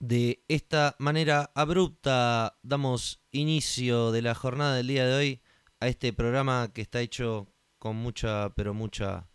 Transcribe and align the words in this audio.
De 0.00 0.42
esta 0.48 0.96
manera 0.98 1.50
abrupta 1.54 2.56
damos 2.62 3.20
inicio 3.32 4.12
de 4.12 4.22
la 4.22 4.34
jornada 4.34 4.76
del 4.76 4.86
día 4.86 5.06
de 5.06 5.12
hoy 5.12 5.42
a 5.78 5.88
este 5.88 6.14
programa 6.14 6.72
que 6.72 6.80
está 6.80 7.02
hecho 7.02 7.52
con 7.78 7.96
mucha, 7.96 8.48
pero 8.54 8.72
mucha 8.72 9.28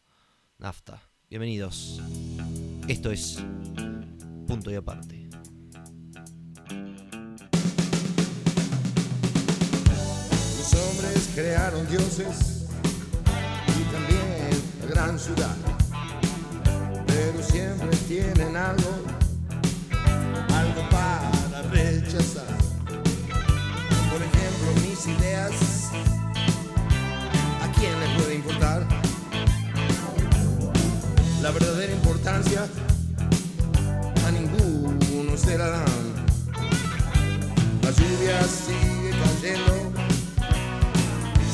nafta. 0.57 1.03
Bienvenidos. 1.29 2.01
Esto 2.87 3.11
es 3.11 3.37
Punto 4.47 4.71
y 4.71 4.75
Aparte. 4.75 5.29
Los 10.57 10.73
hombres 10.73 11.31
crearon 11.35 11.87
dioses 11.87 12.65
y 13.67 13.83
también 13.93 14.89
gran 14.89 15.19
ciudad, 15.19 15.55
pero 17.05 17.43
siempre 17.43 17.95
tienen 18.07 18.57
algo, 18.57 19.03
ideas, 25.07 25.91
¿a 27.61 27.71
quién 27.79 27.99
le 27.99 28.07
puede 28.17 28.35
importar? 28.35 28.85
La 31.41 31.51
verdadera 31.51 31.93
importancia 31.93 32.67
a 34.25 34.31
ninguno 34.31 35.37
se 35.37 35.57
la 35.57 35.69
dan. 35.69 36.25
La 37.83 37.91
lluvia 37.91 38.41
sigue 38.43 39.11
cayendo 39.23 39.91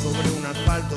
sobre 0.02 0.32
un 0.38 0.46
asfalto 0.46 0.96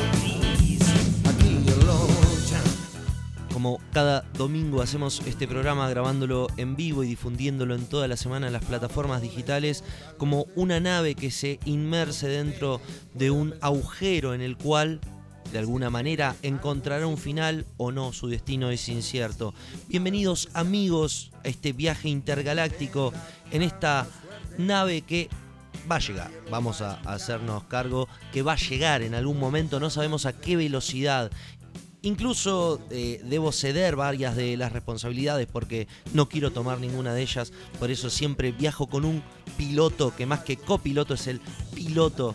cada 3.95 4.23
domingo 4.37 4.83
hacemos 4.83 5.23
este 5.25 5.47
programa 5.47 5.89
grabándolo 5.89 6.49
en 6.57 6.75
vivo 6.75 7.05
y 7.05 7.07
difundiéndolo 7.07 7.77
en 7.77 7.87
toda 7.87 8.09
la 8.09 8.17
semana 8.17 8.49
en 8.49 8.53
las 8.53 8.65
plataformas 8.65 9.23
digitales, 9.23 9.85
como 10.19 10.47
una 10.57 10.81
nave 10.81 11.15
que 11.15 11.31
se 11.31 11.61
inmerse 11.65 12.27
dentro 12.27 12.81
de 13.15 13.31
un 13.31 13.55
agujero 13.61 14.35
en 14.35 14.41
el 14.41 14.57
cual 14.57 15.01
de 15.53 15.61
alguna 15.61 15.91
manera 15.91 16.35
encontrará 16.43 17.07
un 17.07 17.19
final 17.19 17.67
o 17.77 17.93
no, 17.93 18.13
su 18.13 18.27
destino 18.27 18.71
es 18.71 18.89
incierto. 18.89 19.55
Bienvenidos 19.87 20.49
amigos 20.55 21.31
a 21.45 21.49
este 21.49 21.73
viaje 21.73 22.09
intergaláctico 22.09 23.13
en 23.53 23.63
esta 23.63 24.09
nave 24.59 25.03
que 25.03 25.29
va 25.91 25.97
a 25.97 26.01
llegar. 26.01 26.31
Vamos 26.51 26.81
a 26.81 26.95
hacernos 27.05 27.65
cargo 27.65 28.09
que 28.33 28.43
va 28.43 28.55
a 28.55 28.57
llegar 28.57 29.03
en 29.03 29.15
algún 29.15 29.39
momento, 29.39 29.81
no 29.81 29.91
sabemos 29.91 30.27
a 30.27 30.33
qué 30.33 30.57
velocidad. 30.57 31.31
Incluso 32.05 32.83
eh, 32.91 33.19
debo 33.25 33.51
ceder 33.51 33.97
varias 33.97 34.37
de 34.37 34.59
las 34.59 34.73
responsabilidades 34.73 35.49
porque 35.51 35.89
no 36.13 36.29
quiero 36.29 36.53
tomar 36.53 36.79
ninguna 36.79 37.15
de 37.15 37.23
ellas. 37.23 37.51
Por 37.79 37.91
eso 37.91 38.11
siempre 38.11 38.53
viajo 38.53 38.89
con 38.89 39.07
un 39.07 39.23
piloto 39.57 40.15
que 40.15 40.27
más 40.27 40.41
que 40.41 40.59
copiloto 40.59 41.15
es 41.15 41.27
el 41.29 41.41
piloto 41.75 42.35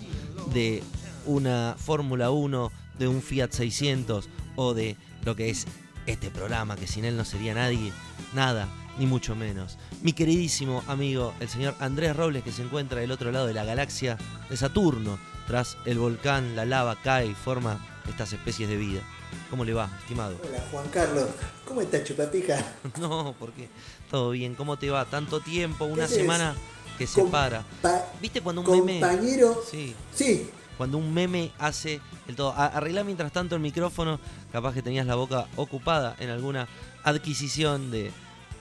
de 0.55 0.81
una 1.27 1.75
Fórmula 1.77 2.31
1, 2.31 2.71
de 2.97 3.07
un 3.07 3.21
Fiat 3.21 3.51
600 3.51 4.27
o 4.55 4.73
de 4.73 4.97
lo 5.23 5.35
que 5.35 5.51
es 5.51 5.67
este 6.07 6.31
programa, 6.31 6.75
que 6.75 6.87
sin 6.87 7.05
él 7.05 7.15
no 7.15 7.23
sería 7.23 7.53
nadie, 7.53 7.93
nada, 8.33 8.67
ni 8.97 9.05
mucho 9.05 9.35
menos. 9.35 9.77
Mi 10.01 10.13
queridísimo 10.13 10.83
amigo, 10.87 11.35
el 11.39 11.47
señor 11.47 11.75
Andrés 11.79 12.15
Robles, 12.15 12.43
que 12.43 12.51
se 12.51 12.63
encuentra 12.63 13.01
del 13.01 13.11
otro 13.11 13.31
lado 13.31 13.45
de 13.45 13.53
la 13.53 13.65
galaxia 13.65 14.17
de 14.49 14.57
Saturno, 14.57 15.19
tras 15.45 15.77
el 15.85 15.99
volcán, 15.99 16.55
la 16.55 16.65
lava 16.65 16.99
cae 17.03 17.27
y 17.27 17.35
forma 17.35 17.85
estas 18.09 18.33
especies 18.33 18.67
de 18.67 18.77
vida. 18.77 19.01
¿Cómo 19.49 19.65
le 19.65 19.73
va, 19.73 19.89
estimado? 20.01 20.35
Hola 20.47 20.63
Juan 20.71 20.87
Carlos, 20.89 21.27
¿cómo 21.65 21.81
estás 21.81 22.03
chupapija? 22.03 22.57
No, 22.99 23.35
porque 23.39 23.69
todo 24.11 24.31
bien, 24.31 24.55
¿cómo 24.55 24.77
te 24.77 24.89
va? 24.89 25.05
Tanto 25.05 25.39
tiempo, 25.39 25.85
una 25.85 26.07
semana 26.07 26.55
que 26.97 27.07
se 27.07 27.23
para. 27.25 27.63
Pa- 27.81 28.05
¿Viste 28.21 28.41
cuando 28.41 28.61
un 28.61 28.69
meme... 28.85 28.99
compañero, 28.99 29.63
Sí, 29.69 29.95
sí, 30.13 30.49
cuando 30.77 30.97
un 30.97 31.13
meme 31.13 31.51
hace 31.59 31.99
el 32.27 32.35
todo. 32.35 32.51
A- 32.53 32.67
Arreglá 32.67 33.03
mientras 33.03 33.31
tanto 33.31 33.55
el 33.55 33.61
micrófono, 33.61 34.19
capaz 34.51 34.73
que 34.73 34.81
tenías 34.81 35.05
la 35.05 35.15
boca 35.15 35.47
ocupada 35.55 36.15
en 36.19 36.29
alguna 36.29 36.67
adquisición 37.03 37.91
de... 37.91 38.11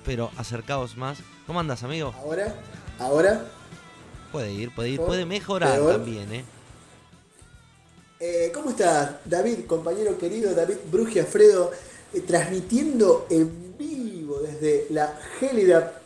Pero 0.04 0.30
acercaos 0.36 0.96
más. 0.96 1.18
¿Cómo 1.46 1.60
andas, 1.60 1.82
amigo? 1.82 2.14
ahora, 2.18 2.54
ahora, 2.98 3.44
Puede 4.32 4.52
ir, 4.52 4.74
puede 4.74 4.90
ir, 4.90 5.00
puede 5.00 5.24
mejorar 5.26 5.74
peor. 5.78 5.92
también, 5.92 6.32
¿eh? 6.32 6.44
Eh, 8.20 8.50
¿cómo 8.52 8.70
estás 8.70 9.10
David, 9.24 9.66
compañero 9.66 10.18
querido 10.18 10.54
David 10.54 10.76
Brugia 10.90 11.22
Alfredo, 11.22 11.70
eh, 12.12 12.20
transmitiendo 12.22 13.26
en 13.30 13.76
vivo 13.78 14.40
desde 14.40 14.86
la 14.90 15.18
gélida 15.38 16.00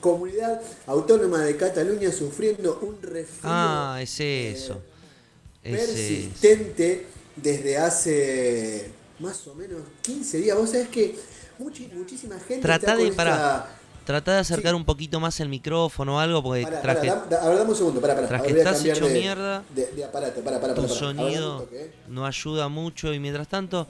comunidad 0.00 0.60
autónoma 0.86 1.42
de 1.44 1.56
Cataluña 1.56 2.12
sufriendo 2.12 2.78
un 2.82 3.00
resfrío 3.00 3.40
Ah, 3.44 3.98
es 4.02 4.20
eso. 4.20 4.80
Es 5.62 5.74
eso. 5.82 5.86
persistente 5.86 7.06
desde 7.36 7.78
hace 7.78 8.90
más 9.20 9.46
o 9.46 9.54
menos 9.54 9.80
15 10.02 10.38
días. 10.38 10.56
Vos 10.58 10.70
sabés 10.70 10.88
que 10.88 11.16
muchísima 11.58 12.38
gente 12.40 12.62
Trata 12.62 12.96
de- 12.96 13.12
pará. 13.12 13.78
Trata 14.04 14.32
de 14.34 14.38
acercar 14.40 14.72
Sí. 14.72 14.76
un 14.76 14.84
poquito 14.84 15.18
más 15.20 15.40
el 15.40 15.48
micrófono 15.48 16.16
o 16.16 16.18
algo, 16.18 16.42
porque 16.42 16.62
Pará, 16.64 16.82
traje 16.82 17.08
pará, 17.08 17.20
da- 17.20 17.26
da- 17.38 17.42
a 17.44 17.48
ver, 17.48 17.58
dame 17.58 17.70
un 17.70 17.76
segundo, 17.76 18.00
pará, 18.02 18.14
pará. 18.14 18.28
tras 18.28 18.42
que 18.42 18.52
estás 18.52 18.84
hecho 18.84 19.06
de- 19.06 19.14
mierda, 19.18 19.62
De, 19.74 19.86
de 19.92 20.04
aparato, 20.04 20.40
pará, 20.42 20.60
pará, 20.60 20.74
tu 20.74 20.82
ver, 20.82 20.90
sonido 20.90 21.66
eh. 21.72 21.90
no 22.08 22.26
ayuda 22.26 22.68
mucho 22.68 23.14
y 23.14 23.18
mientras 23.18 23.48
tanto 23.48 23.88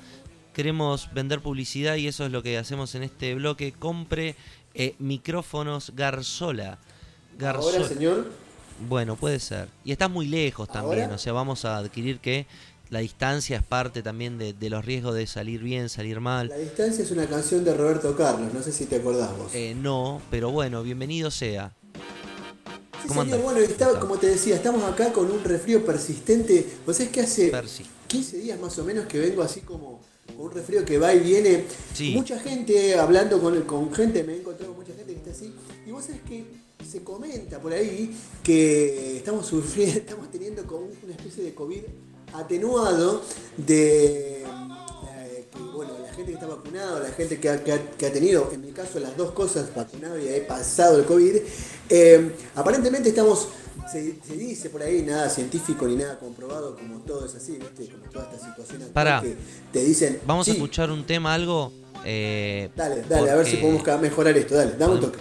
queremos 0.53 1.13
vender 1.13 1.41
publicidad 1.41 1.97
y 1.97 2.07
eso 2.07 2.25
es 2.27 2.31
lo 2.31 2.43
que 2.45 2.57
hacemos 2.59 2.95
en 2.95 3.03
este 3.03 3.35
bloque. 3.35 3.73
Compre 3.73 4.37
eh, 4.75 4.95
micrófonos 5.01 5.93
Garzola. 5.97 6.79
Garzola. 7.39 7.77
Ahora, 7.79 7.89
señor, 7.89 8.31
Bueno, 8.89 9.15
puede 9.17 9.39
ser. 9.41 9.69
Y 9.85 9.93
estás 9.93 10.11
muy 10.11 10.27
lejos 10.27 10.69
también, 10.69 11.03
¿Ahora? 11.05 11.15
o 11.15 11.19
sea, 11.19 11.33
vamos 11.33 11.65
a 11.65 11.77
adquirir 11.79 12.19
que 12.21 12.47
la 12.95 13.01
distancia 13.01 13.57
es 13.57 13.63
parte 13.65 14.05
también 14.05 14.39
de, 14.39 14.53
de 14.53 14.71
los 14.71 14.85
riesgos 14.85 15.17
de 15.17 15.27
salir 15.27 15.61
bien, 15.61 15.89
salir 15.89 16.21
mal. 16.21 16.49
La 16.49 16.59
distancia 16.59 17.03
es 17.03 17.11
una 17.11 17.27
canción 17.27 17.65
de 17.65 17.75
Roberto 17.75 18.17
Carlos, 18.17 18.55
no 18.55 18.63
sé 18.63 18.71
si 18.71 18.87
te 18.87 18.97
acordás 18.97 19.37
vos. 19.37 19.53
Eh, 19.53 19.75
no, 19.75 20.23
pero 20.31 20.53
bueno, 20.53 20.85
bienvenido 20.85 21.29
sea. 21.33 21.75
sí, 23.03 23.09
¿cómo 23.09 23.25
señor, 23.25 23.41
bueno, 23.43 23.61
como 23.99 24.17
te 24.17 24.29
decía, 24.29 24.55
estamos 24.55 24.85
acá 24.85 25.13
con 25.13 25.29
un 25.29 25.43
resfrío 25.43 25.85
persistente. 25.85 26.65
Vos 26.87 26.97
sabés 26.97 27.11
que 27.11 27.21
hace 27.23 27.49
Percy. 27.49 27.85
15 28.07 28.39
días 28.39 28.61
más 28.61 28.79
o 28.79 28.85
menos 28.85 29.07
que 29.07 29.19
vengo 29.19 29.43
así 29.43 29.63
como 29.63 30.01
con 30.29 30.47
un 30.47 30.53
resfrío 30.53 30.85
que 30.85 30.97
va 30.97 31.13
y 31.13 31.19
viene. 31.19 31.65
Sí. 31.95 32.13
Mucha 32.15 32.39
gente, 32.39 32.95
hablando 32.95 33.41
con, 33.41 33.61
con 33.63 33.93
gente, 33.93 34.23
me 34.23 34.35
he 34.35 34.37
encontrado 34.39 34.73
con 34.73 34.85
mucha 34.85 34.95
gente 34.95 35.15
que 35.15 35.19
está 35.19 35.33
así. 35.33 35.53
Y 35.85 35.91
vos 35.91 36.05
sabés 36.05 36.21
que 36.23 36.45
se 36.89 37.03
comenta 37.03 37.59
por 37.59 37.73
ahí 37.73 38.17
que 38.45 39.17
estamos 39.17 39.47
sufriendo, 39.47 39.99
estamos 39.99 40.31
teniendo 40.31 40.65
como 40.65 40.87
una 41.03 41.13
especie 41.13 41.43
de 41.43 41.55
COVID 41.55 41.83
atenuado 42.35 43.23
de 43.57 44.43
eh, 44.43 45.47
que, 45.53 45.59
bueno, 45.75 45.93
la 46.03 46.13
gente 46.13 46.33
que 46.33 46.35
está 46.35 46.47
vacunada, 46.47 47.01
la 47.01 47.11
gente 47.11 47.39
que 47.41 47.49
ha, 47.49 47.63
que 47.63 47.73
ha- 47.73 47.91
que 47.97 48.07
ha 48.07 48.13
tenido, 48.13 48.51
en 48.53 48.61
mi 48.63 48.73
caso, 48.73 48.99
las 49.01 49.17
dos 49.17 49.33
cosas, 49.33 49.75
vacunado 49.75 50.19
y 50.19 50.29
he 50.29 50.41
pasado 50.43 50.99
el 50.99 51.05
COVID, 51.05 51.37
eh, 51.91 52.31
aparentemente 52.55 53.09
estamos, 53.11 53.49
se, 53.91 54.17
se 54.27 54.35
dice 54.37 54.71
por 54.71 54.83
ahí, 54.83 55.03
nada 55.03 55.29
científico 55.31 55.87
ni 55.87 55.97
nada 55.97 56.19
comprobado, 56.19 56.77
como 56.77 56.99
todo 57.01 57.27
es 57.27 57.35
así, 57.35 57.53
¿viste? 57.59 57.89
como 57.93 58.11
toda 58.11 58.25
esta 58.33 58.39
situación 58.47 58.83
actual 58.83 58.93
Pará. 58.93 59.21
que 59.23 59.37
te 59.73 59.85
dicen... 59.85 60.21
Vamos 60.27 60.49
a 60.49 60.51
"Sí, 60.53 60.57
escuchar 60.57 60.91
un 60.91 61.05
tema, 61.07 61.35
algo. 61.35 61.73
eh, 62.05 62.71
Dale, 62.77 63.03
dale, 63.09 63.31
a 63.31 63.37
ver 63.37 63.47
si 63.47 63.57
podemos 63.57 63.83
mejorar 64.01 64.37
esto, 64.37 64.55
dale, 64.55 64.73
dame 64.79 64.95
un 64.95 65.01
toque. 65.01 65.19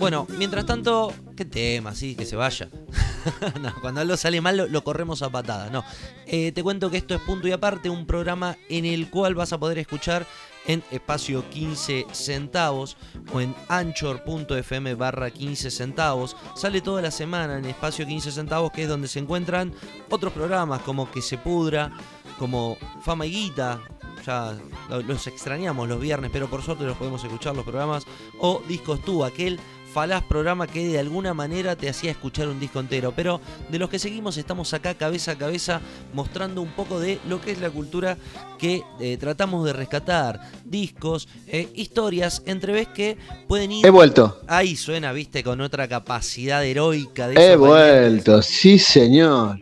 Bueno, 0.00 0.26
mientras 0.38 0.64
tanto, 0.64 1.12
¿qué 1.36 1.44
tema? 1.44 1.94
Sí, 1.94 2.14
que 2.14 2.24
se 2.24 2.34
vaya. 2.34 2.68
no, 3.60 3.72
cuando 3.82 4.00
algo 4.00 4.16
sale 4.16 4.40
mal 4.40 4.56
lo, 4.70 4.82
corremos 4.82 5.20
a 5.22 5.28
patadas. 5.30 5.70
No. 5.70 5.84
Eh, 6.26 6.52
te 6.52 6.62
cuento 6.62 6.90
que 6.90 6.96
esto 6.96 7.14
es 7.14 7.20
punto 7.20 7.46
y 7.46 7.52
aparte, 7.52 7.90
un 7.90 8.06
programa 8.06 8.56
en 8.70 8.86
el 8.86 9.10
cual 9.10 9.34
vas 9.34 9.52
a 9.52 9.60
poder 9.60 9.78
escuchar 9.78 10.26
en 10.66 10.82
espacio 10.90 11.48
15 11.50 12.06
centavos 12.12 12.96
o 13.32 13.40
en 13.42 13.54
anchor.fm 13.68 14.94
barra 14.94 15.30
15 15.30 15.70
centavos. 15.70 16.34
Sale 16.56 16.80
toda 16.80 17.02
la 17.02 17.10
semana 17.10 17.58
en 17.58 17.66
espacio 17.66 18.06
15 18.06 18.32
centavos, 18.32 18.72
que 18.72 18.84
es 18.84 18.88
donde 18.88 19.06
se 19.08 19.18
encuentran 19.18 19.74
otros 20.08 20.32
programas 20.32 20.80
como 20.80 21.10
Que 21.10 21.20
se 21.20 21.36
pudra, 21.36 21.92
como 22.38 22.78
Fama 23.02 23.26
y 23.26 23.30
Guita. 23.32 23.80
Ya 24.26 24.54
lo- 24.90 25.00
los 25.02 25.26
extrañamos 25.26 25.88
los 25.88 25.98
viernes, 25.98 26.30
pero 26.30 26.48
por 26.48 26.62
suerte 26.62 26.84
los 26.84 26.96
podemos 26.98 27.22
escuchar 27.24 27.54
los 27.56 27.64
programas. 27.64 28.04
O 28.38 28.62
Discos 28.68 29.00
Tú, 29.02 29.24
aquel 29.24 29.58
falaz 29.92 30.22
programa 30.24 30.66
que 30.66 30.86
de 30.86 30.98
alguna 30.98 31.34
manera 31.34 31.76
te 31.76 31.88
hacía 31.88 32.10
escuchar 32.10 32.48
un 32.48 32.60
disco 32.60 32.80
entero. 32.80 33.12
Pero 33.14 33.40
de 33.68 33.78
los 33.78 33.90
que 33.90 33.98
seguimos 33.98 34.36
estamos 34.36 34.72
acá 34.72 34.94
cabeza 34.94 35.32
a 35.32 35.38
cabeza 35.38 35.80
mostrando 36.14 36.62
un 36.62 36.70
poco 36.70 37.00
de 37.00 37.18
lo 37.28 37.40
que 37.40 37.52
es 37.52 37.60
la 37.60 37.70
cultura 37.70 38.16
que 38.58 38.82
eh, 39.00 39.16
tratamos 39.18 39.64
de 39.64 39.72
rescatar. 39.72 40.40
Discos, 40.64 41.28
eh, 41.46 41.68
historias, 41.74 42.42
entreves 42.46 42.88
que 42.88 43.16
pueden 43.48 43.72
ir... 43.72 43.86
He 43.86 43.90
vuelto. 43.90 44.40
Ahí 44.46 44.76
suena, 44.76 45.12
viste, 45.12 45.42
con 45.42 45.60
otra 45.60 45.88
capacidad 45.88 46.64
heroica. 46.64 47.28
De 47.28 47.52
He 47.52 47.56
vuelto, 47.56 48.40
sí 48.42 48.78
señor. 48.78 49.60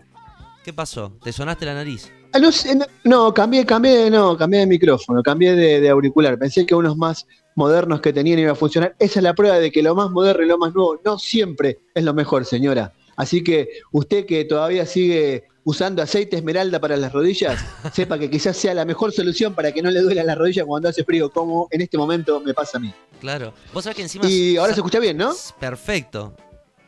¿Qué 0.64 0.72
pasó? 0.72 1.12
¿Te 1.22 1.32
sonaste 1.32 1.64
la 1.64 1.74
nariz? 1.74 2.12
Ah, 2.32 2.38
no, 2.38 2.52
sé, 2.52 2.74
no, 2.74 2.84
no, 3.04 3.32
cambié, 3.32 3.64
cambié, 3.64 4.10
no, 4.10 4.36
cambié 4.36 4.60
de 4.60 4.66
micrófono, 4.66 5.22
cambié 5.22 5.54
de, 5.54 5.81
de 5.81 5.88
auricular. 5.88 6.38
Pensé 6.38 6.66
que 6.66 6.74
unos 6.74 6.94
más, 6.94 7.26
modernos 7.58 8.00
que 8.00 8.12
tenían 8.12 8.38
iba 8.38 8.52
a 8.52 8.55
funcionar. 8.55 8.94
Esa 8.99 9.19
es 9.19 9.22
la 9.22 9.34
prueba 9.34 9.58
de 9.58 9.70
que 9.70 9.82
lo 9.82 9.94
más 9.94 10.10
moderno 10.10 10.44
y 10.44 10.46
lo 10.46 10.56
más 10.56 10.72
nuevo 10.72 10.99
no 11.05 11.19
siempre 11.19 11.81
es 11.93 12.05
lo 12.05 12.14
mejor, 12.14 12.46
señora. 12.46 12.94
Así 13.16 13.43
que 13.43 13.69
usted 13.90 14.25
que 14.25 14.44
todavía 14.44 14.87
sigue 14.87 15.49
usando 15.64 16.00
aceite 16.00 16.37
esmeralda 16.37 16.81
para 16.81 16.96
las 16.96 17.12
rodillas, 17.12 17.62
sepa 17.93 18.16
que 18.16 18.31
quizás 18.31 18.56
sea 18.56 18.72
la 18.75 18.84
mejor 18.84 19.12
solución 19.12 19.55
para 19.55 19.72
que 19.72 19.82
no 19.82 19.90
le 19.90 20.00
duela 20.00 20.22
la 20.22 20.37
rodilla 20.37 20.64
cuando 20.64 20.88
hace 20.88 21.05
frío, 21.05 21.31
como 21.31 21.69
en 21.72 21.82
este 21.82 21.99
momento 21.99 22.40
me 22.40 22.55
pasa 22.55 22.78
a 22.78 22.81
mí. 22.81 22.94
Claro. 23.20 23.52
Vos 23.75 23.84
sabés 23.84 23.96
que 23.96 24.02
encima. 24.02 24.26
Y 24.26 24.56
ahora 24.56 24.72
se 24.72 24.78
escucha 24.78 25.00
bien, 25.00 25.16
¿no? 25.16 25.34
Perfecto. 25.58 26.34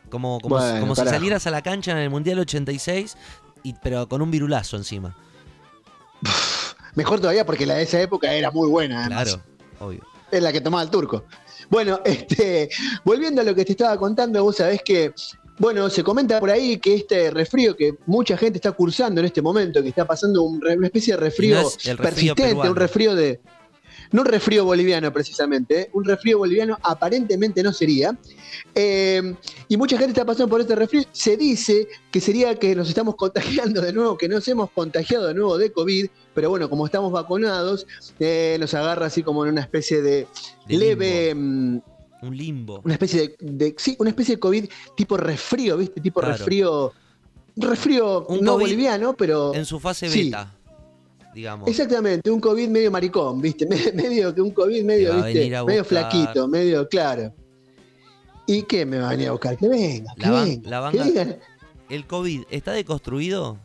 Como, 0.09 0.39
como, 0.39 0.55
Bueno, 0.55 0.79
como 0.79 0.95
si 0.95 1.03
salieras 1.03 1.45
a 1.47 1.51
la 1.51 1.61
cancha 1.61 1.91
en 1.91 1.97
el 1.97 2.09
Mundial 2.09 2.39
86, 2.39 3.17
y, 3.63 3.73
pero 3.83 4.07
con 4.07 4.21
un 4.21 4.31
virulazo 4.31 4.77
encima. 4.77 5.17
Mejor 6.95 7.19
todavía 7.19 7.45
porque 7.45 7.65
la 7.65 7.75
de 7.75 7.83
esa 7.83 8.01
época 8.01 8.33
era 8.33 8.51
muy 8.51 8.69
buena, 8.69 9.01
además. 9.01 9.23
Claro, 9.23 9.43
obvio. 9.79 10.10
Es 10.31 10.41
la 10.41 10.51
que 10.51 10.61
tomaba 10.61 10.83
el 10.83 10.89
turco. 10.89 11.25
Bueno, 11.69 11.99
este, 12.05 12.69
volviendo 13.03 13.41
a 13.41 13.43
lo 13.43 13.55
que 13.55 13.65
te 13.65 13.73
estaba 13.73 13.97
contando, 13.97 14.43
vos 14.43 14.57
sabés 14.57 14.81
que, 14.83 15.13
bueno, 15.57 15.89
se 15.89 16.03
comenta 16.03 16.39
por 16.39 16.49
ahí 16.49 16.77
que 16.77 16.95
este 16.95 17.31
resfrío 17.31 17.75
que 17.75 17.95
mucha 18.05 18.37
gente 18.37 18.57
está 18.57 18.71
cursando 18.71 19.21
en 19.21 19.27
este 19.27 19.41
momento, 19.41 19.81
que 19.81 19.89
está 19.89 20.05
pasando 20.05 20.43
un 20.43 20.61
una 20.65 20.87
especie 20.87 21.13
de 21.13 21.19
resfrío, 21.19 21.59
Y 21.59 21.61
no 21.61 21.67
es 21.67 21.85
el 21.87 21.97
resfrío 21.97 22.35
persistente, 22.35 22.43
peruano. 22.43 22.71
un 22.71 22.75
resfrío 22.75 23.15
de. 23.15 23.41
No 24.11 24.21
un 24.21 24.27
resfrío 24.27 24.65
boliviano 24.65 25.11
precisamente, 25.13 25.81
¿eh? 25.81 25.89
un 25.93 26.03
resfrío 26.03 26.37
boliviano 26.37 26.77
aparentemente 26.83 27.63
no 27.63 27.71
sería. 27.71 28.17
Eh, 28.75 29.35
y 29.67 29.77
mucha 29.77 29.97
gente 29.97 30.11
está 30.11 30.25
pasando 30.25 30.49
por 30.49 30.61
este 30.61 30.75
resfrío. 30.75 31.03
Se 31.11 31.37
dice 31.37 31.87
que 32.11 32.19
sería 32.19 32.55
que 32.55 32.75
nos 32.75 32.89
estamos 32.89 33.15
contagiando 33.15 33.81
de 33.81 33.93
nuevo, 33.93 34.17
que 34.17 34.27
nos 34.27 34.47
hemos 34.47 34.69
contagiado 34.71 35.27
de 35.27 35.33
nuevo 35.33 35.57
de 35.57 35.71
COVID, 35.71 36.07
pero 36.33 36.49
bueno, 36.49 36.69
como 36.69 36.85
estamos 36.85 37.11
vacunados, 37.11 37.87
eh, 38.19 38.57
nos 38.59 38.73
agarra 38.73 39.05
así 39.05 39.23
como 39.23 39.45
en 39.45 39.51
una 39.53 39.61
especie 39.61 40.01
de, 40.01 40.27
De 40.67 40.77
leve, 40.77 41.33
mm, 41.35 41.81
Un 42.23 42.37
limbo. 42.37 42.81
una 42.83 42.93
especie 42.95 43.21
de, 43.21 43.35
de- 43.39 43.75
sí, 43.77 43.95
una 43.99 44.09
especie 44.09 44.35
de 44.35 44.39
COVID 44.39 44.65
tipo 44.95 45.17
resfrío, 45.17 45.77
¿viste? 45.77 46.01
Tipo 46.01 46.19
Claro. 46.19 46.35
resfrío, 46.35 46.91
resfrío 47.55 48.25
Un 48.27 48.41
no 48.41 48.53
COVID 48.53 48.65
boliviano, 48.65 49.13
pero 49.15 49.53
En 49.53 49.65
su 49.65 49.79
fase 49.79 50.09
Sí. 50.09 50.31
Digamos. 51.33 51.67
exactamente, 51.69 52.29
un 52.29 52.39
COVID 52.39 52.67
medio 52.69 52.91
maricón, 52.91 53.41
¿viste? 53.41 53.65
Me- 53.67 53.91
Medio 53.93 54.33
que 54.33 54.41
un 54.41 54.51
COVID 54.51 54.83
medio, 54.83 55.15
¿viste? 55.23 55.49
Medio 55.65 55.83
flaquito, 55.85 56.47
medio 56.47 56.87
claro. 56.87 57.33
¿Y 58.47 58.63
qué 58.63 58.85
me 58.85 58.97
va 58.99 59.07
a 59.07 59.11
venir 59.11 59.27
a 59.29 59.31
buscar? 59.31 59.57
Que 59.57 59.67
venga, 59.67 60.13
que 60.15 60.21
La 60.23 60.31
ban- 60.31 60.45
venga. 60.45 60.69
la 60.69 60.91
que 60.91 60.97
banda- 60.97 61.03
digan, 61.05 61.39
¿El 61.89 62.07
COVID 62.07 62.43
está 62.49 62.71
deconstruido? 62.73 63.57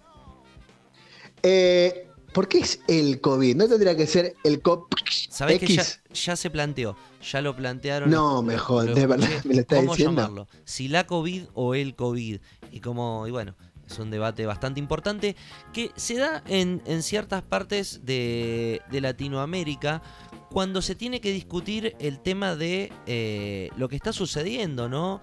eh, 1.43 2.03
¿Por 2.33 2.49
qué 2.49 2.59
es 2.59 2.81
el 2.89 3.21
COVID? 3.21 3.57
¿No 3.57 3.67
tendría 3.69 3.97
que 3.97 4.07
ser 4.07 4.35
el 4.45 4.61
COVID? 4.61 4.83
¿Sabés 5.31 5.59
que 5.59 5.69
ya, 5.69 5.83
X? 5.83 6.01
ya 6.25 6.37
se 6.37 6.51
planteó? 6.51 6.95
Ya 7.33 7.41
lo 7.41 7.57
plantearon. 7.57 8.11
No, 8.11 8.43
mejor, 8.43 8.93
de 8.95 9.07
verdad, 9.07 9.29
me 9.45 9.55
lo 9.55 9.61
está 9.63 9.77
¿Cómo 9.77 9.93
diciendo. 9.93 10.21
llamarlo? 10.21 10.49
Si 10.65 10.89
la 10.89 11.07
COVID 11.07 11.45
o 11.55 11.75
el 11.75 11.95
COVID. 11.97 12.39
Y 12.73 12.81
como, 12.81 13.27
y 13.27 13.31
bueno, 13.31 13.55
es 13.89 13.99
un 13.99 14.11
debate 14.11 14.47
bastante 14.47 14.81
importante 14.81 15.37
que 15.73 15.91
se 15.97 16.17
da 16.17 16.43
en, 16.47 16.83
en 16.87 17.03
ciertas 17.03 17.43
partes 17.43 18.05
de, 18.05 18.83
de 18.91 19.01
Latinoamérica 19.01 20.03
cuando 20.51 20.81
se 20.83 20.95
tiene 20.95 21.21
que 21.21 21.33
discutir 21.33 21.97
el 21.99 22.21
tema 22.21 22.57
de 22.57 22.93
eh, 23.07 23.71
lo 23.77 23.89
que 23.89 23.97
está 23.97 24.13
sucediendo, 24.13 24.89
¿no? 24.89 25.21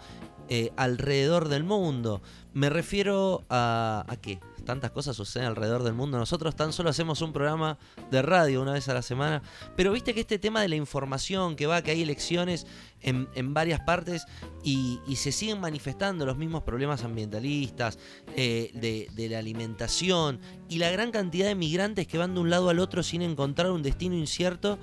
Eh, 0.50 0.72
alrededor 0.76 1.48
del 1.48 1.64
mundo. 1.64 2.22
Me 2.54 2.70
refiero 2.70 3.46
a, 3.50 4.06
a 4.08 4.18
qué. 4.18 4.40
Tantas 4.66 4.92
cosas 4.92 5.16
suceden 5.16 5.48
alrededor 5.48 5.84
del 5.84 5.94
mundo. 5.94 6.18
Nosotros 6.18 6.56
tan 6.56 6.72
solo 6.72 6.90
hacemos 6.90 7.22
un 7.22 7.34
programa 7.34 7.78
de 8.12 8.22
radio 8.22 8.62
una 8.62 8.74
vez 8.74 8.88
a 8.88 8.94
la 8.94 9.02
semana. 9.02 9.42
Pero 9.76 9.92
viste 9.92 10.14
que 10.14 10.22
este 10.22 10.40
tema 10.40 10.62
de 10.62 10.70
la 10.70 10.76
información 10.76 11.56
que 11.56 11.66
va, 11.66 11.82
que 11.82 11.92
hay 11.92 12.02
elecciones 12.02 12.66
en, 13.02 13.28
en 13.36 13.54
varias 13.54 13.82
partes 13.82 14.26
y, 14.64 15.00
se 15.16 15.32
siguen 15.32 15.60
manifestando 15.60 16.26
los 16.26 16.38
mismos 16.38 16.64
problemas 16.64 17.04
ambientalistas, 17.04 17.98
eh, 18.36 18.72
de, 18.74 19.08
de 19.14 19.30
la 19.30 19.40
alimentación 19.40 20.40
y 20.70 20.78
la 20.78 20.92
gran 20.92 21.12
cantidad 21.12 21.48
de 21.48 21.56
migrantes 21.56 22.08
que 22.08 22.18
van 22.18 22.34
de 22.34 22.42
un 22.42 22.50
lado 22.50 22.70
al 22.70 22.80
otro 22.80 23.04
sin 23.04 23.22
encontrar 23.22 23.72
un 23.72 23.82
destino 23.82 24.16
incierto. 24.16 24.78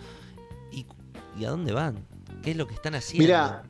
¿Y, 0.73 0.87
y 1.39 1.45
a 1.45 1.51
dónde 1.51 1.73
van? 1.73 2.07
¿Qué 2.43 2.53
es 2.53 2.57
lo 2.57 2.67
que 2.67 2.75
están 2.75 2.95
haciendo? 2.95 3.25
Mira, 3.25 3.65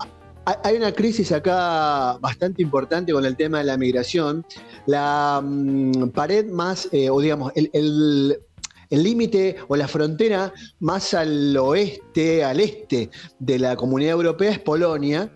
hay- 0.62 0.76
una 0.76 0.92
crisis 0.92 1.32
acá 1.32 2.18
bastante 2.20 2.62
importante 2.62 3.12
con 3.12 3.24
el 3.24 3.36
tema 3.36 3.58
de 3.58 3.64
la 3.64 3.76
migración. 3.76 4.44
La 4.86 5.40
mm, 5.44 6.08
pared 6.10 6.46
más, 6.46 6.88
eh, 6.92 7.10
o 7.10 7.20
digamos, 7.20 7.52
el- 7.54 8.38
límite 8.92 9.54
o 9.68 9.76
la 9.76 9.86
frontera 9.86 10.52
más 10.80 11.14
al 11.14 11.56
oeste, 11.56 12.42
al 12.42 12.58
este 12.58 13.08
de 13.38 13.58
la 13.60 13.76
comunidad 13.76 14.12
europea 14.14 14.50
es 14.50 14.58
Polonia. 14.58 15.32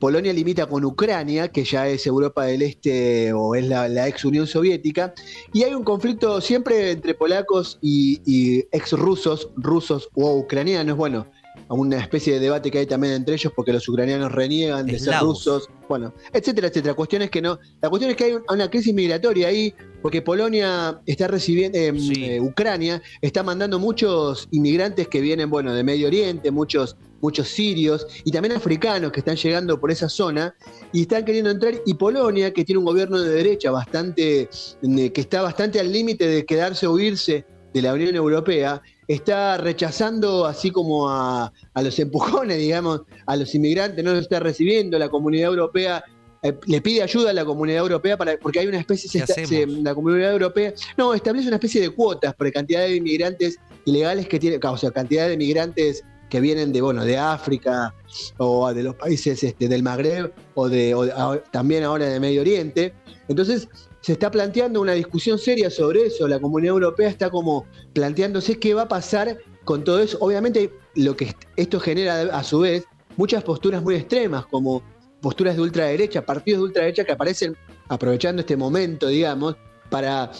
Polonia 0.00 0.32
limita 0.32 0.66
con 0.66 0.84
Ucrania, 0.84 1.48
que 1.48 1.64
ya 1.64 1.88
es 1.88 2.06
Europa 2.06 2.44
del 2.44 2.62
Este 2.62 3.32
o 3.32 3.54
es 3.54 3.66
la, 3.66 3.88
la 3.88 4.08
ex 4.08 4.24
Unión 4.26 4.46
Soviética, 4.46 5.14
y 5.54 5.62
hay 5.62 5.72
un 5.72 5.84
conflicto 5.84 6.40
siempre 6.40 6.90
entre 6.90 7.14
polacos 7.14 7.78
y, 7.80 8.20
y 8.26 8.58
ex 8.72 8.92
rusos, 8.92 9.48
rusos 9.56 10.08
o 10.14 10.34
ucranianos. 10.36 10.96
Bueno, 10.96 11.28
una 11.74 11.98
especie 11.98 12.34
de 12.34 12.40
debate 12.40 12.70
que 12.70 12.78
hay 12.78 12.86
también 12.86 13.14
entre 13.14 13.34
ellos 13.34 13.52
porque 13.54 13.72
los 13.72 13.88
ucranianos 13.88 14.30
reniegan 14.32 14.86
de 14.86 14.98
ser 14.98 15.14
rusos, 15.20 15.68
bueno, 15.88 16.14
etcétera, 16.32 16.68
etcétera. 16.68 16.94
Cuestiones 16.94 17.30
que 17.30 17.42
no. 17.42 17.58
La 17.82 17.88
cuestión 17.90 18.10
es 18.12 18.16
que 18.16 18.24
hay 18.24 18.32
un- 18.34 18.42
una 18.48 18.70
crisis 18.70 18.94
migratoria 18.94 19.48
ahí 19.48 19.74
porque 20.00 20.22
Polonia 20.22 21.00
está 21.06 21.26
recibiendo, 21.26 21.76
eh, 21.76 21.92
Sí. 21.98 22.24
eh, 22.24 22.40
Ucrania 22.40 23.02
está 23.20 23.42
mandando 23.42 23.78
muchos 23.80 24.46
inmigrantes 24.52 25.08
que 25.08 25.20
vienen, 25.20 25.50
bueno, 25.50 25.74
de 25.74 25.82
Medio 25.82 26.06
Oriente, 26.06 26.50
muchos, 26.52 26.96
muchos 27.20 27.48
sirios 27.48 28.06
y 28.24 28.30
también 28.30 28.54
africanos 28.54 29.10
que 29.10 29.20
están 29.20 29.36
llegando 29.36 29.80
por 29.80 29.90
esa 29.90 30.08
zona 30.08 30.54
y 30.92 31.02
están 31.02 31.24
queriendo 31.24 31.50
entrar. 31.50 31.74
Y 31.84 31.94
Polonia, 31.94 32.52
que 32.52 32.64
tiene 32.64 32.78
un 32.78 32.84
gobierno 32.84 33.20
de 33.20 33.30
derecha 33.30 33.72
bastante, 33.72 34.48
que 34.82 35.20
está 35.20 35.42
bastante 35.42 35.80
al 35.80 35.90
límite 35.92 36.28
de 36.28 36.44
quedarse 36.44 36.86
o 36.86 36.96
irse 36.98 37.44
de 37.74 37.82
la 37.82 37.92
Unión 37.92 38.14
Europea, 38.14 38.80
está 39.08 39.56
rechazando 39.56 40.46
así 40.46 40.70
como 40.70 41.08
a, 41.08 41.52
a 41.74 41.82
los 41.82 41.98
empujones, 41.98 42.58
digamos, 42.58 43.02
a 43.26 43.36
los 43.36 43.54
inmigrantes, 43.54 44.04
no 44.04 44.12
los 44.12 44.22
está 44.22 44.40
recibiendo, 44.40 44.98
la 44.98 45.08
comunidad 45.08 45.50
europea 45.50 46.04
eh, 46.42 46.52
le 46.66 46.80
pide 46.80 47.02
ayuda 47.02 47.30
a 47.30 47.32
la 47.32 47.44
comunidad 47.44 47.78
europea 47.80 48.16
para, 48.16 48.36
porque 48.38 48.60
hay 48.60 48.66
una 48.66 48.78
especie, 48.80 49.20
la 49.66 49.94
comunidad 49.94 50.32
europea, 50.32 50.72
no, 50.96 51.14
establece 51.14 51.46
una 51.48 51.56
especie 51.56 51.80
de 51.80 51.90
cuotas 51.90 52.34
por 52.34 52.50
cantidad 52.52 52.80
de 52.80 52.96
inmigrantes 52.96 53.58
ilegales 53.84 54.26
que 54.28 54.38
tiene, 54.38 54.58
o 54.62 54.76
sea, 54.76 54.90
cantidad 54.90 55.28
de 55.28 55.34
inmigrantes 55.34 56.02
que 56.28 56.40
vienen 56.40 56.72
de, 56.72 56.80
bueno, 56.82 57.04
de 57.04 57.16
África 57.16 57.94
o 58.38 58.72
de 58.74 58.82
los 58.82 58.96
países 58.96 59.42
este, 59.44 59.68
del 59.68 59.84
Magreb 59.84 60.32
o, 60.54 60.68
de, 60.68 60.92
o 60.94 61.02
a- 61.04 61.40
también 61.52 61.84
ahora 61.84 62.06
de 62.06 62.18
Medio 62.18 62.40
Oriente. 62.40 62.92
Entonces, 63.28 63.68
se 64.06 64.12
está 64.12 64.30
planteando 64.30 64.80
una 64.80 64.92
discusión 64.92 65.36
seria 65.36 65.68
sobre 65.68 66.06
eso. 66.06 66.28
La 66.28 66.38
comunidad 66.38 66.74
europea 66.74 67.08
está 67.08 67.28
como 67.28 67.66
planteándose 67.92 68.56
qué 68.60 68.72
va 68.72 68.82
a 68.82 68.88
pasar 68.88 69.36
con 69.64 69.82
todo 69.82 69.98
eso. 69.98 70.16
Obviamente, 70.20 70.72
lo 70.94 71.16
que 71.16 71.24
est- 71.24 71.42
esto 71.56 71.80
genera 71.80 72.20
a 72.38 72.44
su 72.44 72.60
vez 72.60 72.84
muchas 73.16 73.42
posturas 73.42 73.82
muy 73.82 73.96
extremas, 73.96 74.46
como 74.46 74.80
posturas 75.20 75.56
de 75.56 75.62
ultraderecha, 75.62 76.24
partidos 76.24 76.60
de 76.60 76.64
ultraderecha 76.66 77.02
que 77.04 77.10
aparecen 77.10 77.56
aprovechando 77.88 78.42
este 78.42 78.56
momento, 78.56 79.08
digamos, 79.08 79.56
para 79.90 80.30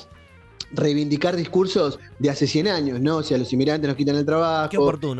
reivindicar 0.71 1.35
discursos 1.35 1.99
de 2.21 2.31
hace 2.31 2.47
100 2.47 2.69
años, 2.69 3.01
¿no? 3.01 3.17
O 3.17 3.23
sea, 3.25 3.37
los 3.37 3.53
inmigrantes 3.53 3.89
nos 3.89 3.97
quitan 3.97 4.15
el 4.15 4.25
trabajo, 4.25 4.69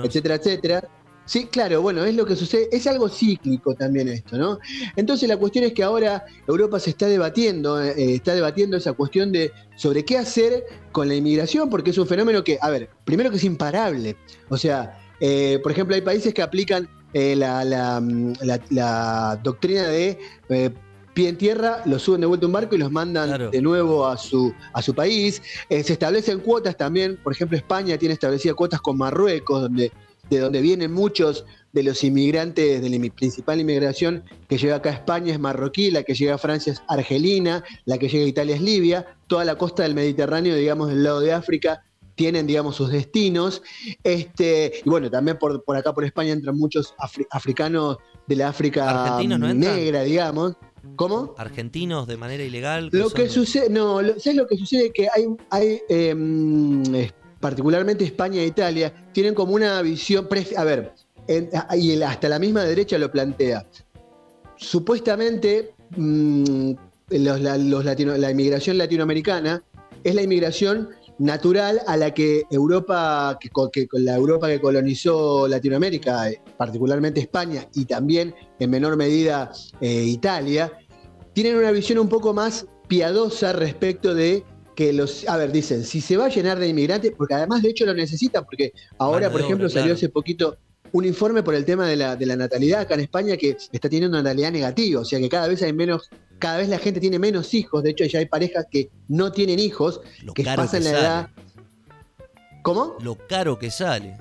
etcétera, 0.05 0.37
etcétera. 0.37 0.89
Sí, 1.27 1.47
claro, 1.47 1.83
bueno, 1.83 2.05
es 2.05 2.15
lo 2.15 2.25
que 2.25 2.37
sucede, 2.37 2.69
es 2.71 2.87
algo 2.87 3.09
cíclico 3.09 3.75
también 3.75 4.09
esto, 4.09 4.39
¿no? 4.39 4.59
Entonces 4.95 5.29
la 5.29 5.37
cuestión 5.37 5.65
es 5.65 5.73
que 5.73 5.83
ahora 5.83 6.25
Europa 6.47 6.79
se 6.79 6.91
está 6.91 7.07
debatiendo, 7.09 7.83
eh, 7.83 8.15
está 8.15 8.35
debatiendo 8.35 8.77
esa 8.77 8.93
cuestión 8.93 9.33
de 9.33 9.51
sobre 9.77 10.05
qué 10.05 10.19
hacer 10.19 10.65
con 10.93 11.09
la 11.09 11.17
inmigración, 11.17 11.69
porque 11.69 11.91
es 11.91 11.99
un 11.99 12.07
fenómeno 12.07 12.45
que, 12.45 12.59
a 12.61 12.71
ver, 12.71 12.91
primero 13.05 13.31
que 13.31 13.37
es 13.39 13.45
imparable, 13.45 14.17
o 14.49 14.57
sea, 14.57 14.99
eh, 15.21 15.59
por 15.63 15.73
ejemplo, 15.73 15.97
hay 15.97 16.03
países 16.03 16.33
que 16.33 16.43
aplican 16.43 16.89
eh, 17.13 17.35
la, 17.35 17.65
la, 17.65 18.01
mm, 18.01 18.35
la- 18.43 18.61
la 18.71 19.41
doctrina 19.43 19.85
de 19.89 20.19
eh, 20.51 20.71
pie 21.15 21.31
en 21.31 21.39
tierra, 21.39 21.81
los 21.87 22.03
suben 22.03 22.21
de 22.21 22.27
vuelta 22.27 22.45
a 22.45 22.49
un 22.49 22.53
barco 22.53 22.75
y 22.75 22.79
los 22.79 22.93
mandan 22.93 23.29
Claro. 23.29 23.51
de 23.51 23.63
nuevo 23.63 24.07
a 24.07 24.19
su, 24.19 24.53
a 24.75 24.83
su 24.83 24.95
país. 24.95 25.41
Eh, 25.71 25.83
se 25.83 25.95
establecen 25.95 26.41
cuotas 26.41 26.77
también, 26.77 27.17
por 27.23 27.33
ejemplo, 27.33 27.57
España 27.57 27.97
tiene 27.97 28.13
establecidas 28.13 28.55
cuotas 28.55 28.81
con 28.83 28.99
Marruecos, 28.99 29.63
donde, 29.63 29.91
de 30.31 30.39
donde 30.41 30.61
vienen 30.61 30.93
muchos 30.93 31.45
de 31.73 31.83
los 31.83 32.03
inmigrantes, 32.05 32.81
de 32.81 32.89
la 32.89 33.11
principal 33.15 33.61
inmigración 33.61 34.25
que 34.49 34.57
llega 34.57 34.77
acá 34.77 34.91
a 34.91 34.95
España 34.95 35.33
es 35.33 35.39
marroquí, 35.39 35.91
la 35.91 36.03
que 36.05 36.15
llega 36.15 36.35
a 36.35 36.39
Francia 36.39 36.73
es 36.73 36.83
argelina, 36.89 37.63
la 37.85 37.99
que 37.99 38.09
llega 38.09 38.25
a 38.25 38.29
Italia 38.29 38.55
es 38.57 38.63
Libia, 38.63 39.07
toda 39.27 39.45
la 39.45 39.57
costa 39.59 39.83
del 39.83 39.95
Mediterráneo, 39.95 40.57
digamos, 40.57 40.89
del 40.89 41.03
lado 41.05 41.21
de 41.21 41.33
África, 41.33 41.83
tienen, 42.15 42.47
digamos, 42.47 42.77
sus 42.77 42.91
destinos. 42.91 43.61
Este, 44.03 44.81
y 44.85 44.89
bueno, 44.89 45.11
también 45.11 45.39
por, 45.39 45.63
por 45.65 45.77
acá, 45.77 45.93
por 45.93 46.05
España, 46.05 46.33
entran 46.33 46.57
muchos 46.57 46.95
afri- 46.99 47.27
africanos 47.31 47.99
de 48.27 48.37
la 48.37 48.49
África 48.49 48.91
negra, 49.77 50.03
digamos. 50.03 50.57
¿Cómo? 50.95 51.35
Argentinos 51.37 52.07
de 52.07 52.17
manera 52.17 52.43
ilegal. 52.45 52.89
Lo 52.93 53.11
que 53.11 53.29
sucede, 53.29 53.69
no, 53.69 54.01
lo- 54.01 54.19
¿sabes 54.19 54.37
lo 54.37 54.47
que 54.47 54.57
sucede? 54.57 54.91
Que 54.95 55.09
hay, 55.15 55.27
hay 55.51 55.81
em, 55.89 56.95
eh, 56.95 57.11
particularmente 57.47 58.05
España 58.05 58.43
e 58.43 58.47
Italia, 58.47 58.93
tienen 59.13 59.33
como 59.33 59.55
una 59.55 59.81
visión, 59.81 60.29
a 60.57 60.65
ver, 60.65 60.93
y 61.77 62.03
hasta 62.03 62.29
la 62.29 62.41
misma 62.41 62.65
derecha 62.65 62.99
lo 62.99 63.09
plantea. 63.09 63.65
Supuestamente, 64.57 65.73
mm, 65.97 66.73
la, 67.11 68.31
inmigración 68.33 68.79
latinoamericana 68.79 69.63
es 70.03 70.13
la 70.17 70.23
inmigración 70.23 70.89
natural 71.21 71.83
a 71.87 71.97
la 71.97 72.13
que 72.13 72.43
Europa, 72.51 73.39
que, 73.41 73.49
que 73.71 73.87
la 74.01 74.17
Europa 74.17 74.49
que 74.49 74.61
colonizó 74.61 75.47
Latinoamérica, 75.47 76.29
eh, 76.29 76.43
particularmente 76.57 77.21
España 77.21 77.69
y 77.75 77.85
también 77.85 78.35
en 78.59 78.71
menor 78.71 78.97
medida 78.97 79.53
eh, 79.81 80.03
Italia, 80.03 80.73
tienen 81.33 81.55
una 81.55 81.71
visión 81.71 82.01
un 82.01 82.09
poco 82.09 82.35
más 82.35 82.67
piadosa 82.89 83.53
respecto 83.53 84.17
de 84.17 84.43
que 84.77 84.93
los, 84.93 85.27
a 85.29 85.37
ver, 85.37 85.51
dicen, 85.51 85.83
si 85.83 86.01
se 86.01 86.17
va 86.17 86.27
a 86.27 86.29
llenar 86.29 86.59
de 86.61 86.69
inmigrantes, 86.69 87.13
porque 87.17 87.35
además 87.35 87.63
de 87.63 87.71
hecho 87.71 87.85
lo 87.87 87.95
necesitan, 87.95 88.45
porque 88.45 88.73
ahora, 88.99 89.31
por 89.33 89.41
ejemplo, 89.41 89.69
salió 89.69 89.95
hace 89.95 90.09
poquito 90.11 90.59
un 90.93 91.05
informe 91.05 91.43
por 91.43 91.55
el 91.55 91.65
tema 91.65 91.89
de 91.89 91.97
la, 91.97 92.15
de 92.15 92.27
la 92.27 92.37
natalidad 92.37 92.83
acá 92.83 92.95
en 92.95 93.01
España 93.01 93.37
que 93.37 93.57
está 93.73 93.89
teniendo 93.89 94.09
una 94.11 94.23
natalidad 94.23 94.53
negativa, 94.53 95.01
o 95.01 95.05
sea 95.05 95.19
que 95.19 95.29
cada 95.29 95.49
vez 95.49 95.63
hay 95.63 95.73
menos, 95.73 96.09
cada 96.39 96.59
vez 96.59 96.69
la 96.69 96.79
gente 96.79 97.01
tiene 97.01 97.19
menos 97.19 97.55
hijos, 97.55 97.83
de 97.83 97.91
hecho 97.91 98.05
ya 98.05 98.21
hay 98.21 98.27
parejas 98.27 98.67
que 98.71 98.91
no 99.09 99.33
tienen 99.33 99.59
hijos, 99.59 100.01
Lo 100.23 100.33
que 100.33 100.45
pasan 100.45 100.85
la 100.85 100.91
sale. 100.91 101.01
edad. 101.01 101.29
¿Cómo? 102.63 102.97
Lo 103.01 103.17
caro 103.27 103.59
que 103.59 103.71
sale. 103.71 104.17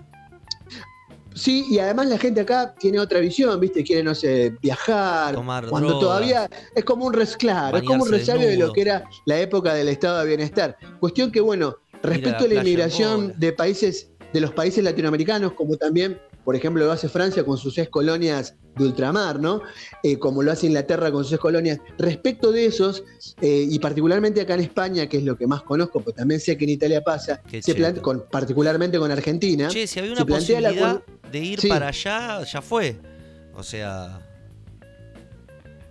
Sí, 1.35 1.65
y 1.69 1.79
además 1.79 2.07
la 2.07 2.17
gente 2.17 2.41
acá 2.41 2.73
tiene 2.79 2.97
otra 2.97 3.19
visión, 3.19 3.59
¿viste? 3.59 3.83
Quiere, 3.83 4.01
no 4.03 4.15
sé, 4.15 4.55
viajar. 4.61 5.35
Tomar 5.35 5.67
cuando 5.67 5.99
todavía 5.99 6.49
es 6.73 6.85
como 6.85 7.05
un 7.05 7.13
res, 7.13 7.35
claro, 7.35 7.77
es 7.77 7.83
como 7.83 8.03
un 8.03 8.09
resabio 8.09 8.47
de 8.47 8.57
lo 8.57 8.71
que 8.71 8.81
era 8.81 9.03
la 9.25 9.39
época 9.39 9.73
del 9.73 9.89
estado 9.89 10.19
de 10.19 10.27
bienestar. 10.27 10.77
Cuestión 10.99 11.31
que, 11.31 11.41
bueno, 11.41 11.75
respecto 12.01 12.29
la 12.29 12.37
a 12.37 12.41
la 12.41 12.45
playa 12.45 12.61
en 12.61 12.67
inmigración 12.67 13.33
de 13.37 13.51
países, 13.51 14.11
de 14.31 14.39
los 14.39 14.51
países 14.53 14.81
latinoamericanos, 14.81 15.53
como 15.53 15.75
también, 15.75 16.19
por 16.45 16.55
ejemplo, 16.55 16.85
lo 16.85 16.91
hace 16.91 17.09
Francia 17.09 17.43
con 17.43 17.57
sus 17.57 17.77
ex 17.79 17.89
colonias 17.89 18.55
de 18.75 18.85
ultramar, 18.85 19.39
¿no? 19.39 19.61
Eh, 20.03 20.19
como 20.19 20.43
lo 20.43 20.51
hace 20.51 20.67
Inglaterra 20.67 21.11
con 21.11 21.23
sus 21.23 21.33
ex 21.33 21.41
colonias. 21.41 21.79
Respecto 21.97 22.51
de 22.51 22.67
esos, 22.67 23.03
eh, 23.41 23.65
y 23.67 23.79
particularmente 23.79 24.41
acá 24.41 24.53
en 24.53 24.59
España, 24.61 25.07
que 25.07 25.17
es 25.17 25.23
lo 25.23 25.35
que 25.35 25.47
más 25.47 25.63
conozco, 25.63 26.01
pues 26.01 26.15
también 26.15 26.39
sé 26.39 26.55
que 26.55 26.65
en 26.65 26.69
Italia 26.69 27.01
pasa, 27.01 27.41
se 27.61 27.93
con, 28.01 28.25
particularmente 28.29 28.99
con 28.99 29.11
Argentina. 29.11 29.67
Che, 29.69 29.87
si 29.87 29.99
había 29.99 30.11
una 30.11 30.21
la 30.21 30.25
posibilidad 30.27 31.03
de 31.31 31.39
ir 31.39 31.59
Sí. 31.59 31.67
para 31.67 31.87
allá, 31.87 32.43
ya 32.43 32.61
fue. 32.61 32.95
O 33.55 33.63
sea, 33.63 34.21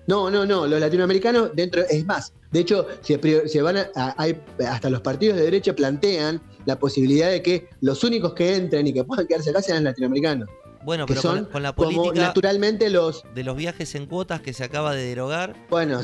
No, 0.07 0.31
no, 0.31 0.47
no, 0.47 0.67
los 0.67 0.79
latinoamericanos 0.79 1.51
dentro, 1.55 1.83
es 1.89 2.05
más, 2.05 2.33
de 2.53 2.61
hecho, 2.61 2.87
se, 3.01 3.63
van 3.63 3.79
a, 3.79 4.15
hasta 4.69 4.89
los 4.89 5.01
partidos 5.01 5.37
de 5.37 5.43
derecha 5.45 5.75
plantean 5.75 6.41
la 6.67 6.79
posibilidad 6.79 7.31
de 7.31 7.43
que 7.43 7.69
los 7.81 8.03
únicos 8.05 8.35
que 8.35 8.57
entren 8.57 8.87
y 8.87 8.93
que 8.93 9.05
puedan 9.05 9.27
quedarse 9.27 9.51
acá 9.51 9.63
sean 9.63 9.79
los 9.79 9.85
latinoamericanos, 9.93 10.49
bueno, 10.85 11.07
pero 11.07 11.23
con, 11.23 11.31
son 11.31 11.43
la- 11.45 11.49
con 11.51 11.63
la 11.63 11.73
como 11.73 12.03
política 12.03 12.27
naturalmente 12.27 12.91
los, 12.91 13.25
de 13.35 13.43
los 13.45 13.57
viajes 13.57 13.95
en 13.95 14.07
cuotas 14.07 14.41
que 14.41 14.53
se 14.53 14.65
acaba 14.65 14.95
de 14.95 15.05
derogar. 15.05 15.55
bueno, 15.71 16.01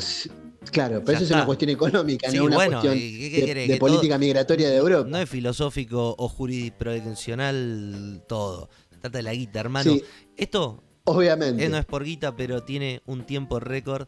claro, 0.71 1.01
pero 1.05 1.17
eso 1.17 1.25
es 1.25 1.31
una 1.31 1.45
cuestión 1.45 1.69
económica, 1.71 2.29
Sí, 2.31 2.37
no 2.37 2.45
una 2.45 2.55
bueno, 2.55 2.71
cuestión 2.81 2.97
¿y 2.97 3.19
qué- 3.19 3.29
qué 3.31 3.39
de, 3.41 3.45
querés? 3.45 3.67
de 3.69 3.77
política 3.77 4.17
migratoria 4.17 4.69
de 4.69 4.77
Europa. 4.77 5.07
No 5.09 5.17
es 5.17 5.29
filosófico 5.29 6.15
o 6.17 6.27
jurisprudencial 6.29 8.23
todo. 8.27 8.69
Se 8.91 8.97
trata 8.97 9.17
de 9.17 9.23
la 9.23 9.33
guita, 9.33 9.59
hermano. 9.59 9.91
sí, 9.93 10.03
Esto 10.37 10.83
obviamente. 11.05 11.65
eh, 11.65 11.69
no 11.69 11.77
es 11.77 11.85
por 11.85 12.03
guita, 12.03 12.35
pero 12.35 12.63
tiene 12.63 13.01
un 13.05 13.23
tiempo 13.25 13.59
récord. 13.59 14.07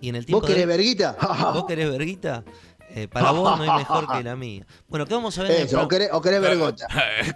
Y 0.00 0.08
en 0.10 0.16
el 0.16 0.22
¿Vos 0.22 0.26
tiempo 0.26 0.46
querés 0.46 0.62
de- 0.62 0.66
verguita? 0.66 1.16
¿Vos 1.54 1.64
querés 1.66 1.90
verguita? 1.90 2.44
Eh, 2.92 3.06
para 3.08 3.30
vos 3.30 3.56
no 3.56 3.62
hay 3.62 3.78
mejor 3.78 4.06
que 4.08 4.22
la 4.22 4.36
mía. 4.36 4.66
Bueno, 4.88 5.06
¿qué 5.06 5.14
vamos 5.14 5.38
a 5.38 5.42
ver 5.42 5.52
en 5.52 5.56
el 5.58 5.66
o 5.66 5.68
programa? 5.68 5.88
querés, 5.88 6.08
o 6.12 6.20
querés 6.20 6.40
vergota. 6.40 6.86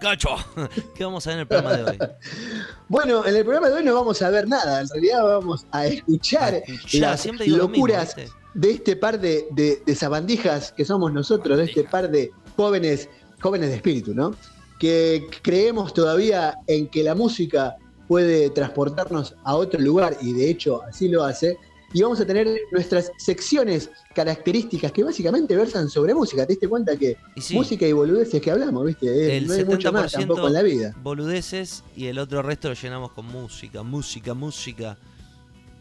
¡Cacho! 0.01 0.31
¿Qué 0.95 1.05
vamos 1.05 1.27
a 1.27 1.31
ver 1.31 1.37
en 1.37 1.41
el 1.41 1.47
programa 1.47 1.77
de 1.77 1.85
hoy? 1.85 1.99
Bueno, 2.89 3.25
en 3.25 3.35
el 3.37 3.45
programa 3.45 3.69
de 3.69 3.75
hoy 3.75 3.85
no 3.85 3.95
vamos 3.95 4.21
a 4.23 4.31
ver 4.31 4.47
nada, 4.47 4.81
en 4.81 4.89
realidad 4.89 5.25
vamos 5.25 5.67
a 5.73 5.87
escuchar 5.87 6.63
Ya, 6.89 7.11
las 7.11 7.21
siempre 7.21 7.47
digo 7.47 7.57
lo 7.57 7.69
mismo, 7.69 7.87
locuras 7.87 8.15
de 8.55 8.71
este 8.71 8.95
par 8.95 9.19
de, 9.19 9.47
de, 9.51 9.83
de 9.85 9.95
sabandijas 9.95 10.71
que 10.73 10.85
somos 10.85 11.13
nosotros, 11.13 11.57
de 11.57 11.65
este 11.65 11.85
par 11.85 12.11
de 12.11 12.31
jóvenes, 12.57 13.09
jóvenes 13.41 13.71
de 13.71 13.77
espíritu, 13.77 14.15
¿no? 14.15 14.35
Que 14.79 15.27
creemos 15.43 15.95
todavía 15.95 16.59
en 16.67 16.89
que 16.89 17.03
la 17.03 17.15
música 17.15 17.77
puede 18.07 18.51
transportarnos 18.51 19.35
a 19.45 19.55
otro 19.57 19.81
lugar 19.81 20.17
y 20.21 20.33
de 20.33 20.51
hecho 20.51 20.83
así 20.85 21.09
lo 21.09 21.25
hace. 21.25 21.57
Y 21.95 22.03
vamos 22.03 22.21
a 22.21 22.27
tener 22.27 22.49
nuestras 22.73 23.11
secciones 23.17 23.89
características 24.15 24.93
que 24.93 25.05
básicamente 25.05 25.57
versan 25.57 25.89
sobre 25.89 26.13
música. 26.13 26.45
¿Te 26.45 26.55
diste 26.55 26.69
cuenta 26.69 26.97
que 26.97 27.17
Y 27.37 27.41
sí, 27.41 27.55
música 27.55 27.87
y 27.87 27.93
boludeces 27.93 28.43
que 28.43 28.51
hablamos, 28.51 28.85
viste? 28.85 29.07
Eh, 29.07 29.37
El 29.39 29.47
no 29.47 29.55
hay 29.55 29.65
mucho 29.65 29.93
más 29.93 30.13
70% 30.13 30.19
tampoco 30.19 30.47
en 30.49 30.53
la 30.53 30.63
vida. 30.63 30.95
boludeces 31.03 31.85
y 31.97 32.07
el 32.07 32.19
otro 32.19 32.43
resto 32.43 32.69
lo 32.69 32.75
llenamos 32.75 33.13
con 33.13 33.27
música, 33.27 33.83
música, 33.83 34.35
música. 34.35 34.99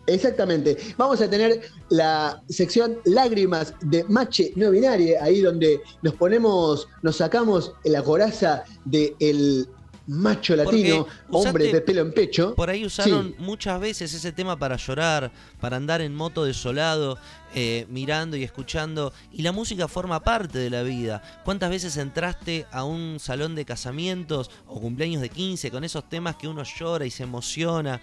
Exactamente. 0.05 0.77
Vamos 0.98 1.22
a 1.22 1.29
tener 1.29 1.62
la 1.89 2.43
sección 2.50 2.98
Lágrimas 3.05 3.74
de 3.82 4.03
Mache 4.03 4.51
No 4.55 4.70
Binaria, 4.72 5.24
ahí 5.24 5.41
donde 5.41 5.82
nos 6.01 6.13
ponemos, 6.15 6.88
nos 7.01 7.15
sacamos 7.17 7.74
la 7.86 8.03
coraza 8.03 8.65
del 8.86 9.67
macho 10.07 10.55
latino, 10.55 11.07
hombre 11.29 11.72
de 11.72 11.81
pelo 11.81 12.01
en 12.01 12.12
pecho. 12.13 12.53
Por 12.55 12.69
ahí 12.69 12.86
usaron 12.86 13.36
muchas 13.39 13.79
veces 13.79 14.13
ese 14.13 14.31
tema 14.31 14.57
para 14.57 14.75
llorar, 14.75 15.31
para 15.62 15.77
andar 15.77 16.01
en 16.01 16.13
moto 16.13 16.43
desolado, 16.43 17.17
eh, 17.55 17.86
mirando 17.89 18.36
y 18.36 18.43
escuchando. 18.43 19.13
Y 19.31 19.41
la 19.43 19.51
música 19.51 19.88
forma 19.88 20.22
parte 20.24 20.57
de 20.60 20.69
la 20.69 20.83
vida. 20.83 21.22
¿Cuántas 21.45 21.69
veces 21.69 21.95
entraste 21.98 22.65
a 22.72 22.83
un 22.83 23.17
salón 23.19 23.55
de 23.55 23.65
casamientos 23.65 24.51
o 24.67 24.81
cumpleaños 24.81 25.22
de 25.22 25.29
15 25.29 25.72
con 25.72 25.83
esos 25.83 26.07
temas 26.10 26.36
que 26.36 26.48
uno 26.48 26.63
llora 26.63 27.05
y 27.05 27.12
se 27.12 27.24
emociona? 27.24 28.01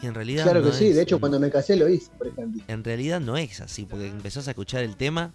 Y 0.00 0.06
en 0.06 0.14
realidad 0.14 0.44
Claro 0.44 0.60
no 0.60 0.70
que 0.70 0.76
sí, 0.76 0.86
es- 0.88 0.96
de 0.96 1.02
hecho 1.02 1.18
cuando 1.18 1.40
me 1.40 1.50
casé 1.50 1.74
lo 1.74 1.88
hice, 1.88 2.10
por 2.16 2.28
ejemplo. 2.28 2.62
En 2.68 2.84
realidad 2.84 3.20
no 3.20 3.36
es 3.36 3.60
así, 3.60 3.84
porque 3.84 4.06
empezás 4.06 4.46
a 4.46 4.52
escuchar 4.52 4.84
el 4.84 4.94
tema 4.96 5.32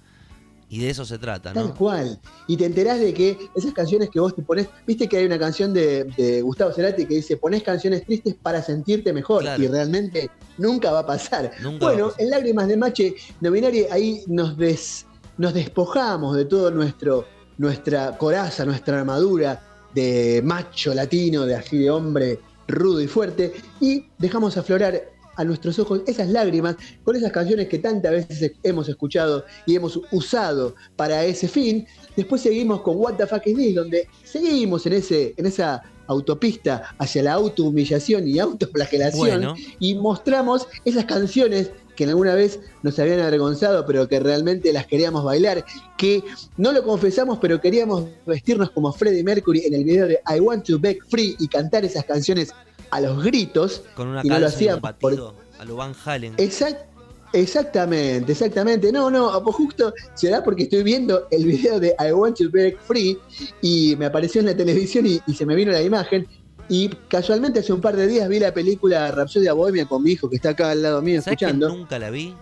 y 0.69 0.79
de 0.79 0.89
eso 0.89 1.05
se 1.05 1.17
trata, 1.17 1.53
Tal 1.53 1.67
¿no? 1.69 1.75
cual. 1.75 2.19
Y 2.47 2.57
te 2.57 2.65
enterás 2.65 2.99
de 2.99 3.13
que 3.13 3.37
esas 3.55 3.73
canciones 3.73 4.09
que 4.09 4.19
vos 4.19 4.35
te 4.35 4.41
pones, 4.41 4.67
viste 4.87 5.07
que 5.07 5.17
hay 5.17 5.25
una 5.25 5.37
canción 5.37 5.73
de, 5.73 6.05
de 6.17 6.41
Gustavo 6.41 6.71
Cerati 6.71 7.05
que 7.05 7.15
dice, 7.15 7.37
ponés 7.37 7.61
canciones 7.63 8.05
tristes 8.05 8.35
para 8.41 8.61
sentirte 8.63 9.13
mejor. 9.13 9.41
Claro. 9.43 9.61
Y 9.63 9.67
realmente 9.67 10.29
nunca 10.57 10.91
va 10.91 10.99
a 10.99 11.05
pasar. 11.05 11.51
Nunca 11.61 11.85
va 11.85 11.91
a 11.91 11.93
bueno, 11.93 12.07
pasar. 12.09 12.21
en 12.21 12.29
Lágrimas 12.31 12.67
de 12.67 12.77
Mache 12.77 13.15
Nominaria, 13.41 13.87
ahí 13.91 14.23
nos, 14.27 14.57
des- 14.57 15.05
nos 15.37 15.53
despojamos 15.53 16.35
de 16.35 16.45
todo 16.45 16.71
nuestro, 16.71 17.25
nuestra 17.57 18.17
coraza, 18.17 18.65
nuestra 18.65 18.99
armadura 18.99 19.61
de 19.93 20.41
macho 20.43 20.93
latino, 20.93 21.45
de 21.45 21.55
así 21.55 21.77
de 21.77 21.89
hombre 21.91 22.39
rudo 22.67 22.99
y 23.01 23.07
fuerte, 23.07 23.53
y 23.79 24.07
dejamos 24.17 24.57
aflorar 24.57 24.99
a 25.35 25.43
nuestros 25.43 25.79
ojos 25.79 26.01
esas 26.07 26.29
lágrimas 26.29 26.75
con 27.03 27.15
esas 27.15 27.31
canciones 27.31 27.67
que 27.67 27.79
tantas 27.79 28.11
veces 28.11 28.53
hemos 28.63 28.89
escuchado 28.89 29.45
y 29.65 29.75
hemos 29.75 29.99
usado 30.11 30.75
para 30.95 31.23
ese 31.25 31.47
fin. 31.47 31.85
Después 32.15 32.41
seguimos 32.41 32.81
con 32.81 32.97
What 32.97 33.15
the 33.15 33.27
Fuck 33.27 33.47
is 33.47 33.57
This, 33.57 33.75
donde 33.75 34.07
seguimos 34.23 34.85
en, 34.85 34.93
ese, 34.93 35.33
en 35.37 35.45
esa 35.45 35.81
autopista 36.07 36.95
hacia 36.97 37.23
la 37.23 37.33
autohumillación 37.33 38.27
y 38.27 38.39
autoflagelación 38.39 39.19
Bueno, 39.19 39.55
y 39.79 39.95
mostramos 39.95 40.67
esas 40.85 41.05
canciones 41.05 41.71
que 41.95 42.05
en 42.05 42.09
alguna 42.09 42.33
vez 42.33 42.59
nos 42.81 42.97
habían 42.99 43.19
avergonzado, 43.19 43.85
pero 43.85 44.07
que 44.07 44.19
realmente 44.19 44.73
las 44.73 44.87
queríamos 44.87 45.23
bailar, 45.23 45.63
que 45.97 46.23
no 46.57 46.71
lo 46.71 46.83
confesamos, 46.83 47.37
pero 47.39 47.61
queríamos 47.61 48.05
vestirnos 48.25 48.71
como 48.71 48.91
Freddie 48.91 49.23
Mercury 49.23 49.65
en 49.65 49.75
el 49.75 49.83
video 49.83 50.07
de 50.07 50.19
I 50.35 50.39
Want 50.39 50.65
to 50.65 50.79
Break 50.79 51.07
Free 51.07 51.35
y 51.39 51.47
cantar 51.47 51.85
esas 51.85 52.05
canciones 52.05 52.49
a 52.95 53.01
los 53.01 53.23
gritos. 53.23 53.83
con 53.95 54.07
una 54.09 54.21
y 54.23 54.29
no 54.29 54.39
lo 54.39 54.47
hacíamos 54.47 54.81
batido 54.81 55.33
a 55.59 55.65
lo 55.65 55.75
Van 55.75 55.93
Halen. 56.05 56.35
Exact- 56.37 56.85
exactamente, 57.33 58.31
exactamente. 58.31 58.91
No, 58.91 59.09
no, 59.09 59.41
pues 59.43 59.55
justo 59.55 59.93
será 60.13 60.43
porque 60.43 60.63
estoy 60.63 60.83
viendo 60.83 61.27
el 61.31 61.45
video 61.45 61.79
de 61.79 61.95
I 61.99 62.11
Want 62.11 62.37
to 62.37 62.49
Break 62.49 62.79
Free 62.81 63.17
y 63.61 63.95
me 63.97 64.05
apareció 64.05 64.41
en 64.41 64.47
la 64.47 64.55
televisión 64.55 65.05
y, 65.05 65.19
y 65.25 65.33
se 65.33 65.45
me 65.45 65.55
vino 65.55 65.71
la 65.71 65.81
imagen. 65.81 66.27
Y 66.69 66.87
casualmente 67.09 67.59
hace 67.59 67.73
un 67.73 67.81
par 67.81 67.95
de 67.95 68.07
días 68.07 68.29
vi 68.29 68.39
la 68.39 68.53
película 68.53 69.11
Rhapsodia 69.11 69.51
Bohemia 69.53 69.85
con 69.85 70.01
mi 70.01 70.11
hijo 70.11 70.29
que 70.29 70.37
está 70.37 70.49
acá 70.49 70.71
al 70.71 70.81
lado 70.81 71.01
mío 71.01 71.21
¿Sabes 71.21 71.37
que 71.37 71.45
escuchando. 71.45 71.69
nunca 71.69 71.99
la 71.99 72.09
vi? 72.09 72.33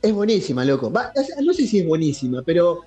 Es 0.00 0.12
buenísima, 0.12 0.64
loco. 0.64 0.92
Va, 0.92 1.10
no 1.42 1.52
sé 1.52 1.66
si 1.66 1.80
es 1.80 1.86
buenísima, 1.86 2.42
pero 2.42 2.82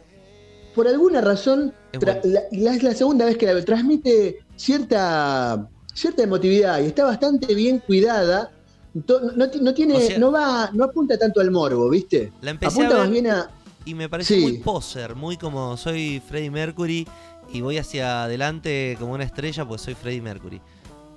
por 0.73 0.87
alguna 0.87 1.19
razón 1.19 1.73
Es 1.91 2.01
la, 2.23 2.43
la- 2.51 2.93
segunda 2.95 3.25
vez 3.25 3.35
que 3.37 3.47
la. 3.47 3.65
Transmite 3.65 4.39
cierta, 4.55 5.67
cierta 5.99 6.23
emotividad 6.23 6.81
y 6.81 6.85
está 6.87 7.05
bastante 7.05 7.53
bien 7.53 7.79
cuidada. 7.79 8.51
No, 8.93 9.19
no 9.61 9.73
tiene, 9.73 9.95
O 9.95 9.99
sea- 9.99 10.17
no 10.17 10.31
va, 10.31 10.71
no 10.73 10.83
apunta 10.85 11.17
tanto 11.17 11.41
al 11.41 11.51
morbo, 11.51 11.89
¿viste? 11.89 12.31
La 12.41 12.51
empecé 12.51 12.81
Apunta 12.81 12.95
a 12.95 12.99
más 12.99 13.11
bien 13.11 13.27
a. 13.27 13.49
y 13.85 13.93
me 13.93 14.09
pareció 14.09 14.35
Sí. 14.35 14.41
muy 14.41 14.57
poser, 14.59 15.15
muy 15.15 15.37
como 15.37 15.77
soy 15.77 16.21
Freddie 16.27 16.49
Mercury 16.49 17.07
y 17.53 17.61
voy 17.61 17.77
hacia 17.77 18.23
adelante 18.23 18.95
como 18.99 19.13
una 19.13 19.23
estrella 19.23 19.65
porque 19.65 19.83
soy 19.83 19.93
Freddie 19.93 20.21
Mercury. 20.21 20.59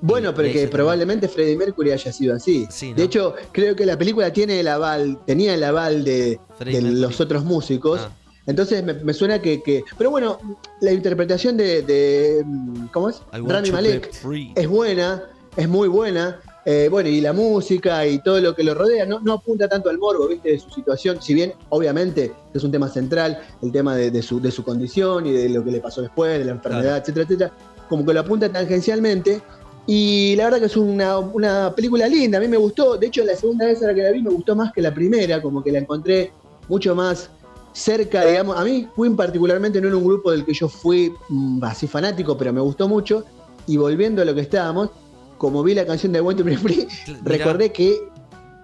Bueno, 0.03 0.35
pero 0.35 0.53
que 0.53 0.67
probablemente 0.67 1.29
Freddie 1.29 1.57
Mercury 1.57 1.93
haya 1.93 2.12
sido 2.12 2.35
así. 2.35 2.67
Sí, 2.71 2.91
¿no? 2.91 2.97
De 2.97 3.05
hecho, 3.05 3.35
creo 3.53 3.77
que 3.77 3.87
la 3.87 3.97
película 3.97 4.33
tiene 4.33 4.59
el 4.59 4.67
aval, 4.67 5.19
tenía 5.25 5.55
el 5.55 5.62
aval 5.62 6.03
de, 6.05 6.41
los 6.67 7.21
otros 7.21 7.45
músicos. 7.45 8.01
Ah, 8.03 8.11
Entonces 8.47 8.83
me, 8.83 8.95
me 8.95 9.13
suena 9.15 9.41
que, 9.41 9.63
que- 9.63 9.85
Pero 9.97 10.11
bueno, 10.11 10.39
la 10.81 10.93
interpretación 10.93 11.57
de. 11.57 11.83
de, 11.83 12.43
mm, 12.45 12.87
¿Cómo 12.93 13.09
es? 13.09 13.23
Rami 13.33 13.71
Malek 13.71 14.11
es 14.55 14.69
buena. 14.69 15.25
es 15.57 15.69
muy 15.69 15.89
buena. 15.89 16.41
Eh, 16.65 16.89
bueno, 16.89 17.09
y 17.09 17.21
la 17.21 17.33
música 17.33 18.07
y 18.07 18.21
todo 18.21 18.41
lo 18.41 18.55
que 18.55 18.63
lo 18.63 18.75
rodea 18.75 19.05
no, 19.05 19.19
no 19.19 19.33
apunta 19.33 19.69
tanto 19.69 19.91
al 19.91 19.99
morbo, 19.99 20.29
¿viste? 20.29 20.51
De 20.51 20.59
su 20.61 20.71
situación, 20.71 21.21
si 21.21 21.35
bien 21.35 21.55
obviamente 21.71 22.33
es 22.55 22.63
un 22.63 22.71
tema 22.71 22.89
central, 22.89 23.41
el 23.63 23.73
tema 23.73 23.97
de, 23.97 24.23
su, 24.23 24.41
de 24.41 24.53
su 24.53 24.63
condición 24.63 25.27
y 25.27 25.33
de 25.33 25.49
lo 25.49 25.65
que 25.65 25.73
le 25.73 25.81
pasó 25.81 26.03
después, 26.03 26.39
de 26.39 26.45
la 26.45 26.53
enfermedad, 26.53 26.99
etcétera, 26.99 27.25
etcétera, 27.25 27.53
como 27.89 28.07
que 28.07 28.15
lo 28.15 28.21
apunta 28.21 28.49
tangencialmente. 28.49 29.43
Y 29.89 30.37
la 30.37 30.45
verdad 30.45 30.61
que 30.61 30.67
es 30.67 30.77
una, 30.77 31.19
una, 31.19 31.75
película 31.75 32.07
linda, 32.07 32.39
a 32.39 32.41
mí 32.41 32.47
me 32.47 32.57
gustó. 32.57 32.97
De 32.97 33.09
hecho, 33.09 33.25
la 33.25 33.35
segunda 33.35 33.67
vez 33.67 33.83
a 33.83 33.89
la 33.89 33.95
que 33.95 34.03
la 34.03 34.13
vi 34.13 34.23
me 34.23 34.31
gustó 34.31 34.55
más 34.55 34.73
que 34.73 34.81
la 34.81 34.95
primera, 34.95 35.43
como 35.43 35.65
que 35.65 35.73
la 35.73 35.81
encontré 35.81 36.33
mucho 36.69 36.95
más 36.95 37.29
cerca, 37.73 38.25
digamos. 38.25 38.57
A 38.59 38.64
mí, 38.64 38.88
Queen 38.97 39.17
particularmente 39.17 39.81
no 39.81 39.88
era 39.88 39.97
un 39.97 40.05
grupo 40.05 40.31
del 40.31 40.45
que 40.45 40.55
yo 40.55 40.69
fui 40.69 41.14
mm, 41.29 41.62
así 41.64 41.87
fanático, 41.87 42.37
pero 42.37 42.52
me 42.52 42.61
gustó 42.61 42.88
mucho. 42.88 43.25
Y 43.67 43.76
volviendo 43.76 44.23
a 44.23 44.25
lo 44.25 44.35
que 44.35 44.43
estábamos, 44.43 44.91
como 45.38 45.62
vi 45.62 45.75
la 45.75 45.87
canción 45.87 46.12
de 46.12 46.21
When 46.21 46.37
to 46.37 46.45
Be 46.45 46.57
Free, 46.57 46.88
recordé 47.25 47.73
que 47.73 48.09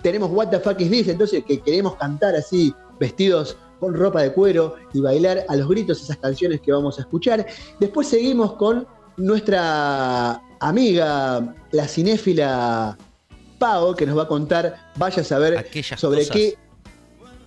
tenemos 0.03 0.31
What 0.33 0.49
the 0.49 0.61
Fuck 0.61 0.81
is 0.81 0.91
This, 0.91 1.09
entonces 1.09 1.45
que 1.45 1.61
queremos 1.61 1.97
cantar 1.97 2.35
así, 2.35 2.75
vestidos 2.99 3.57
con 3.81 3.95
ropa 3.95 4.23
de 4.23 4.33
cuero 4.33 4.75
y 4.93 5.01
bailar 5.01 5.45
a 5.49 5.57
los 5.57 5.69
gritos 5.69 6.03
esas 6.03 6.17
canciones 6.17 6.61
que 6.61 6.73
vamos 6.73 6.99
a 6.99 7.03
escuchar. 7.03 7.47
Después 7.79 8.09
seguimos 8.09 8.55
con 8.55 8.87
nuestra 9.17 10.43
amiga, 10.61 11.55
la 11.71 11.89
cinéfila 11.89 12.97
Pau, 13.59 13.95
que 13.95 14.07
nos 14.07 14.17
va 14.17 14.23
a 14.25 14.29
contar, 14.29 14.93
vaya 14.97 15.23
a 15.23 15.25
saber 15.25 15.67
sobre 15.97 16.27
qué. 16.29 16.57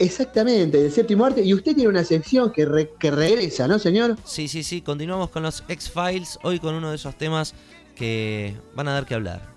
Exactamente, 0.01 0.81
del 0.81 0.91
séptimo 0.91 1.25
arte. 1.25 1.43
Y 1.43 1.53
usted 1.53 1.75
tiene 1.75 1.89
una 1.89 2.03
sección 2.03 2.51
que, 2.51 2.89
que 2.99 3.11
regresa, 3.11 3.67
¿no, 3.67 3.77
señor? 3.77 4.17
Sí, 4.25 4.47
sí, 4.47 4.63
sí. 4.63 4.81
Continuamos 4.81 5.29
con 5.29 5.43
los 5.43 5.63
X-Files. 5.67 6.39
Hoy 6.41 6.59
con 6.59 6.73
uno 6.73 6.89
de 6.89 6.95
esos 6.95 7.15
temas 7.15 7.53
que 7.95 8.55
van 8.73 8.87
a 8.87 8.93
dar 8.93 9.05
que 9.05 9.13
hablar. 9.13 9.51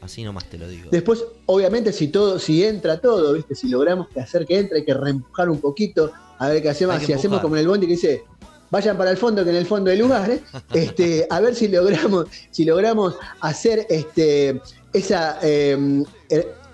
Así 0.00 0.24
nomás 0.24 0.44
te 0.50 0.58
lo 0.58 0.68
digo. 0.68 0.90
Después, 0.90 1.24
obviamente, 1.46 1.92
si 1.92 2.08
todo, 2.08 2.40
si 2.40 2.64
entra 2.64 3.00
todo, 3.00 3.32
¿viste? 3.34 3.54
Si 3.54 3.68
logramos 3.68 4.08
que 4.08 4.20
hacer 4.20 4.44
que 4.44 4.58
entre, 4.58 4.78
hay 4.78 4.84
que 4.84 4.94
reempujar 4.94 5.48
un 5.48 5.60
poquito, 5.60 6.10
a 6.38 6.48
ver 6.48 6.62
qué 6.62 6.70
hacemos. 6.70 7.00
Si 7.02 7.12
hacemos 7.12 7.40
como 7.40 7.54
en 7.54 7.60
el 7.60 7.68
Bondi 7.68 7.86
que 7.86 7.92
dice, 7.92 8.24
vayan 8.70 8.98
para 8.98 9.12
el 9.12 9.16
fondo, 9.16 9.44
que 9.44 9.50
en 9.50 9.56
el 9.56 9.66
fondo 9.66 9.92
hay 9.92 9.98
lugar, 9.98 10.28
¿eh? 10.30 10.42
este, 10.74 11.28
a 11.30 11.38
ver 11.40 11.54
si 11.54 11.68
logramos, 11.68 12.26
si 12.50 12.64
logramos 12.64 13.14
hacer 13.40 13.86
este, 13.88 14.60
esa 14.92 15.38
em, 15.42 16.04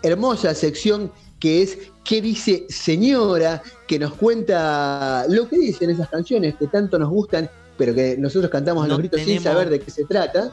hermosa 0.02 0.54
sección 0.54 1.12
que 1.38 1.62
es 1.62 1.76
¿Qué 2.04 2.20
dice 2.20 2.66
señora? 2.68 3.62
que 3.86 3.98
nos 3.98 4.14
cuenta 4.14 5.26
lo 5.28 5.46
que 5.46 5.58
dicen 5.58 5.90
esas 5.90 6.08
canciones 6.08 6.54
que 6.56 6.66
tanto 6.66 6.98
nos 6.98 7.10
gustan, 7.10 7.50
pero 7.76 7.94
que 7.94 8.16
nosotros 8.16 8.50
cantamos 8.50 8.86
a 8.86 8.88
los 8.88 8.98
gritos 8.98 9.20
sin 9.20 9.38
saber 9.38 9.68
de 9.68 9.80
qué 9.80 9.90
se 9.90 10.04
trata. 10.04 10.50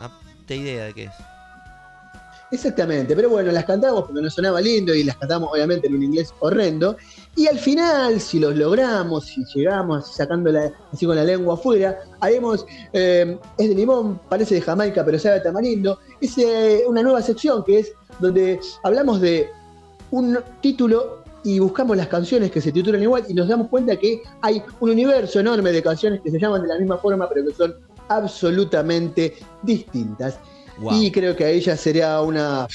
idea 0.49 0.85
de 0.85 0.93
qué 0.93 1.03
es. 1.05 1.11
Exactamente, 2.51 3.15
pero 3.15 3.29
bueno, 3.29 3.51
las 3.51 3.63
cantamos 3.63 4.05
porque 4.05 4.21
nos 4.21 4.33
sonaba 4.33 4.59
lindo 4.59 4.93
y 4.93 5.03
las 5.03 5.15
cantamos 5.17 5.49
obviamente 5.53 5.87
en 5.87 5.95
un 5.95 6.03
inglés 6.03 6.33
horrendo. 6.39 6.97
Y 7.35 7.47
al 7.47 7.59
final, 7.59 8.19
si 8.19 8.39
los 8.39 8.55
logramos, 8.55 9.25
si 9.25 9.45
llegamos 9.53 10.13
sacándola 10.15 10.73
así 10.91 11.05
con 11.05 11.15
la 11.15 11.23
lengua 11.23 11.53
afuera, 11.53 11.99
haremos, 12.19 12.65
eh, 12.91 13.37
es 13.57 13.69
de 13.69 13.75
limón, 13.75 14.19
parece 14.27 14.55
de 14.55 14.61
Jamaica, 14.61 15.05
pero 15.05 15.19
sabe 15.19 15.37
a 15.37 15.43
tamarindo. 15.43 15.99
Es 16.19 16.37
eh, 16.39 16.83
una 16.87 17.03
nueva 17.03 17.21
sección 17.21 17.63
que 17.63 17.79
es 17.79 17.93
donde 18.19 18.59
hablamos 18.83 19.21
de 19.21 19.47
un 20.11 20.39
título 20.61 21.18
y 21.43 21.59
buscamos 21.59 21.95
las 21.97 22.07
canciones 22.07 22.51
que 22.51 22.61
se 22.61 22.71
titulan 22.71 23.01
igual 23.01 23.23
y 23.27 23.33
nos 23.33 23.47
damos 23.47 23.67
cuenta 23.67 23.95
que 23.95 24.21
hay 24.41 24.61
un 24.79 24.89
universo 24.91 25.39
enorme 25.39 25.71
de 25.71 25.81
canciones 25.81 26.21
que 26.21 26.31
se 26.31 26.39
llaman 26.39 26.61
de 26.61 26.67
la 26.67 26.77
misma 26.77 26.97
forma, 26.97 27.27
pero 27.29 27.45
que 27.45 27.53
son 27.53 27.75
absolutamente 28.09 29.35
distintas. 29.63 30.39
Y 30.91 31.11
creo 31.11 31.35
que 31.35 31.45
ahí 31.45 31.59
ya 31.59 31.75
sería 31.75 32.21
una, 32.21 32.67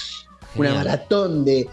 una 0.56 0.75
maratón 0.75 1.44
de, 1.44 1.68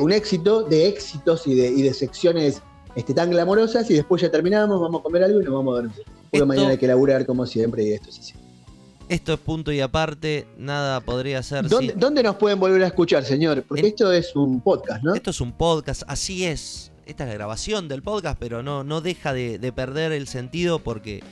un 0.00 0.12
éxito, 0.12 0.62
de 0.62 0.88
éxitos 0.88 1.46
y 1.46 1.54
de, 1.54 1.68
y 1.68 1.82
de 1.82 1.94
secciones 1.94 2.62
este, 2.94 3.14
tan 3.14 3.30
glamorosas 3.30 3.90
y 3.90 3.94
después 3.94 4.22
ya 4.22 4.30
terminamos, 4.30 4.80
vamos 4.80 5.00
a 5.00 5.02
comer 5.02 5.24
algo 5.24 5.40
y 5.40 5.44
nos 5.44 5.54
vamos 5.54 5.72
a 5.72 5.82
dormir. 5.82 6.04
Porque 6.30 6.44
mañana 6.44 6.70
hay 6.70 6.78
que 6.78 6.86
laburar 6.86 7.24
como 7.24 7.46
siempre 7.46 7.84
y 7.84 7.92
esto 7.92 8.10
es 8.10 8.18
así. 8.18 8.34
Esto 9.08 9.32
es 9.32 9.40
punto 9.40 9.72
y 9.72 9.80
aparte, 9.80 10.46
nada 10.58 11.00
podría 11.00 11.42
ser. 11.42 11.66
¿Dónde, 11.66 11.94
¿dónde 11.96 12.22
nos 12.22 12.36
pueden 12.36 12.60
volver 12.60 12.82
a 12.82 12.88
escuchar, 12.88 13.24
señor? 13.24 13.62
Porque 13.62 13.86
esto 13.86 14.12
es 14.12 14.36
un 14.36 14.60
podcast, 14.60 15.02
¿no? 15.02 15.14
Esto 15.14 15.30
es 15.30 15.40
un 15.40 15.52
podcast, 15.52 16.02
así 16.06 16.44
es. 16.44 16.92
Esta 17.06 17.24
es 17.24 17.28
la 17.30 17.34
grabación 17.34 17.88
del 17.88 18.02
podcast, 18.02 18.38
pero 18.38 18.62
no, 18.62 18.84
no 18.84 19.00
deja 19.00 19.32
de, 19.32 19.72
perder 19.74 20.12
el 20.12 20.28
sentido 20.28 20.78
porque 20.80 21.22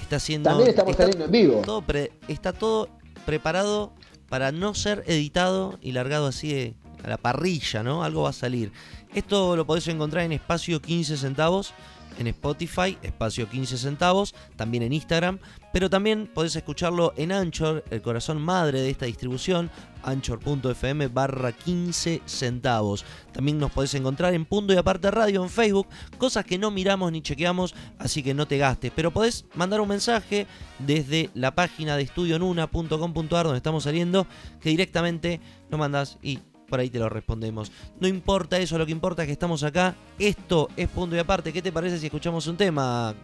está 0.00 0.18
siendo. 0.18 0.48
También 0.48 0.70
estamos 0.70 0.96
saliendo 0.96 1.26
en 1.26 1.30
vivo. 1.30 1.62
Todo 1.62 1.84
está 2.26 2.54
todo 2.54 2.88
preparado 3.26 3.92
para 4.30 4.50
no 4.50 4.74
ser 4.74 5.04
editado 5.06 5.78
y 5.82 5.92
largado 5.92 6.26
así 6.26 6.74
a 7.04 7.08
la 7.08 7.18
parrilla, 7.18 7.82
¿no? 7.82 8.02
Algo 8.02 8.22
va 8.22 8.30
a 8.30 8.32
salir. 8.32 8.72
Esto 9.14 9.56
lo 9.56 9.66
podés 9.66 9.88
encontrar 9.88 10.24
en 10.24 10.32
espacio 10.32 10.80
15 10.80 11.18
centavos 11.18 11.74
en 12.18 12.26
Spotify, 12.28 12.98
espacio 13.02 13.48
15 13.48 13.78
centavos, 13.78 14.34
también 14.56 14.82
en 14.82 14.92
Instagram, 14.92 15.38
pero 15.72 15.88
también 15.88 16.28
podés 16.32 16.56
escucharlo 16.56 17.12
en 17.16 17.32
Anchor, 17.32 17.84
el 17.90 18.02
corazón 18.02 18.40
madre 18.40 18.80
de 18.80 18.90
esta 18.90 19.06
distribución, 19.06 19.70
anchor.fm 20.02 21.08
barra 21.08 21.52
15 21.52 22.22
centavos. 22.26 23.04
También 23.32 23.58
nos 23.58 23.70
podés 23.70 23.94
encontrar 23.94 24.34
en 24.34 24.44
Punto 24.44 24.72
y 24.72 24.76
Aparte 24.76 25.10
Radio 25.10 25.42
en 25.42 25.50
Facebook, 25.50 25.86
cosas 26.18 26.44
que 26.44 26.58
no 26.58 26.70
miramos 26.70 27.12
ni 27.12 27.22
chequeamos, 27.22 27.74
así 27.98 28.22
que 28.22 28.34
no 28.34 28.46
te 28.46 28.58
gastes, 28.58 28.92
pero 28.94 29.10
podés 29.10 29.44
mandar 29.54 29.80
un 29.80 29.88
mensaje 29.88 30.46
desde 30.78 31.30
la 31.34 31.54
página 31.54 31.96
de 31.96 32.02
estudionuna.com.ar 32.02 33.44
donde 33.44 33.56
estamos 33.56 33.84
saliendo, 33.84 34.26
que 34.60 34.70
directamente 34.70 35.40
lo 35.70 35.78
mandas 35.78 36.18
y 36.22 36.40
por 36.70 36.80
ahí 36.80 36.88
te 36.88 36.98
lo 36.98 37.10
respondemos. 37.10 37.70
No 38.00 38.08
importa 38.08 38.58
eso, 38.58 38.78
lo 38.78 38.86
que 38.86 38.92
importa 38.92 39.22
es 39.22 39.26
que 39.26 39.32
estamos 39.32 39.62
acá. 39.62 39.94
Esto 40.18 40.68
es 40.76 40.88
punto 40.88 41.16
y 41.16 41.18
aparte. 41.18 41.52
¿Qué 41.52 41.60
te 41.60 41.72
parece 41.72 41.98
si 41.98 42.06
escuchamos 42.06 42.46
un 42.46 42.56
tema? 42.56 43.14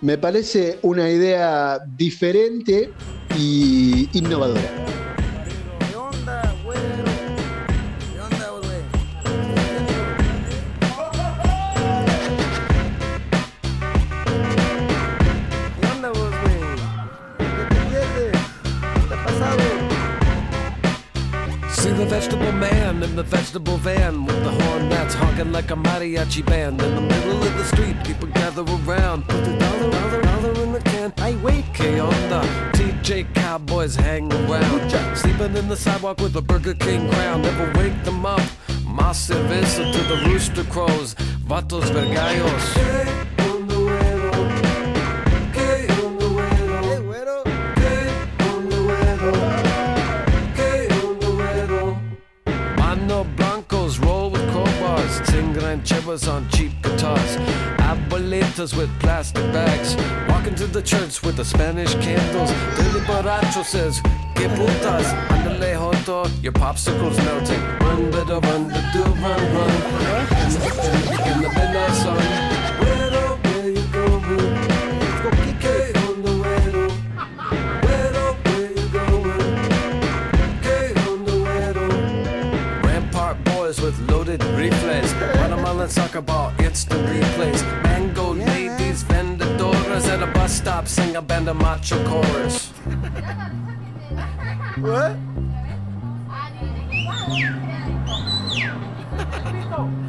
Me 0.00 0.16
parece 0.16 0.78
una 0.82 1.10
idea 1.10 1.78
diferente 1.96 2.92
y 3.36 4.08
innovadora. 4.16 5.05
The 21.94 22.06
vegetable 22.06 22.52
man 22.52 23.02
in 23.02 23.14
the 23.16 23.22
vegetable 23.22 23.76
van 23.76 24.24
with 24.24 24.42
the 24.42 24.50
horn 24.50 24.88
that's 24.88 25.14
honking 25.14 25.52
like 25.52 25.70
a 25.70 25.76
mariachi 25.76 26.44
band. 26.44 26.82
In 26.82 26.94
the 26.94 27.00
middle 27.00 27.42
of 27.42 27.56
the 27.56 27.64
street, 27.64 27.96
people 28.04 28.28
gather 28.28 28.62
around. 28.62 29.28
Put 29.28 29.44
the 29.44 29.56
dollar, 29.58 29.90
dollar, 29.90 30.22
dollar 30.22 30.62
in 30.62 30.72
the 30.72 30.80
can. 30.80 31.12
I 31.18 31.36
wait, 31.36 31.64
K 31.74 31.98
on 31.98 32.10
the 32.28 32.40
TJ 32.72 33.34
Cowboys 33.34 33.94
hang 33.94 34.32
around. 34.32 34.90
Sleeping 35.16 35.56
in 35.56 35.68
the 35.68 35.76
sidewalk 35.76 36.20
with 36.20 36.34
a 36.36 36.42
Burger 36.42 36.74
King 36.74 37.08
crown. 37.10 37.42
Never 37.42 37.72
wake 37.78 38.02
them 38.04 38.26
up. 38.26 38.42
Más 38.84 39.16
cerveza 39.28 39.92
to 39.92 40.02
the 40.08 40.28
rooster 40.28 40.64
crows. 40.64 41.14
Vatos 41.46 41.90
vergallos. 41.90 43.35
Rancheros 55.60 56.28
on 56.28 56.48
cheap 56.50 56.72
guitars, 56.82 57.36
abuelitas 57.78 58.76
with 58.76 58.90
plastic 59.00 59.50
bags, 59.52 59.96
walking 60.28 60.54
to 60.54 60.66
the 60.66 60.82
church 60.82 61.22
with 61.22 61.36
the 61.36 61.44
Spanish 61.44 61.94
candles. 61.94 62.52
Billy 62.76 63.00
Borracho 63.06 63.64
says, 63.64 64.00
Que 64.34 64.48
putas, 64.48 65.06
andale 65.28 65.76
your 66.42 66.52
popsicle's 66.52 67.16
melting. 67.18 67.62
Run, 67.80 68.10
better 68.10 68.40
run, 68.40 68.68
do 68.92 69.04
run, 69.22 69.54
run. 69.54 69.72
Guatemalan 85.86 86.10
soccer 86.10 86.20
ball, 86.20 86.52
it's 86.58 86.84
the 86.84 86.96
replays. 86.96 87.62
Mango 87.84 88.34
ladies, 88.34 89.04
vendedoras 89.04 90.08
at 90.08 90.20
a 90.20 90.26
bus 90.32 90.52
stop, 90.52 90.88
sing 90.88 91.14
a 91.14 91.22
band 91.22 91.48
of 91.48 91.56
macho 91.56 92.02
chorus. 92.04 92.72
what? 94.80 95.16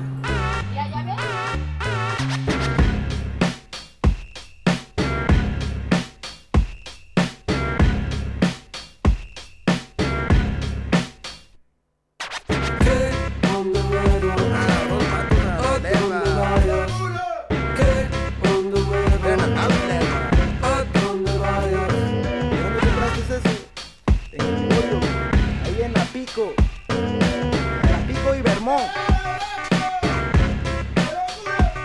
Pico. 26.37 26.53
La 26.87 27.97
Pico 28.05 28.35
y 28.35 28.41
Vermont. 28.43 28.83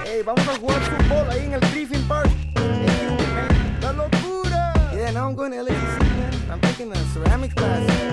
Ey, 0.04 0.22
vamos 0.22 0.46
a 0.46 0.56
jugar 0.58 0.78
fútbol 0.82 1.30
ahí 1.30 1.46
en 1.46 1.54
el 1.54 1.60
Griffin 1.60 2.06
Park. 2.06 2.30
¡La 3.80 3.92
locura! 3.94 4.74
Yeah, 4.94 5.12
now 5.12 5.28
I'm 5.28 5.34
going 5.34 5.52
to 5.52 5.62
LACC, 5.62 6.00
man. 6.00 6.34
I'm 6.50 6.60
taking 6.60 6.92
a 6.92 6.96
ceramics 7.14 7.54
class. 7.54 8.12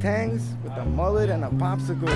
Tangs 0.00 0.54
with 0.62 0.72
a 0.72 0.84
mullet 0.84 1.30
and 1.30 1.44
a 1.44 1.48
popsicle. 1.48 2.08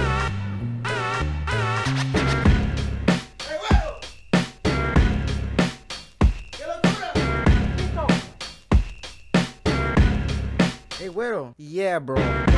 Hey, 10.98 11.08
güero. 11.08 11.54
Yeah, 11.56 11.98
bro. 11.98 12.57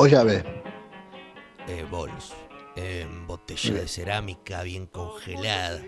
O 0.00 0.06
llave. 0.06 0.42
eh, 1.68 1.84
bols, 1.90 2.32
en 2.74 3.26
botella 3.26 3.74
de 3.74 3.86
cerámica 3.86 4.62
bien 4.62 4.86
congelada. 4.86 5.82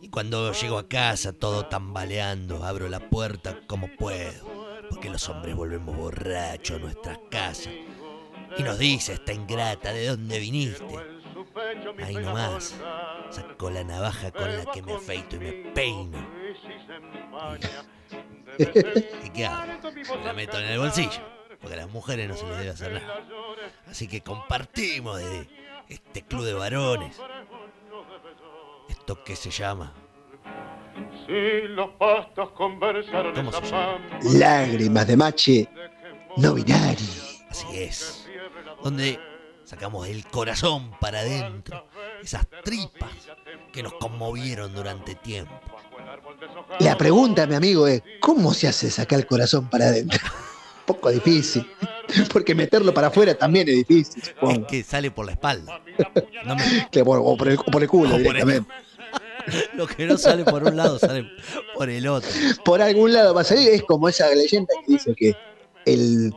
Y 0.00 0.10
cuando 0.10 0.52
llego 0.52 0.78
a 0.78 0.88
casa 0.88 1.32
todo 1.32 1.66
tambaleando, 1.66 2.62
abro 2.64 2.88
la 2.88 3.00
puerta 3.10 3.58
como 3.66 3.88
puedo, 3.96 4.46
porque 4.88 5.10
los 5.10 5.28
hombres 5.28 5.56
volvemos 5.56 5.96
borrachos 5.96 6.76
a 6.76 6.80
nuestras 6.80 7.18
casas. 7.32 7.72
Y 8.56 8.62
nos 8.62 8.78
dice 8.78 9.14
esta 9.14 9.32
ingrata, 9.32 9.92
¿de 9.92 10.06
dónde 10.06 10.38
viniste? 10.38 10.84
Ahí 12.04 12.14
nomás, 12.14 12.76
saco 13.30 13.70
la 13.70 13.82
navaja 13.82 14.30
con 14.30 14.56
la 14.56 14.66
que 14.66 14.82
me 14.82 14.92
afeito 14.94 15.34
y 15.34 15.40
me 15.40 15.52
peino. 15.72 16.18
¿Y 19.24 19.30
qué 19.30 19.46
hago? 19.46 19.72
La 20.24 20.32
meto 20.32 20.58
en 20.60 20.66
el 20.66 20.78
bolsillo, 20.78 21.20
porque 21.60 21.74
a 21.74 21.78
las 21.78 21.90
mujeres 21.90 22.28
no 22.28 22.36
se 22.36 22.46
les 22.46 22.58
debe 22.58 22.70
hacer 22.70 22.92
nada. 22.92 23.20
Así 23.86 24.08
que 24.08 24.20
compartimos 24.20 25.18
de 25.18 25.48
este 25.88 26.22
club 26.22 26.44
de 26.44 26.54
varones. 26.54 27.16
¿Esto 28.88 29.22
qué 29.24 29.36
se 29.36 29.50
llama? 29.50 29.92
Si 31.26 31.68
los 31.68 31.90
pastos 31.90 32.50
conversaron 32.50 33.34
¿Cómo 33.34 33.50
esa 33.50 33.60
se 33.60 33.66
llama? 33.66 33.98
pampa 33.98 34.18
Lágrimas 34.34 35.06
de 35.06 35.16
mache 35.16 35.68
no 36.36 36.54
binari. 36.54 37.08
Así 37.50 37.66
es. 37.78 38.26
Donde 38.82 39.18
sacamos 39.64 40.08
el 40.08 40.26
corazón 40.26 40.90
para 41.00 41.20
adentro. 41.20 41.86
Esas 42.22 42.46
tripas 42.64 43.10
que 43.72 43.82
nos 43.82 43.94
conmovieron 43.94 44.74
durante 44.74 45.14
tiempo. 45.14 45.54
La 46.80 46.96
pregunta, 46.96 47.46
mi 47.46 47.54
amigo, 47.54 47.86
es: 47.86 48.02
¿cómo 48.20 48.54
se 48.54 48.68
hace 48.68 48.90
sacar 48.90 49.18
el 49.20 49.26
corazón 49.26 49.68
para 49.68 49.86
adentro? 49.86 50.20
Poco 50.88 51.10
difícil. 51.10 51.64
Porque 52.32 52.54
meterlo 52.54 52.92
para 52.94 53.08
afuera 53.08 53.34
también 53.36 53.68
es 53.68 53.74
difícil, 53.76 54.22
Es 54.22 54.58
que 54.66 54.82
sale 54.82 55.10
por 55.10 55.26
la 55.26 55.32
espalda. 55.32 55.80
No 56.46 56.56
me- 56.56 56.88
Que 56.90 57.04
por- 57.04 57.20
o, 57.22 57.36
por 57.36 57.48
el, 57.48 57.58
o 57.58 57.64
por 57.64 57.82
el 57.82 57.88
culo 57.88 58.08
O 58.16 58.22
por 58.22 58.36
el- 58.36 58.46
directamente. 58.46 58.70
lo 59.74 59.86
que 59.86 60.06
no 60.06 60.16
sale 60.18 60.44
por 60.44 60.62
un 60.64 60.76
lado 60.76 60.98
sale 60.98 61.28
por 61.76 61.88
el 61.90 62.06
otro. 62.08 62.30
Por 62.64 62.80
algún 62.82 63.12
lado 63.12 63.34
va 63.34 63.42
a 63.42 63.44
salir. 63.44 63.68
Es 63.68 63.82
como 63.82 64.08
esa 64.08 64.34
leyenda 64.34 64.72
que 64.86 64.92
dice 64.92 65.14
que 65.14 65.34
el 65.84 66.32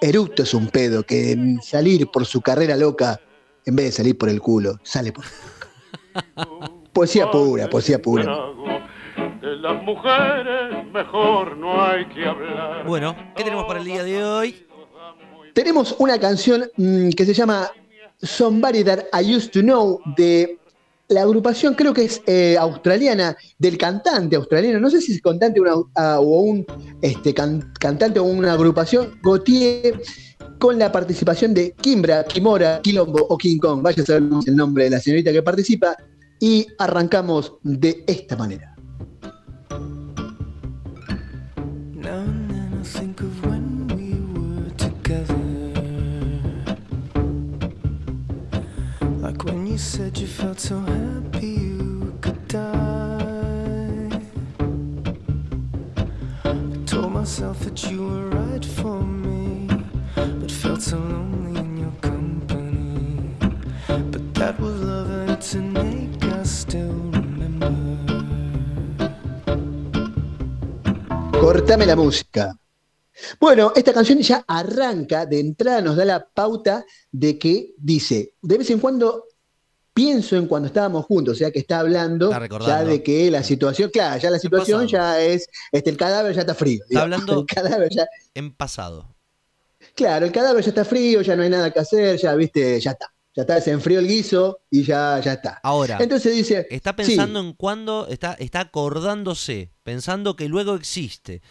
eructo 0.00 0.42
es 0.42 0.52
un 0.54 0.68
pedo, 0.68 1.02
que 1.02 1.56
salir 1.62 2.06
por 2.08 2.24
su 2.26 2.40
carrera 2.42 2.76
loca, 2.76 3.18
en 3.64 3.76
vez 3.76 3.86
de 3.86 3.92
salir 3.92 4.16
por 4.18 4.28
el 4.28 4.40
culo, 4.40 4.78
sale 4.82 5.10
por. 5.12 5.24
Poesía 6.92 7.30
pura, 7.30 7.68
poesía 7.70 8.00
pura. 8.00 8.24
De 9.40 9.56
las 9.56 9.82
mujeres 9.82 10.84
mejor 10.92 11.56
no 11.56 11.80
hay 11.82 12.06
que 12.06 12.26
hablar. 12.26 12.84
Bueno, 12.86 13.14
¿qué 13.36 13.44
tenemos 13.44 13.64
para 13.66 13.78
el 13.80 13.84
día 13.84 14.02
de 14.02 14.24
hoy? 14.24 14.66
Tenemos 15.54 15.94
una 15.98 16.18
canción 16.18 16.64
mm, 16.76 17.10
que 17.10 17.24
se 17.24 17.34
llama 17.34 17.68
Somebody 18.22 18.82
That 18.84 19.04
I 19.20 19.34
Used 19.36 19.50
to 19.52 19.60
Know 19.60 20.00
de 20.16 20.58
la 21.08 21.22
agrupación, 21.22 21.74
creo 21.74 21.94
que 21.94 22.04
es 22.04 22.20
eh, 22.26 22.56
australiana, 22.58 23.36
del 23.58 23.78
cantante 23.78 24.36
australiano, 24.36 24.78
no 24.78 24.90
sé 24.90 25.00
si 25.00 25.12
es 25.12 25.22
cantante 25.22 25.60
una- 25.60 25.72
ah, 25.96 26.18
o 26.20 26.40
un 26.40 26.66
este, 27.00 27.32
can- 27.32 27.72
cantante 27.80 28.18
o 28.20 28.24
una 28.24 28.52
agrupación, 28.52 29.18
Gautier, 29.22 30.00
con 30.58 30.78
la 30.78 30.92
participación 30.92 31.54
de 31.54 31.72
Kimbra, 31.80 32.24
Kimora, 32.24 32.80
Quilombo 32.82 33.24
o 33.28 33.38
King 33.38 33.58
Kong, 33.58 33.80
vaya 33.82 34.02
a 34.02 34.06
saber 34.06 34.24
el 34.46 34.56
nombre 34.56 34.84
de 34.84 34.90
la 34.90 35.00
señorita 35.00 35.32
que 35.32 35.42
participa, 35.42 35.96
y 36.40 36.66
arrancamos 36.78 37.54
de 37.62 38.04
esta 38.06 38.36
manera. 38.36 38.74
Said 49.78 50.18
you 50.18 50.26
felt 50.26 50.58
so 50.58 50.80
happy 50.80 51.46
you 51.46 52.12
could 52.20 52.48
die. 52.48 54.10
I 56.44 56.84
told 56.84 57.12
myself 57.12 57.60
that 57.60 57.88
you 57.88 58.02
were 58.02 58.28
right 58.30 58.64
for 58.64 59.00
me, 59.04 59.68
but 60.16 60.50
felt 60.50 60.82
so 60.82 60.98
lonely 60.98 61.60
in 61.60 61.76
your 61.76 61.92
company. 62.00 63.36
But 63.86 64.34
that 64.34 64.58
was 64.58 64.80
love 64.80 65.10
and 65.10 65.30
it's 65.30 65.54
an 65.54 65.76
ache 65.76 66.44
still 66.44 67.12
remember. 67.12 67.70
Cortame 71.40 71.86
la 71.86 71.94
música. 71.94 72.52
Bueno, 73.38 73.72
esta 73.76 73.92
canción 73.92 74.18
ya 74.20 74.44
arranca, 74.46 75.24
de 75.26 75.38
entrada 75.40 75.80
nos 75.80 75.96
da 75.96 76.04
la 76.04 76.24
pauta 76.24 76.84
de 77.12 77.38
que 77.38 77.74
dice, 77.78 78.34
de 78.42 78.58
vez 78.58 78.70
en 78.70 78.78
cuando 78.80 79.27
pienso 79.98 80.36
en 80.36 80.46
cuando 80.46 80.68
estábamos 80.68 81.06
juntos, 81.06 81.32
o 81.34 81.36
sea 81.36 81.50
que 81.50 81.58
está 81.58 81.80
hablando 81.80 82.30
Está 82.30 82.60
ya 82.64 82.84
de 82.84 83.02
que 83.02 83.30
la 83.32 83.42
situación, 83.42 83.90
claro, 83.90 84.20
ya 84.20 84.30
la 84.30 84.38
situación 84.38 84.86
ya 84.86 85.20
es, 85.20 85.48
este, 85.72 85.90
el 85.90 85.96
cadáver 85.96 86.32
ya 86.36 86.42
está 86.42 86.54
frío. 86.54 86.84
Está 86.88 87.04
digamos. 87.06 87.12
hablando- 87.22 87.40
El 87.40 87.46
cadáver 87.46 87.88
ya, 87.90 88.06
En 88.34 88.52
pasado. 88.54 89.16
claro, 89.96 90.24
el 90.26 90.30
cadáver 90.30 90.62
ya 90.62 90.68
está 90.68 90.84
frío, 90.84 91.20
ya 91.22 91.34
no 91.34 91.42
hay 91.42 91.50
nada 91.50 91.72
que 91.72 91.80
hacer, 91.80 92.16
ya 92.16 92.34
viste, 92.36 92.80
ya 92.80 92.92
está. 92.92 93.12
Ya 93.34 93.42
está, 93.42 93.60
se 93.60 93.70
enfrió 93.72 93.98
el 93.98 94.06
guiso 94.08 94.60
y 94.70 94.84
ya, 94.84 95.20
ya 95.20 95.32
está. 95.34 95.60
Ahora, 95.62 95.98
Entonces 96.00 96.32
dice, 96.34 96.66
está 96.70 96.90
sí, 96.90 96.96
pensando 97.04 97.40
en 97.40 97.52
cuándo, 97.52 98.06
está, 98.08 98.34
está 98.34 98.60
acordándose, 98.60 99.70
pensando 99.82 100.36
que 100.36 100.48
luego 100.48 100.74
existe. 100.76 101.42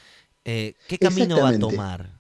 Eh, 0.45 0.75
¿Qué 0.87 0.97
camino 0.97 1.41
va 1.41 1.49
a 1.49 1.59
tomar? 1.59 2.16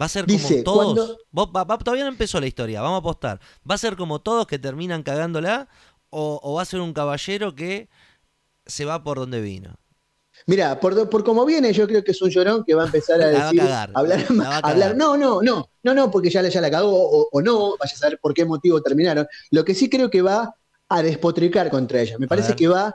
¿Va 0.00 0.06
a 0.06 0.08
ser 0.08 0.26
Dice, 0.26 0.62
como 0.62 0.64
todos? 0.64 0.94
cuando- 0.94 1.18
Vos- 1.32 1.48
va- 1.54 1.64
va- 1.64 1.78
todavía 1.78 2.04
no 2.04 2.10
empezó 2.10 2.40
la 2.40 2.46
historia, 2.46 2.80
vamos 2.80 2.96
a 2.96 3.00
apostar. 3.00 3.40
¿Va 3.68 3.74
a 3.74 3.78
ser 3.78 3.96
como 3.96 4.20
todos 4.20 4.46
que 4.46 4.58
terminan 4.58 5.02
cagándola? 5.02 5.68
¿O, 6.10 6.40
o 6.42 6.54
va 6.54 6.62
a 6.62 6.64
ser 6.64 6.80
un 6.80 6.92
caballero 6.92 7.54
que 7.54 7.88
se 8.66 8.84
va 8.84 9.02
por 9.02 9.18
donde 9.18 9.40
vino? 9.40 9.76
Mira, 10.46 10.78
por, 10.80 11.08
por 11.10 11.22
como 11.24 11.44
viene, 11.44 11.72
yo 11.72 11.86
creo 11.86 12.02
que 12.02 12.12
es 12.12 12.22
un 12.22 12.30
llorón 12.30 12.64
que 12.64 12.74
va 12.74 12.82
a 12.82 12.86
empezar 12.86 13.20
a 13.20 13.26
a 13.26 13.28
decir, 13.30 13.58
cagar, 13.60 13.90
hablar, 13.94 14.24
a 14.42 14.58
hablar, 14.58 14.96
no, 14.96 15.16
no, 15.16 15.42
no, 15.42 15.68
no, 15.82 15.94
no, 15.94 16.10
porque 16.10 16.30
ya, 16.30 16.40
la- 16.42 16.48
ya 16.48 16.60
la 16.60 16.70
cagó 16.70 16.90
o, 16.92 17.28
o 17.30 17.42
no, 17.42 17.76
vaya 17.76 17.94
a 17.94 17.98
saber 17.98 18.18
por 18.20 18.32
qué 18.32 18.44
motivo 18.44 18.80
terminaron. 18.80 19.26
Lo 19.50 19.64
que 19.64 19.74
sí 19.74 19.90
creo 19.90 20.08
que 20.08 20.22
va 20.22 20.54
a 20.88 21.02
despotricar 21.02 21.68
contra 21.70 22.00
ella. 22.00 22.16
Me 22.18 22.26
parece 22.26 22.54
que 22.56 22.68
va 22.68 22.94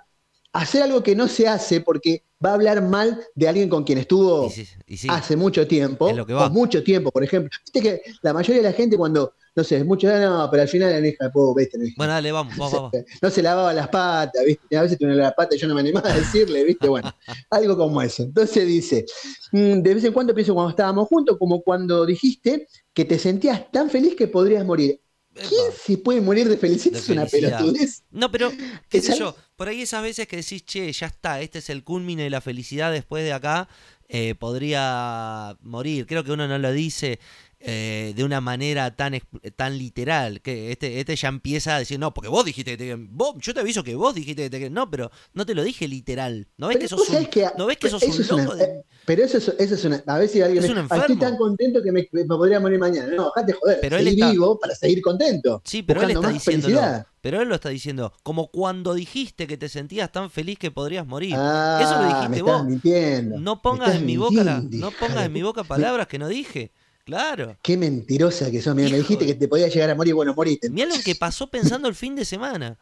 hacer 0.56 0.84
algo 0.84 1.04
que 1.04 1.16
no 1.16 1.28
se 1.28 1.48
hace 1.48 1.82
porque 1.82 2.24
va 2.44 2.52
a 2.52 2.54
hablar 2.56 2.82
mal 2.82 3.20
de 3.36 3.48
alguien 3.48 3.70
con 3.70 3.84
quien 3.84 3.98
estuvo 3.98 4.48
Y 4.48 4.50
sí, 4.52 4.68
y 4.88 4.98
sí. 4.98 5.08
hace 5.10 5.36
mucho 5.36 5.68
tiempo, 5.68 6.10
Es 6.10 6.16
lo 6.16 6.26
que 6.26 6.34
va. 6.34 6.48
o 6.48 6.50
mucho 6.50 6.84
tiempo, 6.84 7.12
por 7.12 7.24
ejemplo. 7.24 7.50
Viste 7.66 7.82
que 7.82 8.02
la 8.22 8.34
mayoría 8.34 8.62
de 8.62 8.70
la 8.70 8.74
gente 8.76 8.98
cuando, 8.98 9.34
no 9.56 9.64
sé, 9.64 9.78
es 9.78 9.86
mucho, 9.86 10.08
no, 10.08 10.48
pero 10.52 10.64
al 10.64 10.68
final 10.70 11.02
la 11.02 11.08
hija 11.08 11.26
de 11.26 11.30
pobre, 11.32 11.64
viste, 11.64 11.78
no, 11.78 11.86
Bueno, 11.98 12.14
dale, 12.14 12.32
vamos, 12.32 12.56
vamos, 12.58 12.74
vamos. 12.74 12.92
no 13.22 13.30
se 13.30 13.42
lavaba 13.42 13.74
las 13.74 13.88
patas, 13.90 14.44
¿viste? 14.46 14.78
A 14.78 14.82
veces 14.84 14.98
tiene 14.98 15.16
las 15.16 15.34
patas 15.34 15.58
y 15.58 15.60
yo 15.62 15.68
no 15.68 15.76
me 15.76 15.82
animaba 15.82 16.10
a 16.10 16.16
decirle, 16.16 16.64
¿viste? 16.64 16.88
Bueno, 16.88 17.12
algo 17.50 17.78
como 17.78 18.02
eso. 18.02 18.24
Entonces 18.24 18.68
dice, 18.68 19.06
mm, 19.52 19.82
de 19.82 19.94
vez 19.94 20.04
en 20.04 20.14
cuando 20.14 20.34
pienso 20.34 20.54
cuando 20.54 20.70
estábamos 20.72 21.08
juntos, 21.08 21.38
como 21.38 21.62
cuando 21.62 22.06
dijiste 22.06 22.68
que 22.94 23.06
te 23.06 23.18
sentías 23.20 23.72
tan 23.72 23.90
feliz 23.90 24.16
que 24.16 24.28
podrías 24.28 24.66
morir. 24.66 25.02
¿Quién 25.36 25.72
se 25.86 25.98
puede 25.98 26.22
morir 26.22 26.48
de 26.48 26.58
felicidad? 26.58 27.00
Es 27.00 27.10
una 27.10 27.26
pelotudez. 27.26 28.04
No, 28.10 28.32
pero, 28.32 28.52
qué 28.90 29.02
sé 29.02 29.18
yo, 29.18 29.36
por 29.56 29.68
ahí 29.68 29.82
esas 29.82 30.02
veces 30.02 30.28
que 30.28 30.38
decís, 30.38 30.64
che, 30.66 30.92
ya 30.92 31.08
está, 31.08 31.42
este 31.42 31.60
es 31.60 31.70
el 31.70 31.84
culmine 31.84 32.24
de 32.24 32.30
la 32.30 32.42
felicidad 32.42 32.92
después 32.92 33.24
de 33.24 33.34
acá, 33.34 33.68
eh, 34.08 34.36
podría 34.36 35.58
morir. 35.62 36.06
Creo 36.06 36.24
que 36.24 36.32
uno 36.32 36.48
no 36.48 36.58
lo 36.58 36.72
dice 36.72 37.20
eh, 37.68 38.14
de 38.16 38.24
una 38.24 38.42
manera 38.42 38.96
tan, 38.96 39.20
tan 39.56 39.78
literal, 39.78 40.42
que 40.42 40.72
este, 40.72 41.00
este 41.00 41.16
ya 41.16 41.28
empieza 41.30 41.76
a 41.76 41.80
decir, 41.80 42.00
no, 42.00 42.14
porque 42.14 42.30
vos 42.30 42.46
dijiste 42.46 42.78
que 42.78 42.78
te 42.78 42.96
vos, 42.96 43.36
yo 43.40 43.54
te 43.54 43.60
aviso 43.62 43.84
que 43.84 43.96
vos 43.96 44.14
dijiste 44.16 44.44
que 44.44 44.50
te 44.50 44.58
querían- 44.58 44.74
no, 44.74 44.90
pero 44.90 45.12
no 45.34 45.46
te 45.46 45.56
lo 45.56 45.64
dije 45.64 45.88
literal. 45.88 46.48
¿No 46.58 46.68
ves 46.68 46.78
Pero 46.78 46.84
que 46.84 46.88
sos 46.90 47.10
un, 47.10 47.26
que- 47.26 47.48
¿no 47.58 47.66
ves 47.66 47.78
que 47.78 47.90
sos 47.90 48.04
eso 48.04 48.36
un 48.36 48.42
una- 48.42 48.44
loco? 48.54 48.56
de- 48.58 48.64
eh, 48.66 48.84
Pero 49.06 49.24
eso 49.24 49.38
es, 49.38 49.50
eso 49.60 49.76
es 49.76 49.86
una. 49.86 50.04
A 50.08 50.18
ver 50.18 50.28
si 50.30 50.42
alguien 50.42 50.64
Es 50.64 50.70
me- 50.74 50.80
un 50.82 50.88
"Ah, 50.90 50.98
estoy 50.98 51.18
tan 51.18 51.38
contento 51.38 51.82
que 51.84 51.92
me, 51.92 52.08
me 52.12 52.26
podría 52.26 52.60
morir 52.60 52.80
mañana. 52.80 53.08
No, 53.16 53.32
dejate 53.36 53.54
joder. 53.54 53.78
Pero 53.82 53.98
él 53.98 54.08
está- 54.08 54.32
vivo 54.32 54.60
para 54.60 54.74
seguir 54.76 55.02
contento. 55.02 55.62
Sí, 55.64 55.84
pero 55.84 56.02
él 56.02 56.12
está 56.12 56.40
felicidad. 56.40 57.08
Pero 57.22 57.42
él 57.42 57.48
lo 57.50 57.56
está 57.56 57.70
diciendo, 57.70 58.14
como 58.22 58.52
cuando 58.52 58.94
dijiste 58.94 59.48
que 59.48 59.58
te 59.58 59.68
sentías 59.68 60.12
tan 60.12 60.30
feliz 60.30 60.60
que 60.60 60.70
podrías 60.70 61.08
morir. 61.08 61.34
Ah, 61.36 61.80
Eso 61.82 62.00
lo 62.02 62.08
dijiste 62.20 62.42
vos. 62.44 62.66
mintiendo. 62.66 63.40
No 63.40 63.62
pongas 63.64 63.96
en 63.96 64.06
mi 64.06 64.16
boca 64.18 64.44
la- 64.44 64.62
no 64.62 64.92
pongas 64.92 65.26
en 65.26 65.34
mi 65.34 65.42
boca 65.42 65.64
palabras 65.64 66.08
que 66.08 66.20
no 66.20 66.28
dije. 66.28 66.72
Claro. 67.06 67.58
Qué 67.62 67.78
mentirosa 67.78 68.50
que 68.52 68.62
sos. 68.62 68.76
Mira, 68.76 68.90
me 68.90 68.98
dijiste 68.98 69.26
que 69.26 69.36
te 69.36 69.48
podías 69.48 69.72
llegar 69.74 69.92
a 69.92 69.96
morir. 69.96 70.14
Bueno, 70.16 70.34
moriste. 70.34 70.70
Mirá 70.70 70.88
lo 70.88 71.02
que 71.04 71.16
pasó 71.16 71.50
pensando 71.50 71.88
el 71.88 71.96
fin 71.96 72.16
de 72.16 72.26
semana. 72.26 72.78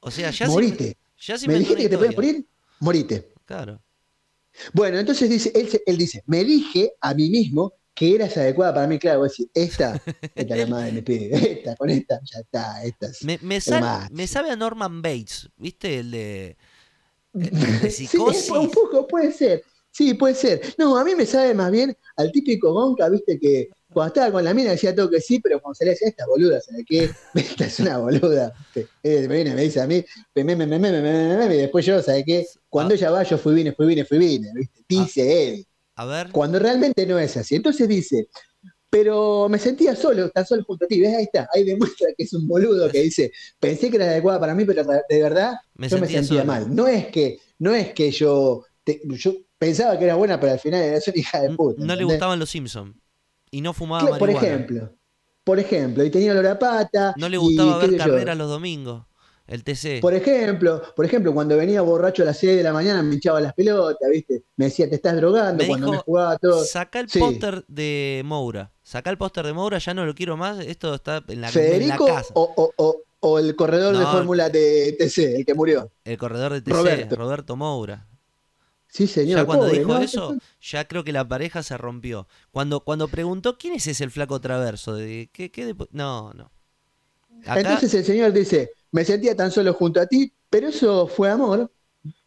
O 0.00 0.10
sea, 0.10 0.30
ya 0.30 0.46
morite. 0.46 0.96
se, 1.16 1.26
ya 1.26 1.38
se 1.38 1.48
me 1.48 1.54
dijiste 1.58 1.82
que 1.82 1.88
te 1.88 1.98
podías 1.98 2.14
morir. 2.14 2.46
Morite. 2.80 3.32
Claro. 3.44 3.82
Bueno, 4.72 4.98
entonces 4.98 5.28
dice, 5.28 5.50
él, 5.54 5.68
él 5.86 5.96
dice, 5.98 6.22
me 6.26 6.44
dije 6.44 6.92
a 7.00 7.14
mí 7.14 7.28
mismo 7.30 7.72
que 7.94 8.14
eras 8.14 8.36
adecuada 8.36 8.74
para 8.74 8.86
mí. 8.86 8.96
Claro, 8.98 9.20
vos 9.20 9.30
decís, 9.32 9.48
esta, 9.54 10.00
esta 10.36 10.54
es 10.54 10.60
la 10.60 10.66
madre 10.68 10.86
de 10.86 10.92
mi 10.92 11.02
pibe. 11.02 11.52
Esta, 11.58 11.74
con 11.74 11.90
esta, 11.90 12.20
ya 12.24 12.38
está. 12.40 12.84
Esta 12.84 13.06
es- 13.08 13.24
Me, 13.24 13.38
me, 13.42 13.60
sal- 13.60 14.08
me 14.12 14.26
sabe 14.28 14.50
a 14.52 14.56
Norman 14.56 15.02
Bates, 15.02 15.48
¿viste? 15.56 15.98
El 15.98 16.10
de, 16.12 16.56
el 17.34 17.50
de 17.80 17.90
Sí, 17.90 18.06
psicosis. 18.06 18.50
un 18.50 18.70
poco, 18.70 19.04
puede 19.08 19.32
ser. 19.32 19.64
Sí, 19.98 20.14
puede 20.14 20.34
ser. 20.36 20.60
No, 20.78 20.96
a 20.96 21.04
mí 21.04 21.16
me 21.16 21.26
sabe 21.26 21.54
más 21.54 21.72
bien 21.72 21.96
al 22.16 22.30
típico 22.30 22.72
Gonca, 22.72 23.08
viste, 23.08 23.36
que 23.40 23.68
cuando 23.92 24.14
estaba 24.14 24.30
con 24.30 24.44
la 24.44 24.54
mina 24.54 24.70
decía 24.70 24.94
todo 24.94 25.10
que 25.10 25.20
sí, 25.20 25.40
pero 25.40 25.60
cuando 25.60 25.74
salía 25.74 25.92
decía, 25.94 26.06
esta 26.08 26.24
boluda, 26.26 26.60
¿sabes 26.60 26.84
qué? 26.86 27.10
Esta 27.34 27.64
es 27.66 27.80
una 27.80 27.98
boluda. 27.98 28.52
Eh, 29.02 29.26
me 29.28 29.34
viene, 29.34 29.54
me 29.56 29.62
dice 29.62 29.80
a 29.80 29.88
mí, 29.88 30.04
me, 30.36 30.44
me, 30.44 30.54
me, 30.54 30.66
me, 30.66 30.78
me, 30.78 30.92
me, 30.92 31.02
me, 31.02 31.36
me, 31.36 31.48
me, 31.48 31.54
y 31.56 31.58
después 31.58 31.84
yo, 31.84 32.00
¿sabes 32.00 32.22
qué? 32.24 32.46
Cuando 32.68 32.94
Ah. 32.94 32.96
ella 32.96 33.10
va, 33.10 33.22
yo 33.24 33.38
fui, 33.38 33.54
vine, 33.54 33.72
fui, 33.72 33.86
vine, 33.86 34.04
fui, 34.04 34.18
vine, 34.18 34.52
¿viste? 34.54 34.84
Dice 34.88 35.48
él. 35.54 35.66
A 35.96 36.04
ver, 36.06 36.30
Cuando 36.30 36.60
realmente 36.60 37.04
no 37.04 37.18
es 37.18 37.36
así. 37.36 37.56
Entonces 37.56 37.88
dice, 37.88 38.28
pero 38.90 39.48
me 39.48 39.58
sentía 39.58 39.96
solo, 39.96 40.30
tan 40.30 40.46
solo 40.46 40.64
junto 40.64 40.84
a 40.84 40.88
ti. 40.88 41.00
¿Ves? 41.00 41.14
Ahí 41.16 41.24
está, 41.24 41.48
ahí 41.52 41.64
demuestra 41.64 42.08
que 42.16 42.24
es 42.24 42.32
un 42.34 42.46
boludo 42.48 42.88
que 42.90 43.02
dice, 43.02 43.32
pensé 43.60 43.90
que 43.90 43.96
era 43.96 44.06
adecuada 44.06 44.40
para 44.40 44.54
mí, 44.54 44.64
pero 44.64 44.84
de 45.08 45.22
verdad 45.22 45.54
me 45.74 45.88
yo 45.88 45.96
me 45.98 46.06
sentía 46.06 46.20
sentía 46.20 46.40
solo. 46.42 46.52
mal. 46.52 46.74
No 46.74 46.86
es 46.88 47.08
que, 47.08 47.38
no 47.58 47.74
es 47.74 47.92
que 47.92 48.10
yo, 48.10 48.64
te- 48.84 49.00
yo 49.04 49.34
pensaba 49.58 49.98
que 49.98 50.04
era 50.04 50.14
buena, 50.14 50.38
pero 50.40 50.52
al 50.52 50.58
final 50.60 50.80
era 50.82 50.98
una 51.06 51.18
hija 51.18 51.40
de 51.42 51.50
puta. 51.56 51.84
No 51.84 51.96
le 51.96 52.04
gustaban 52.04 52.38
los 52.38 52.50
Simpsons. 52.50 52.96
Y 53.50 53.60
no 53.60 53.72
fumaba 53.72 54.02
Claro, 54.02 54.18
Por 54.18 54.30
ejemplo, 54.30 54.92
por 55.44 55.58
ejemplo, 55.58 56.04
y 56.04 56.10
tenía 56.10 56.32
olor 56.32 56.46
a 56.46 56.58
pata. 56.58 57.14
No 57.16 57.28
le 57.28 57.38
gustaba 57.38 57.78
ver 57.78 57.96
carreras 57.96 58.36
los 58.36 58.48
domingos. 58.48 59.04
El 59.46 59.64
TC. 59.64 60.00
Por 60.02 60.12
ejemplo, 60.12 60.82
por 60.94 61.06
ejemplo, 61.06 61.32
cuando 61.32 61.56
venía 61.56 61.80
borracho 61.80 62.22
a 62.22 62.26
las 62.26 62.36
6 62.36 62.58
de 62.58 62.62
la 62.62 62.74
mañana 62.74 63.02
me 63.02 63.14
hinchaba 63.14 63.40
las 63.40 63.54
pelotas, 63.54 64.10
¿viste? 64.10 64.42
Me 64.56 64.66
decía, 64.66 64.86
te 64.90 64.96
estás 64.96 65.16
drogando, 65.16 65.62
Me 65.62 65.68
cuando 65.68 65.86
dijo, 65.86 65.92
me 65.96 66.02
jugaba 66.02 66.36
todo. 66.36 66.62
Saca 66.66 67.00
el 67.00 67.08
Sí. 67.08 67.18
póster 67.18 67.64
de 67.66 68.20
Moura. 68.26 68.72
Saca 68.82 69.08
el 69.08 69.16
póster 69.16 69.46
de 69.46 69.54
Moura, 69.54 69.78
ya 69.78 69.94
no 69.94 70.04
lo 70.04 70.14
quiero 70.14 70.36
más. 70.36 70.58
Esto 70.60 70.94
está 70.94 71.16
en 71.16 71.24
la, 71.26 71.32
en 71.32 71.40
la 71.40 71.48
Federico 71.48 72.04
casa. 72.04 72.30
o, 72.34 72.52
o- 72.56 72.72
o- 72.76 73.02
o 73.20 73.38
el 73.38 73.56
corredor 73.56 73.96
de 73.96 74.04
Fórmula 74.04 74.50
de 74.50 74.94
TC, 74.98 75.36
el 75.36 75.46
que 75.46 75.54
murió. 75.54 75.90
El 76.04 76.18
corredor 76.18 76.52
de 76.52 76.60
TC, 76.60 76.70
Roberto. 76.76 77.16
Roberto, 77.16 77.56
Moura. 77.56 78.06
Sí, 78.90 79.06
señor. 79.06 79.40
ya 79.40 79.44
cuando 79.46 79.66
pobre, 79.66 79.78
dijo 79.78 79.94
¿no? 79.94 80.00
eso, 80.02 80.36
ya 80.60 80.88
creo 80.88 81.04
que 81.04 81.12
la 81.12 81.28
pareja 81.28 81.62
se 81.62 81.76
rompió. 81.76 82.26
Cuando, 82.50 82.80
cuando 82.80 83.08
preguntó 83.08 83.58
quién 83.58 83.74
es 83.74 83.86
ese 83.86 84.04
el 84.04 84.10
flaco 84.10 84.40
traverso, 84.40 84.94
de 84.94 85.30
qué, 85.32 85.50
qué 85.50 85.66
depo- 85.74 85.88
no, 85.92 86.32
no. 86.34 86.50
Acá, 87.46 87.60
Entonces 87.60 87.94
el 87.94 88.04
señor 88.04 88.32
dice, 88.32 88.70
me 88.90 89.04
sentía 89.04 89.36
tan 89.36 89.50
solo 89.50 89.72
junto 89.74 90.00
a 90.00 90.06
ti, 90.06 90.32
pero 90.50 90.68
eso 90.68 91.06
fue 91.06 91.30
amor, 91.30 91.70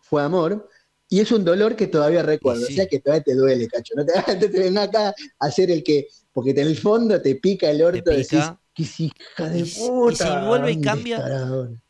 fue 0.01 0.21
amor, 0.23 0.69
y 1.09 1.19
es 1.19 1.31
un 1.31 1.43
dolor 1.43 1.75
que 1.75 1.87
todavía 1.87 2.23
recuerdo. 2.23 2.65
Sí. 2.65 2.73
O 2.73 2.75
sea 2.77 2.85
que 2.87 2.99
todavía 2.99 3.23
te 3.23 3.35
duele, 3.35 3.67
cacho. 3.67 3.93
No 3.95 4.05
te, 4.05 4.13
te 4.47 4.59
ven 4.59 4.77
acá 4.77 5.09
a 5.09 5.45
hacer 5.45 5.71
el 5.71 5.83
que, 5.83 6.07
porque 6.31 6.51
en 6.51 6.59
el 6.59 6.77
fondo 6.77 7.21
te 7.21 7.35
pica 7.35 7.69
el 7.69 7.81
orto, 7.81 8.11
decís, 8.11 8.51
que 8.73 8.83
hija 8.83 9.49
de 9.49 9.59
Y 9.59 9.65
si- 9.65 9.89
y 10.09 10.15
si 10.15 10.23
vuelve 10.47 10.71
y 10.71 10.75
¿dónde 10.75 10.81
cambia, 10.81 11.17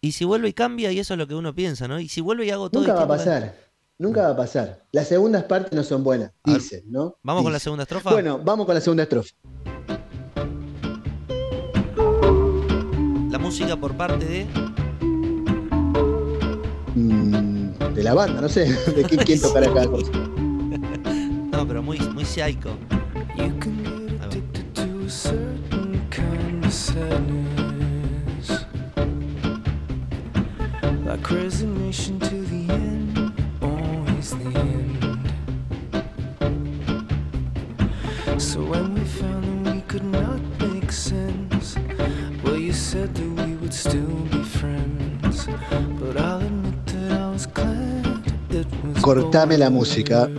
y 0.01 0.11
si 0.13 0.25
vuelve 0.25 0.49
y 0.49 0.53
cambia, 0.53 0.91
y 0.91 0.99
eso 0.99 1.13
es 1.13 1.17
lo 1.19 1.27
que 1.27 1.35
uno 1.35 1.53
piensa, 1.53 1.87
¿no? 1.87 1.99
Y 1.99 2.09
si 2.09 2.21
vuelve 2.21 2.45
y 2.45 2.49
hago 2.49 2.69
todo 2.71 2.81
Nunca 2.81 2.93
va 2.93 3.03
a 3.03 3.07
distinto, 3.07 3.17
pasar, 3.17 3.70
nunca 4.01 4.23
va 4.23 4.29
a 4.29 4.35
pasar. 4.35 4.83
Las 4.91 5.07
segundas 5.07 5.43
partes 5.43 5.71
no 5.73 5.83
son 5.83 6.03
buenas, 6.03 6.31
A 6.43 6.51
ver, 6.51 6.59
dicen, 6.59 6.83
¿no? 6.87 7.17
Vamos 7.21 7.43
con 7.43 7.53
la 7.53 7.59
segunda 7.59 7.83
estrofa. 7.83 8.11
Bueno, 8.11 8.39
vamos 8.43 8.65
con 8.65 8.73
la 8.73 8.81
segunda 8.81 9.03
estrofa. 9.03 9.29
La 13.29 13.37
música 13.37 13.77
por 13.77 13.95
parte 13.95 14.25
de. 14.25 14.45
Mm, 16.95 17.93
de 17.93 18.03
la 18.03 18.13
banda, 18.15 18.41
no 18.41 18.49
sé, 18.49 18.65
de 18.95 19.03
quién, 19.03 19.21
quién 19.23 19.39
tocará 19.39 19.71
cada 19.73 19.87
cosa. 19.87 20.11
No, 21.51 21.67
pero 21.67 21.83
muy, 21.83 21.99
muy 22.15 22.25
psycho. 22.25 22.71
You 23.37 23.53
can 23.59 23.83
get 23.83 24.19
addicted 24.23 24.73
to 24.73 25.05
a 25.05 25.09
certain 25.09 26.01
kind 26.09 26.65
of 26.65 26.73
sadness. 26.73 28.65
Like 31.05 31.29
resignation 31.29 32.17
to 32.19 32.41
the 32.49 32.73
end, 32.73 33.00
when 38.71 38.93
we 38.93 39.01
found 39.19 39.65
that 39.65 39.73
we 39.75 39.81
could 39.81 40.03
not 40.05 40.39
make 40.59 40.91
sense, 40.91 41.75
well, 42.43 42.57
you 42.57 42.71
said 42.71 43.09
that 43.13 43.45
we 43.45 43.55
would 43.57 43.73
still 43.73 44.07
be 44.31 44.41
friends. 44.43 45.45
But 45.99 46.15
I'll 46.17 46.39
admit 46.39 46.85
that 46.93 47.11
I 47.11 47.29
was 47.31 47.45
glad 47.47 48.23
it 48.49 48.65
was 48.83 49.03
Cortame 49.03 49.57
la 49.57 49.69
música. 49.69 50.29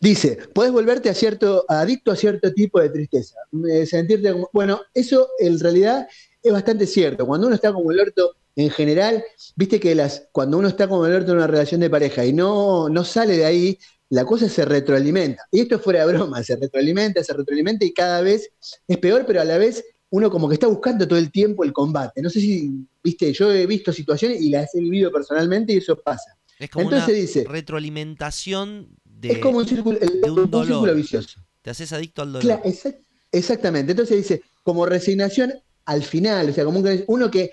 Dice, 0.00 0.38
puedes 0.54 0.72
volverte 0.72 1.10
a 1.10 1.14
cierto, 1.14 1.64
adicto 1.68 2.10
a 2.10 2.16
cierto 2.16 2.52
tipo 2.52 2.80
de 2.80 2.88
tristeza. 2.88 3.36
Eh, 3.70 3.84
sentirte 3.86 4.32
como- 4.32 4.48
bueno, 4.52 4.80
eso 4.94 5.28
en 5.38 5.58
realidad 5.60 6.08
es 6.42 6.52
bastante 6.52 6.86
cierto. 6.86 7.26
Cuando 7.26 7.46
uno 7.48 7.54
está 7.54 7.72
como 7.72 7.90
el 7.92 8.00
orto, 8.00 8.34
en 8.56 8.70
general, 8.70 9.22
viste 9.56 9.78
que 9.78 9.94
las, 9.94 10.28
cuando 10.32 10.58
uno 10.58 10.68
está 10.68 10.88
como 10.88 11.06
el 11.06 11.14
orto 11.14 11.32
en 11.32 11.38
una 11.38 11.46
relación 11.46 11.80
de 11.80 11.90
pareja 11.90 12.24
y 12.24 12.32
no, 12.32 12.88
no 12.88 13.04
sale 13.04 13.36
de 13.36 13.44
ahí, 13.44 13.78
la 14.12 14.24
cosa 14.26 14.46
se 14.48 14.64
retroalimenta. 14.64 15.42
Y 15.50 15.60
esto 15.60 15.76
es 15.76 15.82
fuera 15.82 16.06
de 16.06 16.12
broma, 16.12 16.42
se 16.42 16.56
retroalimenta, 16.56 17.24
se 17.24 17.32
retroalimenta 17.32 17.84
y 17.84 17.92
cada 17.94 18.20
vez 18.20 18.50
es 18.86 18.98
peor, 18.98 19.24
pero 19.26 19.40
a 19.40 19.44
la 19.44 19.56
vez 19.58 19.82
uno 20.10 20.30
como 20.30 20.48
que 20.48 20.54
está 20.54 20.66
buscando 20.66 21.08
todo 21.08 21.18
el 21.18 21.30
tiempo 21.32 21.64
el 21.64 21.72
combate. 21.72 22.20
No 22.20 22.28
sé 22.28 22.40
si, 22.40 22.70
viste, 23.02 23.32
yo 23.32 23.50
he 23.50 23.66
visto 23.66 23.90
situaciones 23.92 24.40
y 24.42 24.50
las 24.50 24.74
he 24.74 24.80
vivido 24.80 25.10
personalmente 25.10 25.72
y 25.72 25.78
eso 25.78 25.96
pasa. 25.98 26.36
Es 26.58 26.68
como 26.68 26.84
Entonces 26.90 27.08
una 27.08 27.16
dice- 27.18 27.44
retroalimentación 27.48 28.88
de. 29.04 29.32
es 29.32 29.38
como 29.38 29.58
un 29.58 29.66
círculo, 29.68 29.98
el- 30.00 30.20
de 30.20 30.30
un 30.30 30.38
un 30.40 30.50
dolor. 30.50 30.66
círculo 30.66 30.94
vicioso. 30.94 31.40
Te 31.62 31.70
haces 31.70 31.92
adicto 31.92 32.22
al 32.22 32.32
dolor. 32.34 32.60
Exact- 32.64 33.00
exactamente. 33.30 33.92
Entonces 33.92 34.16
dice, 34.18 34.42
como 34.62 34.84
resignación 34.84 35.54
al 35.86 36.02
final, 36.02 36.50
o 36.50 36.52
sea, 36.52 36.64
como 36.64 36.80
un- 36.80 37.04
uno 37.06 37.30
que 37.30 37.50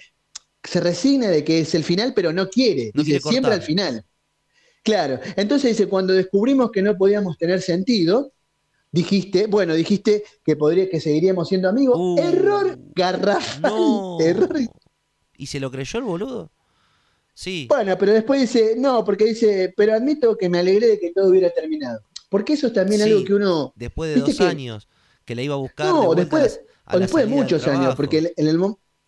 se 0.64 0.80
resigna 0.82 1.30
de 1.30 1.44
que 1.44 1.60
es 1.62 1.74
el 1.76 1.84
final, 1.84 2.14
pero 2.14 2.34
no 2.34 2.50
quiere. 2.50 2.92
No 2.94 3.04
dice, 3.04 3.20
quiere 3.22 3.32
siempre 3.32 3.54
al 3.54 3.62
final. 3.62 4.04
Claro. 4.84 5.20
Entonces 5.36 5.78
dice, 5.78 5.88
cuando 5.90 6.14
descubrimos 6.14 6.72
que 6.72 6.82
no 6.82 6.98
podíamos 6.98 7.38
tener 7.38 7.62
sentido, 7.62 8.32
dijiste, 8.92 9.48
bueno, 9.48 9.74
dijiste 9.76 10.24
que 10.44 10.56
podría, 10.56 10.90
que 10.90 11.00
seguiríamos 11.00 11.48
siendo 11.48 11.70
amigos. 11.70 11.98
Uh, 12.00 12.18
Error 12.20 12.80
garrafal. 12.96 13.62
No. 13.62 14.20
Error. 14.20 14.50
¿Y 15.38 15.46
se 15.46 15.60
lo 15.60 15.70
creyó 15.72 16.00
el 16.00 16.06
boludo? 16.06 16.52
Sí. 17.34 17.68
Bueno, 17.70 17.98
pero 17.98 18.14
después 18.14 18.42
dice, 18.42 18.76
no, 18.78 19.06
porque 19.06 19.26
dice, 19.26 19.74
pero 19.78 19.94
admito 19.94 20.36
que 20.36 20.50
me 20.50 20.60
alegré 20.60 20.88
de 20.88 21.00
que 21.00 21.12
todo 21.12 21.28
hubiera 21.30 21.50
terminado. 21.52 22.02
Porque 22.30 22.54
eso 22.54 22.68
es 22.68 22.74
también 22.74 23.02
Sí. 23.02 23.10
algo 23.12 23.24
que 23.24 23.34
uno 23.34 23.74
Después 23.76 24.14
de 24.14 24.22
dos 24.22 24.36
que- 24.38 24.44
años 24.44 24.88
que 25.26 25.36
la 25.36 25.42
iba 25.44 25.54
a 25.54 25.58
buscar. 25.58 25.86
No, 25.88 26.14
después, 26.16 26.60
a 26.86 26.96
o 26.98 27.00
después 27.00 27.26
de 27.30 27.32
muchos 27.36 27.66
años, 27.68 27.96
porque 27.96 28.18
el- 28.18 28.34
en 28.36 28.48
el, 28.48 28.60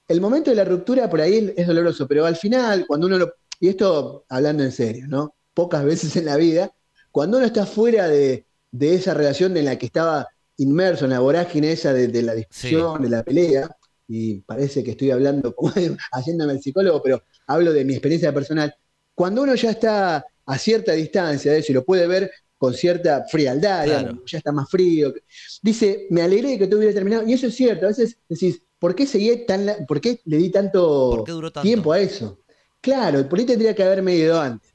el 0.08 0.22
momento 0.22 0.50
de 0.52 0.56
la 0.56 0.64
ruptura 0.66 1.10
por 1.10 1.20
ahí 1.20 1.52
es 1.58 1.68
doloroso, 1.68 2.08
pero 2.08 2.26
al 2.26 2.36
final, 2.36 2.86
cuando 2.88 3.08
uno 3.08 3.18
lo, 3.18 3.34
y 3.60 3.70
esto 3.70 4.26
hablando 4.30 4.64
en 4.64 4.72
serio, 4.72 5.08
¿no? 5.08 5.34
Pocas 5.62 5.84
veces 5.86 6.16
en 6.16 6.26
la 6.26 6.38
vida, 6.38 6.72
cuando 7.12 7.38
uno 7.38 7.46
está 7.46 7.66
fuera 7.66 8.08
de, 8.08 8.46
de 8.72 8.96
esa 8.96 9.14
relación 9.14 9.56
en 9.58 9.66
la 9.66 9.78
que 9.78 9.86
estaba 9.88 10.28
inmerso 10.58 11.06
en 11.06 11.12
la 11.12 11.20
vorágine 11.20 11.72
esa 11.72 11.94
de, 11.94 12.08
de 12.08 12.22
la 12.24 12.34
discusión, 12.34 13.02
de 13.02 13.10
la 13.10 13.24
pelea, 13.24 13.70
y 14.08 14.42
parece 14.42 14.84
que 14.84 14.92
estoy 14.92 15.12
hablando 15.12 15.54
como 15.56 15.72
haciéndome 16.12 16.54
el 16.54 16.62
psicólogo, 16.62 17.02
pero 17.04 17.24
hablo 17.48 17.74
de 17.74 17.86
mi 17.86 17.94
experiencia 17.94 18.34
personal. 18.34 18.74
Cuando 19.14 19.44
uno 19.44 19.56
ya 19.56 19.72
está 19.72 20.26
a 20.46 20.58
cierta 20.58 20.94
distancia 20.94 21.52
de 21.52 21.60
eso 21.60 21.72
y 21.72 21.76
lo 21.76 21.86
puede 21.86 22.08
ver 22.08 22.32
con 22.58 22.74
cierta 22.74 23.26
frialdad, 23.30 23.86
Claro. 23.86 24.00
digamos, 24.02 24.32
ya 24.32 24.38
está 24.40 24.52
más 24.52 24.70
frío, 24.70 25.14
dice, 25.62 26.08
me 26.10 26.22
alegré 26.22 26.50
de 26.52 26.60
que 26.60 26.68
tú 26.68 26.78
hubieras 26.78 26.96
terminado, 26.96 27.28
y 27.28 27.34
eso 27.34 27.48
es 27.48 27.56
cierto, 27.56 27.86
a 27.86 27.90
veces 27.90 28.18
decís, 28.30 28.62
¿por 28.80 28.96
qué 28.96 29.06
seguí 29.06 29.46
tan, 29.46 29.66
la- 29.66 29.78
por 29.88 30.00
qué 30.02 30.20
le 30.26 30.38
di 30.38 30.50
tanto, 30.50 31.10
¿Por 31.10 31.24
qué 31.24 31.62
tiempo 31.62 31.92
a 31.94 32.00
eso? 32.00 32.40
Claro, 32.82 33.28
por 33.30 33.38
ahí 33.40 33.46
tendría 33.46 33.76
que 33.76 33.84
haberme 33.84 34.16
ido 34.16 34.40
antes. 34.40 34.71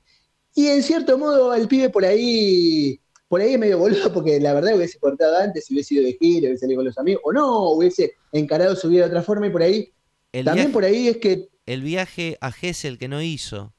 Y 0.57 0.69
en 0.69 0.83
cierto 0.83 1.19
modo 1.19 1.55
el 1.55 1.69
pibe 1.69 1.91
por 1.91 2.05
ahí, 2.05 2.99
por 3.29 3.41
ahí 3.43 3.53
es 3.53 3.59
medio 3.59 3.79
boludo, 3.79 4.11
porque 4.13 4.41
la 4.41 4.55
verdad 4.55 4.75
hubiese 4.75 4.99
cortado 4.99 5.37
antes, 5.39 5.71
hubiese 5.71 5.95
ido 5.97 6.05
de 6.05 6.17
gira, 6.19 6.49
hubiese 6.49 6.61
salido 6.63 6.79
con 6.79 6.87
los 6.87 6.99
amigos, 6.99 7.23
o 7.25 7.33
no, 7.33 7.71
hubiese 7.73 8.15
encarado 8.33 8.75
su 8.75 8.89
vida 8.89 9.03
de 9.03 9.09
otra 9.11 9.23
forma, 9.23 9.47
y 9.47 9.51
por 9.51 9.63
ahí, 9.63 9.93
El, 10.33 10.45
también 10.47 10.67
viaje, 10.69 10.73
por 10.73 10.85
ahí 10.85 11.09
es 11.09 11.17
que, 11.19 11.49
el 11.67 11.83
viaje 11.83 12.39
a 12.41 12.51
Gessel 12.53 12.97
que 12.99 13.07
no 13.07 13.21
hizo. 13.21 13.75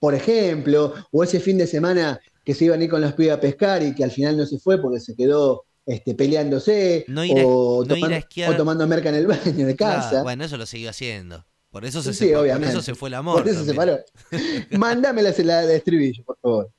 por 0.00 0.14
ejemplo, 0.14 0.92
o 1.12 1.22
ese 1.24 1.38
fin 1.40 1.56
de 1.58 1.66
semana 1.68 2.20
que 2.44 2.54
se 2.54 2.64
iban 2.64 2.80
a 2.80 2.84
ir 2.84 2.90
con 2.90 3.00
los 3.00 3.12
pibes 3.14 3.32
a 3.32 3.40
pescar 3.40 3.82
y 3.82 3.94
que 3.94 4.04
al 4.04 4.10
final 4.10 4.36
no 4.36 4.44
se 4.46 4.58
fue 4.58 4.80
porque 4.80 5.00
se 5.00 5.14
quedó 5.14 5.64
este, 5.86 6.14
peleándose, 6.14 7.04
No 7.08 7.24
ir 7.24 7.38
a- 7.38 7.46
o, 7.46 7.84
no 7.84 7.84
ir 7.84 7.92
a 7.92 7.94
tomando, 7.94 8.16
esquiar. 8.16 8.50
o 8.50 8.56
tomando 8.56 8.86
merca 8.88 9.08
en 9.10 9.14
el 9.16 9.26
baño 9.28 9.66
de 9.66 9.76
casa. 9.76 10.22
Bueno, 10.24 10.44
eso 10.44 10.56
lo 10.56 10.66
siguió 10.66 10.90
haciendo. 10.90 11.44
Por 11.76 11.84
eso 11.84 12.02
se, 12.02 12.14
Sí, 12.14 12.32
separó, 12.32 12.54
por 12.54 12.64
eso 12.64 12.80
se 12.80 12.94
fue 12.94 13.10
el 13.10 13.14
amor. 13.16 13.42
Por 13.42 13.48
eso 13.50 13.62
se 13.62 13.74
la, 15.20 15.34
la 15.44 15.60
de 15.60 15.76
estribillo, 15.76 16.24
por 16.24 16.38
favor. 16.38 16.70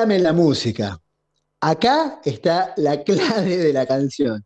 Cortame 0.00 0.18
la 0.18 0.32
música. 0.32 0.98
Acá 1.60 2.22
está 2.24 2.72
la 2.78 3.04
clave 3.04 3.58
de 3.58 3.70
la 3.70 3.84
canción. 3.84 4.42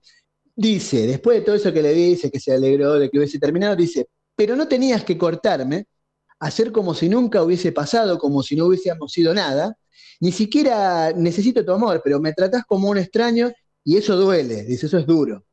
Dice, 0.57 1.07
después 1.07 1.39
de 1.39 1.45
todo 1.45 1.55
eso 1.55 1.73
que 1.73 1.81
le 1.81 1.95
dice, 1.95 2.29
que 2.29 2.41
se 2.41 2.53
alegró 2.53 2.95
de 2.95 3.09
que 3.09 3.19
hubiese 3.19 3.39
terminado, 3.39 3.77
dice, 3.77 4.09
pero 4.35 4.57
no 4.57 4.67
tenías 4.67 5.05
que 5.05 5.17
cortarme, 5.17 5.87
hacer 6.41 6.73
como 6.73 6.93
si 6.93 7.09
nunca 7.09 7.41
hubiese 7.41 7.71
pasado, 7.71 8.19
como 8.19 8.43
si 8.43 8.57
no 8.57 8.67
hubiésemos 8.67 9.13
sido 9.13 9.33
nada, 9.33 9.79
ni 10.19 10.33
siquiera 10.33 11.13
necesito 11.13 11.65
tu 11.65 11.71
amor, 11.71 12.01
pero 12.03 12.19
me 12.19 12.33
tratás 12.33 12.65
como 12.67 12.89
un 12.89 12.99
extraño 12.99 13.53
y 13.85 13.97
eso 13.97 14.17
duele, 14.17 14.65
dice, 14.65 14.87
eso 14.87 14.99
es 14.99 15.07
duro. 15.07 15.45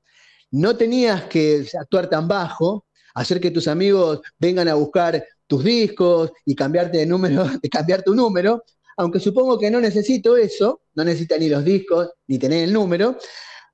No 0.49 0.75
tenías 0.75 1.25
que 1.25 1.67
actuar 1.79 2.09
tan 2.09 2.27
bajo, 2.27 2.87
hacer 3.13 3.39
que 3.39 3.51
tus 3.51 3.67
amigos 3.67 4.21
vengan 4.39 4.67
a 4.67 4.73
buscar 4.73 5.23
tus 5.45 5.63
discos 5.63 6.31
y 6.43 6.55
cambiarte 6.55 6.97
de 6.97 7.05
número, 7.05 7.45
cambiar 7.71 8.01
tu 8.01 8.15
número, 8.15 8.63
aunque 8.97 9.19
supongo 9.19 9.57
que 9.59 9.71
no 9.71 9.79
necesito 9.79 10.37
eso, 10.37 10.81
no 10.95 11.03
necesita 11.03 11.37
ni 11.37 11.49
los 11.49 11.63
discos, 11.63 12.09
ni 12.27 12.37
tener 12.37 12.63
el 12.65 12.73
número, 12.73 13.17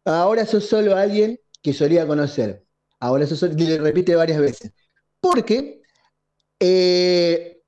ahora 0.06 0.46
sos 0.46 0.66
solo 0.66 0.96
alguien 0.96 1.40
que 1.62 1.74
solía 1.74 2.08
conocer. 2.08 2.64
Ahora 3.00 3.28
sos 3.28 3.40
solo, 3.40 3.54
y 3.58 3.66
le 3.66 3.78
repite 3.78 4.16
varias 4.16 4.40
veces. 4.40 4.72
Porque 5.20 5.82
eh, 6.60 7.62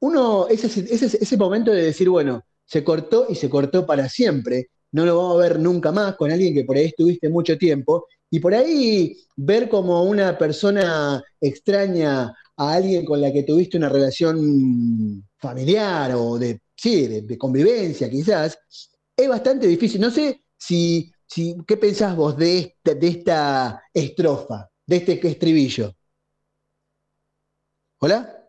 uno, 0.00 0.48
ese, 0.48 0.66
ese, 0.66 1.18
ese 1.20 1.36
momento 1.36 1.70
de 1.72 1.82
decir, 1.82 2.08
bueno, 2.08 2.44
se 2.64 2.84
cortó 2.84 3.26
y 3.28 3.34
se 3.34 3.50
cortó 3.50 3.84
para 3.84 4.08
siempre, 4.08 4.70
no 4.92 5.04
lo 5.04 5.16
vamos 5.16 5.36
a 5.36 5.42
ver 5.42 5.58
nunca 5.58 5.92
más 5.92 6.16
con 6.16 6.30
alguien 6.30 6.54
que 6.54 6.64
por 6.64 6.76
ahí 6.76 6.86
estuviste 6.86 7.28
mucho 7.28 7.58
tiempo, 7.58 8.06
y 8.30 8.38
por 8.38 8.54
ahí 8.54 9.16
ver 9.36 9.68
como 9.68 10.04
una 10.04 10.38
persona 10.38 11.22
extraña 11.40 12.32
a 12.56 12.72
alguien 12.72 13.04
con 13.04 13.20
la 13.20 13.32
que 13.32 13.42
tuviste 13.42 13.76
una 13.76 13.88
relación 13.88 15.24
familiar 15.40 16.12
o 16.14 16.38
de, 16.38 16.60
sí, 16.76 17.06
de, 17.22 17.38
convivencia 17.38 18.10
quizás, 18.10 18.58
es 19.16 19.28
bastante 19.28 19.66
difícil. 19.66 20.00
No 20.00 20.10
sé 20.10 20.44
si, 20.56 21.12
si 21.26 21.56
¿qué 21.66 21.76
pensás 21.76 22.14
vos 22.16 22.36
de 22.36 22.58
esta, 22.58 22.94
de 22.94 23.08
esta 23.08 23.82
estrofa, 23.92 24.70
de 24.86 24.96
este 24.96 25.28
estribillo? 25.28 25.94
¿Hola? 27.98 28.39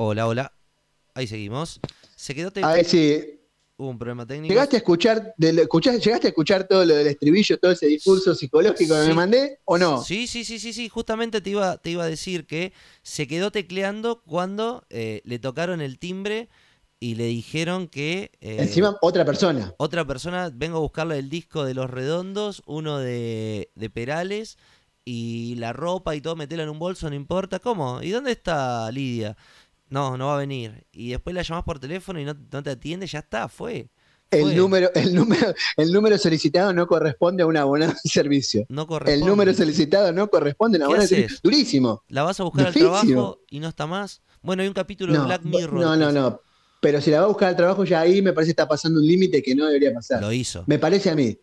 Hola, 0.00 0.28
hola. 0.28 0.52
Ahí 1.14 1.26
seguimos. 1.26 1.80
Se 2.14 2.32
quedó 2.32 2.52
te- 2.52 2.62
A 2.62 2.72
ver 2.72 2.84
si 2.84 3.34
Hubo 3.80 3.90
un 3.90 3.98
problema 3.98 4.26
técnico. 4.26 4.52
llegaste 4.52 4.74
a 4.76 4.78
escuchar, 4.78 5.34
del- 5.36 5.58
escuchá- 5.60 5.96
llegaste 5.96 6.26
a 6.28 6.30
escuchar 6.30 6.66
todo 6.68 6.84
lo 6.84 6.94
del 6.96 7.06
estribillo, 7.08 7.58
todo 7.58 7.70
ese 7.72 7.86
discurso 7.86 8.32
psicológico 8.34 8.94
que 8.94 9.02
Sí. 9.02 9.08
me 9.08 9.14
mandé, 9.14 9.58
¿o 9.64 9.76
no? 9.78 10.02
Sí, 10.02 10.26
sí, 10.28 10.44
sí, 10.44 10.58
sí, 10.60 10.72
sí. 10.72 10.88
Justamente 10.88 11.40
te 11.40 11.50
iba, 11.50 11.78
te 11.78 11.90
iba 11.90 12.02
a 12.04 12.08
decir 12.08 12.46
que 12.46 12.72
se 13.02 13.26
quedó 13.28 13.50
tecleando 13.52 14.22
cuando 14.22 14.84
eh, 14.90 15.20
le 15.24 15.38
tocaron 15.40 15.80
el 15.80 15.98
timbre 16.00 16.48
y 17.00 17.14
le 17.16 17.24
dijeron 17.26 17.86
que 17.88 18.32
eh, 18.40 18.56
Encima 18.60 18.96
otra 19.00 19.24
persona. 19.24 19.72
otra 19.78 20.04
persona 20.04 20.50
vengo 20.52 20.78
a 20.78 20.80
buscarle 20.80 21.18
el 21.18 21.28
disco 21.28 21.64
de 21.64 21.74
Los 21.74 21.88
Redondos, 21.90 22.62
uno 22.66 22.98
de, 22.98 23.70
de 23.76 23.90
Perales 23.90 24.58
y 25.04 25.54
la 25.56 25.72
ropa 25.72 26.16
y 26.16 26.20
todo, 26.20 26.34
metela 26.34 26.64
en 26.64 26.68
un 26.68 26.78
bolso, 26.80 27.08
no 27.08 27.14
importa. 27.14 27.60
¿Cómo? 27.60 28.02
¿Y 28.02 28.10
dónde 28.10 28.32
está 28.32 28.90
Lidia? 28.90 29.36
No, 29.90 30.16
no 30.16 30.26
va 30.26 30.34
a 30.34 30.38
venir. 30.38 30.86
Y 30.92 31.10
después 31.10 31.34
la 31.34 31.42
llamás 31.42 31.64
por 31.64 31.78
teléfono 31.78 32.20
y 32.20 32.24
no, 32.24 32.34
no 32.52 32.62
te 32.62 32.70
atiende, 32.70 33.06
ya 33.06 33.20
está, 33.20 33.48
fue. 33.48 33.88
El 34.30 34.54
número, 34.54 34.90
el, 34.94 35.14
número, 35.14 35.54
el 35.78 35.90
número 35.90 36.18
solicitado 36.18 36.74
no 36.74 36.86
corresponde 36.86 37.42
a 37.42 37.46
un 37.46 37.56
abonado 37.56 37.92
de 38.04 38.10
servicio. 38.10 38.66
No 38.68 38.82
El 38.82 38.88
corresponde. 38.88 39.26
número 39.26 39.54
solicitado 39.54 40.12
no 40.12 40.28
corresponde 40.28 40.76
a 40.76 40.80
un 40.80 40.80
¿Qué 40.80 40.84
abonado 40.84 41.02
de 41.02 41.08
servicio. 41.08 41.38
Durísimo. 41.42 42.02
La 42.08 42.22
vas 42.24 42.38
a 42.38 42.44
buscar 42.44 42.66
al 42.66 42.74
Difícil. 42.74 42.90
trabajo 43.14 43.40
y 43.48 43.60
no 43.60 43.68
está 43.68 43.86
más. 43.86 44.20
Bueno, 44.42 44.62
hay 44.62 44.68
un 44.68 44.74
capítulo 44.74 45.14
de 45.14 45.18
Black 45.20 45.42
Mirror. 45.44 45.72
no, 45.80 45.96
no, 45.96 46.12
no. 46.12 46.40
Pero 46.80 47.00
si 47.00 47.10
la 47.10 47.20
va 47.20 47.24
a 47.24 47.28
buscar 47.28 47.48
al 47.48 47.56
trabajo, 47.56 47.84
ya 47.84 48.00
ahí 48.02 48.20
me 48.22 48.32
parece 48.34 48.48
que 48.50 48.52
está 48.52 48.68
pasando 48.68 49.00
un 49.00 49.06
límite 49.06 49.42
que 49.42 49.54
no 49.54 49.66
debería 49.66 49.92
pasar. 49.94 50.20
Lo 50.20 50.30
hizo. 50.30 50.62
Me 50.66 50.78
parece 50.78 51.08
a 51.10 51.14
mí. 51.16 51.36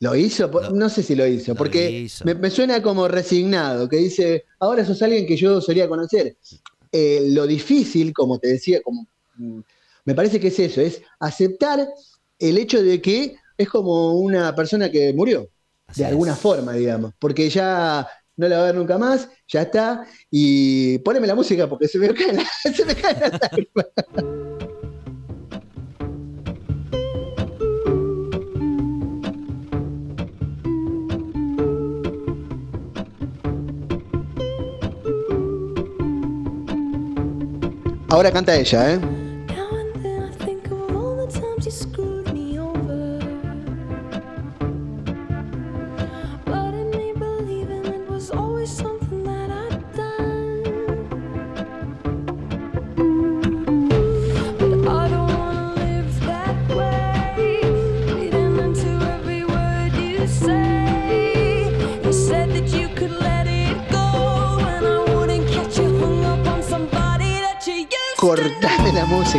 ¿Lo 0.00 0.14
hizo? 0.14 0.46
Lo- 0.46 0.70
no 0.70 0.88
sé 0.88 1.02
si 1.02 1.16
lo 1.16 1.26
hizo, 1.26 1.50
lo 1.52 1.56
porque 1.58 1.90
hizo. 1.90 2.24
Me, 2.24 2.34
me 2.36 2.50
suena 2.50 2.80
como 2.80 3.08
resignado, 3.08 3.88
que 3.88 3.96
dice, 3.96 4.44
ahora 4.60 4.84
sos 4.84 5.02
alguien 5.02 5.26
que 5.26 5.36
yo 5.36 5.60
solía 5.60 5.88
conocer. 5.88 6.38
Eh, 6.92 7.28
lo 7.30 7.46
difícil, 7.46 8.12
como 8.12 8.38
te 8.38 8.48
decía, 8.48 8.80
como 8.82 9.06
mm, 9.36 9.60
me 10.04 10.14
parece 10.14 10.40
que 10.40 10.48
es 10.48 10.58
eso, 10.58 10.80
es 10.80 11.02
aceptar 11.20 11.86
el 12.38 12.58
hecho 12.58 12.82
de 12.82 13.00
que 13.02 13.36
es 13.56 13.68
como 13.68 14.14
una 14.14 14.54
persona 14.54 14.90
que 14.90 15.12
murió, 15.12 15.48
Así 15.86 16.02
de 16.02 16.08
alguna 16.08 16.36
forma, 16.36 16.72
digamos, 16.72 17.12
porque 17.18 17.48
ya 17.50 18.08
no 18.36 18.48
la 18.48 18.58
va 18.58 18.62
a 18.62 18.66
ver 18.66 18.76
nunca 18.76 18.98
más, 18.98 19.28
ya 19.48 19.62
está, 19.62 20.06
y 20.30 20.98
poneme 20.98 21.26
la 21.26 21.34
música 21.34 21.68
porque 21.68 21.88
se 21.88 21.98
me 21.98 22.14
cae 22.14 22.32
la, 22.32 22.46
se 22.74 22.84
me 22.84 22.94
cae 22.94 23.14
la 23.18 24.28
Ahora 38.10 38.32
canta 38.32 38.56
ella, 38.56 38.94
¿eh? 38.94 39.17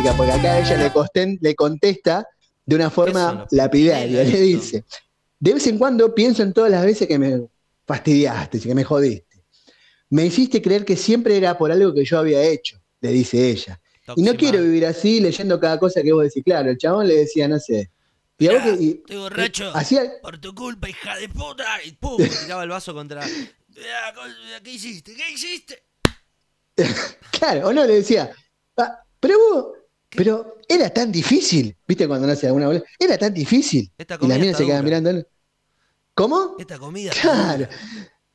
Música, 0.00 0.16
porque 0.16 0.32
acá 0.32 0.58
ella 0.58 0.76
le, 0.76 0.90
costen- 0.92 1.38
le 1.40 1.54
contesta 1.54 2.26
de 2.64 2.76
una 2.76 2.90
forma 2.90 3.46
lapidaria. 3.50 4.24
Le 4.24 4.40
dice: 4.40 4.84
De 5.38 5.54
vez 5.54 5.66
en 5.66 5.78
cuando 5.78 6.14
pienso 6.14 6.42
en 6.42 6.52
todas 6.52 6.70
las 6.70 6.84
veces 6.84 7.06
que 7.08 7.18
me 7.18 7.46
fastidiaste, 7.86 8.60
que 8.60 8.74
me 8.74 8.84
jodiste. 8.84 9.44
Me 10.10 10.26
hiciste 10.26 10.60
creer 10.60 10.84
que 10.84 10.96
siempre 10.96 11.36
era 11.36 11.56
por 11.56 11.70
algo 11.70 11.94
que 11.94 12.04
yo 12.04 12.18
había 12.18 12.42
hecho, 12.42 12.80
le 13.00 13.10
dice 13.12 13.50
ella. 13.50 13.80
Y 14.16 14.22
no 14.22 14.34
quiero 14.34 14.60
vivir 14.60 14.84
así 14.86 15.20
leyendo 15.20 15.60
cada 15.60 15.78
cosa 15.78 16.02
que 16.02 16.12
vos 16.12 16.24
decís. 16.24 16.42
Claro, 16.44 16.70
el 16.70 16.78
chabón 16.78 17.06
le 17.06 17.14
decía, 17.16 17.46
no 17.46 17.58
sé. 17.60 17.90
Y 18.38 18.48
Mirá, 18.48 18.62
que- 18.64 18.82
y- 18.82 18.90
estoy 18.90 19.16
borracho. 19.18 19.70
hacía, 19.74 20.02
Por 20.22 20.38
tu 20.40 20.54
culpa, 20.54 20.88
hija 20.88 21.16
de 21.16 21.28
puta. 21.28 21.64
Y 21.84 21.92
pum, 21.92 22.16
tiraba 22.46 22.64
el 22.64 22.70
vaso 22.70 22.92
contra. 22.94 23.24
¿Qué 23.24 24.70
hiciste? 24.70 25.14
¿Qué 25.14 25.30
hiciste? 25.32 25.82
Claro, 27.30 27.68
o 27.68 27.72
no, 27.72 27.86
le 27.86 27.94
decía, 27.94 28.30
"Ah, 28.76 29.00
pero 29.18 29.38
vos, 29.38 29.66
pero 30.16 30.58
era 30.68 30.90
tan 30.90 31.12
difícil, 31.12 31.76
¿viste 31.86 32.06
cuando 32.08 32.26
no 32.26 32.32
hace 32.32 32.46
alguna 32.46 32.66
bola? 32.66 32.82
Era 32.98 33.16
tan 33.16 33.32
difícil. 33.32 33.90
Esta 33.96 34.18
Y 34.20 34.26
la 34.26 34.38
mina 34.38 34.54
se 34.54 34.66
queda 34.66 34.82
mirando. 34.82 35.24
¿Cómo? 36.14 36.56
Esta 36.58 36.78
comida. 36.78 37.12
Claro. 37.20 37.68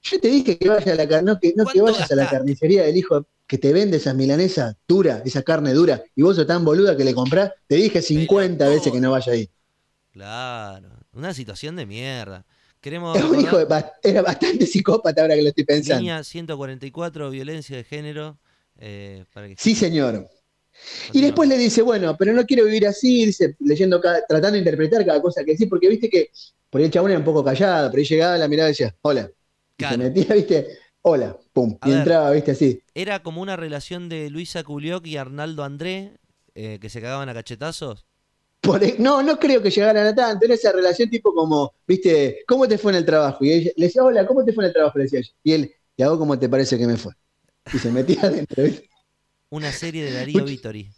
Yo 0.01 0.19
te 0.19 0.28
dije 0.28 0.57
que 0.57 0.69
vayas 0.69 0.88
a 0.88 0.95
la 0.95 1.21
no 1.21 1.39
que, 1.39 1.53
no 1.55 1.65
que 1.65 1.80
¿Cuánto 1.80 1.84
vayas 1.84 2.11
a 2.11 2.15
la 2.15 2.30
carnicería 2.30 2.84
del 2.84 2.95
hijo 2.95 3.26
que 3.47 3.57
te 3.57 3.73
vende 3.73 3.97
esas 3.97 4.15
milanesas 4.15 4.76
dura, 4.88 5.21
esa 5.26 5.43
carne 5.43 5.73
dura, 5.73 6.03
y 6.15 6.21
vos 6.21 6.36
sos 6.36 6.47
tan 6.47 6.63
boluda 6.65 6.95
que 6.95 7.03
le 7.03 7.13
comprás, 7.13 7.51
te 7.67 7.76
dije 7.76 8.01
50 8.01 8.67
veces 8.69 8.91
que 8.91 8.99
no 8.99 9.11
vaya 9.11 9.34
ahí. 9.34 9.49
Claro. 10.11 10.89
Una 11.13 11.34
situación 11.34 11.76
de 11.76 11.86
mierda. 11.86 12.45
Queremos. 12.82 13.17
Es 13.17 13.23
un 13.23 13.39
hijo 13.39 13.57
de, 13.57 13.86
era 14.03 14.21
bastante 14.21 14.65
psicópata 14.65 15.21
ahora 15.21 15.36
que 15.36 15.41
lo 15.41 15.49
estoy 15.49 15.63
pensando. 15.63 16.01
Línea 16.01 16.23
144, 16.23 17.30
violencia 17.32 17.76
de 17.78 17.84
género. 17.84 18.38
eh, 18.78 19.26
para 19.34 19.47
que 19.47 19.55
Sí, 19.57 19.76
señor. 19.76 20.30
Y 21.13 21.21
después 21.21 21.47
le 21.49 21.57
dice, 21.57 21.81
bueno, 21.81 22.15
pero 22.17 22.33
no 22.33 22.45
quiero 22.45 22.65
vivir 22.65 22.88
así, 22.88 23.25
dice, 23.25 23.55
leyendo 23.59 23.99
cada- 24.01 24.25
tratando 24.27 24.53
de 24.53 24.59
interpretar 24.59 25.05
cada 25.05 25.21
cosa 25.21 25.43
que 25.43 25.51
decís, 25.51 25.67
porque 25.69 25.89
viste 25.89 26.09
que 26.09 26.29
por 26.69 26.79
ahí 26.79 26.86
el 26.86 26.91
chabón 26.91 27.11
era 27.11 27.19
un 27.19 27.25
poco 27.25 27.43
callado, 27.43 27.89
pero 27.89 27.99
ahí 28.01 28.05
llegaba 28.05 28.38
la 28.38 28.47
mirada 28.47 28.69
y 28.69 28.71
decía, 28.71 28.95
hola. 29.01 29.29
Y 29.77 29.83
se 29.83 29.97
metía, 29.97 30.33
viste, 30.33 30.67
hola, 31.01 31.38
pum. 31.53 31.77
A 31.81 31.88
y 31.88 31.91
ver. 31.91 31.99
entraba, 31.99 32.31
viste, 32.31 32.51
así. 32.51 32.81
Era 32.93 33.21
como 33.23 33.41
una 33.41 33.55
relación 33.55 34.09
de 34.09 34.29
Luisa 34.29 34.63
Culioc 34.63 35.05
y 35.05 35.17
Arnaldo 35.17 35.63
André, 35.63 36.13
eh, 36.55 36.77
que 36.79 36.89
se 36.89 37.01
cagaban 37.01 37.29
a 37.29 37.33
cachetazos. 37.33 38.05
Por 38.61 38.81
ahí- 38.83 38.95
no, 38.97 39.21
no 39.21 39.38
creo 39.38 39.61
que 39.61 39.69
llegaran 39.69 40.07
a 40.07 40.15
tanto, 40.15 40.45
era 40.45 40.55
esa 40.55 40.71
relación 40.71 41.09
tipo 41.09 41.33
como, 41.33 41.73
viste, 41.88 42.39
¿cómo 42.47 42.67
te 42.67 42.77
fue 42.77 42.91
en 42.93 42.97
el 42.97 43.05
trabajo? 43.05 43.43
Y 43.45 43.51
ella 43.51 43.71
le 43.75 43.86
decía, 43.86 44.03
hola, 44.03 44.25
¿cómo 44.25 44.43
te 44.43 44.53
fue 44.53 44.63
en 44.63 44.69
el 44.69 44.73
trabajo? 44.73 44.97
Le 44.97 45.03
decía 45.03 45.19
ella. 45.19 45.29
Y 45.43 45.51
él, 45.53 45.75
¿y 45.97 46.03
a 46.03 46.09
vos 46.09 46.17
cómo 46.17 46.39
te 46.39 46.49
parece 46.49 46.77
que 46.77 46.88
me 46.88 46.97
fue? 46.97 47.13
Y 47.71 47.79
se 47.79 47.91
metía 47.91 48.21
adentro, 48.23 48.63
¿viste? 48.63 48.89
Una 49.56 49.72
serie 49.72 50.03
de 50.03 50.12
Darío 50.12 50.43
Vittori. 50.43 50.91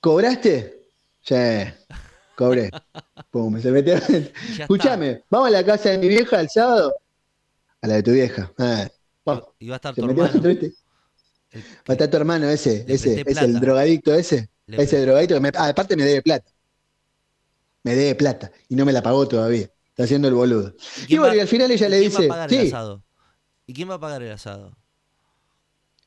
¿Cobraste? 0.00 0.88
Sí, 1.22 1.36
cobré. 2.36 2.68
Pum, 3.30 3.60
se 3.60 3.70
metió. 3.70 3.94
Escúchame, 4.58 5.22
¿vamos 5.30 5.46
a 5.46 5.50
la 5.52 5.64
casa 5.64 5.90
de 5.90 5.98
mi 5.98 6.08
vieja 6.08 6.40
el 6.40 6.50
sábado? 6.50 6.92
A 7.80 7.86
la 7.86 7.94
de 7.94 8.02
tu 8.02 8.10
vieja. 8.10 8.52
Ah. 8.58 8.88
Y 9.60 9.68
va 9.68 9.74
a 9.74 9.76
estar 9.76 9.94
Se 9.94 10.00
tu 10.00 10.06
metió 10.08 10.24
hermano. 10.24 10.48
el 10.48 10.74
Va 11.54 11.60
a 11.86 11.92
estar 11.92 12.10
tu 12.10 12.16
hermano 12.16 12.50
ese, 12.50 12.84
ese, 12.88 13.22
es 13.24 13.36
el 13.36 13.60
drogadicto 13.60 14.12
ese. 14.14 14.50
Le 14.66 14.82
ese 14.82 15.00
drogadicto 15.02 15.34
que 15.36 15.40
me, 15.40 15.52
ah, 15.54 15.68
aparte 15.68 15.94
me 15.96 16.02
debe 16.02 16.22
plata. 16.22 16.50
Me 17.84 17.94
debe 17.94 18.16
plata. 18.16 18.50
Y 18.68 18.74
no 18.74 18.84
me 18.84 18.92
la 18.92 19.00
pagó 19.00 19.28
todavía. 19.28 19.70
Está 19.90 20.02
haciendo 20.02 20.26
el 20.26 20.34
boludo. 20.34 20.74
¿Y 21.06 21.06
Y 21.06 21.06
quién 21.06 21.20
bueno, 21.20 21.34
va- 21.34 21.36
y 21.36 21.40
al 21.40 21.46
final 21.48 21.70
ella 21.70 21.88
le 21.88 21.98
quién 22.00 22.12
va 22.12 22.16
a 22.16 22.18
dice, 22.18 22.28
pagar 22.28 22.52
el 22.52 22.60
sí. 22.62 22.66
asado? 22.66 23.04
¿Y 23.66 23.74
quién 23.74 23.88
va 23.88 23.94
a 23.94 24.00
pagar 24.00 24.22
el 24.24 24.32
asado? 24.32 24.76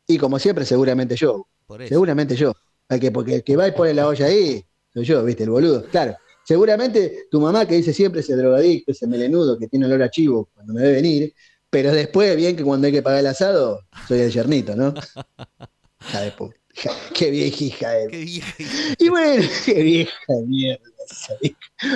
Y 0.07 0.17
como 0.17 0.37
siempre, 0.39 0.65
seguramente 0.65 1.15
yo. 1.15 1.47
Por 1.73 1.81
eso. 1.81 1.89
Seguramente 1.89 2.35
yo. 2.35 2.53
Que, 3.01 3.09
porque 3.09 3.35
el 3.35 3.43
que 3.43 3.55
va 3.55 3.67
y 3.67 3.71
pone 3.71 3.91
la 3.95 4.07
olla 4.07 4.27
ahí, 4.27 4.63
soy 4.93 5.03
yo, 5.05 5.23
¿viste? 5.23 5.43
El 5.45 5.49
boludo. 5.49 5.83
Claro. 5.89 6.15
Seguramente 6.45 7.25
tu 7.31 7.39
mamá 7.41 7.65
que 7.67 7.73
dice 7.73 7.91
siempre 7.93 8.21
ese 8.21 8.35
drogadicto, 8.35 8.91
ese 8.91 9.07
melenudo 9.07 9.57
que 9.57 9.67
tiene 9.67 9.87
olor 9.87 10.03
a 10.03 10.11
chivo 10.11 10.49
cuando 10.53 10.73
me 10.75 10.83
ve 10.83 10.91
venir, 10.91 11.33
pero 11.71 11.91
después, 11.91 12.35
bien 12.35 12.55
que 12.55 12.63
cuando 12.63 12.85
hay 12.85 12.93
que 12.93 13.01
pagar 13.01 13.21
el 13.21 13.25
asado, 13.27 13.79
soy 14.07 14.19
el 14.19 14.31
yernito, 14.31 14.75
¿no? 14.75 14.93
Hija 16.07 16.21
de 16.21 16.31
puta. 16.33 16.55
Qué 17.15 17.31
vieja 17.31 17.63
hija 17.63 17.91
de 17.93 18.07
Qué 18.09 18.17
vieja. 18.17 18.53
Y 18.99 19.09
bueno, 19.09 19.43
qué 19.65 19.81
vieja 19.81 20.13
de 20.27 20.45
mierda. 20.45 20.83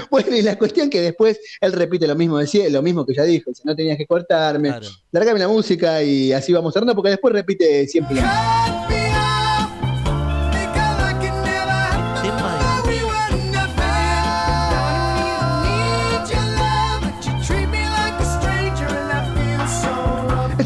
Bueno, 0.09 0.35
y 0.35 0.41
la 0.41 0.57
cuestión 0.57 0.89
que 0.89 1.01
después 1.01 1.39
él 1.61 1.73
repite 1.73 2.07
lo 2.07 2.15
mismo, 2.15 2.39
decía, 2.39 2.67
lo 2.69 2.81
mismo 2.81 3.05
que 3.05 3.13
ya 3.13 3.23
dijo, 3.23 3.51
dice, 3.51 3.61
no 3.65 3.75
tenías 3.75 3.97
que 3.97 4.07
cortarme, 4.07 4.69
Claro. 4.69 4.87
largame 5.11 5.39
la 5.39 5.47
música 5.47 6.01
y 6.03 6.31
así 6.33 6.53
vamos 6.53 6.73
cerrando, 6.73 6.95
porque 6.95 7.11
después 7.11 7.31
repite 7.33 7.87
siempre 7.87 8.15
lo 8.15 8.21
mismo. 8.21 8.96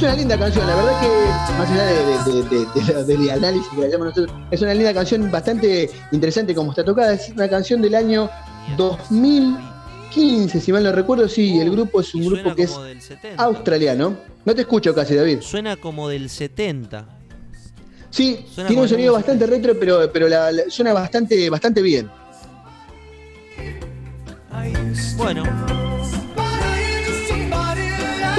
Es 0.01 0.05
una 0.07 0.15
linda 0.15 0.35
canción, 0.35 0.65
la 0.65 0.75
verdad 0.75 0.99
que 0.99 1.07
más 1.59 1.69
allá 1.69 1.83
de, 1.85 1.93
de- 1.93 2.43
de- 2.49 2.65
de- 2.65 2.93
de- 2.93 3.03
del 3.17 3.29
análisis 3.29 3.67
que 3.69 3.81
le 3.81 3.85
hacemos 3.85 4.07
nosotros, 4.07 4.35
es 4.49 4.59
una 4.63 4.73
linda 4.73 4.95
canción 4.95 5.29
bastante 5.29 5.91
interesante 6.11 6.55
como 6.55 6.71
está 6.71 6.83
tocada, 6.83 7.13
es 7.13 7.29
una 7.29 7.47
canción 7.47 7.83
del 7.83 7.93
año 7.93 8.23
de 8.67 8.77
2015, 8.77 10.59
si 10.59 10.71
mal 10.73 10.83
no 10.83 10.91
recuerdo, 10.91 11.29
sí, 11.29 11.59
el 11.59 11.69
grupo 11.69 12.01
es 12.01 12.15
un 12.15 12.25
grupo 12.25 12.55
que 12.55 12.63
es 12.63 12.71
como 12.71 12.83
del 12.85 12.99
70. 12.99 13.43
australiano. 13.43 14.15
No 14.43 14.55
te 14.55 14.61
escucho 14.61 14.95
casi, 14.95 15.13
David. 15.13 15.41
Suena 15.41 15.75
como 15.75 16.09
del 16.09 16.31
70. 16.31 17.05
Sí, 18.09 18.43
Suena 18.51 18.69
tiene 18.69 18.81
un 18.81 18.89
sonido 18.89 19.13
bastante 19.13 19.45
retro, 19.45 19.75
pero, 19.79 20.11
pero 20.11 20.27
la- 20.27 20.51
la- 20.51 20.63
suena 20.69 20.93
bastante, 20.93 21.47
bastante 21.51 21.79
bien. 21.83 22.09
Bueno, 25.15 25.43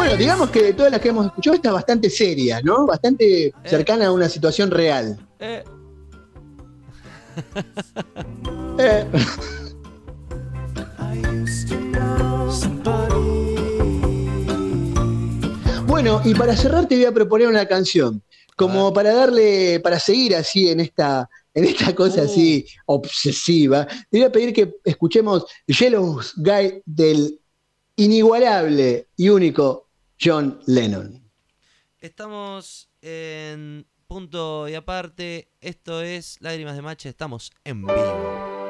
Bueno, 0.03 0.17
digamos 0.17 0.51
que 0.51 0.65
de 0.65 0.73
todas 0.73 0.91
las 0.91 1.01
que 1.01 1.11
hemos 1.11 1.27
escuchado, 1.27 1.55
esta 1.55 1.69
es 1.69 1.75
bastante 1.75 2.11
seria, 2.11 2.61
¿no? 2.61 2.87
Bastante 2.87 3.55
cercana 3.65 4.07
a 4.07 4.13
una 4.13 4.29
situación 4.29 4.69
real. 4.73 5.17
eh, 5.39 5.63
Eh, 8.79 9.07
Bueno, 15.87 16.21
y 16.25 16.35
para 16.35 16.57
cerrar 16.57 16.89
te 16.89 16.97
voy 16.97 17.05
a 17.05 17.13
proponer 17.13 17.47
una 17.49 17.67
canción, 17.67 18.23
como 18.57 18.93
para 18.93 19.15
darle, 19.15 19.79
para 19.81 20.01
seguir 20.01 20.35
así 20.35 20.69
en 20.69 20.81
esta, 20.81 21.29
en 21.55 21.65
esta 21.65 21.95
cosa 21.95 22.23
Uh. 22.23 22.25
así 22.25 22.67
obsesiva. 22.87 23.87
Te 23.87 24.19
voy 24.19 24.23
a 24.23 24.33
pedir 24.33 24.53
que 24.53 24.75
escuchemos 24.85 25.45
Yellow 25.67 26.21
Guy 26.37 26.83
del 26.87 27.39
inigualable 27.97 29.07
y 29.17 29.29
único 29.29 29.89
John 30.23 30.61
Lennon. 30.67 31.21
estamos 31.99 32.89
en 33.01 33.87
punto 34.07 34.69
y 34.69 34.75
aparte. 34.75 35.51
Esto 35.61 36.01
es 36.01 36.41
Lágrimas 36.41 36.77
de 36.77 36.83
Mache. 36.83 37.09
Estamos 37.09 37.51
en 37.65 37.83
vivo. 37.83 38.62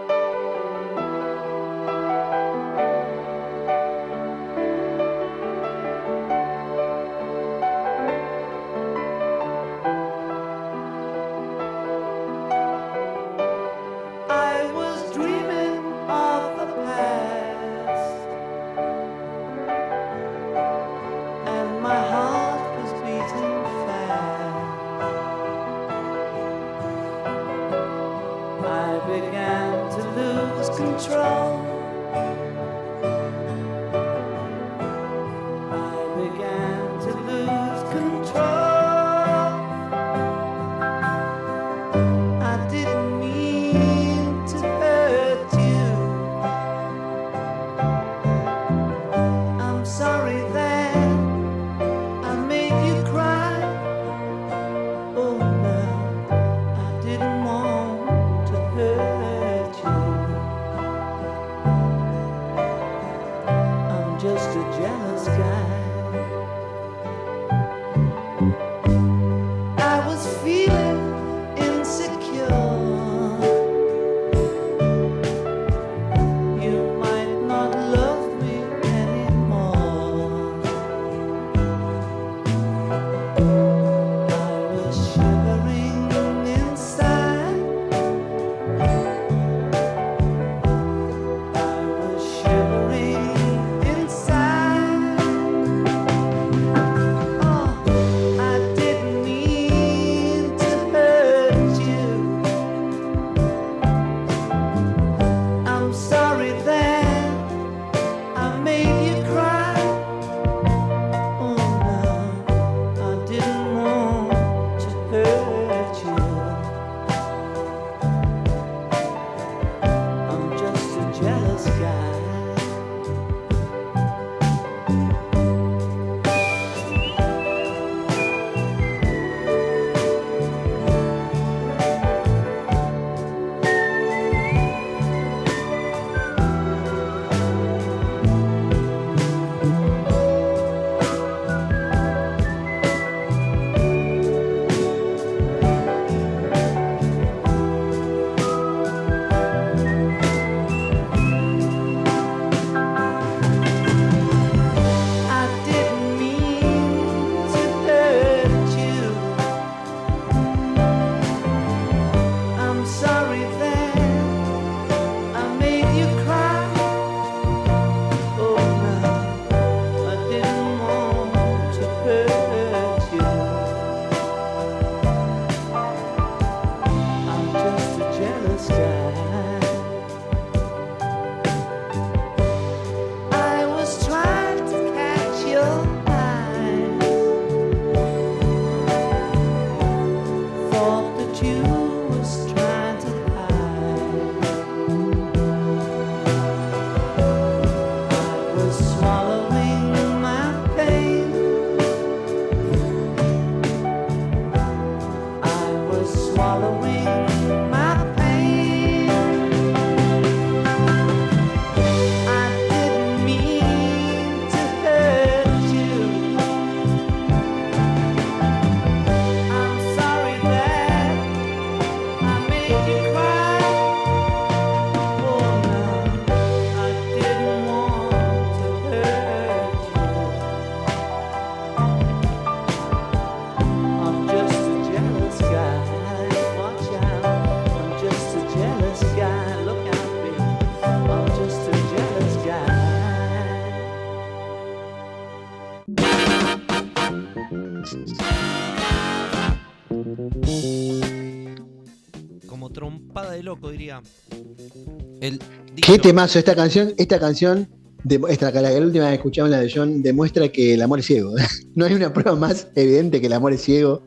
El 255.22 255.38
Qué 255.76 255.98
temazo 255.98 256.38
esta 256.38 256.54
canción, 256.54 256.92
esta 256.98 257.18
canción, 257.18 257.68
de- 258.04 258.20
esta, 258.28 258.50
la, 258.50 258.70
la 258.70 258.78
última 258.80 259.08
que 259.08 259.14
escuchamos, 259.14 259.50
la 259.50 259.60
de 259.60 259.72
John, 259.74 260.02
demuestra 260.02 260.48
que 260.48 260.74
el 260.74 260.82
amor 260.82 260.98
es 260.98 261.06
ciego. 261.06 261.32
no 261.74 261.84
hay 261.86 261.94
una 261.94 262.12
prueba 262.12 262.34
más 262.34 262.66
evidente 262.74 263.20
que 263.20 263.28
el 263.28 263.32
amor 263.32 263.52
es 263.52 263.62
ciego 263.62 264.02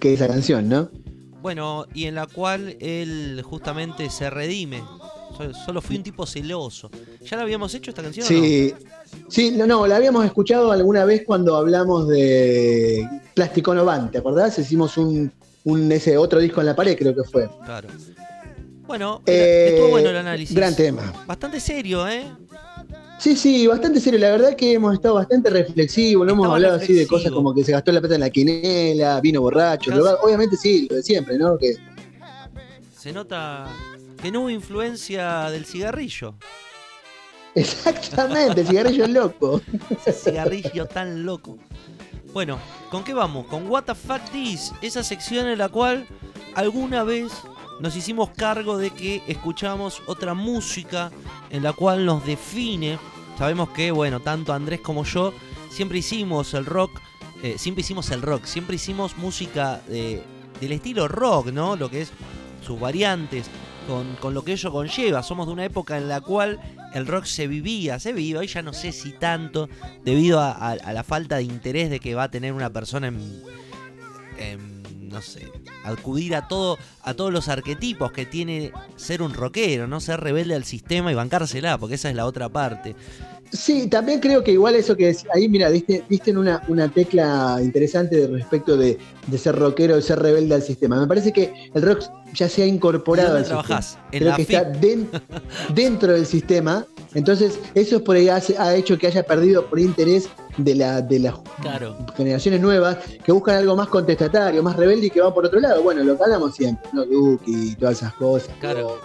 que 0.00 0.14
esa 0.14 0.28
canción, 0.28 0.68
¿no? 0.68 0.90
Bueno, 1.42 1.86
y 1.92 2.04
en 2.04 2.14
la 2.14 2.26
cual 2.26 2.76
él 2.80 3.42
justamente 3.44 4.08
se 4.10 4.30
redime. 4.30 4.82
So- 5.36 5.52
Solo 5.66 5.82
fui 5.82 5.96
un 5.96 6.02
tipo 6.04 6.24
celoso. 6.26 6.90
¿Ya 7.28 7.36
la 7.36 7.42
habíamos 7.42 7.74
hecho 7.74 7.90
esta 7.90 8.02
canción? 8.02 8.26
Sí, 8.26 8.72
sí, 9.28 9.50
no, 9.50 9.66
no, 9.66 9.86
la 9.86 9.96
habíamos 9.96 10.24
escuchado 10.24 10.70
alguna 10.72 11.04
vez 11.04 11.22
cuando 11.26 11.56
hablamos 11.56 12.08
de 12.08 13.06
Plástico 13.34 13.74
Novan, 13.74 14.10
¿te 14.10 14.18
acordás? 14.18 14.58
Hicimos 14.58 14.96
un, 14.96 15.30
un 15.64 15.92
ese 15.92 16.16
otro 16.16 16.38
disco 16.40 16.60
en 16.60 16.66
la 16.66 16.76
pared, 16.76 16.96
creo 16.96 17.14
que 17.14 17.24
fue. 17.24 17.46
no? 17.46 17.58
Claro. 17.64 17.88
Bueno, 18.88 19.22
era- 19.26 19.36
Eh, 19.44 19.68
estuvo 19.68 19.88
bueno 19.90 20.08
el 20.10 20.16
análisis. 20.16 20.56
Gran 20.56 20.74
tema. 20.74 21.12
Bastante 21.26 21.60
serio, 21.60 22.08
¿eh? 22.08 22.24
Sí, 23.20 23.36
sí, 23.36 23.66
bastante 23.66 24.00
serio. 24.00 24.18
La 24.18 24.30
verdad 24.30 24.56
que 24.56 24.72
hemos 24.72 24.94
estado 24.94 25.16
bastante 25.16 25.50
reflexivos, 25.50 26.26
no 26.26 26.32
hemos 26.32 26.48
hablado 26.48 26.76
así 26.76 26.92
de 26.94 27.06
cosas 27.06 27.30
como 27.30 27.54
que 27.54 27.62
se 27.64 27.72
gastó 27.72 27.92
la 27.92 28.00
plata 28.00 28.14
en 28.14 28.20
la 28.22 28.30
quinela, 28.30 29.20
vino 29.20 29.40
borracho. 29.42 29.92
Obviamente 30.22 30.56
sí, 30.56 30.86
lo 30.90 30.96
de 30.96 31.02
siempre, 31.02 31.36
¿no? 31.38 31.56
Que 31.58 31.74
Se 32.96 33.12
nota 33.12 33.66
que 34.22 34.32
no 34.32 34.40
hubo 34.40 34.50
influencia 34.50 35.50
del 35.50 35.64
cigarrillo. 35.66 36.34
Exactamente, 37.54 38.60
el 38.62 38.66
cigarrillo 38.68 39.04
es 39.04 39.10
loco. 39.10 39.60
Ese 40.06 40.30
cigarrillo 40.30 40.86
tan 40.86 41.24
loco. 41.24 41.58
Bueno, 42.32 42.58
¿con 42.90 43.02
qué 43.04 43.14
vamos? 43.14 43.46
Con 43.46 43.68
What 43.68 43.84
the 43.84 43.94
Fuck 43.94 44.22
This, 44.32 44.72
esa 44.80 45.02
sección 45.02 45.46
en 45.48 45.58
la 45.58 45.68
cual 45.68 46.06
alguna 46.54 47.02
vez 47.02 47.32
nos 47.80 47.94
hicimos 47.96 48.30
cargo 48.30 48.76
de 48.78 48.90
que 48.90 49.22
escuchamos 49.28 50.02
otra 50.06 50.34
música 50.34 51.10
en 51.50 51.62
la 51.62 51.72
cual 51.72 52.04
nos 52.04 52.24
define. 52.26 52.98
Sabemos 53.38 53.70
que, 53.70 53.90
bueno, 53.90 54.20
tanto 54.20 54.52
Andrés 54.52 54.80
como 54.80 55.04
yo 55.04 55.32
siempre 55.70 55.98
hicimos 55.98 56.54
el 56.54 56.66
rock, 56.66 57.00
eh, 57.42 57.54
siempre 57.56 57.80
hicimos 57.82 58.10
el 58.10 58.22
rock, 58.22 58.44
siempre 58.46 58.76
hicimos 58.76 59.16
música 59.16 59.80
de- 59.88 60.22
del 60.60 60.72
estilo 60.72 61.06
rock, 61.06 61.48
¿no? 61.52 61.76
Lo 61.76 61.88
que 61.88 62.02
es 62.02 62.10
sus 62.66 62.80
variantes, 62.80 63.46
con, 63.86 64.16
con 64.16 64.34
lo 64.34 64.42
que 64.44 64.52
ello 64.52 64.72
conlleva. 64.72 65.22
Somos 65.22 65.46
de 65.46 65.52
una 65.52 65.64
época 65.64 65.96
en 65.96 66.08
la 66.08 66.20
cual 66.20 66.58
el 66.94 67.06
rock 67.06 67.24
se 67.26 67.46
vivía, 67.46 67.98
se 68.00 68.12
vive, 68.12 68.40
hoy 68.40 68.48
ya 68.48 68.60
no 68.60 68.72
sé 68.72 68.90
si 68.90 69.12
tanto, 69.12 69.68
debido 70.04 70.40
a, 70.40 70.50
a- 70.50 70.72
a 70.72 70.92
la 70.92 71.04
falta 71.04 71.36
de 71.36 71.44
interés 71.44 71.90
de 71.90 72.00
que 72.00 72.14
va 72.16 72.24
a 72.24 72.30
tener 72.30 72.52
una 72.52 72.70
persona 72.70 73.06
en, 73.06 73.42
en, 74.38 75.08
no 75.08 75.22
sé, 75.22 75.50
acudir 75.88 76.34
a 76.34 76.48
todo, 76.48 76.78
a 77.02 77.14
todos 77.14 77.32
los 77.32 77.48
arquetipos 77.48 78.12
que 78.12 78.26
tiene 78.26 78.72
ser 78.96 79.22
un 79.22 79.34
rockero, 79.34 79.86
no 79.86 80.00
ser 80.00 80.20
rebelde 80.20 80.54
al 80.54 80.64
sistema 80.64 81.10
y 81.12 81.14
bancársela, 81.14 81.78
porque 81.78 81.96
esa 81.96 82.10
es 82.10 82.16
la 82.16 82.26
otra 82.26 82.48
parte. 82.48 82.94
Sí, 83.50 83.86
también 83.86 84.20
creo 84.20 84.44
que 84.44 84.52
igual 84.52 84.74
eso 84.74 84.94
que 84.94 85.08
es, 85.08 85.24
ahí, 85.34 85.48
mira, 85.48 85.70
diste, 85.70 86.04
diste 86.06 86.32
en 86.32 86.36
una, 86.36 86.62
una 86.68 86.88
tecla 86.90 87.58
interesante 87.62 88.16
de 88.16 88.26
respecto 88.26 88.76
de, 88.76 88.98
de 89.26 89.38
ser 89.38 89.56
rockero, 89.56 89.96
de 89.96 90.02
ser 90.02 90.18
rebelde 90.18 90.54
al 90.54 90.62
sistema. 90.62 91.00
Me 91.00 91.06
parece 91.06 91.32
que 91.32 91.54
el 91.72 91.80
rock 91.80 92.02
ya 92.34 92.46
se 92.46 92.62
ha 92.62 92.66
incorporado 92.66 93.36
¿Y 93.36 93.38
al 93.38 93.44
trabajás? 93.46 93.86
sistema. 93.86 94.08
En 94.12 94.18
Creo 94.20 94.36
que 94.36 94.42
está 94.42 94.64
den- 94.64 95.08
dentro 95.74 96.12
del 96.12 96.26
sistema. 96.26 96.84
Entonces, 97.14 97.58
eso 97.74 97.96
es 97.96 98.02
por 98.02 98.16
ahí 98.16 98.28
hace- 98.28 98.58
ha 98.58 98.74
hecho 98.74 98.98
que 98.98 99.06
haya 99.06 99.22
perdido 99.22 99.64
por 99.70 99.80
interés 99.80 100.28
de, 100.58 100.74
la, 100.74 101.00
de 101.00 101.18
las 101.20 101.34
Claro. 101.62 101.96
generaciones 102.16 102.60
nuevas 102.60 102.98
que 103.24 103.32
buscan 103.32 103.56
algo 103.56 103.74
más 103.74 103.88
contestatario, 103.88 104.62
más 104.62 104.76
rebelde 104.76 105.06
y 105.06 105.10
que 105.10 105.20
va 105.20 105.32
por 105.32 105.46
otro 105.46 105.58
lado. 105.60 105.82
Bueno, 105.82 106.04
lo 106.04 106.16
que 106.16 106.22
hablamos 106.24 106.54
siempre, 106.54 106.88
¿no? 106.92 107.04
Duki 107.06 107.70
y 107.72 107.74
todas 107.76 107.96
esas 107.98 108.12
cosas. 108.14 108.50
Claro. 108.60 108.98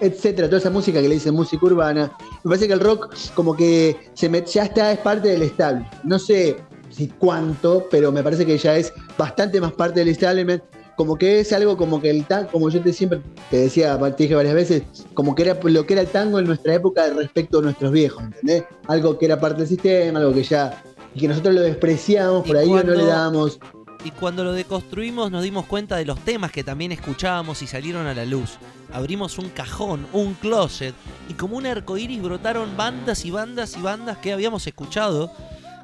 etcétera, 0.00 0.46
toda 0.46 0.58
esa 0.60 0.70
música 0.70 1.02
que 1.02 1.08
le 1.08 1.14
dicen 1.16 1.34
música 1.34 1.66
urbana. 1.66 2.12
Me 2.44 2.50
parece 2.50 2.68
que 2.68 2.72
el 2.74 2.78
rock 2.80 3.12
como 3.34 3.56
que 3.56 3.96
se 4.14 4.30
met- 4.30 4.46
ya 4.46 4.62
está, 4.62 4.92
es 4.92 4.98
parte 5.00 5.28
del 5.28 5.42
establishment. 5.42 5.92
No 6.04 6.20
sé 6.20 6.56
si 6.90 7.08
cuánto, 7.08 7.88
pero 7.90 8.12
me 8.12 8.22
parece 8.22 8.46
que 8.46 8.56
ya 8.56 8.76
es 8.76 8.92
bastante 9.18 9.60
más 9.60 9.72
parte 9.72 9.98
del 9.98 10.08
establishment. 10.10 10.62
Como 10.96 11.16
que 11.16 11.40
es 11.40 11.52
algo 11.52 11.76
como 11.76 12.00
que 12.00 12.10
el 12.10 12.24
tango, 12.26 12.48
como 12.50 12.70
yo 12.70 12.80
te 12.80 12.92
siempre 12.92 13.20
te 13.50 13.56
decía, 13.56 13.98
te 14.16 14.22
dije 14.24 14.34
varias 14.36 14.54
veces, 14.54 14.82
como 15.14 15.34
que 15.34 15.42
era 15.42 15.58
lo 15.62 15.84
que 15.86 15.94
era 15.94 16.02
el 16.02 16.08
tango 16.08 16.38
en 16.38 16.46
nuestra 16.46 16.74
época 16.74 17.08
respecto 17.10 17.58
a 17.58 17.62
nuestros 17.62 17.90
viejos, 17.90 18.22
¿entendés? 18.22 18.64
Algo 18.86 19.16
que 19.18 19.26
era 19.26 19.38
parte 19.40 19.58
del 19.60 19.68
sistema, 19.68 20.18
algo 20.20 20.32
que 20.32 20.42
ya, 20.44 20.80
y 21.18 21.20
que 21.22 21.28
nosotros 21.28 21.52
lo 21.52 21.62
despreciamos, 21.62 22.46
por 22.46 22.56
ahí 22.56 22.66
o 22.66 22.68
no 22.68 22.74
cuando- 22.74 22.94
le 22.94 23.04
dábamos. 23.04 23.58
Y 24.04 24.12
cuando 24.12 24.44
lo 24.44 24.52
deconstruimos 24.52 25.32
nos 25.32 25.42
dimos 25.42 25.66
cuenta 25.66 25.96
de 25.96 26.04
los 26.04 26.20
temas 26.20 26.52
que 26.52 26.62
también 26.62 26.92
escuchábamos 26.92 27.60
y 27.62 27.66
salieron 27.66 28.06
a 28.06 28.14
la 28.14 28.24
luz. 28.24 28.58
Abrimos 28.92 29.38
un 29.38 29.48
cajón, 29.48 30.06
un 30.12 30.34
closet, 30.34 30.94
y 31.28 31.32
como 31.34 31.56
un 31.56 31.66
arcoíris 31.66 32.22
brotaron 32.22 32.76
bandas 32.76 33.24
y 33.24 33.32
bandas 33.32 33.76
y 33.76 33.82
bandas 33.82 34.18
que 34.18 34.32
habíamos 34.32 34.64
escuchado. 34.68 35.32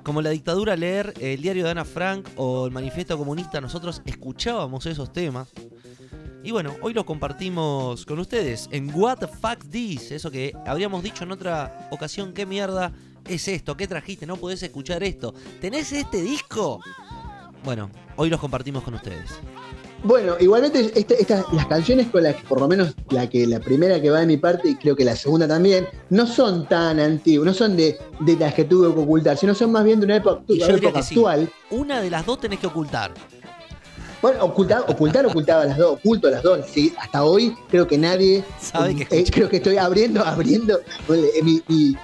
Como 0.04 0.22
la 0.22 0.30
dictadura 0.30 0.76
leer 0.76 1.12
el 1.20 1.42
diario 1.42 1.64
de 1.64 1.70
Ana 1.72 1.84
Frank 1.84 2.28
o 2.36 2.66
el 2.66 2.72
manifiesto 2.72 3.18
comunista, 3.18 3.60
nosotros 3.60 4.00
escuchábamos 4.04 4.86
esos 4.86 5.12
temas. 5.12 5.48
Y 6.44 6.52
bueno, 6.52 6.76
hoy 6.82 6.94
lo 6.94 7.04
compartimos 7.04 8.06
con 8.06 8.20
ustedes 8.20 8.68
en 8.70 8.94
What 8.94 9.18
the 9.18 9.26
Fuck 9.26 9.64
This, 9.70 10.12
eso 10.12 10.30
que 10.30 10.52
habríamos 10.66 11.02
dicho 11.02 11.24
en 11.24 11.32
otra 11.32 11.88
ocasión, 11.90 12.32
¿qué 12.32 12.46
mierda 12.46 12.92
es 13.28 13.48
esto? 13.48 13.76
¿Qué 13.76 13.86
trajiste? 13.86 14.26
¿No 14.26 14.36
podés 14.36 14.62
escuchar 14.62 15.02
esto? 15.02 15.34
¿Tenés 15.60 15.92
este 15.92 16.22
disco? 16.22 16.80
Bueno, 17.64 17.90
hoy 18.16 18.28
los 18.30 18.40
compartimos 18.40 18.82
con 18.82 18.94
ustedes. 18.94 19.30
Bueno, 20.02 20.34
igualmente 20.38 20.92
este- 20.94 21.18
estas, 21.22 21.50
las 21.54 21.64
canciones 21.66 22.08
con 22.08 22.22
las 22.22 22.34
que, 22.36 22.42
por 22.46 22.60
lo 22.60 22.68
menos 22.68 22.94
la 23.08 23.26
que 23.30 23.46
la 23.46 23.58
primera 23.58 24.02
que 24.02 24.10
va 24.10 24.20
de 24.20 24.26
mi 24.26 24.36
parte, 24.36 24.68
y 24.68 24.74
creo 24.74 24.94
que 24.94 25.04
la 25.04 25.16
segunda 25.16 25.48
también, 25.48 25.88
no 26.10 26.26
son 26.26 26.68
tan 26.68 27.00
antiguas, 27.00 27.46
no 27.46 27.54
son 27.54 27.74
de, 27.74 27.96
de 28.20 28.36
las 28.36 28.52
que 28.52 28.64
tuve 28.64 28.92
que 28.92 29.00
ocultar, 29.00 29.38
sino 29.38 29.54
son 29.54 29.72
más 29.72 29.82
bien 29.82 30.00
de 30.00 30.04
una 30.06 30.16
época, 30.16 30.42
diría 30.46 30.66
época 30.68 31.02
sí. 31.02 31.14
actual. 31.14 31.50
Una 31.70 32.02
de 32.02 32.10
las 32.10 32.26
dos 32.26 32.38
tenés 32.38 32.58
que 32.58 32.66
ocultar. 32.66 33.14
Bueno, 34.20 34.44
ocultar, 34.44 34.84
ocultar 34.88 35.24
ocultaba 35.26 35.64
las 35.66 35.76
dos, 35.78 35.98
oculto 35.98 36.30
las 36.30 36.42
dos. 36.42 36.60
Sí, 36.70 36.94
hasta 36.98 37.24
hoy 37.24 37.54
creo 37.68 37.86
que 37.86 37.96
nadie 37.98 38.42
Sabe 38.60 38.94
que 38.96 39.06
eh, 39.10 39.24
creo 39.30 39.48
que 39.50 39.56
estoy 39.56 39.76
abriendo, 39.78 40.22
abriendo 40.24 40.80
eh, 41.10 41.42
mi, 41.42 41.62
mi- 41.68 41.94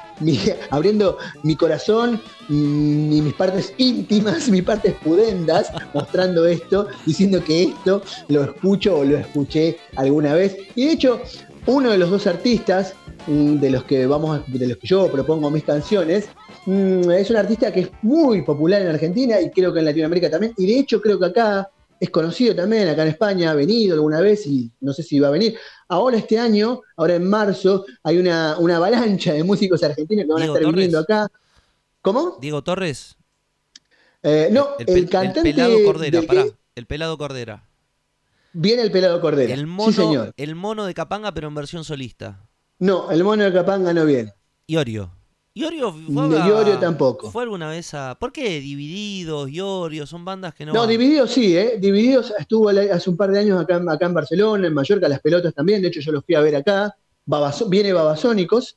abriendo 0.71 1.19
mi 1.43 1.57
corazón 1.57 2.21
mm, 2.49 3.13
y 3.13 3.23
mis 3.23 3.35
partes 3.35 3.73
íntimas, 3.79 4.49
mis 4.51 4.63
partes 4.63 4.95
pudendas, 5.03 5.71
mostrando 5.95 6.47
esto, 6.47 6.89
diciendo 7.07 7.43
que 7.43 7.65
esto 7.65 8.03
lo 8.29 8.45
escucho 8.45 8.99
o 8.99 9.05
lo 9.05 9.19
escuché 9.19 9.79
alguna 9.97 10.35
vez. 10.35 10.57
Y 10.75 10.87
de 10.87 10.93
hecho, 10.93 11.21
uno 11.67 11.91
de 11.91 11.99
los 11.99 12.11
dos 12.11 12.27
artistas 12.27 12.95
mm, 13.27 13.57
de 13.57 13.71
los 13.71 13.85
que 13.85 14.07
vamos, 14.07 14.41
de 14.47 14.67
los 14.67 14.77
que 14.79 14.87
yo 14.87 15.11
propongo 15.11 15.51
mis 15.51 15.65
canciones, 15.65 16.29
mm, 16.67 17.11
es 17.11 17.31
un 17.31 17.37
artista 17.37 17.73
que 17.73 17.81
es 17.81 17.91
muy 18.03 18.43
popular 18.43 18.83
en 18.83 18.89
Argentina 18.89 19.41
y 19.41 19.51
creo 19.51 19.73
que 19.73 19.81
en 19.81 19.87
Latinoamérica 19.87 20.31
también. 20.31 20.53
Y 20.57 20.67
de 20.67 20.79
hecho 20.79 21.01
creo 21.01 21.19
que 21.19 21.27
acá 21.27 21.71
es 22.01 22.11
conocido 22.11 22.57
también, 22.57 22.89
acá 22.89 23.03
en 23.03 23.09
España 23.09 23.51
ha 23.51 23.55
venido 23.55 23.95
alguna 23.95 24.21
vez 24.21 24.47
y 24.47 24.73
no 24.81 24.93
sé 24.95 25.03
si 25.03 25.21
va 25.21 25.29
a 25.29 25.33
venir. 25.33 25.57
Ahora 25.89 26.17
este 26.17 26.39
año, 26.39 26.81
ahora 26.97 27.15
en 27.17 27.29
marzo, 27.29 27.85
hay 28.03 28.17
una, 28.19 28.57
una 28.59 28.77
avalancha 28.79 29.35
de 29.35 29.45
músicos 29.45 29.83
argentinos 29.83 30.25
que 30.25 30.33
van 30.33 30.39
Diego 30.39 30.55
a 30.55 30.57
estar 30.57 30.63
Torres. 30.63 30.75
viniendo 30.77 30.99
acá. 30.99 31.29
¿Cómo? 32.01 32.39
Diego 32.41 32.65
Torres. 32.65 33.17
Eh, 34.23 34.49
no, 34.51 34.69
el, 34.79 35.09
cantante 35.09 35.43
pelado 35.43 35.77
Cordera, 35.85 36.21
que 36.21 36.27
pará. 36.27 36.45
El 36.75 36.87
pelado 36.87 37.19
Cordera. 37.19 37.65
viene 38.53 38.83
el 38.83 38.91
pelado 38.91 39.21
Cordera. 39.21 39.53
El 39.53 39.67
mono, 39.67 39.93
Sí, 39.93 39.99
señor. 40.01 40.33
el 40.37 40.55
mono 40.55 40.87
de 40.87 40.95
Capanga, 40.95 41.33
pero 41.33 41.49
en 41.49 41.55
versión 41.55 41.85
solista. 41.85 42.47
No, 42.79 43.11
el 43.11 43.23
mono 43.25 43.45
de 43.45 43.53
Capanga 43.53 43.93
no 43.93 44.07
viene. 44.07 44.33
Iorio. 44.67 45.11
Iorio 45.61 45.93
fue, 45.93 46.39
a- 46.41 46.47
Iorio 46.49 46.79
tampoco. 46.79 47.31
fue 47.31 47.43
alguna 47.45 47.69
vez 47.69 47.93
a. 47.95 48.17
¿Por 48.19 48.33
qué? 48.33 48.61
Divididos, 48.61 49.51
Iorio, 49.51 50.07
son 50.07 50.25
bandas 50.25 50.55
que 50.55 50.65
no. 50.67 50.73
No, 50.73 50.81
van. 50.81 50.89
Divididos 50.89 51.31
sí, 51.31 51.57
¿eh? 51.57 51.77
Divididos 51.81 52.33
estuvo 52.39 52.69
hace 52.69 53.11
un 53.11 53.17
par 53.17 53.31
de 53.31 53.39
años 53.41 53.61
acá, 53.61 53.77
en- 53.77 53.89
acá 53.89 54.07
en 54.07 54.15
Barcelona, 54.15 54.67
en 54.67 54.75
Mallorca, 54.75 55.09
las 55.09 55.21
pelotas 55.21 55.55
también. 55.55 55.83
De 55.83 55.89
hecho, 55.89 56.01
yo 56.01 56.13
los 56.13 56.25
fui 56.25 56.35
a 56.35 56.41
ver 56.41 56.57
acá. 56.57 56.95
Babazo- 57.27 57.69
viene 57.69 57.93
Babasónicos. 57.93 58.77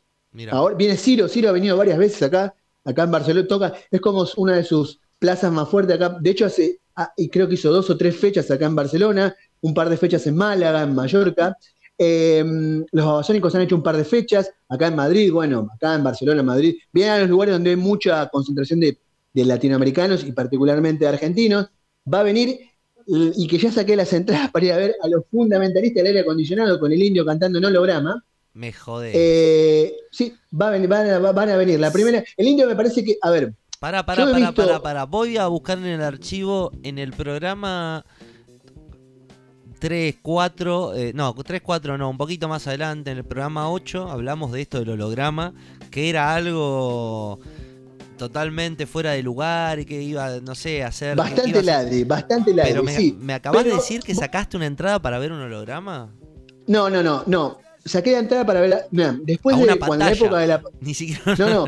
Ahora 0.51 0.75
viene 0.75 0.97
Ciro, 0.97 1.27
Ciro 1.27 1.49
ha 1.49 1.51
venido 1.51 1.77
varias 1.77 1.97
veces 1.97 2.21
acá, 2.23 2.53
acá 2.83 3.03
en 3.03 3.11
Barcelona, 3.11 3.47
toca, 3.47 3.73
es 3.91 4.01
como 4.01 4.25
una 4.37 4.55
de 4.55 4.63
sus 4.63 4.99
plazas 5.19 5.51
más 5.51 5.69
fuertes 5.69 5.95
acá. 5.95 6.17
De 6.19 6.29
hecho, 6.31 6.45
hace, 6.45 6.79
ah, 6.95 7.13
y 7.15 7.29
creo 7.29 7.47
que 7.47 7.53
hizo 7.53 7.71
dos 7.71 7.89
o 7.89 7.97
tres 7.97 8.15
fechas 8.17 8.49
acá 8.51 8.65
en 8.65 8.75
Barcelona, 8.75 9.35
un 9.61 9.73
par 9.73 9.89
de 9.89 9.95
fechas 9.97 10.25
en 10.27 10.35
Málaga, 10.35 10.81
en 10.83 10.93
Mallorca. 10.95 11.55
Eh, 11.97 12.43
los 12.91 13.05
babasónicos 13.05 13.53
han 13.55 13.61
hecho 13.61 13.75
un 13.75 13.83
par 13.83 13.95
de 13.97 14.03
fechas 14.03 14.51
acá 14.67 14.87
en 14.87 14.95
Madrid, 14.95 15.31
bueno, 15.31 15.67
acá 15.73 15.95
en 15.95 16.03
Barcelona, 16.03 16.39
en 16.41 16.45
Madrid. 16.45 16.75
Vienen 16.91 17.13
a 17.13 17.19
los 17.19 17.29
lugares 17.29 17.53
donde 17.53 17.69
hay 17.71 17.75
mucha 17.75 18.27
concentración 18.29 18.79
de, 18.79 18.97
de 19.33 19.45
latinoamericanos 19.45 20.23
y 20.23 20.31
particularmente 20.31 21.05
de 21.05 21.09
argentinos. 21.09 21.67
Va 22.11 22.21
a 22.21 22.23
venir 22.23 22.49
y 23.05 23.33
y 23.43 23.47
que 23.47 23.57
ya 23.57 23.71
saqué 23.71 23.95
las 23.95 24.11
entradas 24.13 24.49
para 24.53 24.65
ir 24.65 24.71
a 24.73 24.77
ver 24.77 24.95
a 25.01 25.07
los 25.07 25.23
fundamentalistas 25.29 25.95
del 25.97 26.07
aire 26.07 26.19
acondicionado 26.21 26.79
con 26.79 26.91
el 26.91 27.03
indio 27.03 27.25
cantando 27.25 27.59
en 27.59 27.65
holograma. 27.65 28.23
me 28.53 28.71
jodé. 28.71 29.11
Eh, 29.13 29.93
sí, 30.11 30.33
va 30.59 30.67
a 30.67 30.71
venir, 30.71 30.87
van, 30.87 31.09
a, 31.09 31.19
van 31.19 31.49
a 31.49 31.57
venir. 31.57 31.79
La 31.79 31.91
primera, 31.91 32.23
el 32.37 32.47
indio 32.47 32.65
me 32.67 32.75
parece 32.75 33.03
que, 33.03 33.17
a 33.21 33.29
ver, 33.29 33.43
yo 33.51 33.99
he 33.99 34.03
pará, 34.03 34.35
visto- 34.37 34.53
pará, 34.65 34.81
pará. 34.81 35.03
Voy 35.05 35.35
a 35.37 35.47
buscar 35.47 35.77
en 35.79 35.85
el 35.87 36.01
archivo, 36.01 36.71
en 36.83 36.97
el 36.97 37.11
programa 37.11 38.05
3, 39.83 40.15
4, 40.21 40.95
eh, 40.95 41.11
no, 41.13 41.33
3, 41.33 41.61
4 41.61 41.97
no, 41.97 42.09
un 42.09 42.17
poquito 42.17 42.47
más 42.47 42.65
adelante, 42.67 43.11
en 43.11 43.17
el 43.17 43.25
programa 43.25 43.69
8, 43.69 44.09
hablamos 44.09 44.53
de 44.53 44.61
esto 44.61 44.79
del 44.79 44.91
holograma, 44.91 45.53
que 45.91 46.09
era 46.09 46.33
algo 46.33 47.41
totalmente 48.17 48.87
fuera 48.87 49.11
de 49.11 49.21
lugar 49.21 49.79
y 49.79 49.85
que 49.85 50.01
iba, 50.01 50.39
no 50.39 50.55
sé, 50.55 50.83
a 50.83 50.87
hacer... 50.87 51.17
Bastante 51.17 51.59
a 51.59 51.61
ladri, 51.63 52.05
bastante 52.05 52.53
ladri, 52.53 52.71
Pero 52.71 52.83
me, 52.83 52.95
sí. 52.95 53.17
me 53.19 53.33
acabas 53.33 53.65
de 53.65 53.71
decir 53.71 53.99
que 54.03 54.15
sacaste 54.15 54.55
una 54.55 54.67
entrada 54.67 55.01
para 55.01 55.19
ver 55.19 55.33
un 55.33 55.41
holograma. 55.41 56.15
No, 56.65 56.89
no, 56.89 57.03
no, 57.03 57.23
no. 57.27 57.57
Saqué 57.83 58.13
la 58.13 58.19
entrada 58.19 58.45
para 58.45 58.61
ver 58.61 58.87
la. 58.89 59.17
después 59.23 59.57
de 59.57 59.63
una 59.63 59.75
cuando 59.75 59.97
la 59.97 60.05
pantalla. 60.05 60.25
época 60.25 60.39
de 60.39 60.47
la. 60.47 60.63
Ni 60.79 60.93
siquiera. 60.93 61.35
No, 61.37 61.49
no. 61.49 61.65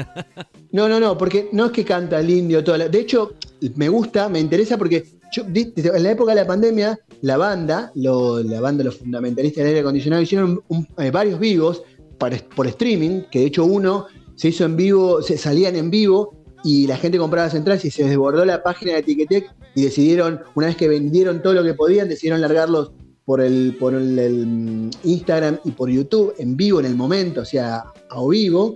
No, 0.71 0.87
no, 0.87 0.99
no, 1.01 1.17
porque 1.17 1.49
no 1.51 1.65
es 1.65 1.71
que 1.73 1.83
canta 1.83 2.21
el 2.21 2.29
indio 2.29 2.63
toda 2.63 2.77
la- 2.77 2.87
De 2.87 2.99
hecho, 3.01 3.33
me 3.75 3.89
gusta, 3.89 4.29
me 4.29 4.39
interesa 4.39 4.77
porque 4.77 5.03
en 5.35 6.03
la 6.03 6.11
época 6.11 6.33
de 6.33 6.41
la 6.41 6.47
pandemia, 6.47 6.99
la 7.21 7.37
banda, 7.37 7.91
la 7.95 8.61
banda, 8.61 8.83
los 8.83 8.97
fundamentalistas 8.97 9.63
del 9.63 9.67
aire 9.67 9.79
acondicionado, 9.81 10.21
hicieron 10.21 10.61
eh, 10.97 11.11
varios 11.11 11.39
vivos 11.39 11.83
por 12.17 12.67
streaming, 12.67 13.23
que 13.31 13.39
de 13.39 13.45
hecho 13.45 13.65
uno 13.65 14.07
se 14.35 14.49
hizo 14.49 14.65
en 14.65 14.75
vivo, 14.75 15.21
se 15.21 15.37
salían 15.37 15.75
en 15.75 15.89
vivo 15.89 16.35
y 16.63 16.87
la 16.87 16.97
gente 16.97 17.17
compraba 17.17 17.47
las 17.47 17.55
entradas 17.55 17.85
y 17.85 17.91
se 17.91 18.05
desbordó 18.05 18.45
la 18.45 18.63
página 18.63 18.93
de 18.93 19.03
Ticketek 19.03 19.53
y 19.75 19.83
decidieron, 19.83 20.41
una 20.55 20.67
vez 20.67 20.75
que 20.75 20.87
vendieron 20.87 21.41
todo 21.41 21.53
lo 21.53 21.63
que 21.63 21.73
podían, 21.73 22.09
decidieron 22.09 22.41
largarlos 22.41 22.91
por 23.25 23.41
el, 23.41 23.75
mm, 23.79 24.89
Instagram 25.03 25.59
y 25.63 25.71
por 25.71 25.89
YouTube 25.89 26.33
en 26.37 26.55
vivo 26.55 26.79
en 26.79 26.85
el 26.85 26.95
momento, 26.95 27.41
o 27.41 27.45
sea, 27.45 27.83
a 28.09 28.27
vivo. 28.27 28.75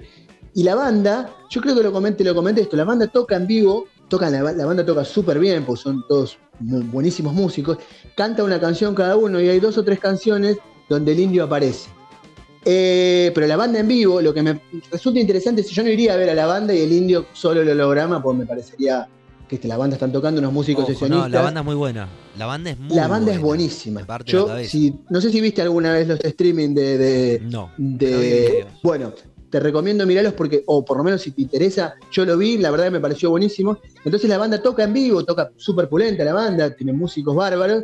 Y 0.53 0.63
la 0.63 0.75
banda, 0.75 1.33
yo 1.49 1.61
creo 1.61 1.75
que 1.75 1.83
lo 1.83 1.91
comenté, 1.91 2.23
lo 2.23 2.35
comenté 2.35 2.61
esto, 2.61 2.75
la 2.75 2.83
banda 2.83 3.07
toca 3.07 3.35
en 3.35 3.47
vivo, 3.47 3.85
toca, 4.09 4.29
la, 4.29 4.41
la 4.51 4.65
banda 4.65 4.85
toca 4.85 5.05
súper 5.05 5.39
bien, 5.39 5.63
porque 5.63 5.81
son 5.83 6.03
todos 6.07 6.37
buenísimos 6.59 7.33
músicos, 7.33 7.77
canta 8.15 8.43
una 8.43 8.59
canción 8.59 8.93
cada 8.93 9.15
uno 9.15 9.39
y 9.39 9.47
hay 9.47 9.59
dos 9.59 9.77
o 9.77 9.83
tres 9.83 9.99
canciones 9.99 10.57
donde 10.89 11.13
el 11.13 11.19
indio 11.19 11.43
aparece. 11.45 11.89
Eh, 12.65 13.31
pero 13.33 13.47
la 13.47 13.55
banda 13.55 13.79
en 13.79 13.87
vivo, 13.87 14.21
lo 14.21 14.33
que 14.33 14.41
me 14.43 14.59
resulta 14.91 15.19
interesante 15.19 15.61
es 15.61 15.67
que 15.67 15.73
yo 15.73 15.83
no 15.83 15.89
iría 15.89 16.13
a 16.13 16.17
ver 16.17 16.29
a 16.29 16.33
la 16.35 16.45
banda 16.45 16.73
y 16.73 16.81
el 16.81 16.91
indio 16.91 17.27
solo 17.31 17.61
el 17.61 17.69
holograma, 17.69 18.21
pues 18.21 18.37
me 18.37 18.45
parecería 18.45 19.07
que 19.47 19.55
este, 19.55 19.67
la 19.67 19.77
banda 19.77 19.95
están 19.95 20.11
tocando 20.11 20.39
unos 20.39 20.51
músicos 20.53 20.83
Ojo, 20.83 20.91
sesionistas. 20.93 21.29
no, 21.29 21.35
la 21.37 21.41
banda 21.41 21.61
es 21.61 21.65
muy 21.65 21.75
buena. 21.75 22.07
La 22.37 22.45
banda 22.45 22.69
es 22.69 22.77
muy 22.77 22.95
La 22.95 23.07
banda 23.07 23.31
es 23.33 23.39
buenísima. 23.41 24.05
Yo, 24.25 24.47
si, 24.63 24.93
no 25.09 25.21
sé 25.21 25.31
si 25.31 25.41
viste 25.41 25.61
alguna 25.61 25.93
vez 25.93 26.07
los 26.07 26.19
streaming 26.23 26.75
de, 26.75 26.97
de- 26.97 27.39
No. 27.45 27.71
de- 27.77 28.65
no 28.69 28.79
bueno, 28.83 29.13
te 29.49 29.59
recomiendo 29.59 30.05
mirarlos 30.05 30.33
porque, 30.33 30.63
o 30.67 30.83
por 30.85 30.97
lo 30.97 31.03
menos 31.03 31.21
si 31.21 31.31
te 31.31 31.41
interesa, 31.41 31.95
yo 32.11 32.25
lo 32.25 32.37
vi, 32.37 32.57
la 32.57 32.71
verdad 32.71 32.91
me 32.91 32.99
pareció 32.99 33.29
buenísimo. 33.31 33.79
Entonces 34.05 34.29
la 34.29 34.37
banda 34.37 34.61
toca 34.61 34.83
en 34.83 34.93
vivo, 34.93 35.23
toca 35.25 35.49
súper 35.57 35.89
pulenta 35.89 36.23
la 36.23 36.33
banda, 36.33 36.73
tiene 36.75 36.93
músicos 36.93 37.35
bárbaros, 37.35 37.83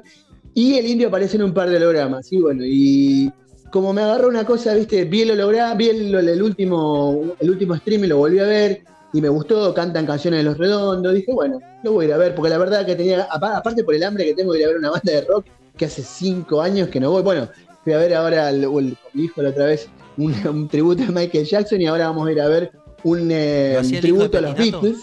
y 0.54 0.76
el 0.76 0.86
indio 0.86 1.08
aparece 1.08 1.38
en 1.38 1.44
un 1.44 1.54
par 1.54 1.70
de 1.70 1.78
hologramas, 1.78 2.32
y 2.32 2.38
bueno, 2.40 2.64
y 2.66 3.32
como 3.72 3.92
me 3.94 4.02
agarró 4.04 4.30
una 4.30 4.46
cosa, 4.46 4.74
viste, 4.74 5.04
vi 5.06 5.24
el 5.24 5.32
holograma, 5.32 5.74
vi 5.74 5.90
el, 5.90 6.16
el 6.16 6.42
último, 6.42 7.36
el 7.40 7.50
último 7.50 7.76
stream 7.76 8.06
y 8.06 8.08
lo 8.08 8.18
volví 8.18 8.40
a 8.40 8.46
ver, 8.46 8.84
y 9.12 9.22
me 9.22 9.28
gustó, 9.30 9.74
cantan 9.74 10.06
canciones 10.06 10.40
de 10.40 10.44
los 10.44 10.58
redondos, 10.58 11.14
dije, 11.14 11.34
bueno, 11.34 11.60
lo 11.84 11.94
voy 11.94 12.06
a 12.06 12.08
ir 12.10 12.14
a 12.14 12.18
ver, 12.18 12.36
porque 12.36 12.50
la 12.50 12.58
verdad 12.58 12.86
que 12.86 12.96
tenía, 12.96 13.28
apa- 13.30 13.58
aparte 13.58 13.84
por 13.84 13.96
el 13.96 14.04
hambre 14.04 14.24
que 14.26 14.34
tengo 14.34 14.54
de 14.54 14.60
ir 14.60 14.66
a 14.66 14.68
ver 14.70 14.78
una 14.78 14.92
banda 14.92 15.12
de 15.12 15.22
rock, 15.22 15.46
que 15.76 15.86
hace 15.86 16.04
cinco 16.04 16.62
años 16.62 16.88
que 16.90 17.00
no 17.02 17.12
voy, 17.12 17.22
bueno, 17.24 17.50
fui 17.84 17.92
a 17.94 17.98
ver 17.98 18.14
ahora, 18.14 18.50
el, 18.50 18.64
el- 18.64 18.98
hijo 19.16 19.42
la 19.42 19.50
otra 19.50 19.66
vez, 19.66 19.90
un, 20.18 20.34
un 20.48 20.68
tributo 20.68 21.04
a 21.04 21.08
Michael 21.12 21.46
Jackson, 21.46 21.82
y 21.82 21.88
ahora 21.88 22.08
vamos 22.08 22.28
a 22.28 22.32
ir 22.32 22.42
a 22.42 22.48
ver 22.48 22.72
un, 23.04 23.30
eh, 23.32 23.72
¿Lo 23.74 23.80
hacía 23.82 24.00
el 24.00 24.06
hijo 24.06 24.18
de 24.24 24.30
tributo 24.30 24.38
a 24.38 24.42
los? 24.42 24.56
Beatles. 24.58 24.98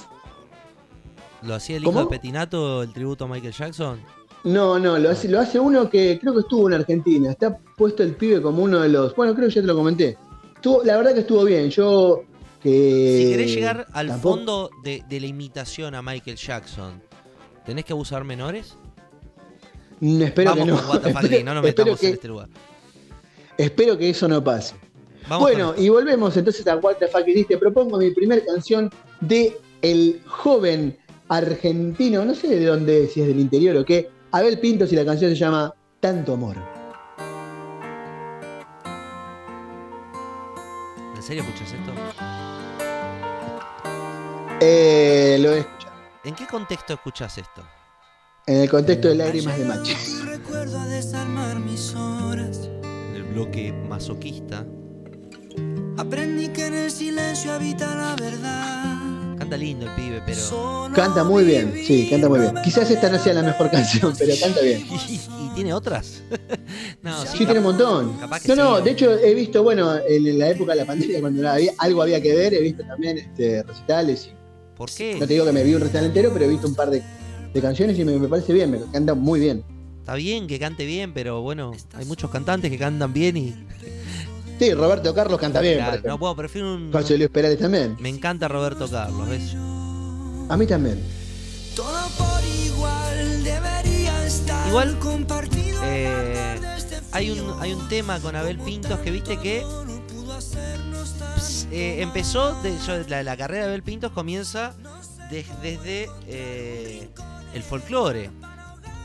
¿Lo 1.42 1.54
hacía 1.54 1.76
el 1.76 1.82
hijo 1.82 1.92
¿Cómo? 1.92 2.04
de 2.04 2.10
Petinato, 2.10 2.82
el 2.82 2.92
tributo 2.92 3.24
a 3.24 3.28
Michael 3.28 3.52
Jackson? 3.52 4.00
No, 4.44 4.78
no, 4.78 4.98
lo 4.98 5.10
hace, 5.10 5.28
lo 5.28 5.38
hace 5.40 5.58
uno 5.60 5.88
que 5.88 6.18
creo 6.20 6.32
que 6.34 6.40
estuvo 6.40 6.68
en 6.68 6.74
Argentina. 6.74 7.30
Está 7.30 7.56
puesto 7.76 8.02
el 8.02 8.14
pibe 8.16 8.40
como 8.42 8.62
uno 8.62 8.80
de 8.80 8.88
los. 8.88 9.14
Bueno, 9.14 9.34
creo 9.34 9.48
que 9.48 9.54
ya 9.54 9.60
te 9.60 9.66
lo 9.66 9.76
comenté. 9.76 10.16
Estuvo, 10.56 10.82
la 10.84 10.96
verdad 10.96 11.14
que 11.14 11.20
estuvo 11.20 11.44
bien. 11.44 11.70
Yo 11.70 12.22
que. 12.62 13.22
Si 13.24 13.30
querés 13.30 13.54
llegar 13.54 13.86
al 13.92 14.08
tampoco- 14.08 14.36
fondo 14.36 14.70
de, 14.82 15.02
de 15.08 15.20
la 15.20 15.26
imitación 15.26 15.94
a 15.94 16.02
Michael 16.02 16.36
Jackson, 16.36 17.00
¿tenés 17.64 17.84
que 17.84 17.92
abusar 17.92 18.24
menores? 18.24 18.76
Mm, 20.00 20.22
espero 20.22 20.50
Vamos 20.50 20.64
que 20.64 20.70
no. 20.72 20.86
con 20.88 21.16
espero, 21.16 21.44
no 21.44 21.54
nos 21.54 21.62
metamos 21.62 22.00
que, 22.00 22.08
en 22.08 22.12
este 22.14 22.28
lugar. 22.28 22.48
espero 23.56 23.96
que 23.96 24.10
eso 24.10 24.26
no 24.26 24.42
pase. 24.42 24.74
Vamos 25.28 25.40
bueno, 25.40 25.74
y 25.76 25.88
volvemos 25.88 26.36
entonces 26.36 26.66
a 26.66 26.76
What 26.76 26.96
the 26.96 27.08
Fuck 27.08 27.26
Is 27.28 27.34
This. 27.34 27.46
Te 27.48 27.58
propongo 27.58 27.98
mi 27.98 28.10
primera 28.10 28.44
canción 28.44 28.90
de 29.20 29.58
el 29.80 30.20
joven 30.26 30.98
argentino, 31.28 32.24
no 32.24 32.34
sé 32.34 32.48
de 32.48 32.64
dónde, 32.64 33.08
si 33.08 33.20
es 33.22 33.26
del 33.28 33.40
interior 33.40 33.76
o 33.76 33.84
qué, 33.84 34.10
Abel 34.32 34.58
Pintos 34.58 34.92
y 34.92 34.96
la 34.96 35.04
canción 35.04 35.30
se 35.30 35.36
llama 35.36 35.72
Tanto 36.00 36.34
Amor. 36.34 36.56
¿En 41.14 41.22
serio 41.22 41.42
escuchas 41.42 41.72
esto? 41.72 41.92
Eh, 44.60 45.38
lo 45.40 45.54
he 45.54 45.58
escuchado 45.60 45.94
¿En 46.24 46.34
qué 46.34 46.46
contexto 46.46 46.92
escuchas 46.94 47.38
esto? 47.38 47.62
en 48.46 48.56
el 48.60 48.70
contexto 48.70 49.08
de 49.08 49.14
Lágrimas 49.14 49.56
de 49.56 49.64
Macho. 49.64 49.96
Recuerdo 50.24 50.78
a 50.80 50.86
desarmar 50.86 51.60
mis 51.60 51.94
horas. 51.94 52.68
En 52.82 53.14
el 53.14 53.22
bloque 53.22 53.72
masoquista. 53.72 54.66
Aprendí 55.96 56.48
que 56.48 56.66
en 56.66 56.74
el 56.74 56.90
silencio 56.90 57.52
habita 57.52 57.94
la 57.94 58.16
verdad. 58.16 59.36
Canta 59.38 59.56
lindo 59.56 59.86
el 59.86 59.92
pibe, 59.94 60.22
pero. 60.24 60.90
Canta 60.94 61.24
muy 61.24 61.44
bien, 61.44 61.72
sí, 61.84 62.06
canta 62.10 62.28
muy 62.28 62.40
bien. 62.40 62.54
Quizás 62.64 62.90
esta 62.90 63.10
no 63.10 63.18
sea 63.18 63.34
la 63.34 63.42
mejor 63.42 63.70
canción, 63.70 64.14
pero 64.18 64.32
canta 64.40 64.60
bien. 64.60 64.86
¿Y, 65.08 65.14
y 65.14 65.20
tiene 65.54 65.72
otras? 65.74 66.22
no, 67.02 67.22
sí, 67.22 67.28
Sí, 67.38 67.44
tiene 67.44 67.58
un 67.58 67.64
montón. 67.64 68.16
No, 68.48 68.54
no, 68.56 68.78
sí. 68.78 68.84
de 68.84 68.90
hecho 68.90 69.10
he 69.18 69.34
visto, 69.34 69.62
bueno, 69.62 69.94
en 70.08 70.38
la 70.38 70.48
época 70.50 70.72
de 70.72 70.78
la 70.78 70.86
pandemia, 70.86 71.20
cuando 71.20 71.48
había- 71.48 71.72
algo 71.78 72.02
había 72.02 72.20
que 72.22 72.34
ver, 72.34 72.54
he 72.54 72.60
visto 72.60 72.82
también 72.84 73.18
este, 73.18 73.62
recitales. 73.62 74.30
¿Por 74.76 74.90
qué? 74.90 75.14
No 75.20 75.26
te 75.26 75.34
digo 75.34 75.44
que 75.44 75.52
me 75.52 75.62
vi 75.62 75.74
un 75.74 75.80
recital 75.80 76.06
entero, 76.06 76.30
pero 76.32 76.44
he 76.46 76.48
visto 76.48 76.66
un 76.66 76.74
par 76.74 76.90
de, 76.90 77.02
de 77.52 77.60
canciones 77.60 77.98
y 77.98 78.04
me, 78.04 78.18
me 78.18 78.28
parece 78.28 78.52
bien, 78.52 78.70
me 78.70 78.78
canta 78.92 79.14
muy 79.14 79.40
bien. 79.40 79.62
Está 80.00 80.14
bien 80.14 80.46
que 80.46 80.58
cante 80.58 80.84
bien, 80.86 81.12
pero 81.14 81.42
bueno, 81.42 81.72
hay 81.94 82.04
muchos 82.06 82.30
cantantes 82.30 82.70
que 82.70 82.78
cantan 82.78 83.12
bien 83.12 83.36
y. 83.36 83.54
Sí, 84.62 84.74
Roberto 84.74 85.12
Carlos 85.12 85.40
canta 85.40 85.60
bien, 85.60 85.78
Claro, 85.78 86.00
no 86.04 86.18
puedo, 86.20 86.36
prefiero 86.36 86.74
un. 86.74 86.92
José 86.92 87.18
Luis 87.18 87.30
Perales 87.30 87.58
también. 87.58 87.96
Me 87.98 88.08
encanta 88.08 88.46
Roberto 88.46 88.88
Carlos, 88.88 89.28
¿ves? 89.28 89.54
A 90.48 90.56
mí 90.56 90.66
también. 90.66 91.02
Todo 91.74 92.08
por 92.16 92.40
igual 92.64 93.42
debería 93.42 94.24
estar 94.26 94.68
Igual, 94.68 94.98
compartido. 95.00 95.80
Eh, 95.84 96.60
hay, 97.10 97.30
un, 97.30 97.60
hay 97.60 97.72
un 97.72 97.88
tema 97.88 98.20
con 98.20 98.36
Abel 98.36 98.58
Pintos 98.58 99.00
que 99.00 99.10
viste 99.10 99.36
que 99.38 99.64
eh, 101.72 102.02
empezó, 102.02 102.54
de, 102.62 102.72
yo- 102.86 103.02
la, 103.08 103.22
la 103.24 103.36
carrera 103.36 103.64
de 103.64 103.70
Abel 103.70 103.82
Pintos 103.82 104.12
comienza 104.12 104.74
de- 105.30 105.44
desde 105.62 106.08
eh, 106.28 107.08
el 107.54 107.62
folclore. 107.64 108.30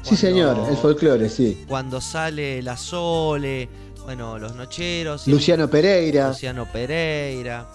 Sí, 0.04 0.16
señor, 0.16 0.58
el 0.70 0.78
folclore, 0.78 1.30
sí. 1.30 1.66
Cuando 1.68 2.00
sale 2.00 2.62
La 2.62 2.78
Sole, 2.78 3.68
bueno, 4.08 4.40
Los 4.40 4.56
Nocheros, 4.56 5.28
y- 5.28 5.32
Luciano 5.32 5.70
Pereira. 5.70 6.30
Luciano 6.30 6.66
Pereira. 6.72 7.68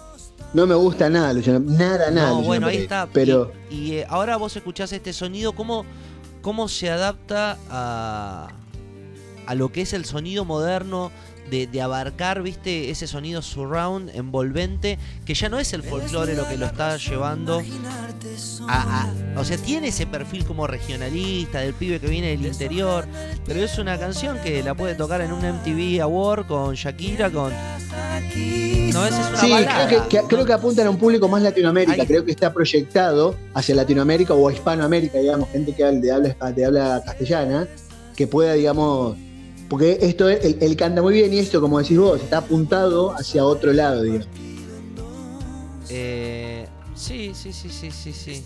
No 0.51 0.65
me 0.65 0.73
gusta 0.73 1.07
nada, 1.07 1.31
Luciano. 1.31 1.59
Nada, 1.59 2.09
nada. 2.09 2.29
No, 2.29 2.37
Luciano 2.37 2.41
bueno, 2.47 2.67
ahí 2.67 2.77
está. 2.77 3.07
Pero 3.13 3.51
Y, 3.69 3.75
y, 3.75 3.91
eh, 3.97 4.05
ahora 4.09 4.37
vos 4.37 4.55
escuchás 4.55 4.91
este 4.93 5.13
sonido, 5.13 5.53
¿cómo, 5.53 5.85
cómo 6.41 6.67
se 6.69 6.89
adapta 6.89 7.59
a, 7.69 8.47
a 9.45 9.53
lo 9.53 9.71
que 9.71 9.81
es 9.81 9.93
el 9.93 10.05
sonido 10.05 10.43
moderno 10.43 11.11
de, 11.49 11.67
de 11.67 11.81
abarcar, 11.81 12.41
viste, 12.41 12.89
ese 12.89 13.05
sonido 13.07 13.41
surround, 13.41 14.09
envolvente, 14.15 14.97
que 15.25 15.33
ya 15.33 15.49
no 15.49 15.59
es 15.59 15.73
el 15.73 15.83
folclore 15.83 16.35
lo 16.35 16.47
que 16.47 16.57
lo 16.57 16.65
está 16.65 16.97
llevando 16.97 17.61
a, 18.67 19.03
a- 19.03 19.39
O 19.39 19.43
sea, 19.45 19.57
tiene 19.57 19.89
ese 19.89 20.05
perfil 20.07 20.45
como 20.45 20.65
regionalista, 20.67 21.59
del 21.59 21.73
pibe 21.73 21.99
que 21.99 22.07
viene 22.07 22.27
del 22.29 22.45
interior, 22.45 23.05
pero 23.45 23.61
es 23.63 23.77
una 23.77 23.97
canción 23.99 24.37
que 24.43 24.63
la 24.63 24.73
puede 24.73 24.95
tocar 24.95 25.21
en 25.21 25.31
un 25.33 25.39
MTV 25.45 26.01
Award 26.01 26.47
con 26.47 26.75
Shakira, 26.75 27.29
con... 27.29 27.51
No, 28.93 29.05
esa 29.05 29.21
es 29.21 29.29
una 29.29 29.37
sí, 29.39 29.49
balada, 29.51 29.87
creo 29.87 30.07
que, 30.07 30.17
que- 30.19 30.23
creo 30.27 30.45
que 30.45 30.53
apuntan 30.53 30.87
a 30.87 30.89
un 30.89 30.97
público 30.97 31.27
más 31.27 31.41
Latinoamérica. 31.41 31.93
Ahí- 32.01 32.07
Creo 32.07 32.23
que 32.23 32.31
está 32.31 32.53
proyectado 32.53 33.35
hacia 33.53 33.73
Latinoamérica 33.75 34.33
o 34.33 34.49
Hispanoamérica, 34.51 35.17
digamos, 35.19 35.49
gente 35.49 35.73
que 35.73 35.83
habla, 35.83 35.99
de, 35.99 36.11
habla, 36.11 36.51
de 36.51 36.65
habla 36.65 37.01
castellana, 37.05 37.67
que 38.15 38.27
pueda, 38.27 38.53
digamos. 38.53 39.17
Porque 39.73 39.97
esto, 40.01 40.29
es- 40.29 40.45
él, 40.45 40.55
él 40.61 40.75
canta 40.75 41.01
muy 41.01 41.15
bien 41.15 41.33
y 41.33 41.39
esto, 41.39 41.59
como 41.59 41.79
decís 41.79 41.97
vos, 41.97 42.21
está 42.21 42.37
apuntado 42.37 43.11
hacia 43.15 43.43
otro 43.43 43.73
lado, 43.73 44.03
digamos. 44.03 44.27
Eh, 45.89 46.67
sí, 46.93 47.31
sí, 47.33 47.51
sí, 47.51 47.69
sí, 47.71 47.89
sí, 47.89 48.13
sí. 48.13 48.43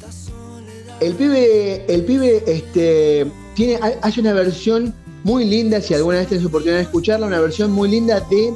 El 1.01 1.15
pibe, 1.15 1.84
el 1.93 2.05
pibe, 2.05 2.41
este, 2.47 3.30
tiene, 3.55 3.78
hay, 4.01 4.13
una 4.19 4.32
versión 4.32 4.93
muy 5.25 5.43
linda, 5.43 5.82
si 5.82 5.93
alguna 5.93 6.19
vez 6.19 6.30
tenés 6.30 6.45
oportunidad 6.45 6.78
de 6.78 6.84
escucharla, 6.84 7.28
una 7.28 7.41
versión 7.41 7.73
muy 7.73 7.89
linda 7.89 8.21
de 8.30 8.53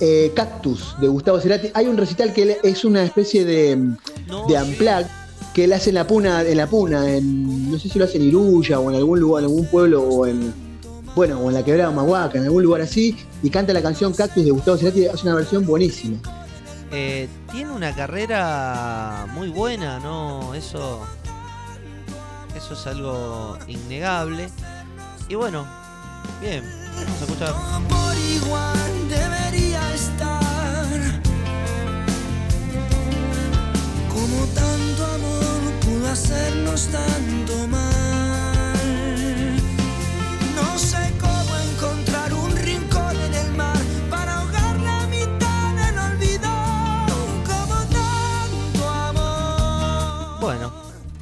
eh, 0.00 0.32
Cactus, 0.34 0.96
de 1.02 1.08
Gustavo 1.08 1.38
Cerati. 1.40 1.68
Hay 1.74 1.88
un 1.88 1.98
recital 1.98 2.32
que 2.32 2.56
es 2.62 2.86
una 2.86 3.04
especie 3.04 3.44
de, 3.44 3.76
No, 4.28 4.46
de 4.48 4.62
unplug 4.62 5.04
que 5.52 5.64
él 5.64 5.74
hace 5.74 5.90
en 5.90 5.96
la 5.96 6.06
puna, 6.06 6.40
en 6.40 6.56
la 6.56 6.66
puna, 6.68 7.14
en, 7.14 7.70
no 7.70 7.78
sé 7.78 7.90
si 7.90 7.98
lo 7.98 8.06
hace 8.06 8.16
en 8.16 8.28
Iruya 8.28 8.80
o 8.80 8.90
en 8.90 8.96
algún 8.96 9.20
lugar, 9.20 9.44
en 9.44 9.50
algún 9.50 9.66
pueblo 9.66 10.02
o 10.02 10.26
en 10.26 10.63
bueno, 11.14 11.38
o 11.40 11.48
en 11.48 11.54
la 11.54 11.64
quebrada 11.64 11.90
Mahuaca, 11.90 12.38
en 12.38 12.44
algún 12.44 12.62
lugar 12.62 12.80
así, 12.80 13.16
y 13.42 13.50
canta 13.50 13.72
la 13.72 13.82
canción 13.82 14.12
Cactus 14.12 14.44
de 14.44 14.50
Gustavo 14.50 14.76
Cerati, 14.76 15.06
hace 15.06 15.22
una 15.26 15.36
versión 15.36 15.64
buenísima. 15.64 16.18
Eh, 16.90 17.28
tiene 17.50 17.72
una 17.72 17.94
carrera 17.94 19.26
muy 19.32 19.48
buena, 19.48 19.98
¿no? 19.98 20.54
Eso. 20.54 21.00
Eso 22.56 22.74
es 22.74 22.86
algo 22.86 23.58
innegable. 23.66 24.48
Y 25.28 25.34
bueno, 25.34 25.66
bien, 26.40 26.62
vamos 26.94 27.20
a 27.20 27.24
escuchar. 27.24 27.54
por 27.88 28.16
igual 28.16 29.08
debería 29.08 29.94
estar. 29.94 31.20
Como 34.08 34.44
tanto 34.54 35.04
amor 35.04 35.72
pudo 35.80 36.08
hacernos 36.08 36.86
tanto 36.88 37.66
mal. 37.68 38.13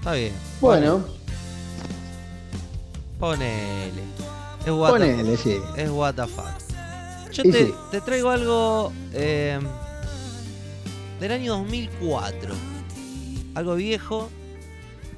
Está 0.03 0.13
bien. 0.15 0.33
Bueno, 0.61 1.05
Ponele. 3.19 4.03
Es 4.67 4.71
what 4.71 4.91
ponele, 4.91 5.37
sí. 5.37 5.59
Es 5.77 5.91
what 5.91 6.15
the 6.15 6.27
fuck. 6.27 7.31
Yo 7.33 7.43
te, 7.45 7.67
sí. 7.67 7.75
te 7.91 8.01
traigo 8.01 8.31
algo 8.31 8.93
eh, 9.13 9.59
del 11.21 11.33
año 11.33 11.53
2004. 11.59 12.55
Algo 13.55 13.75
viejo 13.77 14.29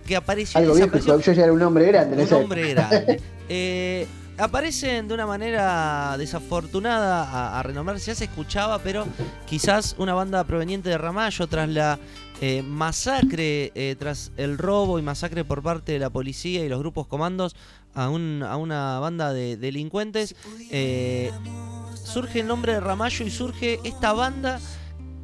que 0.07 0.17
apareció 0.17 0.61
Algo 0.61 0.75
viejo, 0.75 0.99
yo 0.99 1.33
ya 1.33 1.45
era 1.45 1.53
un 1.53 1.63
hombre 1.63 1.87
grande 1.87 2.15
en 2.15 2.21
Un 2.21 2.27
esa 2.27 2.37
hombre 2.37 2.75
grande. 2.75 3.21
Eh, 3.47 4.07
aparecen 4.39 5.09
de 5.09 5.15
una 5.15 5.27
manera 5.27 6.17
desafortunada 6.19 7.25
a, 7.25 7.61
a. 7.61 7.97
Ya 7.97 8.15
se 8.15 8.25
escuchaba, 8.25 8.79
pero 8.81 9.07
quizás 9.47 9.95
una 9.99 10.15
banda 10.15 10.45
proveniente 10.45 10.89
de 10.91 10.99
Ramallo 10.99 11.47
tras 11.47 11.69
la 11.69 11.99
eh, 12.41 12.63
masacre, 12.63 13.71
eh, 13.75 13.97
tras 13.99 14.33
el 14.37 14.59
robo 14.59 14.99
y 14.99 15.03
masacre 15.03 15.45
por 15.45 15.63
parte 15.63 15.93
de 15.93 15.99
la 15.99 16.11
policía 16.11 16.65
y 16.65 16.69
los 16.69 16.79
grupos 16.81 17.07
comandos 17.07 17.55
a, 17.95 18.09
un- 18.09 18.43
a 18.43 18.57
una 18.57 18.99
banda 18.99 19.33
de 19.33 19.57
delincuentes. 19.57 20.35
eh, 20.71 21.31
surge 22.05 22.41
el 22.41 22.47
nombre 22.47 22.75
de 22.75 22.81
Ramallo 22.81 23.25
y 23.25 23.31
surge 23.31 23.81
esta 23.85 24.13
banda 24.13 24.61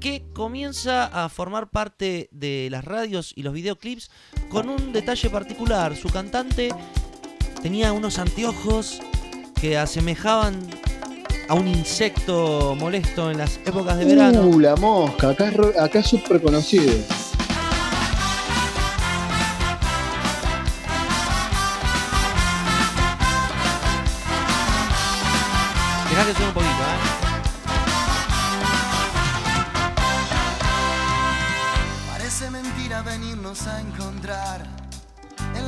que 0.01 0.25
comienza 0.33 1.05
a 1.07 1.29
formar 1.29 1.69
parte 1.69 2.29
de 2.33 2.69
las 2.71 2.85
radios 2.87 3.35
y 3.37 3.43
los 3.43 3.53
videoclips 3.53 4.11
con 4.49 4.71
un 4.71 4.93
detalle 4.93 5.29
particular. 5.29 5.95
Su 5.95 6.09
cantante 6.09 6.71
tenía 7.63 7.93
unos 7.93 8.19
anteojos 8.19 9.01
que 9.61 9.77
asemejaban 9.77 10.55
a 11.49 11.55
un 11.55 11.69
insecto 11.69 12.77
molesto 12.79 13.31
en 13.31 13.39
las 13.39 13.59
épocas 13.67 13.99
de 13.99 14.05
verano. 14.05 14.43
Uh, 14.43 14.61
la 14.61 14.77
mosca, 14.77 15.31
acá 15.31 15.53
acá 15.81 15.99
es 15.99 16.07
súper 16.07 16.41
conocido. 16.41 16.93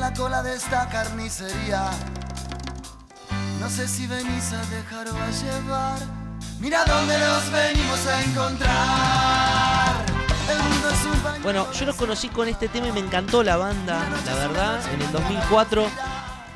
La 0.02 0.12
cola 0.14 0.42
de 0.42 0.56
esta 0.56 0.88
carnicería. 0.88 1.88
No 3.60 3.70
sé 3.70 3.86
si 3.86 4.08
venís 4.08 4.52
a 4.52 4.60
dejar 4.66 5.06
o 5.06 5.16
a 5.16 5.30
llevar. 5.30 5.98
Mira 6.58 6.84
dónde 6.84 7.16
nos 7.20 7.52
venimos 7.52 8.04
a 8.08 8.22
encontrar. 8.24 9.94
El 10.50 10.58
mundo 10.58 10.90
es 10.90 11.04
un 11.04 11.20
pañuelo 11.20 11.44
Bueno, 11.44 11.72
yo 11.72 11.86
los 11.86 11.94
conocí 11.94 12.28
con 12.30 12.48
este 12.48 12.66
tema 12.66 12.88
y 12.88 12.92
me 12.92 12.98
encantó 12.98 13.44
la 13.44 13.56
banda, 13.56 14.04
la 14.26 14.34
verdad. 14.34 14.80
En 14.92 15.02
el 15.02 15.12
2004 15.12 15.86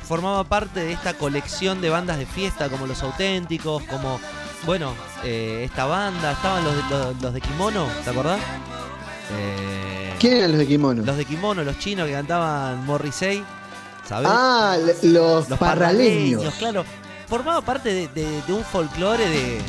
formaba 0.03 0.43
parte 0.43 0.81
de 0.81 0.91
esta 0.91 1.13
colección 1.13 1.79
de 1.79 1.89
bandas 1.89 2.17
de 2.17 2.25
fiesta 2.25 2.67
como 2.67 2.85
Los 2.85 3.01
Auténticos, 3.01 3.81
como, 3.83 4.19
bueno, 4.65 4.93
eh, 5.23 5.61
esta 5.63 5.85
banda, 5.85 6.33
estaban 6.33 6.65
los 6.65 6.75
de, 6.75 6.83
los, 6.89 7.21
los 7.21 7.33
de 7.33 7.39
Kimono, 7.39 7.87
¿te 8.03 8.09
acordás? 8.09 8.41
Eh, 9.31 10.06
¿Quién 10.19 10.33
eran 10.37 10.51
los 10.51 10.59
de 10.59 10.67
kimono? 10.67 11.03
los 11.05 11.17
de 11.17 11.25
Kimono, 11.25 11.63
los 11.63 11.77
chinos 11.79 12.07
que 12.07 12.13
cantaban 12.13 12.85
Morrissey, 12.85 13.43
¿sabes? 14.07 14.27
Ah, 14.31 14.77
los, 15.03 15.49
los 15.49 15.59
parraleños. 15.59 16.53
claro. 16.55 16.83
Formaba 17.27 17.61
parte 17.61 17.93
de, 17.93 18.07
de- 18.07 18.41
de 18.41 18.53
un 18.53 18.63
folclore 18.63 19.27
de... 19.29 19.59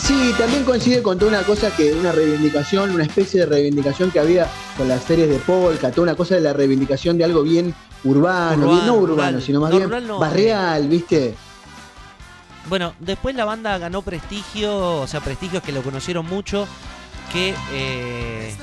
Sí, 0.00 0.32
también 0.38 0.64
coincide 0.64 1.02
con 1.02 1.18
toda 1.18 1.30
una 1.30 1.42
cosa 1.42 1.74
que, 1.74 1.92
una 1.92 2.12
reivindicación, 2.12 2.90
una 2.90 3.04
especie 3.04 3.40
de 3.40 3.46
reivindicación 3.46 4.10
que 4.10 4.20
había 4.20 4.46
con 4.76 4.86
las 4.86 5.02
series 5.02 5.28
de 5.30 5.38
polka, 5.38 5.90
toda 5.90 6.02
una 6.02 6.14
cosa 6.14 6.34
de 6.36 6.42
la 6.42 6.52
reivindicación 6.52 7.16
de 7.18 7.24
algo 7.24 7.42
bien 7.42 7.74
urbano, 8.04 8.64
Urbano, 8.66 8.72
bien- 8.74 8.86
no 8.86 8.94
urbano, 8.94 9.14
rural. 9.30 9.42
sino 9.42 9.60
más 9.60 9.70
No, 9.70 9.76
bien 9.78 9.88
rural 9.88 10.06
no. 10.06 10.18
barrial, 10.18 10.88
¿viste? 10.88 11.34
Bueno, 12.68 12.94
después 13.00 13.34
la 13.34 13.44
banda 13.44 13.76
ganó 13.78 14.02
prestigio, 14.02 15.00
o 15.00 15.06
sea, 15.06 15.20
prestigios 15.20 15.62
que 15.62 15.72
lo 15.72 15.82
conocieron 15.82 16.24
mucho, 16.26 16.68
que 17.34 17.54
eh, 17.72 18.54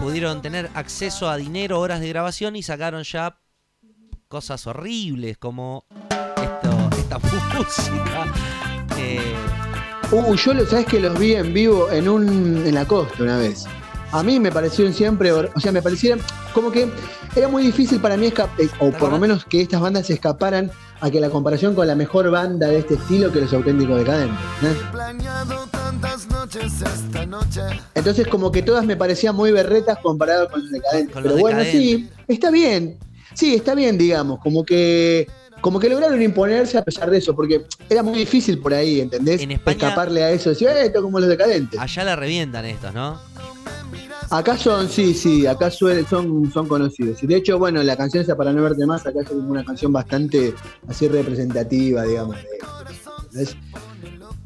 pudieron 0.00 0.42
tener 0.42 0.68
acceso 0.74 1.30
a 1.30 1.36
dinero, 1.36 1.80
horas 1.80 2.00
de 2.00 2.08
grabación 2.08 2.56
y 2.56 2.62
sacaron 2.62 3.04
ya 3.04 3.38
cosas 4.28 4.66
horribles 4.66 5.38
como 5.38 5.84
esto, 6.36 6.90
esta 6.98 7.18
música. 7.56 8.32
Eh, 8.98 9.34
Uh, 10.12 10.36
yo, 10.36 10.54
lo- 10.54 10.64
¿sabes 10.64 10.86
que 10.86 11.00
los 11.00 11.18
vi 11.18 11.34
en 11.34 11.52
vivo 11.52 11.90
en 11.90 12.08
un 12.08 12.64
en 12.64 12.72
la 12.76 12.84
costa 12.86 13.24
una 13.24 13.38
vez? 13.38 13.64
A 14.12 14.22
mí 14.22 14.38
me 14.40 14.50
parecieron 14.52 14.94
siempre, 14.94 15.32
o 15.32 15.60
sea, 15.60 15.72
me 15.72 15.82
parecieron 15.82 16.20
como 16.54 16.70
que 16.70 16.88
era 17.34 17.48
muy 17.48 17.62
difícil 17.64 18.00
para 18.00 18.16
mí 18.16 18.26
escapar, 18.26 18.54
o 18.78 18.90
por 18.92 19.10
lo 19.10 19.18
menos 19.18 19.44
que 19.44 19.60
estas 19.60 19.80
bandas 19.80 20.06
se 20.06 20.14
escaparan 20.14 20.70
a 21.00 21.10
que 21.10 21.20
la 21.20 21.28
comparación 21.28 21.74
con 21.74 21.86
la 21.86 21.94
mejor 21.94 22.30
banda 22.30 22.68
de 22.68 22.78
este 22.78 22.94
estilo 22.94 23.30
que 23.32 23.40
los 23.42 23.52
auténticos 23.52 23.98
decadentes. 23.98 24.38
¿eh? 24.62 24.76
Entonces 27.94 28.26
como 28.28 28.50
que 28.52 28.62
todas 28.62 28.84
me 28.86 28.96
parecían 28.96 29.34
muy 29.34 29.50
berretas 29.52 29.98
comparadas 29.98 30.48
con 30.50 30.62
los 30.62 30.70
decadentes. 30.70 31.12
Con 31.12 31.22
Pero 31.22 31.36
bueno, 31.36 31.58
decadentes. 31.58 31.82
sí, 31.82 32.10
está 32.28 32.50
bien. 32.50 32.98
Sí, 33.34 33.54
está 33.54 33.74
bien, 33.74 33.98
digamos, 33.98 34.38
como 34.40 34.64
que 34.64 35.26
como 35.60 35.80
que 35.80 35.88
lograron 35.88 36.20
imponerse 36.22 36.78
a 36.78 36.82
pesar 36.82 37.10
de 37.10 37.18
eso, 37.18 37.34
porque 37.34 37.64
era 37.88 38.02
muy 38.02 38.18
difícil 38.20 38.58
por 38.60 38.72
ahí, 38.74 39.00
¿entendés? 39.00 39.40
En 39.40 39.50
España- 39.50 39.88
Escaparle 39.88 40.22
a 40.22 40.30
eso, 40.30 40.50
decir, 40.50 40.68
"Eh, 40.68 40.86
esto 40.86 41.02
como 41.02 41.18
los 41.18 41.28
decadentes. 41.28 41.80
allá 41.80 42.04
la 42.04 42.14
revientan 42.14 42.64
estos, 42.66 42.94
¿no? 42.94 43.18
Acá 44.30 44.56
son, 44.58 44.88
sí, 44.88 45.14
sí, 45.14 45.46
acá 45.46 45.70
suelen- 45.70 46.06
son, 46.08 46.50
son 46.52 46.66
conocidos. 46.68 47.22
Y 47.22 47.26
de 47.26 47.36
hecho, 47.36 47.58
bueno, 47.58 47.82
la 47.82 47.96
canción 47.96 48.22
esa 48.22 48.36
para 48.36 48.52
no 48.52 48.62
verte 48.62 48.84
más, 48.86 49.06
acá 49.06 49.20
es 49.22 49.30
una 49.30 49.64
canción 49.64 49.92
bastante 49.92 50.52
así 50.88 51.06
representativa, 51.08 52.02
digamos. 52.02 52.36
de- 52.36 52.46
¿entendés? 53.26 53.56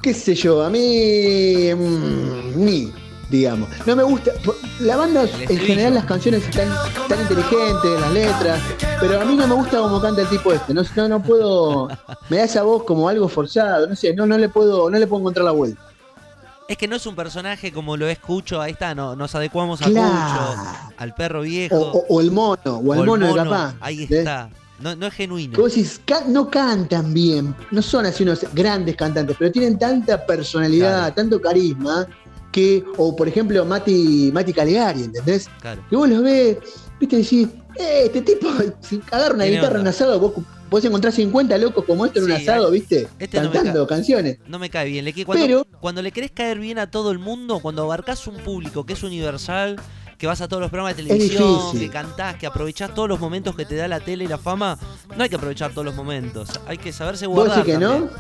¿Qué 0.02 0.14
sé 0.14 0.34
yo? 0.34 0.62
A 0.62 0.70
mí. 0.70 1.70
mm, 1.74 2.64
ni, 2.64 2.92
digamos. 3.30 3.68
No 3.86 3.96
me 3.96 4.02
gusta. 4.02 4.32
La 4.80 4.96
banda, 4.96 5.24
en 5.48 5.58
general, 5.58 5.94
las 5.94 6.04
canciones 6.06 6.42
están 6.46 6.68
tan 7.08 7.20
inteligentes, 7.20 8.00
las 8.00 8.12
letras. 8.12 8.60
Pero 9.00 9.20
a 9.20 9.24
mí 9.24 9.34
no 9.34 9.46
me 9.46 9.54
gusta 9.54 9.78
como 9.78 10.00
canta 10.00 10.22
el 10.22 10.28
tipo 10.28 10.52
este. 10.52 10.72
No, 10.74 10.82
no, 10.96 11.08
no 11.08 11.22
puedo. 11.22 11.88
Me 12.28 12.38
da 12.38 12.44
esa 12.44 12.62
voz 12.62 12.84
como 12.84 13.08
algo 13.08 13.28
forzado. 13.28 13.86
No 13.86 13.96
sé, 13.96 14.14
no, 14.14 14.26
no 14.26 14.36
le 14.38 14.48
puedo, 14.48 14.90
no 14.90 14.98
le 14.98 15.06
puedo 15.06 15.20
encontrar 15.20 15.44
la 15.44 15.52
vuelta. 15.52 15.80
Es 16.70 16.78
que 16.78 16.86
no 16.86 16.94
es 16.94 17.04
un 17.04 17.16
personaje 17.16 17.72
como 17.72 17.96
lo 17.96 18.06
escucho, 18.08 18.60
ahí 18.60 18.70
está, 18.72 18.94
no, 18.94 19.16
nos 19.16 19.34
adecuamos 19.34 19.82
a 19.82 19.86
Claro. 19.86 20.52
Cucho, 20.52 20.94
al 20.98 21.14
perro 21.14 21.40
viejo. 21.42 21.74
o- 21.76 22.06
o 22.08 22.20
el 22.20 22.30
mono, 22.30 22.60
o 22.76 22.92
el 22.94 23.00
o 23.00 23.02
el 23.02 23.06
mono 23.08 23.26
de 23.26 23.32
mono, 23.32 23.44
capaz. 23.50 23.74
Ahí 23.80 24.06
está. 24.08 24.48
No, 24.78 24.94
no 24.94 25.06
es 25.08 25.14
genuino. 25.14 25.56
Que 25.56 25.60
vos 25.60 25.74
decís, 25.74 26.00
no 26.28 26.48
cantan 26.48 27.12
bien, 27.12 27.56
no 27.72 27.82
son 27.82 28.06
así 28.06 28.22
unos 28.22 28.46
grandes 28.54 28.94
cantantes, 28.94 29.34
pero 29.36 29.50
tienen 29.50 29.80
tanta 29.80 30.24
personalidad, 30.24 30.98
Claro. 30.98 31.14
tanto 31.14 31.40
carisma, 31.40 32.06
que, 32.52 32.84
o 32.96 33.16
por 33.16 33.26
ejemplo, 33.26 33.64
Mati, 33.64 34.30
Mati 34.32 34.52
Calegari, 34.52 35.02
¿entendés? 35.02 35.48
Claro. 35.60 35.82
Que 35.90 35.96
vos 35.96 36.08
los 36.08 36.22
ves, 36.22 36.56
viste, 37.00 37.16
y 37.16 37.22
decís, 37.22 37.48
eh, 37.80 38.02
este 38.04 38.22
tipo, 38.22 38.46
si 38.80 39.02
agarra 39.10 39.34
una 39.34 39.42
Tiene 39.44 39.56
guitarra 39.58 39.74
en 39.74 39.80
un 39.82 39.88
asado, 39.88 40.20
vos 40.20 40.32
podés 40.70 40.84
encontrar 40.86 41.12
50 41.12 41.58
locos 41.58 41.84
como 41.84 42.06
esto 42.06 42.20
en 42.20 42.26
un 42.26 42.32
asado, 42.32 42.66
hay- 42.66 42.72
viste, 42.80 43.08
este 43.18 43.40
no 43.40 43.50
cantando 43.50 43.86
ca- 43.86 43.96
canciones. 43.96 44.38
No 44.46 44.58
me 44.58 44.70
cae 44.70 44.88
bien. 44.88 45.04
Cuando, 45.26 45.44
Pero- 45.44 45.66
cuando 45.80 46.00
le 46.02 46.12
querés 46.12 46.30
caer 46.30 46.58
bien 46.58 46.78
a 46.78 46.90
todo 46.90 47.10
el 47.10 47.18
mundo, 47.18 47.58
cuando 47.60 47.82
abarcás 47.82 48.26
un 48.26 48.36
público 48.36 48.86
que 48.86 48.92
es 48.94 49.02
universal, 49.02 49.76
que 50.16 50.26
vas 50.26 50.40
a 50.42 50.48
todos 50.48 50.60
los 50.60 50.70
programas 50.70 50.96
de 50.96 51.02
televisión, 51.02 51.78
que 51.78 51.88
cantás, 51.88 52.36
que 52.36 52.46
aprovechás 52.46 52.94
todos 52.94 53.08
los 53.08 53.18
momentos 53.20 53.56
que 53.56 53.64
te 53.64 53.74
da 53.76 53.88
la 53.88 54.00
tele 54.00 54.24
y 54.24 54.28
la 54.28 54.36
fama, 54.38 54.78
no 55.16 55.22
hay 55.22 55.28
que 55.30 55.36
aprovechar 55.36 55.70
todos 55.72 55.84
los 55.84 55.94
momentos. 55.94 56.48
Hay 56.66 56.76
que 56.78 56.92
saberse 56.92 57.26
¿Vos 57.26 57.36
guardar. 57.36 57.58
decís 57.64 57.72
que 57.74 57.78
no? 57.80 57.90
también. 57.90 58.10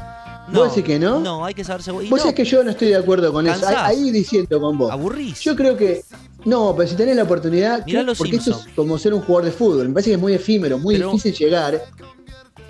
¿Vos 0.52 0.68
decís 0.74 0.84
que 0.84 0.98
no? 0.98 1.20
No, 1.20 1.44
hay 1.44 1.52
que 1.54 1.62
saberse 1.62 1.90
guardar. 1.92 2.10
Vos 2.10 2.20
sabés 2.20 2.34
que 2.34 2.44
yo 2.44 2.64
no 2.64 2.70
estoy 2.70 2.88
de 2.88 2.96
acuerdo 2.96 3.30
con 3.32 3.46
eso. 3.46 3.60
Cansás. 3.60 3.76
Ahí, 3.84 3.98
ahí 4.04 4.10
diciendo 4.10 4.58
con 4.60 4.76
vos. 4.78 4.90
Aburrís. 4.90 5.38
Yo 5.40 5.54
creo 5.54 5.76
que. 5.76 6.02
No, 6.46 6.74
pero 6.74 6.88
si 6.88 6.96
tenés 6.96 7.14
la 7.16 7.22
oportunidad. 7.24 7.84
Mirá 7.84 8.02
los 8.02 8.16
porque 8.16 8.36
esto 8.36 8.52
Simpson. 8.52 8.68
es 8.70 8.74
como 8.74 8.98
ser 8.98 9.12
un 9.12 9.20
jugador 9.20 9.44
de 9.44 9.52
fútbol. 9.52 9.86
Me 9.88 9.94
parece 9.94 10.10
que 10.10 10.14
es 10.14 10.20
muy 10.20 10.32
efímero, 10.32 10.78
muy 10.78 10.94
Pero- 10.96 11.12
difícil 11.12 11.34
llegar. 11.34 11.80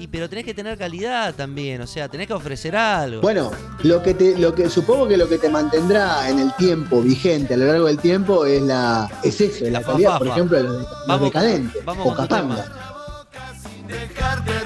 Y 0.00 0.06
pero 0.06 0.30
tenés 0.30 0.46
que 0.46 0.54
tener 0.54 0.78
calidad 0.78 1.34
también, 1.34 1.82
o 1.82 1.86
sea, 1.86 2.08
tenés 2.08 2.26
que 2.26 2.32
ofrecer 2.32 2.74
algo. 2.74 3.20
Bueno, 3.20 3.50
lo 3.82 4.02
que 4.02 4.14
te, 4.14 4.38
lo 4.38 4.54
que 4.54 4.70
supongo 4.70 5.06
que 5.06 5.18
lo 5.18 5.28
que 5.28 5.36
te 5.36 5.50
mantendrá 5.50 6.26
en 6.30 6.38
el 6.38 6.54
tiempo 6.56 7.02
vigente 7.02 7.52
a 7.52 7.56
lo 7.58 7.66
largo 7.66 7.86
del 7.86 7.98
tiempo 7.98 8.46
es 8.46 8.62
la 8.62 9.10
es 9.22 9.38
eso, 9.42 9.66
es 9.66 9.72
la, 9.72 9.80
La 9.80 9.86
calidad, 9.86 10.18
por 10.18 10.28
ejemplo, 10.28 10.56
de 10.56 10.62
los, 10.64 10.86
Vamos- 11.06 11.24
decadentes 11.26 11.84
vamos 11.84 12.06
o 12.06 12.16
con. 12.16 12.28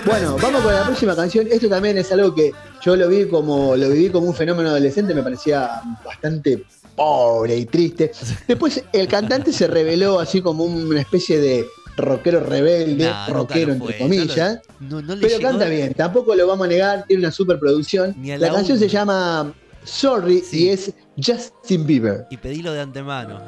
Bueno, 0.04 0.36
vamos 0.40 0.62
con 0.62 0.72
la 0.72 0.84
próxima 0.84 1.16
canción. 1.16 1.48
Esto 1.50 1.68
también 1.68 1.98
es 1.98 2.12
algo 2.12 2.34
que 2.34 2.52
yo 2.82 2.94
lo 2.94 3.08
vi 3.08 3.26
como 3.26 3.74
lo 3.74 3.88
viví 3.88 4.10
como 4.10 4.26
un 4.28 4.34
fenómeno 4.34 4.68
adolescente, 4.68 5.14
me 5.14 5.22
parecía 5.22 5.80
bastante 6.04 6.64
pobre 6.94 7.56
y 7.56 7.64
triste. 7.66 8.12
Después 8.46 8.84
el 8.92 9.08
cantante 9.08 9.52
se 9.52 9.66
reveló 9.66 10.20
así 10.20 10.40
como 10.42 10.62
una 10.64 11.00
especie 11.00 11.40
de 11.40 11.66
rockero 11.96 12.40
rebelde, 12.40 13.04
nunca 13.04 13.26
rockero 13.28 13.72
entre 13.72 13.98
comillas. 13.98 14.60
No, 14.80 15.00
no 15.02 15.14
Pero 15.20 15.38
canta 15.40 15.66
bien, 15.66 15.94
tampoco 15.94 16.34
lo 16.34 16.46
vamos 16.46 16.66
a 16.66 16.68
negar, 16.68 17.04
tiene 17.06 17.22
una 17.22 17.30
superproducción. 17.32 18.14
La 18.24 18.38
la 18.38 18.52
canción 18.52 18.76
una. 18.78 18.86
se 18.86 18.88
llama 18.92 19.52
Sorry 19.84 20.40
Sí. 20.40 20.64
y 20.64 20.68
es 20.70 20.92
Justin 21.24 21.86
Bieber. 21.86 22.26
Y 22.30 22.36
pedilo 22.36 22.72
de 22.72 22.80
antemano. 22.80 23.40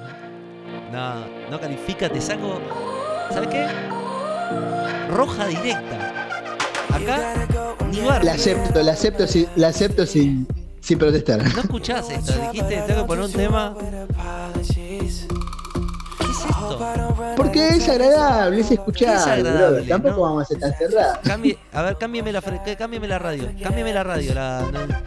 No, 0.92 1.26
no 1.51 1.61
califica, 1.61 2.09
te 2.09 2.20
saco. 2.20 2.61
¿Sabes 3.30 3.49
qué? 3.49 3.66
Roja 5.11 5.47
directa. 5.49 6.12
Acá, 6.92 7.47
ni 7.90 7.99
La 7.99 8.07
barrio. 8.07 8.30
acepto, 8.32 8.82
la 8.82 8.92
acepto, 8.92 9.26
sin, 9.26 9.47
la 9.57 9.68
acepto 9.68 10.07
sin, 10.07 10.47
sin 10.80 10.99
protestar. 10.99 11.42
No 11.55 11.61
escuchás 11.61 12.09
esto, 12.11 12.32
dijiste, 12.53 12.82
tengo 12.86 13.03
que 13.03 13.07
poner 13.07 13.24
un 13.24 13.32
tema. 13.32 13.76
Porque 17.36 17.68
es 17.68 17.88
agradable, 17.88 18.60
es 18.60 18.70
escuchar, 18.70 19.16
Es 19.16 19.26
agradable, 19.26 19.58
brother. 19.58 19.88
Tampoco 19.88 20.16
¿no? 20.16 20.22
vamos 20.22 20.42
a 20.42 20.46
ser 20.46 20.58
tan 20.58 20.72
cerrados. 20.74 21.18
Cambie, 21.24 21.58
a 21.72 21.82
ver, 21.82 21.96
cámbiame 21.98 22.32
la, 22.32 22.42
cámbiame 22.78 23.08
la 23.08 23.18
radio. 23.18 23.50
Cámbiame 23.62 23.92
la 23.92 24.02
radio, 24.04 24.34
la, 24.34 24.64
la, 24.72 25.02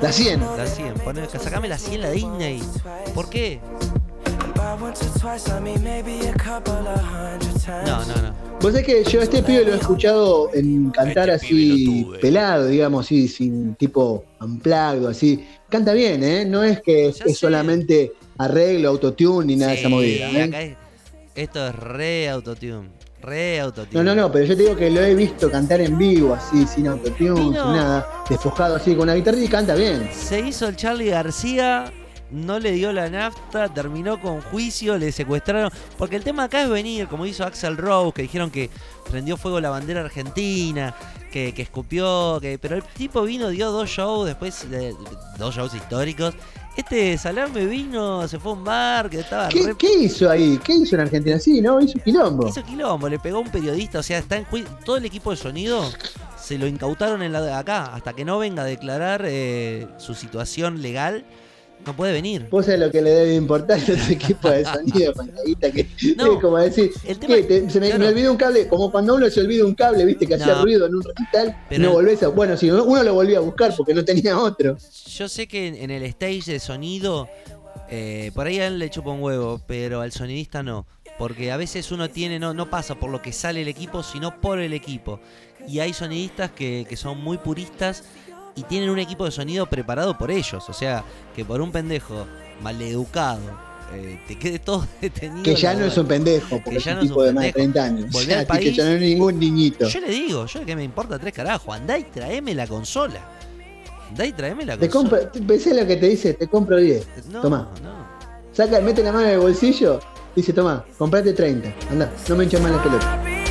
La 0.00 0.12
100. 0.12 0.40
la 0.56 0.66
100. 0.66 0.94
Poné, 0.94 1.28
sacame 1.28 1.68
la 1.68 1.78
100, 1.78 2.00
la 2.00 2.10
Disney. 2.10 2.62
¿Por 3.14 3.28
qué? 3.28 3.60
No, 7.86 8.04
no, 8.04 8.22
no. 8.22 8.32
Vos 8.60 8.70
sabés 8.72 8.86
que 8.86 9.04
yo 9.04 9.20
a 9.20 9.24
este 9.24 9.42
pibe 9.42 9.64
lo 9.64 9.72
he 9.72 9.76
escuchado 9.76 10.50
en 10.54 10.90
cantar 10.90 11.28
Este 11.30 11.48
pibe 11.48 11.72
así 11.72 12.20
pelado, 12.20 12.66
digamos, 12.66 13.06
así, 13.06 13.26
sin 13.26 13.74
tipo 13.74 14.24
amplado, 14.38 15.08
así. 15.08 15.44
Canta 15.68 15.92
bien, 15.94 16.22
¿eh? 16.22 16.44
No 16.44 16.62
es 16.62 16.80
que 16.80 17.08
es, 17.08 17.18
Ya 17.18 17.24
es 17.24 17.32
sé. 17.32 17.38
solamente 17.40 18.12
arreglo, 18.38 18.88
autotune 18.90 19.46
ni 19.46 19.56
nada 19.56 19.72
de 19.72 19.78
esa 19.78 19.88
movida. 19.88 20.30
¿eh? 20.30 20.42
acá 20.44 20.60
es- 20.62 20.76
esto 21.34 21.66
es 21.66 21.74
re 21.74 22.28
autotune. 22.28 22.90
Re 23.20 23.60
autotune. 23.60 24.02
No, 24.02 24.14
no, 24.14 24.20
no, 24.20 24.32
pero 24.32 24.44
yo 24.46 24.56
te 24.56 24.62
digo 24.64 24.76
que 24.76 24.90
lo 24.90 25.00
he 25.00 25.14
visto 25.14 25.50
cantar 25.50 25.80
en 25.80 25.96
vivo, 25.96 26.34
así, 26.34 26.66
sin 26.66 26.88
autotune, 26.88 27.36
sin 27.40 27.52
nada, 27.52 28.24
desfojado 28.28 28.74
así 28.76 28.92
con 28.94 29.02
una 29.04 29.14
guitarra 29.14 29.38
y 29.38 29.46
canta 29.48 29.74
bien. 29.76 30.10
Se 30.12 30.40
hizo 30.40 30.66
el 30.68 30.74
Charlie 30.76 31.10
García, 31.10 31.84
no 32.32 32.58
le 32.58 32.72
dio 32.72 32.92
la 32.92 33.08
nafta, 33.08 33.72
terminó 33.72 34.20
con 34.20 34.40
juicio, 34.40 34.98
le 34.98 35.12
secuestraron. 35.12 35.70
Porque 35.96 36.16
el 36.16 36.24
tema 36.24 36.44
acá 36.44 36.62
es 36.62 36.68
venir, 36.68 37.06
como 37.06 37.24
hizo 37.24 37.44
Axel 37.44 37.76
Rose, 37.76 38.12
que 38.12 38.22
dijeron 38.22 38.50
que 38.50 38.70
prendió 39.08 39.36
fuego 39.36 39.60
la 39.60 39.70
bandera 39.70 40.00
argentina, 40.00 40.94
que, 41.30 41.54
que 41.54 41.62
escupió, 41.62 42.38
que 42.40 42.58
pero 42.58 42.74
el 42.76 42.82
tipo 42.82 43.22
vino, 43.22 43.50
dio 43.50 43.70
dos 43.70 43.88
shows 43.88 44.26
después, 44.26 44.68
de, 44.68 44.94
dos 45.38 45.54
shows 45.54 45.72
históricos. 45.74 46.34
Este 46.76 47.18
Salame 47.18 47.66
vino, 47.66 48.26
se 48.26 48.38
fue 48.38 48.52
a 48.52 48.54
un 48.54 48.64
bar, 48.64 49.10
que 49.10 49.20
estaba 49.20 49.48
¿Qué, 49.48 49.62
re- 49.62 49.74
qué 49.76 49.92
hizo 50.04 50.30
ahí? 50.30 50.58
¿Qué 50.64 50.72
hizo 50.72 50.94
en 50.94 51.02
Argentina? 51.02 51.38
Sí, 51.38 51.60
¿no? 51.60 51.78
Hizo 51.80 51.98
quilombo. 51.98 52.48
Hizo 52.48 52.62
quilombo, 52.64 53.08
le 53.10 53.18
pegó 53.18 53.38
a 53.38 53.40
un 53.40 53.50
periodista, 53.50 53.98
o 53.98 54.02
sea, 54.02 54.18
está 54.18 54.36
en 54.36 54.44
juicio. 54.44 54.70
Todo 54.84 54.96
el 54.96 55.04
equipo 55.04 55.30
de 55.32 55.36
sonido 55.36 55.84
se 56.40 56.56
lo 56.56 56.66
incautaron 56.66 57.22
en 57.22 57.32
la 57.32 57.42
de 57.42 57.52
acá. 57.52 57.94
Hasta 57.94 58.14
que 58.14 58.24
no 58.24 58.38
venga 58.38 58.62
a 58.62 58.66
declarar 58.66 59.22
eh, 59.26 59.86
su 59.98 60.14
situación 60.14 60.80
legal, 60.80 61.26
no 61.86 61.94
puede 61.96 62.12
venir. 62.12 62.46
Vos 62.50 62.66
sabés 62.66 62.80
lo 62.80 62.90
que 62.90 63.02
le 63.02 63.10
debe 63.10 63.34
importar 63.34 63.78
a 63.78 63.82
ese 63.82 64.12
equipo 64.12 64.48
de 64.48 64.64
sonido 64.64 65.12
guita 65.46 65.70
que 65.70 65.88
No, 66.16 66.34
es 66.34 66.40
como 66.40 66.58
decir, 66.58 66.90
el 67.04 67.18
tema- 67.18 67.34
¿qué? 67.36 67.42
Te- 67.42 67.70
se 67.70 67.80
me, 67.80 67.86
claro. 67.88 68.04
me 68.04 68.08
olvidó 68.10 68.30
un 68.32 68.36
cable, 68.36 68.68
como 68.68 68.90
cuando 68.90 69.14
uno 69.14 69.28
se 69.30 69.40
olvida 69.40 69.64
un 69.64 69.74
cable, 69.74 70.04
viste, 70.04 70.26
que 70.26 70.34
hacía 70.34 70.60
ruido 70.62 70.86
en 70.86 70.94
un 70.94 71.02
recital, 71.02 71.56
no 71.78 71.92
volvés 71.92 72.22
a. 72.22 72.28
Bueno, 72.28 72.56
si 72.56 72.70
uno 72.70 73.02
lo 73.02 73.14
volvía 73.14 73.38
a 73.38 73.40
buscar 73.40 73.74
porque 73.76 73.94
no 73.94 74.04
tenía 74.04 74.38
otro. 74.38 74.76
Yo 75.06 75.28
sé 75.28 75.46
que 75.46 75.68
en, 75.68 75.74
en 75.76 75.90
el 75.90 76.02
stage 76.04 76.52
de 76.52 76.60
sonido, 76.60 77.28
eh, 77.90 78.30
por 78.34 78.46
ahí 78.46 78.58
a 78.60 78.66
él 78.68 78.78
le 78.78 78.88
chupa 78.90 79.10
un 79.10 79.22
huevo, 79.22 79.60
pero 79.66 80.00
al 80.00 80.12
sonidista 80.12 80.62
no. 80.62 80.86
Porque 81.18 81.52
a 81.52 81.56
veces 81.58 81.92
uno 81.92 82.08
tiene, 82.08 82.38
no, 82.38 82.54
no 82.54 82.70
pasa 82.70 82.94
por 82.94 83.10
lo 83.10 83.20
que 83.20 83.32
sale 83.32 83.62
el 83.62 83.68
equipo, 83.68 84.02
sino 84.02 84.40
por 84.40 84.58
el 84.60 84.72
equipo. 84.72 85.20
Y 85.68 85.78
hay 85.80 85.92
sonidistas 85.92 86.50
que, 86.52 86.86
que 86.88 86.96
son 86.96 87.20
muy 87.22 87.36
puristas 87.38 88.02
y 88.54 88.62
tienen 88.64 88.90
un 88.90 88.98
equipo 88.98 89.24
de 89.24 89.30
sonido 89.30 89.66
preparado 89.66 90.16
por 90.18 90.30
ellos. 90.30 90.68
O 90.68 90.72
sea, 90.72 91.04
que 91.34 91.44
por 91.44 91.60
un 91.60 91.72
pendejo 91.72 92.26
maleducado 92.62 93.40
eh, 93.94 94.20
te 94.26 94.38
quede 94.38 94.58
todo 94.58 94.86
detenido. 95.00 95.42
Que 95.42 95.54
ya 95.54 95.74
no 95.74 95.84
es 95.86 95.96
un 95.98 96.06
pendejo, 96.06 96.60
porque 96.64 96.70
Que 96.70 96.76
es 96.78 96.86
un 96.86 97.00
tipo 97.00 97.22
de 97.22 97.32
más 97.32 97.44
de 97.44 97.52
pendejo. 97.52 97.72
30 97.74 97.84
años. 97.84 98.28
Al 98.50 98.58
que 98.58 98.72
ya 98.72 98.84
no 98.84 98.90
es 98.92 99.00
ningún 99.00 99.38
niñito. 99.38 99.86
Yo 99.88 100.00
le 100.00 100.08
digo, 100.10 100.46
yo 100.46 100.64
que 100.64 100.76
me 100.76 100.84
importa 100.84 101.18
tres 101.18 101.32
carajos, 101.32 101.74
andá 101.74 101.98
y 101.98 102.04
traeme 102.04 102.54
la 102.54 102.66
consola. 102.66 103.20
Andá 104.08 104.26
y 104.26 104.32
traeme 104.32 104.64
la 104.66 104.76
Te 104.76 104.88
consola. 104.90 105.22
compro, 105.30 105.46
pensé 105.46 105.74
lo 105.74 105.86
que 105.86 105.96
te 105.96 106.08
dice, 106.08 106.34
te 106.34 106.46
compro 106.46 106.76
10. 106.76 107.06
No, 107.30 107.40
Tomá. 107.40 107.68
no. 107.82 108.02
Saca, 108.52 108.80
mete 108.80 109.02
la 109.02 109.12
mano 109.12 109.24
en 109.26 109.32
el 109.32 109.38
bolsillo, 109.38 109.98
dice, 110.36 110.52
toma, 110.52 110.84
comprate 110.98 111.32
30. 111.32 111.72
Anda, 111.90 112.12
no 112.28 112.36
me 112.36 112.44
hinches 112.44 112.60
más 112.60 112.70
la 112.72 112.82
pelota. 112.82 113.41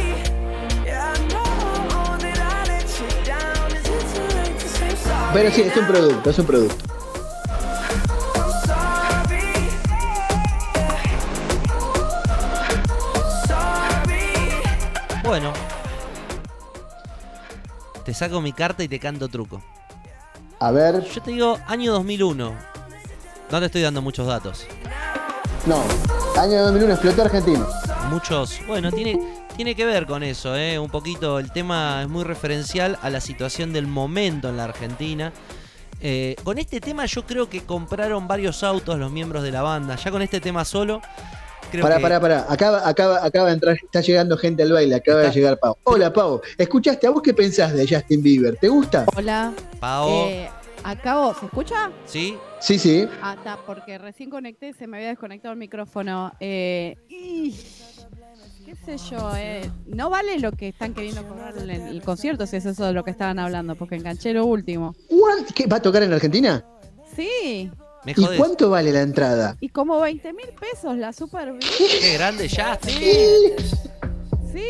Pero 5.33 5.49
sí, 5.51 5.61
es 5.61 5.77
un 5.77 5.87
producto, 5.87 6.29
es 6.29 6.39
un 6.39 6.45
producto. 6.45 6.85
Bueno. 15.23 15.53
Te 18.03 18.13
saco 18.13 18.41
mi 18.41 18.51
carta 18.51 18.83
y 18.83 18.87
te 18.87 18.99
canto 18.99 19.29
truco. 19.29 19.61
A 20.59 20.71
ver, 20.71 21.03
Yo 21.05 21.21
te 21.21 21.31
digo 21.31 21.57
año 21.67 21.93
2001. 21.93 22.53
No 23.51 23.59
te 23.59 23.65
estoy 23.65 23.81
dando 23.81 24.01
muchos 24.01 24.27
datos. 24.27 24.65
no. 25.65 25.81
Año 26.39 26.63
2001, 26.63 26.93
explotó 26.93 27.21
argentino. 27.23 27.67
Muchos. 28.09 28.61
Bueno, 28.65 28.89
tiene, 28.91 29.40
tiene 29.55 29.75
que 29.75 29.85
ver 29.85 30.05
con 30.05 30.23
eso, 30.23 30.55
¿eh? 30.55 30.79
Un 30.79 30.89
poquito. 30.89 31.39
El 31.39 31.51
tema 31.51 32.01
es 32.03 32.09
muy 32.09 32.23
referencial 32.23 32.97
a 33.01 33.09
la 33.09 33.21
situación 33.21 33.73
del 33.73 33.87
momento 33.87 34.49
en 34.49 34.57
la 34.57 34.65
Argentina. 34.65 35.31
Eh, 36.01 36.35
con 36.43 36.57
este 36.57 36.81
tema 36.81 37.05
yo 37.05 37.25
creo 37.25 37.47
que 37.49 37.61
compraron 37.61 38.27
varios 38.27 38.63
autos 38.63 38.97
los 38.97 39.11
miembros 39.11 39.43
de 39.43 39.51
la 39.51 39.61
banda. 39.61 39.95
Ya 39.95 40.11
con 40.11 40.21
este 40.21 40.39
tema 40.39 40.65
solo. 40.65 41.01
Creo 41.71 41.83
Pará, 41.83 41.97
que 41.97 42.01
pará, 42.01 42.19
pará. 42.19 42.45
Acaba, 42.49 42.87
acaba, 42.87 43.25
acaba 43.25 43.47
de 43.47 43.53
entrar, 43.53 43.77
está 43.81 44.01
llegando 44.01 44.35
gente 44.35 44.63
al 44.63 44.73
baile, 44.73 44.95
acaba 44.95 45.21
de 45.21 45.31
llegar 45.31 45.57
Pau. 45.57 45.77
Hola 45.83 46.11
Pau, 46.11 46.41
¿escuchaste? 46.57 47.07
¿A 47.07 47.11
vos 47.11 47.21
qué 47.21 47.33
pensás 47.33 47.73
de 47.73 47.87
Justin 47.87 48.21
Bieber? 48.21 48.57
¿Te 48.57 48.67
gusta? 48.67 49.05
Hola. 49.15 49.53
Pao. 49.79 50.27
Eh, 50.27 50.49
acabo, 50.83 51.33
¿se 51.33 51.45
escucha? 51.45 51.89
¿Sí? 52.05 52.35
Sí, 52.59 52.77
sí. 52.77 53.07
Ah, 53.21 53.35
está, 53.37 53.57
porque 53.65 53.97
recién 53.97 54.29
conecté, 54.29 54.73
se 54.73 54.85
me 54.85 54.97
había 54.97 55.09
desconectado 55.09 55.53
el 55.53 55.59
micrófono. 55.59 56.33
Eh, 56.41 56.97
y, 57.07 57.55
qué 58.71 58.97
sé 58.97 59.09
yo, 59.11 59.31
eh, 59.35 59.69
no 59.87 60.09
vale 60.09 60.39
lo 60.39 60.51
que 60.53 60.69
están 60.69 60.93
queriendo 60.93 61.23
cobrar 61.27 61.57
en 61.57 61.69
el 61.87 62.01
concierto, 62.01 62.45
si 62.47 62.55
es 62.57 62.65
eso 62.65 62.85
de 62.85 62.93
lo 62.93 63.03
que 63.03 63.11
estaban 63.11 63.37
hablando, 63.39 63.75
porque 63.75 63.95
enganché 63.95 64.31
lo 64.33 64.45
último. 64.45 64.95
What? 65.09 65.45
¿Qué, 65.53 65.67
¿Va 65.67 65.77
a 65.77 65.81
tocar 65.81 66.03
en 66.03 66.13
Argentina? 66.13 66.63
Sí, 67.15 67.69
Me 68.05 68.13
¿Y 68.13 68.37
cuánto 68.37 68.69
vale 68.69 68.91
la 68.91 69.01
entrada? 69.01 69.57
y 69.59 69.69
como 69.69 69.99
20 69.99 70.33
mil 70.33 70.47
pesos 70.59 70.95
la 70.97 71.11
Super. 71.13 71.53
Qué 71.59 72.13
grande 72.13 72.47
ya. 72.47 72.77
¿Qué? 72.77 73.55
Sí, 74.51 74.63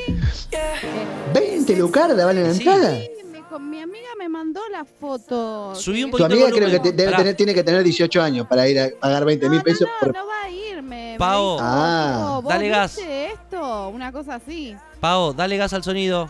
Eh, 0.52 1.60
¿20 1.66 1.76
lucarda 1.78 2.26
vale 2.26 2.44
la 2.44 2.54
Sí. 2.54 2.60
entrada? 2.68 2.96
sí, 2.98 3.10
mi 3.60 3.82
amiga 3.82 4.08
me 4.18 4.28
mandó 4.30 4.62
la 4.72 4.86
foto. 4.86 5.76
Subí 5.76 6.04
un 6.04 6.12
Tu 6.12 6.18
poquito 6.18 6.26
amiga 6.34 6.50
creo 6.52 6.70
que 6.70 6.80
te- 6.80 6.92
debe 6.94 7.14
tener- 7.16 7.36
tiene 7.36 7.54
que 7.54 7.64
tener 7.64 7.84
18 7.84 8.22
años 8.22 8.48
para 8.48 8.68
ir 8.68 8.80
a 8.80 8.90
pagar 9.00 9.26
20 9.26 9.50
mil 9.50 9.58
No, 9.60 9.64
pesos. 9.64 9.82
no, 9.82 9.88
por- 10.00 10.14
no, 10.16 10.22
no 10.24 10.28
va 10.28 10.42
a 10.44 10.50
ir, 10.50 10.61
me, 10.96 11.12
dijo, 11.14 11.58
Ah. 11.62 12.40
¿vos 12.44 12.50
Dale 12.54 12.70
gas. 12.70 12.96
viste 12.98 13.26
esto? 13.32 13.90
Una 13.90 14.12
cosa 14.12 14.36
así. 14.36 14.76
Pao, 15.00 15.34
dale 15.34 15.58
gas 15.58 15.74
al 15.74 15.84
sonido. 15.84 16.30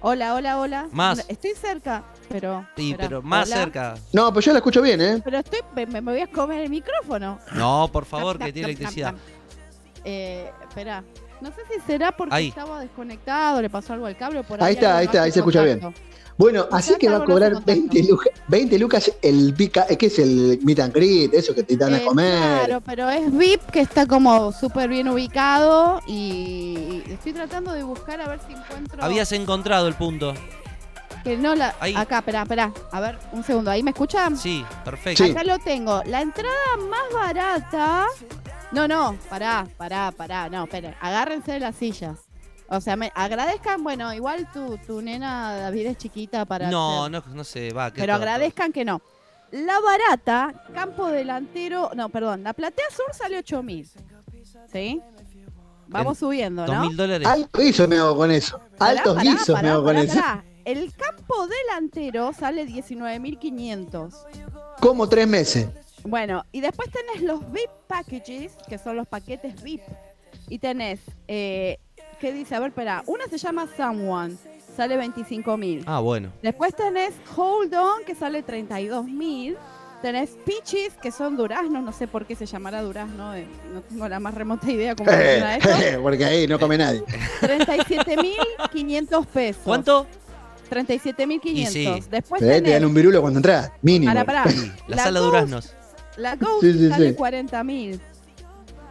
Hola, 0.00 0.34
hola, 0.34 0.58
hola. 0.58 0.88
Más. 0.92 1.24
Estoy 1.28 1.52
cerca, 1.54 2.02
pero. 2.28 2.66
Sí, 2.76 2.94
pero 2.98 3.22
más 3.22 3.46
Hola. 3.48 3.56
cerca. 3.56 3.94
No, 4.12 4.32
pues 4.32 4.44
yo 4.44 4.52
la 4.52 4.58
escucho 4.58 4.82
bien, 4.82 5.00
¿eh? 5.00 5.20
Pero 5.24 5.38
estoy, 5.38 5.60
me, 5.74 5.86
me 5.86 6.00
voy 6.00 6.20
a 6.20 6.26
comer 6.26 6.60
el 6.62 6.68
micrófono. 6.70 7.38
No, 7.52 7.88
por 7.90 8.04
favor, 8.04 8.38
que 8.38 8.52
tiene 8.52 8.68
electricidad. 8.68 9.14
Eh, 10.06 10.50
espera. 10.68 11.02
No 11.40 11.48
sé 11.48 11.62
si 11.66 11.80
será 11.86 12.12
porque 12.12 12.34
Ahí. 12.34 12.48
estaba 12.48 12.78
desconectado, 12.80 13.62
le 13.62 13.70
pasó 13.70 13.94
algo 13.94 14.04
al 14.04 14.14
cable 14.18 14.40
o 14.40 14.42
por 14.44 14.62
Ahí 14.62 14.74
está, 14.74 14.88
algo 14.88 14.98
ahí 14.98 15.04
está, 15.06 15.22
ahí 15.22 15.32
se 15.32 15.38
escucha 15.38 15.62
bien. 15.62 15.80
contacto. 15.80 16.06
Bueno, 16.36 16.64
Quizás 16.66 16.78
así 16.90 16.94
que 16.98 17.08
va 17.08 17.18
a 17.18 17.24
cobrar 17.24 17.52
contactó. 17.52 17.72
20 17.80 18.02
lucas, 18.10 18.28
20 18.48 18.78
lucas 18.78 19.12
el 19.22 19.54
pica, 19.54 19.86
¿qué 19.86 20.06
es 20.06 20.18
el 20.18 20.58
meet 20.64 20.80
and 20.80 20.92
greet? 20.92 21.32
Eso 21.32 21.54
que 21.54 21.62
te 21.62 21.76
dan 21.76 21.94
a 21.94 21.98
Eh, 21.98 22.04
comer. 22.04 22.64
Claro, 22.66 22.80
pero 22.80 23.08
es 23.08 23.30
VIP 23.36 23.60
que 23.70 23.80
está 23.80 24.06
como 24.06 24.50
súper 24.52 24.88
bien 24.88 25.08
ubicado 25.08 26.00
y 26.08 27.02
estoy 27.08 27.32
tratando 27.34 27.72
de 27.72 27.84
buscar 27.84 28.20
a 28.20 28.26
ver 28.28 28.40
si 28.46 28.52
encuentro 28.54 29.02
Habías 29.02 29.30
encontrado 29.32 29.86
el 29.86 29.94
punto. 29.94 30.34
que 31.22 31.36
no 31.38 31.54
la 31.54 31.74
Ahí. 31.80 31.94
acá, 31.96 32.18
espera, 32.18 32.42
espera, 32.42 32.72
a 32.92 33.00
ver, 33.00 33.16
un 33.32 33.42
segundo, 33.44 33.70
¿ahí 33.70 33.82
me 33.82 33.92
escuchan? 33.92 34.36
Sí, 34.36 34.62
perfecto. 34.84 35.24
Sí. 35.24 35.30
Acá 35.30 35.42
lo 35.44 35.58
tengo. 35.60 36.02
La 36.04 36.20
entrada 36.20 36.76
más 36.90 37.00
barata. 37.14 38.06
No, 38.72 38.88
no, 38.88 39.16
pará, 39.30 39.66
pará, 39.78 40.10
pará. 40.10 40.48
No, 40.50 40.64
esperen. 40.64 40.94
Agárrense 41.00 41.52
de 41.52 41.60
las 41.60 41.76
sillas. 41.76 42.18
O 42.68 42.80
sea, 42.80 42.96
me 42.96 43.12
agradezcan, 43.14 43.82
bueno, 43.84 44.12
igual 44.14 44.50
tu, 44.52 44.78
tu 44.78 45.02
nena 45.02 45.54
David 45.56 45.86
es 45.86 45.98
chiquita 45.98 46.44
para. 46.44 46.70
No, 46.70 47.04
hacer- 47.06 47.12
no, 47.28 47.34
no 47.34 47.44
sé, 47.44 47.72
va. 47.72 47.90
que 47.92 48.00
Pero 48.00 48.14
todo- 48.14 48.22
agradezcan 48.22 48.72
que 48.72 48.84
no. 48.84 49.02
La 49.50 49.78
barata, 49.80 50.64
campo 50.74 51.06
delantero. 51.08 51.90
No, 51.94 52.08
perdón, 52.08 52.42
la 52.42 52.52
platea 52.54 52.86
sur 52.90 53.14
sale 53.14 53.38
8000. 53.38 53.88
¿Sí? 54.72 55.00
Vamos 55.86 56.18
subiendo, 56.18 56.64
¿Dos 56.66 56.74
¿no? 56.74 56.86
mil 56.86 56.96
dólares? 56.96 57.28
Altos 57.28 57.62
guisos 57.62 57.86
me 57.88 57.98
hago 57.98 58.16
con 58.16 58.30
eso. 58.30 58.58
Altos 58.80 59.14
pará, 59.14 59.30
guisos 59.30 59.48
me 59.48 59.54
pará, 59.54 59.72
hago 59.74 59.84
con 59.84 59.94
pará, 59.96 60.02
eso. 60.04 60.20
El 60.64 60.92
campo 60.94 61.46
delantero 61.46 62.32
sale 62.32 62.64
19.500. 62.66 64.14
Como 64.80 65.08
tres 65.08 65.28
meses. 65.28 65.68
Bueno, 66.02 66.44
y 66.52 66.60
después 66.60 66.90
tenés 66.90 67.22
los 67.22 67.40
VIP 67.52 67.70
packages, 67.86 68.56
que 68.68 68.78
son 68.78 68.96
los 68.96 69.06
paquetes 69.06 69.62
VIP. 69.62 69.82
Y 70.48 70.58
tenés, 70.58 71.00
eh, 71.28 71.78
que 72.24 72.32
dice, 72.32 72.54
a 72.54 72.60
ver, 72.60 72.68
espera, 72.68 73.02
una 73.06 73.26
se 73.28 73.36
llama 73.36 73.66
Someone, 73.76 74.36
sale 74.74 74.96
25 74.96 75.58
mil. 75.58 75.84
Ah, 75.84 76.00
bueno. 76.00 76.32
Después 76.42 76.74
tenés 76.74 77.12
Hold 77.36 77.74
On, 77.74 78.02
que 78.06 78.14
sale 78.14 78.42
32 78.42 79.04
mil. 79.04 79.58
Tenés 80.00 80.30
Peaches, 80.46 80.94
que 81.02 81.10
son 81.10 81.36
duraznos, 81.36 81.82
no 81.82 81.92
sé 81.92 82.06
por 82.08 82.24
qué 82.24 82.34
se 82.34 82.46
llamará 82.46 82.80
durazno, 82.80 83.34
eh, 83.34 83.46
no 83.74 83.82
tengo 83.82 84.08
la 84.08 84.20
más 84.20 84.32
remota 84.34 84.70
idea 84.70 84.94
cómo 84.94 85.10
se 85.10 85.38
llama 85.38 85.56
esto. 85.56 86.02
Porque 86.02 86.24
ahí 86.24 86.46
no 86.46 86.58
come 86.58 86.78
nadie. 86.78 87.04
37.500 87.42 89.26
pesos. 89.26 89.62
¿Cuánto? 89.62 90.06
37.500. 90.70 91.68
Sí. 91.68 92.04
Después 92.10 92.40
tenés, 92.40 92.62
te 92.62 92.70
dan 92.70 92.86
un 92.86 92.94
virulo 92.94 93.20
cuando 93.20 93.38
entras, 93.38 93.70
mínimo. 93.82 94.10
Para, 94.10 94.24
para. 94.24 94.44
la, 94.46 94.52
la, 94.88 94.96
sala 94.96 95.20
Ghost, 95.20 95.30
duraznos. 95.30 95.74
La 96.16 96.36
Ghost 96.36 96.62
sí, 96.62 96.72
sí, 96.72 96.88
sale 96.88 97.14
40.000. 97.14 98.00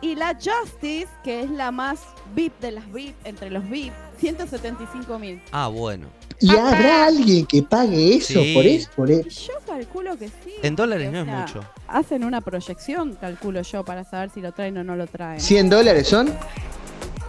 Y 0.04 0.16
la 0.16 0.36
Justice, 0.36 1.08
que 1.24 1.43
es 1.43 1.49
la 1.49 1.72
más 1.72 2.01
VIP 2.36 2.60
de 2.60 2.72
las 2.74 2.91
VIP, 2.91 3.16
entre 3.24 3.49
los 3.49 3.68
VIP, 3.70 3.93
175 4.20 5.18
mil. 5.18 5.41
Ah, 5.54 5.70
bueno. 5.70 6.08
¿Y 6.41 6.49
habrá 6.54 7.06
alguien 7.06 7.45
que 7.45 7.64
pague 7.64 8.18
eso 8.18 8.41
Sí. 8.41 8.54
por 8.54 8.66
eso? 8.66 8.89
Por 8.97 9.10
eso? 9.10 9.30
Yo 9.54 9.54
calculo 9.66 10.18
que 10.18 10.28
sí. 10.28 10.56
En 10.62 10.76
dólares 10.76 11.10
no 11.10 11.20
es 11.20 11.26
sea, 11.26 11.38
mucho. 11.39 11.62
Hacen 11.88 12.26
una 12.26 12.41
proyección, 12.41 13.16
calculo 13.16 13.62
yo, 13.62 13.86
para 13.86 14.04
saber 14.04 14.30
si 14.30 14.41
lo 14.41 14.51
traen 14.51 14.78
o 14.78 14.84
no 14.84 14.97
lo 14.97 15.08
traen. 15.08 15.39
¿100 15.39 15.70
dólares 15.70 16.06
son? 16.10 16.28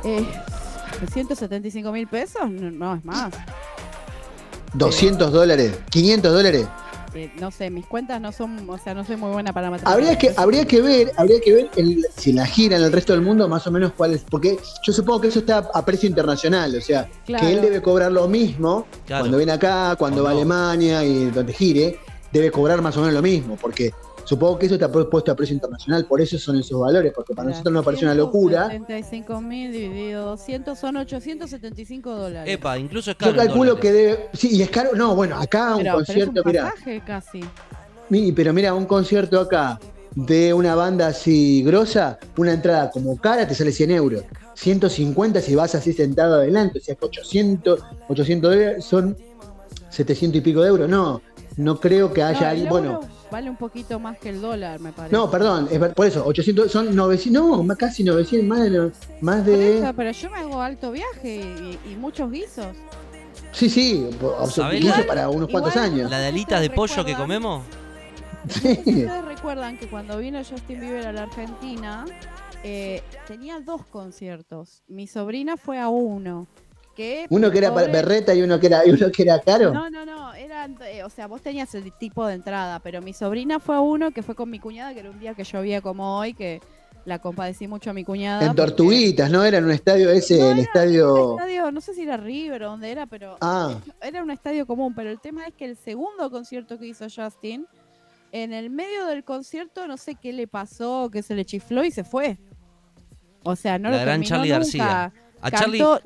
Eh, 0.03 0.27
175 1.13 1.93
mil 1.93 2.09
pesos, 2.09 2.51
no, 2.51 2.73
no, 2.73 2.97
es 2.97 3.05
más. 3.05 3.33
¿200 4.77 5.31
dólares? 5.31 5.79
¿500 5.93 6.23
dólares? 6.23 6.67
No 7.41 7.51
sé, 7.51 7.71
mis 7.71 7.87
cuentas 7.87 8.21
no 8.21 8.33
son, 8.33 8.69
o 8.69 8.77
sea, 8.79 8.93
no 8.95 9.05
soy 9.05 9.17
muy 9.17 9.31
buena 9.31 9.53
para 9.53 9.71
matemáticas. 9.71 9.93
Habría 9.95 10.19
que, 10.19 10.35
habría 10.37 10.65
que 10.65 10.81
ver, 10.81 11.13
habría 11.17 11.41
que 11.41 11.53
ver 11.53 11.71
el- 11.77 12.05
si 12.17 12.33
la 12.33 12.45
gira 12.45 12.77
en 12.77 12.83
el 12.83 12.91
resto 12.93 13.13
del 13.13 13.23
mundo, 13.23 13.49
más 13.49 13.67
o 13.67 13.71
menos 13.71 13.93
cuál 13.97 14.15
es. 14.15 14.25
Porque 14.29 14.59
yo 14.85 14.93
supongo 14.93 15.21
que 15.21 15.29
eso 15.29 15.39
está 15.41 15.59
a 15.73 15.85
precio 15.85 16.09
internacional, 16.09 16.75
o 16.77 16.81
sea, 16.81 17.09
Claro. 17.25 17.47
que 17.47 17.53
él 17.53 17.61
debe 17.61 17.81
cobrar 17.81 18.11
lo 18.11 18.27
mismo 18.29 18.87
Claro. 19.07 19.23
cuando 19.23 19.37
viene 19.37 19.53
acá, 19.53 19.95
cuando 19.97 20.23
O 20.23 20.25
va 20.25 20.31
a. 20.31 20.33
Alemania 20.35 21.05
y 21.05 21.31
donde 21.31 21.53
gire, 21.53 21.99
debe 22.33 22.51
cobrar 22.51 22.83
más 22.83 22.97
o 22.97 23.01
menos 23.01 23.15
lo 23.15 23.23
mismo, 23.23 23.57
porque 23.61 23.93
supongo 24.25 24.59
que 24.59 24.67
eso 24.67 24.75
está 24.75 24.91
puesto 24.91 25.31
a 25.33 25.35
precio 25.37 25.55
internacional, 25.55 26.07
por 26.07 26.21
eso 26.21 26.39
son 26.39 26.59
esos 26.59 26.81
valores, 26.81 27.13
porque 27.15 27.35
para 27.35 27.51
nosotros 27.51 27.73
nos 27.73 27.85
parece 27.85 28.05
una 28.05 28.15
locura. 28.15 28.67
75 28.69 29.41
mil 29.41 29.73
dividido 29.73 30.25
200 30.31 30.79
son 30.79 30.97
875 30.97 32.11
dólares. 32.15 32.53
Epa, 32.55 32.79
incluso 32.79 33.11
es 33.11 33.17
caro. 33.17 33.33
Yo 33.33 33.37
calculo 33.39 33.75
dólares. 33.77 33.81
que 33.83 33.93
debe. 33.93 34.29
Sí, 34.33 34.49
y 34.57 34.63
es 34.63 34.71
caro. 34.71 34.91
No, 34.95 35.15
bueno, 35.15 35.37
acá 35.39 35.77
un 35.77 35.83
pero, 35.83 35.95
concierto, 35.97 36.41
un 36.45 36.47
mira. 36.51 36.73
casi. 37.07 37.41
Mi- 38.09 38.33
Pero 38.33 38.53
mira, 38.53 38.75
un 38.75 38.87
concierto 38.87 39.41
acá 39.41 39.79
de 40.15 40.53
una 40.55 40.75
banda 40.75 41.09
así 41.09 41.63
grosa, 41.65 42.19
una 42.37 42.53
entrada 42.53 42.91
como 42.91 43.17
cara 43.17 43.49
te 43.49 43.55
sale 43.55 43.73
100 43.73 43.91
euros. 43.91 44.23
150 44.55 45.41
si 45.41 45.55
vas 45.55 45.75
así 45.75 45.93
sentado 45.93 46.35
adelante, 46.37 46.79
o 46.79 46.83
sea 46.83 46.95
que 46.95 47.05
800, 47.07 47.81
800 48.09 48.51
dólares 48.55 48.85
son 48.85 49.17
700 49.91 50.39
y 50.39 50.41
pico 50.43 50.63
de 50.63 50.69
euros. 50.69 50.89
No, 50.89 51.21
no 51.57 51.81
creo 51.81 52.13
que 52.13 52.23
haya 52.23 52.41
No, 52.41 52.47
alguien. 52.47 52.67
euro 52.69 52.79
Bueno, 52.81 53.01
vale 53.35 53.51
un 53.51 53.57
poquito 53.57 53.99
más 53.99 54.19
que 54.19 54.29
el 54.31 54.41
dólar, 54.41 54.81
me 54.81 54.93
parece. 54.93 55.15
no, 55.15 55.31
perdón, 55.31 55.69
es 55.71 55.79
por 55.93 56.07
eso, 56.07 56.25
800 56.25 56.71
son 56.71 56.95
900, 56.95 57.33
no, 57.43 57.63
más- 57.63 57.77
casi 57.77 58.05
900, 58.05 58.49
más 58.49 58.63
de. 58.71 58.91
Más 59.21 59.45
de 59.47 59.79
eso, 59.79 59.93
pero 59.95 60.11
yo 60.13 60.31
me 60.31 60.39
hago 60.39 60.61
alto 60.63 60.91
viaje 60.93 61.37
y, 61.37 61.91
y 61.93 61.97
muchos 61.97 62.31
guisos. 62.31 62.67
sí, 63.53 63.69
sí, 63.69 64.09
¿Sabés 64.51 64.81
incluso 64.81 65.01
la- 65.01 65.07
para 65.07 65.29
unos 65.29 65.49
cuantos 65.51 65.77
años. 65.77 66.11
La 66.11 66.19
de 66.21 66.27
alitas 66.29 66.61
de 66.61 66.71
pollo 66.71 67.05
que 67.05 67.15
comemos. 67.15 67.63
Sí. 68.49 68.69
Ustedes 68.73 69.25
recuerdan 69.25 69.79
que 69.79 69.87
cuando 69.89 70.19
vino 70.19 70.39
Justin 70.39 70.79
Bieber 70.81 71.07
a 71.07 71.13
la 71.13 71.23
Argentina, 71.23 72.05
eh, 72.63 73.03
tenía 73.27 73.59
dos 73.61 73.87
conciertos. 73.87 74.83
Mi 74.87 75.07
sobrina 75.07 75.57
fue 75.57 75.79
a 75.81 75.89
uno. 75.89 76.47
Que 76.95 77.27
Uno 77.31 77.51
que 77.51 77.59
era 77.59 77.75
para 77.75 77.87
pobre- 77.89 77.93
berreta 78.03 78.35
y 78.35 78.43
uno 78.43 78.61
que 78.61 78.67
era, 78.69 78.87
y 78.87 78.91
uno 78.91 79.11
que 79.11 79.23
era 79.23 79.41
caro. 79.41 79.73
No, 79.75 79.91
no, 79.91 80.07
no, 80.07 80.33
eran, 80.35 80.77
eh, 80.87 81.03
o 81.03 81.11
sea, 81.11 81.27
vos 81.27 81.41
tenías 81.43 81.75
el 81.75 81.91
tipo 81.93 82.25
de 82.27 82.35
entrada, 82.35 82.79
pero 82.79 83.03
mi 83.03 83.13
sobrina 83.13 83.59
fue 83.59 83.75
a 83.77 83.81
uno 83.81 84.13
que 84.13 84.23
fue 84.23 84.35
con 84.35 84.49
mi 84.51 84.59
cuñada, 84.61 84.95
que 84.95 85.01
era 85.01 85.11
un 85.11 85.19
día 85.19 85.35
que 85.35 85.43
llovía 85.45 85.81
como 85.81 86.19
hoy, 86.19 86.35
que 86.35 86.61
la 87.05 87.19
compadecí 87.19 87.67
mucho 87.67 87.91
a 87.91 87.93
mi 87.93 88.05
cuñada. 88.05 88.43
En 88.43 88.49
porque- 88.55 88.63
Tortuguitas, 88.63 89.31
¿no? 89.31 89.45
Era 89.45 89.59
en 89.59 89.65
un 89.65 89.73
estadio 89.73 90.09
ese, 90.11 90.39
No, 90.39 90.47
el 90.47 90.53
era 90.53 90.63
estadio. 90.63 91.33
Un 91.35 91.41
estadio, 91.41 91.71
no 91.73 91.81
sé 91.81 91.95
si 91.95 92.03
era 92.03 92.17
River 92.17 92.63
o 92.63 92.71
dónde 92.71 92.91
era, 92.93 93.07
pero 93.07 93.37
Ah, 93.41 93.75
era 94.01 94.23
un 94.23 94.31
estadio 94.31 94.65
común, 94.67 94.95
pero 94.95 95.11
el 95.11 95.21
tema 95.21 95.47
es 95.47 95.53
que 95.55 95.65
el 95.65 95.77
segundo 95.77 96.31
concierto 96.31 96.79
que 96.79 96.87
hizo 96.87 97.07
Justin, 97.15 97.67
en 98.31 98.53
el 98.53 98.71
medio 98.71 99.05
del 99.07 99.23
concierto 99.25 99.87
no 99.87 99.97
sé 99.97 100.15
qué 100.15 100.33
le 100.33 100.47
pasó, 100.47 101.11
que 101.13 101.23
se 101.23 101.35
le 101.35 101.45
chifló 101.45 101.85
y 101.85 101.91
se 101.91 102.05
fue. 102.05 102.39
O 103.43 103.55
sea, 103.57 103.79
no 103.79 103.91
La 103.91 103.97
lo 103.99 104.03
gran 104.03 104.21
terminó 104.23 104.29
Charlie 104.29 104.51
nunca. 104.53 104.59
García. 104.59 105.13
A 105.43 105.51
Cantó- 105.51 106.01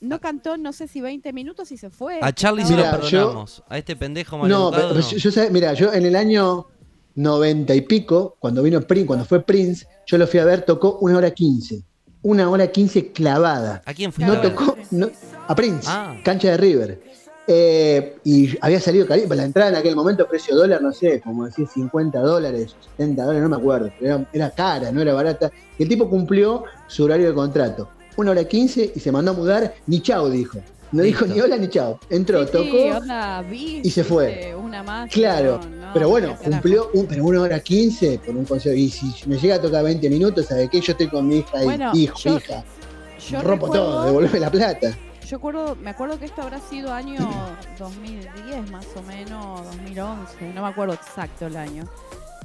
no 0.00 0.20
cantó 0.20 0.56
no 0.56 0.72
sé 0.72 0.88
si 0.88 1.00
20 1.00 1.32
minutos 1.32 1.70
y 1.72 1.76
se 1.76 1.90
fue. 1.90 2.18
A 2.22 2.32
Charlie 2.32 2.64
se 2.64 2.76
lo 2.76 2.84
yo- 2.84 2.90
perdonamos. 2.90 3.62
A 3.68 3.78
este 3.78 3.96
pendejo 3.96 4.36
no, 4.36 4.42
maleducado 4.70 4.88
pero, 4.94 5.00
no. 5.00 5.10
yo, 5.10 5.16
yo 5.18 5.30
sé- 5.30 5.50
mira, 5.50 5.72
yo 5.74 5.92
en 5.92 6.04
el 6.06 6.16
año 6.16 6.66
90 7.16 7.74
y 7.74 7.80
pico, 7.82 8.36
cuando 8.40 8.62
vino 8.62 8.80
Prince, 8.80 9.06
cuando 9.06 9.24
fue 9.24 9.40
Prince, 9.42 9.86
yo 10.06 10.18
lo 10.18 10.26
fui 10.26 10.40
a 10.40 10.44
ver, 10.44 10.62
tocó 10.62 10.98
una 11.00 11.16
hora 11.18 11.30
15. 11.30 11.82
Una 12.22 12.48
hora 12.50 12.66
15 12.68 13.12
clavada. 13.12 13.82
¿A 13.84 13.92
quién 13.94 14.12
fue? 14.12 14.24
No 14.24 14.40
tocó 14.40 14.76
no- 14.90 15.10
a 15.46 15.54
Prince, 15.54 15.86
Ah. 15.88 16.16
cancha 16.24 16.50
de 16.50 16.56
River. 16.56 17.02
Eh, 17.46 18.16
y 18.24 18.56
había 18.62 18.80
salido 18.80 19.06
caliente, 19.06 19.36
la 19.36 19.44
entrada 19.44 19.68
en 19.68 19.76
aquel 19.76 19.94
momento, 19.94 20.26
precio 20.26 20.56
dólar, 20.56 20.80
no 20.80 20.92
sé, 20.92 21.20
como 21.20 21.44
decir 21.44 21.68
50 21.68 22.18
dólares, 22.20 22.74
70 22.96 23.22
dólares, 23.22 23.42
no 23.42 23.50
me 23.50 23.56
acuerdo, 23.56 23.90
pero 24.00 24.14
era, 24.16 24.28
era 24.32 24.50
cara, 24.50 24.90
no 24.90 25.02
era 25.02 25.12
barata. 25.12 25.50
Y 25.78 25.82
el 25.82 25.88
tipo 25.90 26.08
cumplió 26.08 26.64
su 26.86 27.04
horario 27.04 27.28
de 27.28 27.34
contrato. 27.34 27.90
Una 28.16 28.30
hora 28.30 28.44
15 28.44 28.92
y 28.94 29.00
se 29.00 29.10
mandó 29.12 29.32
a 29.32 29.34
mudar, 29.34 29.74
ni 29.86 30.00
chao 30.00 30.28
dijo. 30.30 30.58
No 30.92 31.02
dijo 31.02 31.24
Listo. 31.24 31.34
ni 31.34 31.40
hola 31.40 31.56
ni 31.56 31.68
chao. 31.68 31.98
Entró, 32.08 32.44
Sí, 32.46 32.52
tocó. 32.52 32.64
sí, 32.64 32.90
onda, 32.90 33.42
vi, 33.42 33.80
y 33.82 33.90
se 33.90 34.04
fue. 34.04 34.54
Una 34.54 34.82
más. 34.84 35.10
Claro, 35.10 35.58
no, 35.68 35.86
no, 35.86 35.92
pero 35.92 36.08
bueno, 36.08 36.36
cumplió 36.36 36.90
un, 36.94 37.06
pero 37.06 37.24
una 37.24 37.40
hora 37.40 37.58
15 37.58 38.20
por 38.24 38.36
un 38.36 38.44
concierto. 38.44 38.78
Y 38.78 38.90
si 38.90 39.12
me 39.28 39.36
llega 39.36 39.56
a 39.56 39.60
tocar 39.60 39.82
20 39.82 40.08
minutos, 40.08 40.46
¿sabe 40.46 40.68
qué? 40.68 40.80
Yo 40.80 40.92
estoy 40.92 41.08
con 41.08 41.26
mi 41.26 41.38
hija 41.38 41.62
y 41.62 41.64
Bueno, 41.64 41.90
hijo, 41.94 42.16
yo- 42.18 42.36
hija. 42.36 42.62
Yo 43.28 43.40
Rompo 43.42 43.66
recuerdo- 43.66 43.84
todo, 43.86 44.04
devolveme 44.04 44.38
la 44.38 44.50
plata. 44.50 44.96
Yo 45.26 45.38
acuerdo, 45.38 45.74
me 45.82 45.90
acuerdo 45.90 46.18
que 46.18 46.26
esto 46.26 46.42
habrá 46.42 46.60
sido 46.60 46.92
año 46.92 47.26
2010 47.78 48.70
más 48.70 48.86
o 48.94 49.02
menos, 49.02 49.64
2011, 49.64 50.52
no 50.54 50.62
me 50.62 50.68
acuerdo 50.68 50.94
exacto 50.94 51.46
el 51.46 51.56
año. 51.56 51.84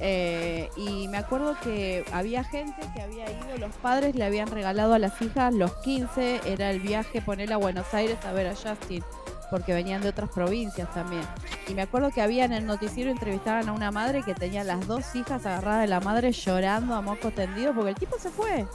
Eh, 0.02 0.70
y 0.78 1.08
me 1.10 1.18
acuerdo 1.18 1.56
que 1.62 2.06
había 2.14 2.44
gente 2.44 2.82
que 2.94 3.02
había 3.02 3.26
ido, 3.30 3.58
los 3.60 3.76
padres 3.78 4.16
le 4.16 4.24
habían 4.24 4.48
regalado 4.48 4.94
a 4.94 5.00
las 5.00 5.22
hijas 5.22 5.54
los 5.54 5.74
15, 5.78 6.42
era 6.46 6.72
el 6.72 6.80
viaje 6.80 7.22
ponerla 7.22 7.56
a 7.56 7.58
Buenos 7.58 7.94
Aires 7.94 8.18
a 8.26 8.32
ver 8.32 8.48
a 8.48 8.56
Justin, 8.56 9.04
porque 9.50 9.74
venían 9.74 10.02
de 10.02 10.10
otras 10.10 10.30
provincias 10.30 10.94
también. 10.94 11.24
Y 11.68 11.74
me 11.74 11.82
acuerdo 11.82 12.12
que 12.12 12.22
había 12.22 12.46
en 12.46 12.54
el 12.54 12.66
noticiero 12.66 13.12
entrevistaban 13.12 13.68
a 13.68 13.74
una 13.74 13.92
madre 13.92 14.24
que 14.24 14.34
tenía 14.34 14.64
las 14.64 14.88
dos 14.88 15.16
hijas 15.16 15.46
agarradas 15.46 15.82
de 15.82 15.88
la 15.88 16.00
madre 16.00 16.32
llorando 16.32 16.96
a 16.96 17.02
moco 17.02 17.32
tendido 17.32 17.74
porque 17.74 17.90
el 17.90 17.96
tipo 17.98 18.18
se 18.18 18.30
fue. 18.30 18.66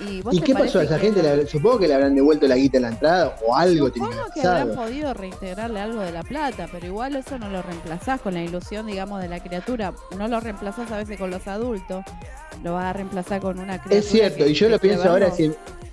¿Y, 0.00 0.22
vos 0.22 0.34
¿Y 0.34 0.40
te 0.40 0.46
qué 0.46 0.52
pasó 0.54 0.80
a 0.80 0.84
esa 0.84 0.98
que 0.98 1.12
gente? 1.12 1.46
supongo 1.46 1.78
que 1.78 1.88
le 1.88 1.94
habrán 1.94 2.14
devuelto 2.14 2.46
la 2.46 2.56
guita 2.56 2.78
en 2.78 2.82
la 2.82 2.88
entrada 2.90 3.36
o 3.46 3.54
algo 3.56 3.90
tiene 3.90 4.08
que 4.08 4.14
Supongo 4.14 4.32
que 4.34 4.46
habrán 4.46 4.74
podido 4.74 5.14
reintegrarle 5.14 5.80
algo 5.80 6.00
de 6.00 6.12
la 6.12 6.22
plata, 6.22 6.68
pero 6.70 6.86
igual 6.86 7.16
eso 7.16 7.38
no 7.38 7.48
lo 7.48 7.62
reemplazás 7.62 8.20
con 8.20 8.34
la 8.34 8.42
ilusión, 8.42 8.86
digamos, 8.86 9.22
de 9.22 9.28
la 9.28 9.42
criatura. 9.42 9.94
No 10.18 10.28
lo 10.28 10.40
reemplazás 10.40 10.90
a 10.90 10.98
veces 10.98 11.18
con 11.18 11.30
los 11.30 11.46
adultos, 11.46 12.04
lo 12.62 12.74
vas 12.74 12.86
a 12.86 12.92
reemplazar 12.92 13.40
con 13.40 13.58
una 13.58 13.78
criatura. 13.78 13.98
Es 13.98 14.06
cierto, 14.06 14.44
que- 14.44 14.50
y 14.50 14.54
yo 14.54 14.66
que 14.66 14.72
lo 14.72 14.78
pienso 14.78 15.08
ahora, 15.08 15.30
si, 15.30 15.52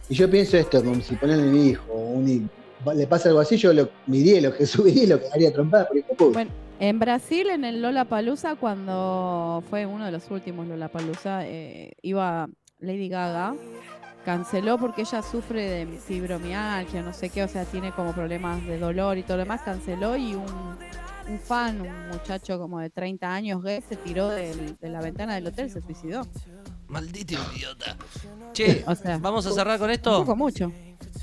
Y 0.09 0.13
yo 0.15 0.29
pienso 0.29 0.57
esto, 0.57 0.83
como 0.83 0.99
si 0.99 1.15
ponerle 1.15 1.43
a 1.43 1.45
mi 1.47 1.67
hijo, 1.69 1.93
un 1.93 2.27
hijo, 2.27 2.93
le 2.93 3.07
pasa 3.07 3.29
algo 3.29 3.39
así, 3.39 3.55
yo 3.55 3.71
lo 3.71 3.89
miría 4.07 4.41
lo 4.41 4.53
que 4.53 4.65
subiría 4.65 5.03
y 5.03 5.07
lo 5.07 5.19
trompada 5.53 5.87
por 5.87 5.97
hijo 5.97 6.07
de 6.09 6.15
puta. 6.15 6.33
Bueno, 6.33 6.51
en 6.79 6.99
Brasil, 6.99 7.49
en 7.49 7.63
el 7.63 7.81
Lollapalooza, 7.81 8.55
cuando 8.55 9.63
fue 9.69 9.85
uno 9.85 10.05
de 10.05 10.11
los 10.11 10.29
últimos 10.31 10.67
Lollapalooza, 10.67 11.47
eh, 11.47 11.93
iba 12.01 12.49
Lady 12.82 13.07
Gaga, 13.09 13.55
canceló 14.25 14.77
porque 14.77 15.01
ella 15.01 15.21
sufre 15.21 15.62
de 15.86 15.97
fibromialgia, 15.97 17.01
no 17.01 17.13
sé 17.13 17.29
qué, 17.29 17.43
o 17.43 17.47
sea, 17.47 17.66
tiene 17.66 17.91
como 17.91 18.13
problemas 18.13 18.63
de 18.66 18.78
dolor 18.78 19.17
y 19.17 19.24
todo 19.24 19.37
lo 19.37 19.43
demás, 19.43 19.62
canceló 19.63 20.16
y 20.17 20.36
un, 20.36 20.45
un 21.29 21.39
fan, 21.39 21.82
un 21.82 22.08
muchacho 22.09 22.59
como 22.59 22.79
de 22.79 22.89
30 22.89 23.33
años 23.33 23.63
gay, 23.63 23.82
se 23.87 23.95
tiró 23.95 24.29
del- 24.29 24.78
de 24.79 24.89
la 24.89 25.01
ventana 25.01 25.36
del 25.36 25.47
hotel, 25.47 25.70
se 25.71 25.82
suicidó. 25.82 26.21
Maldito 26.87 27.36
idiota. 27.55 27.95
Che, 28.51 28.83
O 28.86 28.95
sea, 28.95 29.17
vamos 29.17 29.45
a 29.45 29.51
cerrar 29.51 29.79
con 29.79 29.86
un 29.87 29.93
esto. 29.93 30.20
poco 30.20 30.36
mucho. 30.36 30.71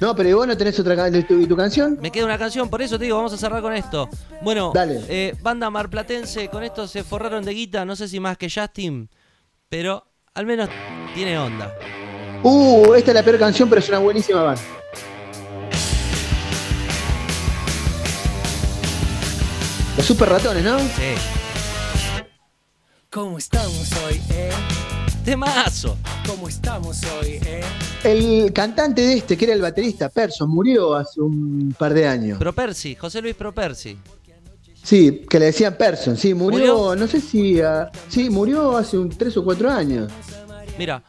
No, 0.01 0.14
pero 0.16 0.28
¿y 0.28 0.32
vos 0.32 0.47
no 0.47 0.56
tenés 0.56 0.78
otra 0.80 0.97
ca- 0.97 1.10
de 1.10 1.22
tu, 1.24 1.39
y 1.39 1.47
tu 1.47 1.56
canción? 1.56 1.98
Me 2.01 2.10
queda 2.10 2.24
una 2.24 2.39
canción, 2.39 2.70
por 2.70 2.80
eso 2.80 2.98
te 2.98 3.05
digo, 3.05 3.16
vamos 3.18 3.32
a 3.35 3.36
cerrar 3.36 3.60
con 3.60 3.74
esto. 3.74 4.09
Bueno, 4.43 4.70
Dale. 4.74 5.02
eh, 5.09 5.36
banda 5.43 5.68
marplatense, 5.70 6.48
con 6.48 6.62
esto 6.62 6.89
se 6.89 7.05
forraron 7.05 7.44
de 7.44 7.52
guita, 7.52 7.85
no 7.85 7.97
sé 7.97 8.09
si 8.09 8.18
más 8.18 8.39
que 8.39 8.48
Justin, 8.48 9.10
pero 9.68 10.07
al 10.39 10.47
menos 10.47 10.69
tiene 11.16 11.36
onda. 11.36 11.74
Uh, 12.44 12.94
esta 12.94 13.10
es 13.10 13.15
la 13.16 13.24
peor 13.24 13.40
canción, 13.40 13.69
pero 13.69 13.81
es 13.81 13.89
una 13.89 13.98
buenísima 13.98 14.43
banda. 14.44 14.62
Los 19.97 20.06
super 20.06 20.28
ratones, 20.28 20.62
¿no? 20.62 20.78
Sí. 20.78 21.16
¿Cómo 23.10 23.36
estamos 23.36 23.90
hoy, 24.06 24.20
eh? 24.31 24.51
Temazo. 25.24 25.97
¿Cómo 26.24 26.48
estamos 26.48 27.01
hoy, 27.20 27.40
eh? 27.44 27.62
El 28.05 28.52
cantante 28.52 29.02
de 29.02 29.15
este, 29.15 29.36
que 29.36 29.44
era 29.44 29.55
el 29.55 29.60
baterista, 29.60 30.09
Person, 30.09 30.48
murió 30.48 30.94
hace 30.94 31.20
un 31.20 31.74
par 31.77 31.93
de 31.93 32.06
años. 32.06 32.39
Propersi, 32.39 32.94
José 32.94 33.20
Luis 33.20 33.35
Propersi. 33.35 33.98
Sí, 34.85 35.27
que 35.28 35.39
le 35.40 35.47
decían 35.47 35.77
Person, 35.77 36.16
sí, 36.16 36.32
murió, 36.32 36.59
¿Murió? 36.78 36.97
no 36.97 37.06
sé 37.09 37.20
si. 37.20 37.60
ah, 37.60 37.90
sí, 38.09 38.31
murió 38.31 38.77
hace 38.77 38.97
un 38.97 39.09
tres 39.10 39.36
o 39.36 39.44
cuatro 39.44 39.69
años. 39.69 40.10
Mira, 40.78 41.02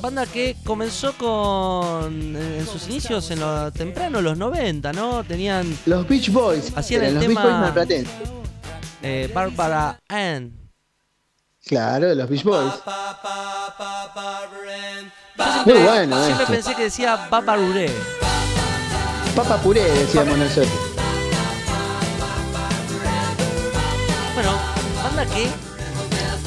banda 0.00 0.26
que 0.26 0.56
comenzó 0.64 1.12
con 1.16 2.34
en 2.36 2.66
sus 2.66 2.88
inicios 2.88 3.30
en 3.30 3.40
lo 3.40 3.70
temprano, 3.72 4.20
los 4.20 4.36
90, 4.36 4.92
¿no? 4.92 5.22
Tenían 5.24 5.76
Los 5.86 6.08
Beach 6.08 6.30
Boys. 6.30 6.72
Hacían 6.76 7.04
el 7.04 7.14
los 7.14 7.22
tema- 7.24 7.70
Beach 7.72 7.88
Boys 7.88 8.06
eh, 9.02 9.30
Barbara 9.34 9.98
Ann. 10.08 10.52
Claro, 11.64 12.14
los 12.14 12.28
Beach 12.28 12.44
Boys. 12.44 12.72
Muy 15.64 15.74
bueno 15.78 16.24
Siempre 16.24 16.42
esto. 16.44 16.52
pensé 16.52 16.74
que 16.74 16.82
decía 16.84 17.28
Babaruré. 17.30 17.90
Papa 19.36 19.56
puré, 19.58 19.82
decíamos 19.82 20.36
nosotros. 20.36 20.68
Bueno, 24.34 24.52
banda 25.02 25.26
que 25.26 25.48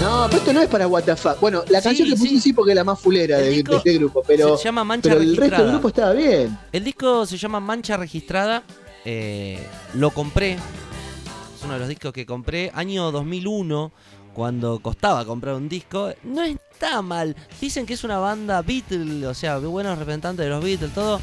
No, 0.02 0.26
pero 0.28 0.38
esto 0.38 0.54
no 0.54 0.62
es 0.62 0.68
para 0.68 0.88
WTF. 0.88 1.40
Bueno, 1.40 1.64
la 1.70 1.80
Sí, 1.80 1.86
canción 1.86 2.10
que 2.10 2.16
puse 2.16 2.30
sí. 2.30 2.40
sí 2.40 2.54
porque 2.54 2.72
es 2.72 2.76
la 2.76 2.84
más 2.84 3.00
fulera 3.00 3.38
de, 3.38 3.60
este 3.60 3.94
grupo, 3.94 4.22
pero, 4.28 4.58
se 4.58 4.66
llama 4.66 4.84
Mancha 4.84 5.10
pero 5.10 5.22
el 5.22 5.38
resto 5.38 5.62
del 5.64 5.72
grupo 5.72 5.88
estaba 5.88 6.12
bien. 6.14 6.58
El 6.72 6.84
disco 6.84 7.26
se 7.26 7.38
llama 7.38 7.60
Mancha 7.60 7.98
Registrada. 7.98 8.64
eh, 9.06 9.60
lo 9.94 10.12
compré. 10.12 10.54
Es 10.54 11.64
uno 11.64 11.74
de 11.74 11.80
los 11.80 11.88
discos 11.88 12.12
que 12.12 12.26
compré. 12.26 12.72
Año 12.76 13.12
2001, 13.12 13.92
cuando 14.34 14.80
costaba 14.80 15.24
comprar 15.26 15.56
un 15.56 15.70
disco. 15.70 16.12
No 16.24 16.44
está 16.44 17.02
mal. 17.02 17.36
Dicen 17.62 17.86
que 17.86 17.94
es 17.94 18.04
una 18.04 18.18
banda 18.20 18.62
Beatles, 18.62 19.24
o 19.26 19.34
sea, 19.34 19.58
buenos 19.60 19.98
representantes 19.98 20.44
de 20.46 20.50
los 20.50 20.64
Beatles, 20.64 20.94
todo. 20.94 21.20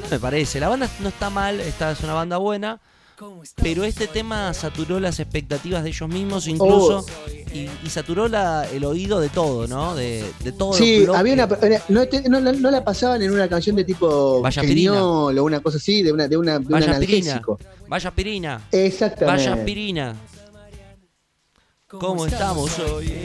No 0.00 0.08
me 0.10 0.18
parece. 0.20 0.60
La 0.60 0.68
banda 0.68 0.88
no 1.00 1.08
está 1.08 1.28
mal, 1.28 1.58
esta 1.60 1.90
es 1.92 2.00
una 2.02 2.14
banda 2.14 2.36
buena. 2.38 2.80
Pero 3.62 3.84
este 3.84 4.06
tema 4.08 4.52
saturó 4.54 4.98
las 4.98 5.20
expectativas 5.20 5.82
de 5.84 5.90
ellos 5.90 6.08
mismos, 6.08 6.46
incluso. 6.48 6.98
Oh. 7.06 7.30
Y, 7.54 7.68
y 7.84 7.88
saturó 7.90 8.26
la- 8.28 8.66
el 8.72 8.84
oído 8.84 9.20
de 9.20 9.28
todo, 9.28 9.66
¿no? 9.68 9.94
De, 9.94 10.24
de 10.42 10.52
todo. 10.52 10.72
Sí, 10.72 11.06
había 11.14 11.34
una, 11.34 11.48
era- 11.62 11.82
no, 11.88 12.06
te- 12.08 12.28
no 12.28 12.40
la- 12.40 12.52
no 12.52 12.70
la 12.70 12.82
pasaban 12.84 13.22
en 13.22 13.30
una 13.30 13.48
canción 13.48 13.76
de 13.76 13.84
tipo. 13.84 14.42
Geniol 14.50 15.38
o 15.38 15.44
una 15.44 15.60
cosa 15.60 15.76
así, 15.78 16.02
de 16.02 16.12
una 16.12 16.26
de 16.28 16.36
una 16.36 16.52
de 16.58 16.66
un 16.66 16.72
Vaya 16.72 16.92
aspirina. 16.92 17.30
analgésico. 17.32 17.58
Vaya 17.88 18.08
aspirina. 18.08 18.68
Exactamente. 18.72 19.24
Vaya 19.48 19.52
aspirina. 19.54 20.16
¿Cómo 21.88 22.26
estamos 22.26 22.78
hoy? 22.78 23.08
eh? 23.08 23.24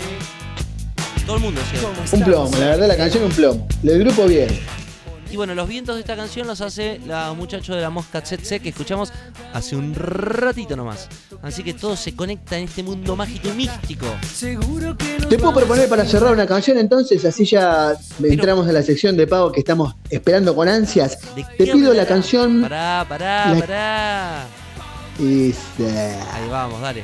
Todo 1.26 1.38
el 1.38 1.42
mundo 1.42 1.62
decía. 1.62 2.18
Un 2.20 2.24
plomo, 2.24 2.58
la 2.58 2.66
verdad 2.68 2.88
la 2.88 2.98
canción 2.98 3.24
un 3.24 3.32
plomo. 3.32 3.68
El 3.84 4.00
grupo 4.00 4.26
bien. 4.26 4.50
Y 5.30 5.36
bueno, 5.36 5.54
los 5.56 5.68
vientos 5.68 5.95
de 5.95 6.02
esta 6.02 6.16
canción 6.16 6.48
los 6.48 6.62
hace 6.62 6.99
la 7.06 7.34
muchacho 7.34 7.76
de 7.76 7.82
la 7.82 7.90
mosca 7.90 8.22
Tsetse 8.22 8.60
que 8.60 8.70
escuchamos 8.70 9.12
hace 9.54 9.76
un 9.76 9.94
ratito 9.94 10.76
nomás. 10.76 11.08
Así 11.41 11.64
que 11.64 11.74
todo 11.74 11.95
se 11.95 12.16
conecta 12.16 12.58
en 12.58 12.64
este 12.66 12.82
mundo 12.84 13.16
mágico 13.16 13.49
y 13.49 13.52
místico. 13.52 14.06
Seguro 14.34 14.98
que 14.98 15.18
nos 15.20 15.30
Te 15.30 15.38
puedo 15.38 15.54
proponer 15.54 15.90
para 15.90 16.06
cerrar 16.06 16.34
una 16.34 16.45
canción 16.48 16.78
entonces, 16.78 17.24
así 17.26 17.45
ya 17.45 17.95
entramos 18.24 18.68
a 18.68 18.72
la 18.72 18.82
sección 18.82 19.18
de 19.18 19.28
pago 19.28 19.52
que 19.52 19.60
estamos 19.60 19.95
esperando 20.10 20.56
con 20.56 20.68
ansias. 20.68 21.20
¿De 21.36 21.44
Te 21.44 21.72
pido 21.72 21.94
la 21.94 22.06
canción 22.06 22.62
Pará, 22.62 23.06
pará, 23.08 23.54
La- 23.54 23.60
pará. 23.60 24.45
Ahí 25.20 26.49
vamos, 26.49 26.80
dale. 26.82 27.04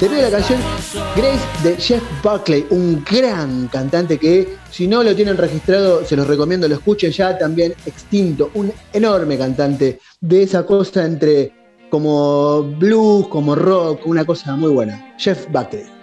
Te 0.00 0.08
pido 0.08 0.22
la 0.22 0.30
canción 0.30 0.60
Grace 1.14 1.62
de 1.62 1.76
Jeff 1.76 2.02
Buckley, 2.20 2.66
un 2.70 3.04
gran 3.08 3.68
cantante 3.68 4.18
que 4.18 4.56
si 4.70 4.88
no 4.88 5.04
lo 5.04 5.14
tienen 5.14 5.36
registrado, 5.36 6.04
se 6.04 6.16
los 6.16 6.26
recomiendo, 6.26 6.66
lo 6.66 6.74
escuchen 6.74 7.12
ya 7.12 7.38
también 7.38 7.72
extinto, 7.86 8.50
un 8.54 8.72
enorme 8.92 9.38
cantante 9.38 10.00
de 10.20 10.42
esa 10.42 10.66
cosa 10.66 11.04
entre 11.04 11.52
como 11.90 12.62
blues, 12.62 13.28
como 13.28 13.54
rock, 13.54 14.04
una 14.06 14.24
cosa 14.24 14.56
muy 14.56 14.72
buena. 14.72 15.14
Jeff 15.16 15.46
Buckley. 15.50 16.01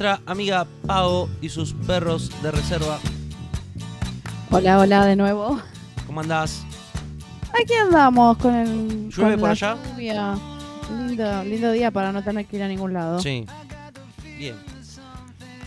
Nuestra 0.00 0.32
amiga 0.32 0.66
Pau 0.86 1.28
y 1.42 1.50
sus 1.50 1.74
perros 1.74 2.30
de 2.42 2.50
reserva. 2.50 2.98
Hola, 4.50 4.78
hola 4.78 5.04
de 5.04 5.14
nuevo. 5.14 5.60
¿Cómo 6.06 6.22
andás? 6.22 6.64
Aquí 7.50 7.74
andamos 7.74 8.38
con 8.38 8.54
el. 8.54 9.10
¿Llueve 9.10 9.32
con 9.32 9.40
por 9.40 9.48
la 9.48 9.52
allá? 9.52 9.76
lluvia. 9.90 10.34
Lindo, 11.06 11.44
lindo 11.44 11.72
día 11.72 11.90
para 11.90 12.12
no 12.12 12.24
tener 12.24 12.46
que 12.46 12.56
ir 12.56 12.62
a 12.62 12.68
ningún 12.68 12.94
lado. 12.94 13.18
Sí. 13.20 13.44
Bien. 14.38 14.56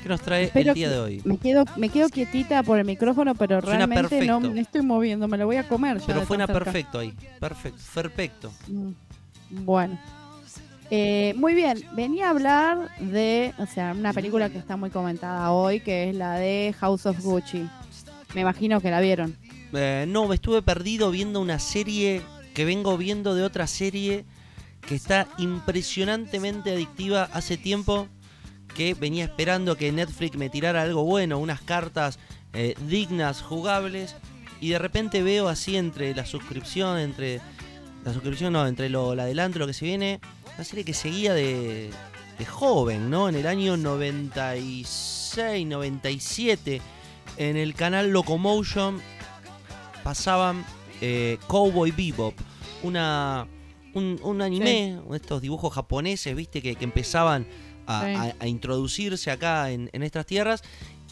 ¿Qué 0.02 0.10
nos 0.10 0.20
trae 0.22 0.46
Espero 0.46 0.70
el 0.72 0.76
día 0.76 0.90
de 0.90 1.00
hoy? 1.00 1.22
Me 1.26 1.38
quedo, 1.38 1.66
me 1.78 1.90
quedo 1.90 2.10
quietita 2.10 2.64
por 2.64 2.80
el 2.80 2.86
micrófono, 2.86 3.36
pero 3.36 3.62
Suena 3.62 3.86
realmente 3.86 4.26
no 4.26 4.40
me 4.40 4.62
estoy 4.62 4.82
moviendo, 4.82 5.28
me 5.28 5.38
lo 5.38 5.46
voy 5.46 5.58
a 5.58 5.68
comer. 5.68 6.00
ya 6.00 6.08
Pero 6.08 6.22
fue 6.24 6.38
una 6.38 6.48
perfecto 6.48 6.98
ahí. 6.98 7.14
Perfecto. 7.40 7.80
Perfecto. 7.94 8.52
Mm, 8.68 8.92
Bueno. 9.64 10.23
Eh, 10.92 11.34
muy 11.38 11.54
bien, 11.56 11.84
venía 11.96 12.28
a 12.28 12.30
hablar 12.32 12.90
de, 13.00 13.54
o 13.58 13.66
sea, 13.66 13.94
una 13.94 14.14
película 14.14 14.50
que 14.50 14.58
está 14.58 14.78
muy 14.78 14.90
comentada 14.90 15.52
hoy, 15.52 15.80
que 15.80 16.10
es 16.10 16.16
la 16.16 16.36
de 16.36 16.76
House 16.80 17.06
of 17.06 17.20
Gucci. 17.22 17.68
Me 18.36 18.42
imagino 18.42 18.82
que 18.82 18.92
la 18.92 19.02
vieron. 19.02 19.36
Eh, 19.74 20.06
no, 20.08 20.32
estuve 20.34 20.62
perdido 20.62 21.10
viendo 21.12 21.42
una 21.42 21.60
serie 21.60 22.22
que 22.54 22.66
vengo 22.66 22.98
viendo 22.98 23.34
de 23.34 23.44
otra 23.44 23.66
serie 23.68 24.26
que 24.88 24.96
está 24.96 25.28
impresionantemente 25.38 26.72
adictiva 26.72 27.30
hace 27.34 27.58
tiempo 27.58 28.08
que 28.76 28.94
venía 28.94 29.26
esperando 29.26 29.76
que 29.76 29.92
Netflix 29.92 30.36
me 30.36 30.50
tirara 30.50 30.82
algo 30.82 31.04
bueno, 31.04 31.38
unas 31.40 31.62
cartas 31.62 32.20
eh, 32.54 32.76
dignas, 32.88 33.42
jugables, 33.42 34.16
y 34.60 34.70
de 34.70 34.80
repente 34.80 35.24
veo 35.24 35.48
así 35.48 35.78
entre 35.78 36.14
la 36.16 36.26
suscripción, 36.26 36.98
entre 36.98 37.42
la 38.04 38.14
suscripción 38.14 38.54
no, 38.54 38.68
entre 38.68 38.90
lo, 38.90 39.16
la 39.16 39.24
adelanto, 39.24 39.60
lo 39.60 39.68
que 39.68 39.74
se 39.74 39.86
viene, 39.86 40.20
una 40.56 40.64
serie 40.64 40.86
que 40.86 40.94
seguía 40.94 41.34
de, 41.34 41.90
de 42.38 42.46
joven, 42.46 43.10
¿no? 43.10 43.28
En 43.30 43.36
el 43.36 43.48
año 43.48 43.76
96, 43.78 45.66
97, 45.68 46.82
en 47.38 47.58
el 47.58 47.74
canal 47.74 48.10
Locomotion 48.12 49.02
pasaban 50.04 50.66
eh, 51.02 51.38
Cowboy 51.48 51.92
Bebop, 51.92 52.36
una, 52.84 53.48
un, 53.94 54.20
un 54.22 54.42
anime, 54.42 55.00
estos 55.14 55.42
dibujos 55.42 55.74
japoneses, 55.74 56.36
viste, 56.36 56.62
que, 56.62 56.76
que 56.76 56.84
empezaban 56.84 57.48
a, 57.88 58.02
Sí. 58.06 58.14
a- 58.16 58.36
a 58.40 58.48
introducirse 58.48 59.32
acá 59.32 59.72
en, 59.72 59.90
en 59.94 60.04
estas 60.04 60.26
tierras. 60.26 60.62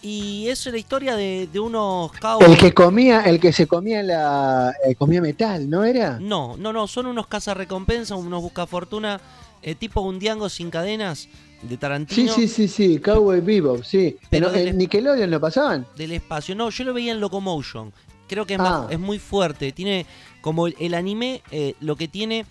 Y 0.04 0.48
es 0.50 0.66
la 0.66 0.78
historia 0.78 1.16
de, 1.16 1.48
de 1.52 1.60
unos 1.60 2.12
cowboys. 2.14 2.50
El 2.50 2.58
que 2.58 2.74
comía, 2.74 3.22
el 3.22 3.40
que 3.40 3.54
se 3.54 3.68
comía 3.68 4.02
la 4.02 4.74
eh, 4.86 4.96
comía 4.96 5.22
metal, 5.22 5.70
¿no 5.70 5.84
era? 5.84 6.18
No, 6.20 6.58
no, 6.58 6.74
no, 6.74 6.88
son 6.88 7.06
unos 7.06 7.28
cazarrecompensas, 7.28 8.18
unos 8.18 8.42
buscafortuna, 8.42 9.22
eh, 9.62 9.76
tipo 9.76 10.02
un 10.02 10.18
diango 10.18 10.50
sin 10.50 10.72
cadenas, 10.72 11.28
de 11.62 11.70
Sí, 11.70 11.78
Tarantino 11.78 12.34
sí, 12.34 12.48
sí, 12.48 12.68
sí, 12.68 12.98
Cowboy 13.00 13.42
Bebop, 13.42 13.84
sí. 13.84 14.18
Pero 14.32 14.48
en, 14.48 14.54
del- 14.54 14.68
en 14.70 14.78
Nickelodeon 14.80 15.30
lo 15.30 15.40
pasaban. 15.40 15.86
del 15.96 16.14
espacio. 16.14 16.56
No, 16.56 16.72
yo 16.72 16.84
lo 16.84 16.94
veía 16.96 17.12
en 17.12 17.20
Locomotion. 17.22 17.94
Creo 18.28 18.48
que 18.48 18.56
es, 18.56 18.60
Ah. 18.60 18.64
más- 18.86 18.92
es 18.92 19.00
muy 19.00 19.20
fuerte. 19.20 19.72
Tiene 19.72 20.08
como 20.42 20.66
el, 20.66 20.76
el 20.80 20.96
anime, 20.96 21.44
eh, 21.52 21.76
lo 21.80 21.96
que 21.96 22.08
tiene 22.08 22.46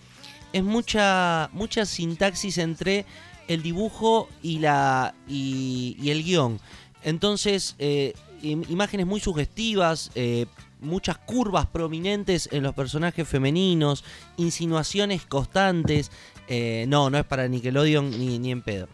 es 0.53 0.63
mucha, 0.63 1.49
mucha 1.51 1.85
sintaxis 1.85 2.57
entre 2.59 3.05
el 3.49 3.61
dibujo 3.61 4.29
y, 4.41 4.59
la, 4.59 5.13
y, 5.27 5.97
y 6.01 6.11
el 6.11 6.23
guion. 6.23 6.61
Entonces, 7.03 7.75
eh, 7.79 8.13
im- 8.41 8.65
imágenes 8.69 9.05
muy 9.07 9.19
sugestivas, 9.19 10.11
eh, 10.15 10.45
muchas 10.79 11.17
curvas 11.17 11.67
prominentes 11.67 12.49
en 12.51 12.63
los 12.63 12.73
personajes 12.73 13.27
femeninos, 13.27 14.03
insinuaciones 14.37 15.25
constantes. 15.25 16.11
Eh, 16.47 16.85
no, 16.87 17.09
no 17.09 17.17
es 17.17 17.25
para 17.25 17.47
Nickelodeon 17.47 18.09
ni, 18.11 18.39
ni 18.39 18.51
en 18.51 18.61
pedo. 18.61 18.87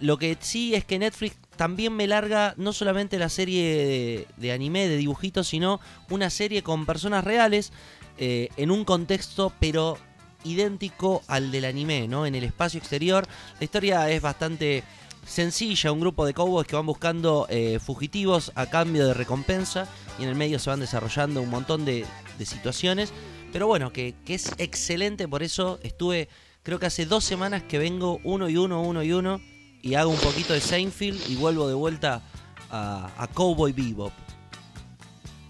Lo 0.00 0.18
que 0.18 0.36
sí 0.40 0.74
es 0.74 0.84
que 0.84 0.98
Netflix 0.98 1.36
también 1.56 1.94
me 1.94 2.06
larga 2.06 2.52
no 2.58 2.74
solamente 2.74 3.18
la 3.18 3.30
serie 3.30 3.64
de, 3.74 4.26
de 4.36 4.52
anime, 4.52 4.88
de 4.88 4.98
dibujitos, 4.98 5.48
sino 5.48 5.80
una 6.10 6.28
serie 6.28 6.62
con 6.62 6.84
personas 6.84 7.24
reales 7.24 7.72
en 8.18 8.70
un 8.70 8.84
contexto, 8.84 9.52
pero 9.60 9.96
idéntico 10.44 11.22
al 11.28 11.50
del 11.50 11.64
anime, 11.64 12.06
¿no? 12.08 12.26
En 12.26 12.34
el 12.34 12.44
espacio 12.44 12.78
exterior. 12.78 13.26
La 13.58 13.64
historia 13.64 14.10
es 14.10 14.20
bastante 14.20 14.84
sencilla, 15.26 15.92
un 15.92 16.00
grupo 16.00 16.26
de 16.26 16.34
cowboys 16.34 16.66
que 16.66 16.76
van 16.76 16.86
buscando 16.86 17.46
eh, 17.48 17.78
fugitivos 17.78 18.52
a 18.54 18.66
cambio 18.66 19.06
de 19.06 19.14
recompensa 19.14 19.88
y 20.18 20.24
en 20.24 20.28
el 20.28 20.34
medio 20.34 20.58
se 20.58 20.70
van 20.70 20.80
desarrollando 20.80 21.42
un 21.42 21.50
montón 21.50 21.84
de, 21.84 22.06
situaciones. 22.44 23.12
Pero 23.52 23.66
bueno, 23.66 23.92
que, 23.92 24.14
que 24.24 24.34
es 24.34 24.52
excelente, 24.58 25.28
por 25.28 25.42
eso 25.42 25.78
estuve, 25.82 26.28
creo 26.62 26.78
que 26.78 26.86
hace 26.86 27.06
dos 27.06 27.24
semanas 27.24 27.62
que 27.62 27.78
vengo 27.78 28.20
uno 28.24 28.48
y 28.48 28.56
uno, 28.56 28.82
uno 28.82 29.02
y 29.02 29.12
uno, 29.12 29.40
y 29.80 29.94
hago 29.94 30.10
un 30.10 30.18
poquito 30.18 30.52
de 30.52 30.60
Seinfeld 30.60 31.30
y 31.30 31.36
vuelvo 31.36 31.68
de 31.68 31.74
vuelta 31.74 32.22
a, 32.70 33.10
a 33.16 33.26
Cowboy 33.28 33.72
Bebop. 33.72 34.12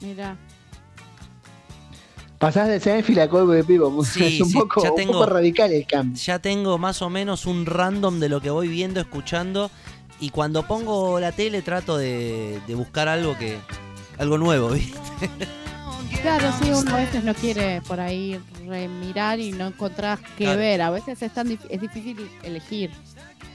Mira. 0.01 0.37
Pasás 2.39 2.69
de 2.69 2.81
Seinfeld 2.81 3.19
a 3.21 3.29
Cowboy 3.29 3.63
Bebop. 3.63 4.05
Sí, 4.05 4.25
es 4.37 4.41
un, 4.41 4.49
sí, 4.51 4.59
poco, 4.59 4.83
ya 4.83 4.91
un 4.91 4.97
tengo- 4.97 5.13
poco 5.13 5.27
radical 5.27 5.73
el 5.73 5.87
cambio. 5.87 6.21
Ya 6.23 6.39
tengo 6.39 6.77
más 6.79 7.01
o 7.03 7.09
menos 7.11 7.47
un 7.47 7.65
random 7.65 8.21
de 8.21 8.29
lo 8.29 8.41
que 8.41 8.51
voy 8.51 8.69
viendo, 8.69 9.01
escuchando, 9.01 9.71
y 10.21 10.31
cuando 10.31 10.67
pongo 10.67 11.21
la 11.21 11.33
tele 11.33 11.63
trato 11.63 11.97
de, 11.97 12.61
de 12.67 12.75
buscar 12.75 13.09
algo 13.09 13.37
que 13.39 13.57
algo 14.19 14.37
nuevo, 14.39 14.69
¿viste? 14.73 14.99
Claro, 16.23 16.51
sí, 16.63 16.71
uno 16.71 16.95
a 16.95 16.99
veces 16.99 17.25
no 17.25 17.35
quiere 17.35 17.81
por 17.83 18.01
ahí 18.01 18.39
remirar 18.67 19.41
y 19.41 19.53
no 19.53 19.67
encontrás 19.67 20.21
qué 20.39 20.45
Claro. 20.45 20.59
ver. 20.59 20.83
A 20.83 20.91
veces 20.91 21.21
es, 21.23 21.33
tan 21.33 21.49
dif- 21.49 21.67
es 21.69 21.81
difícil 21.81 22.17
elegir. 22.43 22.91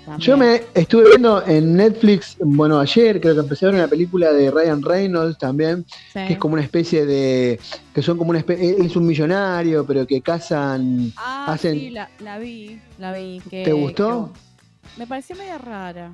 También. 0.10 0.28
Yo 0.28 0.38
me 0.38 0.62
estuve 0.74 1.10
viendo 1.10 1.44
en 1.46 1.76
Netflix, 1.76 2.36
bueno, 2.40 2.80
ayer 2.80 3.20
creo 3.22 3.34
que 3.36 3.42
empecé 3.42 3.66
a 3.66 3.70
ver 3.70 3.76
una 3.80 3.88
película 3.88 4.32
de 4.34 4.52
Ryan 4.52 4.82
Reynolds 4.82 5.38
también, 5.38 5.86
Sí. 6.14 6.20
que 6.28 6.34
es 6.34 6.40
como 6.40 6.54
una 6.56 6.64
especie 6.64 7.06
de, 7.06 7.60
que 7.94 8.02
son 8.02 8.18
como 8.18 8.32
una 8.32 8.40
especie, 8.40 8.76
él 8.76 8.86
es 8.86 8.96
un 8.96 9.06
millonario, 9.06 9.86
pero 9.86 10.06
que 10.06 10.22
cazan, 10.22 11.12
Ah, 11.16 11.54
hacen, 11.54 11.74
sí, 11.76 11.90
la, 11.92 12.10
la 12.20 12.38
vi, 12.40 12.80
la 12.98 13.14
vi. 13.14 13.42
Que, 13.50 13.64
¿te 13.64 13.72
gustó? 13.72 14.32
que- 14.34 15.00
me 15.00 15.08
pareció 15.08 15.36
media 15.36 15.58
rara. 15.58 16.12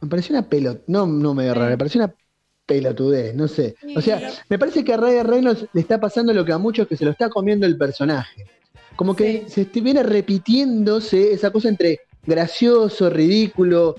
Me 0.00 0.08
pareció 0.08 0.34
una 0.34 0.46
pelot, 0.48 0.82
no, 0.88 1.06
no 1.06 1.32
me 1.34 1.52
rara, 1.54 1.70
me 1.70 1.78
pareció 1.78 2.02
una 2.04 2.12
pelotudez, 2.66 3.34
no 3.34 3.46
sé. 3.48 3.76
O 3.94 4.00
sea, 4.00 4.30
me 4.48 4.58
parece 4.58 4.82
que 4.84 4.92
a 4.92 4.96
Ryan 4.96 5.26
Reynolds 5.26 5.66
le 5.72 5.80
está 5.80 6.00
pasando 6.00 6.32
lo 6.32 6.44
que 6.44 6.52
a 6.52 6.58
muchos 6.58 6.86
que 6.88 6.96
se 6.96 7.04
lo 7.04 7.12
está 7.12 7.28
comiendo 7.30 7.64
el 7.64 7.76
personaje. 7.78 8.44
Como 8.96 9.14
que 9.14 9.44
se 9.48 9.64
viene 9.80 10.02
repitiéndose 10.02 11.32
esa 11.32 11.50
cosa 11.50 11.68
entre 11.68 12.00
gracioso, 12.26 13.08
ridículo, 13.10 13.94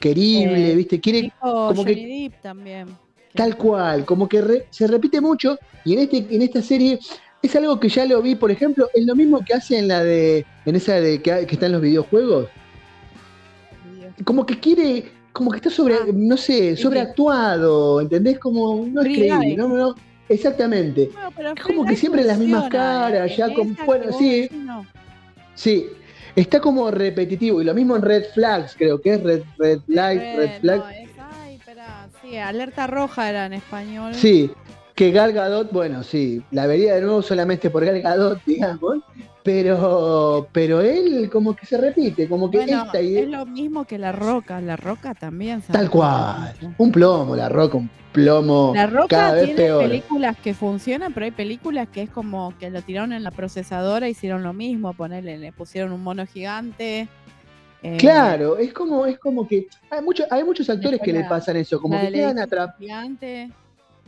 querible, 0.00 0.72
Eh, 0.72 0.74
¿viste? 0.76 1.00
Quiere 1.00 1.22
Tipo 1.22 1.34
como 1.40 1.74
Johnny 1.82 1.94
que 1.94 2.06
Depp 2.30 2.42
también. 2.42 2.88
tal 3.34 3.56
cual, 3.56 4.04
como 4.04 4.28
que 4.28 4.40
re- 4.40 4.66
se 4.70 4.86
repite 4.86 5.20
mucho 5.20 5.58
y 5.84 5.94
en 5.94 5.98
este 6.00 6.26
en 6.30 6.42
esta 6.42 6.62
serie 6.62 6.98
es 7.42 7.56
algo 7.56 7.80
que 7.80 7.88
ya 7.88 8.04
lo 8.06 8.22
vi, 8.22 8.34
por 8.36 8.50
ejemplo, 8.50 8.88
es 8.94 9.04
lo 9.04 9.16
mismo 9.16 9.40
que 9.44 9.54
hace 9.54 9.78
en 9.78 9.88
la 9.88 10.02
de 10.04 10.46
en 10.64 10.76
esa 10.76 10.94
de 11.00 11.20
que, 11.20 11.44
que 11.46 11.54
está 11.54 11.66
en 11.66 11.72
los 11.72 11.80
videojuegos. 11.82 12.48
Como 14.24 14.46
que 14.46 14.58
quiere 14.60 15.04
como 15.32 15.50
que 15.50 15.56
está 15.56 15.70
sobre, 15.70 15.94
no 16.12 16.36
sé, 16.36 16.76
sobreactuado, 16.76 18.02
¿entendés? 18.02 18.38
Como 18.38 18.86
no 18.86 19.00
es 19.00 19.06
creíble. 19.16 19.56
¿no? 19.56 19.68
no 19.68 19.94
exactamente. 20.28 21.10
es 21.56 21.62
como 21.62 21.86
que 21.86 21.96
siempre 21.96 22.22
las 22.22 22.38
mismas 22.38 22.68
caras, 22.68 23.34
ya 23.36 23.52
como, 23.54 23.74
bueno, 23.86 24.12
sí, 24.18 24.48
No. 24.52 24.84
sí, 25.54 25.86
está 26.36 26.60
como 26.60 26.90
repetitivo 26.90 27.60
y 27.60 27.64
lo 27.64 27.74
mismo 27.74 27.96
en 27.96 28.02
Red 28.02 28.24
Flags, 28.34 28.74
creo 28.76 29.00
que 29.00 29.14
es 29.14 29.22
Red 29.22 29.42
Red 29.58 29.80
Light, 29.88 30.20
Red, 30.20 30.36
Red 30.36 30.60
Flag. 30.60 30.78
no, 30.78 30.88
es- 30.90 31.10
ay, 31.18 31.54
espera, 31.56 32.08
sí, 32.22 32.36
alerta 32.36 32.86
roja 32.86 33.28
era 33.30 33.46
en 33.46 33.52
español. 33.54 34.14
Sí, 34.14 34.50
que 34.94 35.10
Gal 35.10 35.32
Gadot, 35.32 35.72
bueno, 35.72 36.02
sí, 36.02 36.42
la 36.50 36.66
vería 36.66 36.94
de 36.94 37.02
nuevo 37.02 37.22
solamente 37.22 37.70
por 37.70 37.84
Gal 37.84 38.00
Gadot, 38.02 38.40
digamos, 38.46 38.98
pero 39.42 40.48
pero 40.52 40.80
él 40.80 41.28
como 41.30 41.54
que 41.56 41.66
se 41.66 41.76
repite, 41.78 42.28
como 42.28 42.50
que 42.50 42.58
Bueno, 42.58 42.84
esta 42.84 43.00
idea 43.00 43.22
es 43.22 43.28
lo 43.28 43.46
mismo 43.46 43.84
que 43.84 43.98
la 43.98 44.12
roca. 44.12 44.60
La 44.60 44.76
roca 44.76 45.14
también. 45.14 45.62
tal 45.62 45.90
cual, 45.90 46.54
mucho. 46.60 46.74
un 46.78 46.92
plomo, 46.92 47.36
la 47.36 47.48
roca, 47.48 47.76
un 47.76 47.90
plomo 48.12 48.72
La 48.74 48.86
roca 48.86 49.08
cada 49.08 49.32
vez 49.34 49.44
tiene 49.46 49.56
peor. 49.62 49.82
películas 49.88 50.36
que 50.38 50.54
funcionan, 50.54 51.12
pero 51.12 51.24
hay 51.24 51.32
películas 51.32 51.88
que 51.88 52.02
es 52.02 52.10
como 52.10 52.54
que 52.58 52.70
lo 52.70 52.82
tiraron 52.82 53.12
en 53.12 53.22
la 53.24 53.30
procesadora, 53.30 54.08
hicieron 54.08 54.42
lo 54.42 54.52
mismo, 54.52 54.92
ponerle, 54.94 55.38
le 55.38 55.52
pusieron 55.52 55.92
un 55.92 56.02
mono 56.02 56.24
gigante. 56.26 57.08
eh, 57.82 57.96
Claro, 57.98 58.58
es 58.58 58.72
como, 58.72 59.06
es 59.06 59.18
como 59.18 59.48
que 59.48 59.66
hay 59.90 60.02
muchos, 60.02 60.26
hay 60.30 60.44
muchos 60.44 60.70
actores 60.70 61.00
que 61.02 61.12
le 61.12 61.24
pasan 61.24 61.56
eso, 61.56 61.80
como 61.80 61.98
que 62.00 62.12
quedan 62.12 62.38
atrapados. 62.38 62.80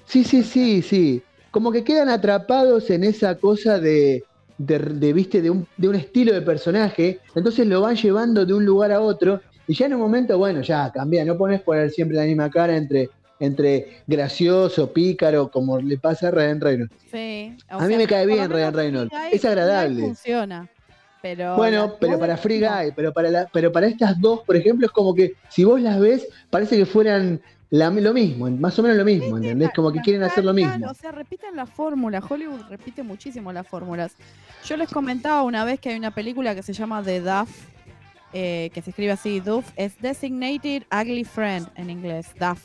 Sí, 0.06 0.23
sí, 0.23 0.43
sí, 0.43 0.82
sí. 0.82 1.23
Como 1.51 1.73
que 1.73 1.82
quedan 1.82 2.09
atrapados 2.09 2.90
en 2.90 3.05
esa 3.05 3.36
cosa 3.36 3.78
de, 3.78 4.23
de, 4.59 4.78
de, 4.78 5.12
viste, 5.12 5.43
de 5.43 5.51
un, 5.51 5.66
de 5.76 5.89
un 5.89 5.94
estilo 5.94 6.32
de 6.32 6.43
personaje. 6.43 7.20
Entonces 7.35 7.66
lo 7.66 7.81
van 7.81 7.97
llevando 7.97 8.44
de 8.47 8.55
un 8.55 8.64
lugar 8.64 8.93
a 8.93 9.01
otro. 9.01 9.40
Y 9.66 9.74
ya 9.74 9.86
en 9.86 9.94
un 9.94 10.01
momento, 10.01 10.36
bueno, 10.39 10.60
ya 10.62 10.90
cambia. 10.93 11.24
No 11.24 11.36
pones 11.39 11.62
poner 11.62 11.90
siempre 11.90 12.16
la 12.16 12.24
misma 12.24 12.51
cara 12.51 12.76
entre, 12.76 13.09
entre 13.40 14.02
gracioso, 14.06 14.93
pícaro, 14.93 15.51
como 15.51 15.78
le 15.81 15.98
pasa 15.98 16.28
a 16.28 16.31
Ryan 16.31 16.60
Reynolds. 16.60 16.94
Sí. 17.10 17.56
A 17.68 17.86
mí 17.86 17.97
me 17.97 18.06
cae 18.06 18.26
bien 18.26 18.51
Ryan 18.51 18.74
Reynolds. 18.74 19.10
Guy- 19.10 19.36
Es 19.36 19.44
agradable. 19.44 20.01
Funciona. 20.02 20.68
Pero 21.22 21.56
Bueno, 21.56 21.94
pero 21.98 22.18
para 22.18 22.36
Free 22.36 22.60
Guy, 22.60 22.93
pero 22.94 23.10
para, 23.10 23.31
la- 23.31 23.48
pero 23.51 23.72
para 23.72 23.86
estas 23.86 24.20
dos, 24.20 24.40
por 24.43 24.56
ejemplo, 24.56 24.85
es 24.86 24.93
como 24.93 25.14
que 25.14 25.32
si 25.48 25.64
vos 25.64 25.81
las 25.81 25.98
ves, 25.98 26.28
parece 26.51 26.76
que 26.76 26.85
fueran 26.85 27.40
la- 27.76 27.90
lo 27.90 28.14
mismo, 28.14 28.48
más 28.51 28.78
o 28.78 28.82
menos 28.82 28.96
lo 28.96 29.05
mismo, 29.05 29.36
¿entendés? 29.36 29.70
Como 29.74 29.90
que 29.92 30.01
quieren 30.01 30.22
hacer 30.22 30.44
lo 30.44 30.52
mismo. 30.55 30.90
O 30.90 30.94
sea, 30.94 31.12
repiten 31.12 31.56
la 31.56 31.66
fórmula. 31.66 32.22
Hollywood 32.26 32.62
repite 32.70 33.02
muchísimo 33.02 33.52
las 33.52 33.66
fórmulas. 33.66 34.12
Yo 34.64 34.76
les 34.76 34.88
comentaba 34.88 35.42
una 35.42 35.64
vez 35.64 35.80
que 35.80 35.90
hay 35.90 35.96
una 35.98 36.12
película 36.12 36.55
que 36.55 36.62
se 36.62 36.72
llama 36.72 37.02
The 37.02 37.20
Duff, 37.20 37.51
eh, 38.32 38.70
que 38.72 38.82
se 38.82 38.90
escribe 38.90 39.12
así, 39.12 39.40
Duff, 39.40 39.70
es 39.76 40.01
Designated 40.01 40.84
Ugly 40.92 41.24
Friend 41.24 41.68
en 41.76 41.90
inglés, 41.90 42.28
Duff. 42.38 42.64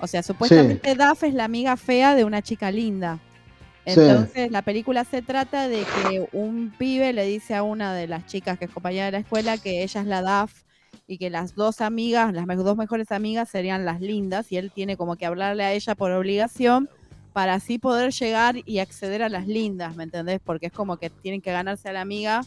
O 0.00 0.06
sea, 0.06 0.22
supuestamente 0.22 0.94
Duff 0.94 1.22
es 1.22 1.34
la 1.34 1.44
amiga 1.44 1.76
fea 1.76 2.14
de 2.14 2.24
una 2.24 2.42
chica 2.42 2.70
linda. 2.70 3.18
Sí. 3.86 3.92
Entonces, 4.00 4.50
la 4.50 4.62
película 4.62 5.04
se 5.04 5.22
trata 5.22 5.66
de 5.68 5.84
que 5.84 6.28
un 6.32 6.72
pibe 6.78 7.12
le 7.12 7.24
dice 7.26 7.54
a 7.54 7.62
una 7.62 7.94
de 7.94 8.06
las 8.06 8.26
chicas 8.26 8.58
que 8.58 8.66
es 8.66 8.70
compañera 8.70 9.06
de 9.06 9.12
la 9.12 9.18
escuela 9.18 9.58
que 9.58 9.82
ella 9.82 10.00
es 10.00 10.06
la 10.06 10.22
Duff 10.22 10.61
y 11.06 11.18
que 11.18 11.30
las 11.30 11.54
dos 11.54 11.80
amigas, 11.80 12.32
las 12.32 12.46
dos 12.46 12.76
mejores 12.76 13.12
amigas 13.12 13.48
serían 13.48 13.84
las 13.84 14.00
lindas 14.00 14.50
y 14.52 14.56
él 14.56 14.70
tiene 14.70 14.96
como 14.96 15.16
que 15.16 15.26
hablarle 15.26 15.64
a 15.64 15.72
ella 15.72 15.94
por 15.94 16.10
obligación 16.12 16.88
para 17.32 17.54
así 17.54 17.78
poder 17.78 18.12
llegar 18.12 18.56
y 18.66 18.78
acceder 18.78 19.22
a 19.22 19.28
las 19.28 19.46
lindas, 19.46 19.96
¿me 19.96 20.04
entendés? 20.04 20.40
Porque 20.44 20.66
es 20.66 20.72
como 20.72 20.96
que 20.98 21.10
tienen 21.10 21.40
que 21.40 21.52
ganarse 21.52 21.88
a 21.88 21.92
la 21.92 22.02
amiga 22.02 22.42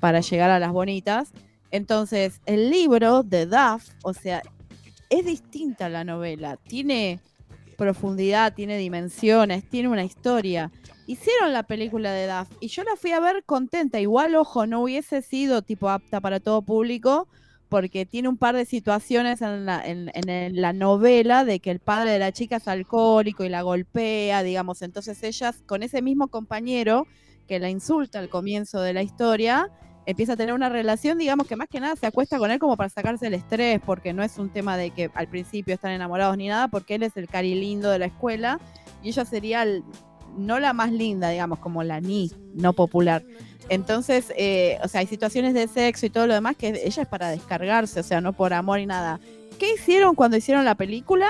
para 0.00 0.20
llegar 0.20 0.50
a 0.50 0.58
las 0.58 0.72
bonitas. 0.72 1.32
Entonces, 1.70 2.40
el 2.46 2.70
libro 2.70 3.22
de 3.22 3.46
Duff, 3.46 3.90
o 4.02 4.12
sea, 4.12 4.42
es 5.10 5.24
distinta 5.24 5.86
a 5.86 5.88
la 5.88 6.04
novela, 6.04 6.56
tiene 6.56 7.20
profundidad, 7.76 8.54
tiene 8.54 8.76
dimensiones, 8.76 9.68
tiene 9.68 9.88
una 9.88 10.04
historia. 10.04 10.70
Hicieron 11.06 11.52
la 11.52 11.62
película 11.62 12.12
de 12.12 12.26
Duff 12.26 12.48
y 12.60 12.68
yo 12.68 12.84
la 12.84 12.96
fui 12.96 13.12
a 13.12 13.20
ver 13.20 13.44
contenta. 13.44 13.98
Igual, 14.00 14.34
ojo, 14.34 14.66
no 14.66 14.82
hubiese 14.82 15.22
sido 15.22 15.62
tipo 15.62 15.88
apta 15.88 16.20
para 16.20 16.40
todo 16.40 16.60
público 16.60 17.28
porque 17.68 18.06
tiene 18.06 18.28
un 18.28 18.36
par 18.38 18.54
de 18.56 18.64
situaciones 18.64 19.42
en 19.42 19.66
la, 19.66 19.84
en, 19.86 20.10
en 20.14 20.60
la 20.60 20.72
novela 20.72 21.44
de 21.44 21.60
que 21.60 21.70
el 21.70 21.80
padre 21.80 22.10
de 22.12 22.18
la 22.18 22.32
chica 22.32 22.56
es 22.56 22.68
alcohólico 22.68 23.44
y 23.44 23.48
la 23.48 23.62
golpea, 23.62 24.42
digamos. 24.42 24.82
Entonces 24.82 25.22
ellas, 25.22 25.62
con 25.66 25.82
ese 25.82 26.00
mismo 26.02 26.28
compañero 26.28 27.06
que 27.46 27.58
la 27.58 27.70
insulta 27.70 28.18
al 28.18 28.28
comienzo 28.28 28.80
de 28.80 28.92
la 28.92 29.02
historia, 29.02 29.70
empieza 30.06 30.32
a 30.32 30.36
tener 30.36 30.54
una 30.54 30.70
relación, 30.70 31.18
digamos 31.18 31.46
que 31.46 31.56
más 31.56 31.68
que 31.68 31.80
nada 31.80 31.94
se 31.96 32.06
acuesta 32.06 32.38
con 32.38 32.50
él 32.50 32.58
como 32.58 32.76
para 32.78 32.88
sacarse 32.88 33.26
el 33.26 33.34
estrés, 33.34 33.80
porque 33.84 34.14
no 34.14 34.22
es 34.22 34.38
un 34.38 34.48
tema 34.50 34.76
de 34.78 34.90
que 34.90 35.10
al 35.14 35.28
principio 35.28 35.74
están 35.74 35.90
enamorados 35.92 36.36
ni 36.38 36.48
nada, 36.48 36.68
porque 36.68 36.94
él 36.94 37.02
es 37.02 37.16
el 37.18 37.28
cari 37.28 37.54
lindo 37.54 37.90
de 37.90 37.98
la 37.98 38.06
escuela 38.06 38.58
y 39.02 39.08
ella 39.10 39.24
sería 39.26 39.62
el- 39.62 39.84
no 40.36 40.58
la 40.60 40.72
más 40.72 40.92
linda, 40.92 41.28
digamos, 41.30 41.58
como 41.58 41.82
la 41.82 42.00
ni, 42.00 42.30
no 42.54 42.72
popular. 42.72 43.22
Entonces, 43.68 44.32
eh, 44.36 44.78
o 44.82 44.88
sea, 44.88 45.00
hay 45.00 45.06
situaciones 45.06 45.54
de 45.54 45.68
sexo 45.68 46.06
y 46.06 46.10
todo 46.10 46.26
lo 46.26 46.34
demás 46.34 46.56
que 46.56 46.68
ella 46.68 47.02
es 47.02 47.08
para 47.08 47.30
descargarse, 47.30 48.00
o 48.00 48.02
sea, 48.02 48.20
no 48.20 48.32
por 48.32 48.52
amor 48.52 48.80
y 48.80 48.86
nada. 48.86 49.20
¿Qué 49.58 49.74
hicieron 49.74 50.14
cuando 50.14 50.36
hicieron 50.36 50.64
la 50.64 50.74
película? 50.74 51.28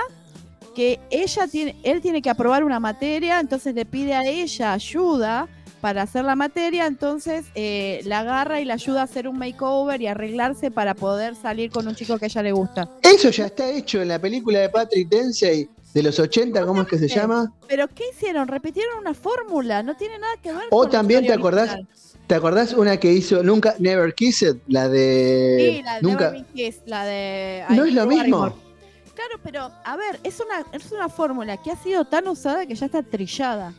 Que 0.75 0.99
ella 1.09 1.47
tiene, 1.47 1.75
él 1.83 2.01
tiene 2.01 2.21
que 2.21 2.29
aprobar 2.29 2.63
una 2.63 2.79
materia, 2.79 3.39
entonces 3.39 3.75
le 3.75 3.85
pide 3.85 4.13
a 4.13 4.23
ella 4.23 4.73
ayuda 4.73 5.47
para 5.81 6.03
hacer 6.03 6.25
la 6.25 6.35
materia, 6.35 6.85
entonces 6.85 7.45
eh, 7.55 8.01
la 8.03 8.19
agarra 8.19 8.59
y 8.59 8.65
la 8.65 8.73
ayuda 8.75 9.01
a 9.01 9.03
hacer 9.03 9.27
un 9.27 9.37
makeover 9.37 10.01
y 10.01 10.07
arreglarse 10.07 10.71
para 10.71 10.93
poder 10.93 11.35
salir 11.35 11.71
con 11.71 11.87
un 11.87 11.95
chico 11.95 12.17
que 12.17 12.25
a 12.25 12.27
ella 12.27 12.43
le 12.43 12.51
gusta. 12.51 12.89
Eso 13.01 13.29
ya 13.29 13.45
está 13.45 13.69
hecho 13.69 14.01
en 14.01 14.09
la 14.09 14.19
película 14.19 14.59
de 14.59 14.69
Patrick 14.69 15.07
Dempsey 15.09 15.69
de 15.93 16.03
los 16.03 16.19
80, 16.19 16.65
¿cómo 16.65 16.83
es 16.83 16.87
que 16.87 16.97
se 16.97 17.07
llama? 17.07 17.51
Pero 17.67 17.87
¿qué 17.87 18.03
hicieron? 18.13 18.47
Repitieron 18.47 18.99
una 18.99 19.13
fórmula, 19.13 19.81
no 19.81 19.95
tiene 19.97 20.19
nada 20.19 20.33
que 20.41 20.51
ver 20.51 20.67
O 20.69 20.81
con 20.81 20.89
también 20.91 21.25
te 21.25 21.33
acordás, 21.33 21.69
original. 21.69 21.87
¿Te 22.29 22.35
acordás 22.35 22.73
una 22.73 22.97
que 22.97 23.11
hizo 23.11 23.41
Nunca 23.41 23.73
Never 23.79 24.13
Kissed? 24.13 24.57
La 24.67 24.87
de 24.87 25.77
Sí, 25.77 25.81
la 25.83 25.95
de 25.95 26.01
Nunca. 26.03 26.25
Never 26.25 26.33
Been 26.33 26.53
Kissed, 26.53 26.83
la 26.85 27.03
de... 27.03 27.65
No 27.69 27.85
es 27.85 27.93
lo 27.95 28.05
mismo. 28.05 28.41
Barrymore. 28.41 28.53
Claro, 29.15 29.39
pero 29.43 29.71
a 29.83 29.97
ver, 29.97 30.19
es 30.23 30.39
una, 30.39 30.63
es 30.71 30.91
una 30.91 31.09
fórmula 31.09 31.57
que 31.57 31.71
ha 31.71 31.75
sido 31.75 32.05
tan 32.05 32.27
usada 32.27 32.67
que 32.67 32.75
ya 32.75 32.85
está 32.85 33.01
trillada. 33.01 33.73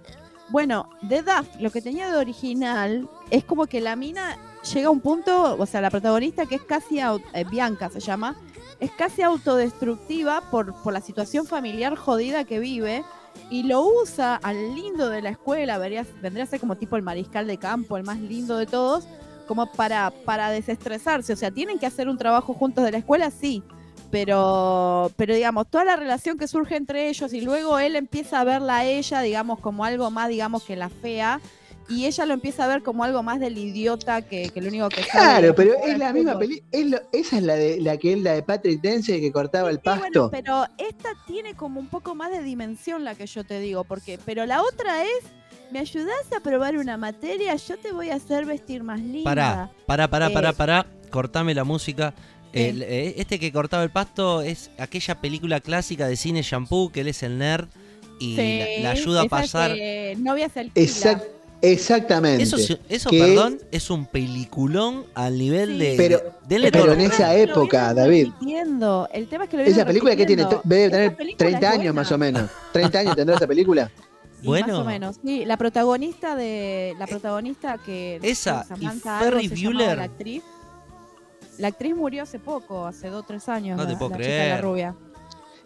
Bueno, 0.49 0.91
de 1.01 1.23
Duff, 1.23 1.47
lo 1.61 1.71
que 1.71 1.81
tenía 1.81 2.11
de 2.11 2.19
original 2.19 3.09
es 3.31 3.45
como 3.45 3.67
que 3.67 3.81
la 3.81 3.95
mina 3.95 4.37
llega 4.75 4.89
a 4.89 4.91
un 4.91 5.01
punto, 5.01 5.57
o 5.57 5.65
sea, 5.65 5.81
la 5.81 5.91
protagonista 5.91 6.45
que 6.45 6.57
es 6.57 6.63
casi, 6.63 6.99
eh, 6.99 7.45
Bianca 7.49 7.89
se 7.89 8.01
llama, 8.01 8.35
es 8.81 8.91
casi 8.91 9.23
autodestructiva 9.23 10.51
por, 10.51 10.75
por 10.83 10.93
la 10.93 11.01
situación 11.01 11.47
familiar 11.47 11.95
jodida 11.95 12.43
que 12.43 12.59
vive 12.59 13.05
y 13.49 13.63
lo 13.63 13.83
usa 13.83 14.37
al 14.37 14.75
lindo 14.75 15.09
de 15.09 15.23
la 15.23 15.31
escuela, 15.31 15.79
vendría 15.79 16.43
a 16.43 16.47
ser 16.47 16.61
como 16.61 16.77
tipo 16.77 16.97
el 16.97 17.03
mariscal 17.03 17.47
de 17.47 17.59
campo, 17.59 17.97
el 17.97 18.05
más 18.05 18.19
lindo 18.19 18.57
de 18.57 18.67
todos, 18.67 19.07
como 19.49 19.67
para, 19.67 20.11
para 20.25 20.51
desestresarse. 20.51 21.33
O 21.33 21.37
sea, 21.37 21.51
tienen 21.51 21.79
que 21.79 21.87
hacer 21.87 22.09
un 22.09 22.19
trabajo 22.19 22.55
juntos 22.55 22.85
de 22.85 22.93
la 22.93 22.99
escuela, 22.99 23.31
sí, 23.31 23.63
pero, 24.11 25.11
pero 25.17 25.35
digamos, 25.35 25.69
toda 25.69 25.85
la 25.85 25.97
relación 25.97 26.37
que 26.37 26.49
surge 26.49 26.77
entre 26.77 27.09
ellos 27.09 27.33
y 27.33 27.41
luego 27.41 27.79
él 27.79 27.97
empieza 27.97 28.41
a 28.41 28.45
verla 28.45 28.79
a 28.79 28.85
ella, 28.85 29.21
digamos, 29.21 29.61
como 29.61 29.85
algo 29.85 30.11
más, 30.11 30.29
digamos, 30.29 30.65
que 30.65 30.77
la 30.77 30.89
fea. 30.89 31.41
Y 31.91 32.07
ella 32.07 32.25
lo 32.25 32.35
empieza 32.35 32.65
a 32.65 32.69
ver 32.69 32.83
como 32.83 33.03
algo 33.05 33.23
más 33.23 33.41
del 33.41 33.59
idiota 33.59 34.23
que, 34.23 34.49
que 34.51 34.61
lo 34.61 34.69
único 34.69 34.89
que 34.89 35.03
sabe 35.03 35.11
Claro, 35.41 35.55
pero 35.55 35.75
es 35.85 35.99
la 35.99 36.13
misma 36.13 36.39
película. 36.39 37.03
Esa 37.13 37.37
es 37.39 37.43
la 37.43 37.55
de 37.57 37.81
la 37.81 37.97
que 37.97 38.13
es 38.13 38.21
la 38.21 38.33
de 38.35 38.43
Patrick 38.43 38.81
Dempsey 38.81 39.21
que 39.21 39.33
cortaba 39.33 39.71
el 39.71 39.77
Sí, 39.77 39.83
bueno, 39.85 40.01
pasto. 40.03 40.31
pero 40.31 40.65
esta 40.79 41.09
tiene 41.27 41.55
como 41.55 41.81
un 41.81 41.89
poco 41.89 42.15
más 42.15 42.31
de 42.31 42.43
dimensión 42.43 43.05
la 43.05 43.15
que 43.17 43.27
yo 43.27 43.43
te 43.45 43.59
digo, 43.59 43.85
porque, 43.85 44.19
pero 44.25 44.47
la 44.47 44.63
otra 44.63 45.03
es, 45.05 45.11
¿me 45.73 45.81
ayudás 45.81 46.33
a 46.37 46.41
probar 46.41 46.77
una 46.77 46.97
materia? 46.97 47.55
Yo 47.57 47.77
te 47.77 47.93
voy 47.93 48.11
a 48.11 48.15
hacer 48.15 48.45
vestir 48.47 48.83
más 48.85 49.01
linda. 49.01 49.25
Pará, 49.25 49.71
pará, 49.87 50.09
pará, 50.09 50.29
Eh, 50.29 50.31
pará, 50.33 50.53
pará. 50.53 50.87
Cortame 51.11 51.55
la 51.55 51.65
música. 51.65 52.15
Eh, 52.53 53.15
este 53.17 53.39
que 53.39 53.53
cortaba 53.53 53.83
el 53.83 53.91
pasto 53.91 54.43
es 54.43 54.71
aquella 54.79 55.21
película 55.21 55.61
clásica 55.61 56.07
de 56.09 56.17
cine 56.17 56.43
shampoo, 56.43 56.91
que 56.93 57.01
él 57.03 57.09
es 57.09 57.23
el 57.23 57.39
nerd 57.39 57.69
y 58.21 58.37
Sí, 58.37 58.59
la, 58.83 58.83
la 58.83 58.91
ayuda 58.91 59.23
a 59.23 59.25
pasar. 59.27 59.73
que 59.75 60.15
novia 60.19 60.49
se 60.49 60.61
alquila. 60.61 60.87
Exact- 60.87 61.25
exactamente. 61.63 62.43
Eso, 62.45 62.59
sí- 62.59 62.79
eso 62.89 63.11
Que- 63.11 63.19
perdón, 63.19 63.59
es 63.71 63.91
un 63.91 64.07
peliculón 64.07 65.05
al 65.15 65.39
nivel 65.39 65.79
de. 65.79 65.95
Pero- 65.97 66.19
de- 66.19 66.25
denle 66.49 66.73
pero 66.73 66.85
todo. 66.85 66.95
en 66.95 67.01
esa 67.03 67.35
época, 67.35 67.95
David. 67.95 68.27
repitiendo. 68.29 69.09
El 69.13 69.29
tema 69.29 69.45
es 69.45 69.51
que 69.51 69.57
lo 69.59 69.63
Esa 69.65 69.85
película 69.85 70.17
que 70.17 70.27
tiene, 70.27 70.47
debe 70.65 70.91
tener 70.91 71.17
película 71.17 71.39
30 71.39 71.73
es 71.75 71.79
años 71.81 71.95
más 71.95 72.11
o 72.13 72.19
menos. 72.19 72.51
30 72.73 72.99
años 73.01 73.17
tendrá 73.17 73.37
esa 73.37 73.47
película. 73.47 73.91
Sí, 74.41 74.47
Bueno. 74.47 74.69
Más 74.69 74.79
o 74.79 74.85
menos, 74.85 75.17
sí. 75.23 75.45
La 75.45 75.57
protagonista 75.59 76.35
de. 76.35 76.95
La 76.99 77.07
protagonista 77.07 77.77
que. 77.79 78.19
Esa, 78.23 78.65
y 78.79 78.81
llamaba 78.87 79.31
Bueller. 79.31 79.99
La 79.99 80.05
actriz. 80.05 80.43
La 81.59 81.69
actriz 81.69 81.95
murió 81.95 82.23
hace 82.23 82.39
poco, 82.39 82.87
hace 82.87 83.09
dos 83.11 83.23
o 83.23 83.27
tres 83.27 83.47
años. 83.51 83.77
No 83.77 83.87
te 83.87 83.93
la- 83.93 83.99
puedo 83.99 84.11
la 84.13 84.17
chica, 84.17 84.27
creer. 84.29 84.55
la 84.55 84.61
rubia. 84.63 84.95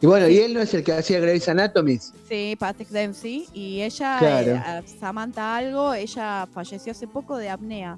Y 0.00 0.06
bueno, 0.06 0.28
y 0.28 0.38
él 0.38 0.52
no 0.54 0.60
es 0.60 0.74
el 0.74 0.82
que 0.84 0.92
hacía 0.92 1.18
Grey's 1.20 1.48
Anatomy. 1.48 1.98
Sí, 2.28 2.56
Patrick 2.58 2.88
Dempsey. 2.90 3.46
Y 3.54 3.80
ella, 3.82 4.16
Claro. 4.18 4.52
eh, 4.52 4.82
Samantha 5.00 5.56
algo, 5.56 5.94
ella 5.94 6.46
falleció 6.52 6.92
hace 6.92 7.06
poco 7.06 7.36
de 7.38 7.48
apnea. 7.48 7.96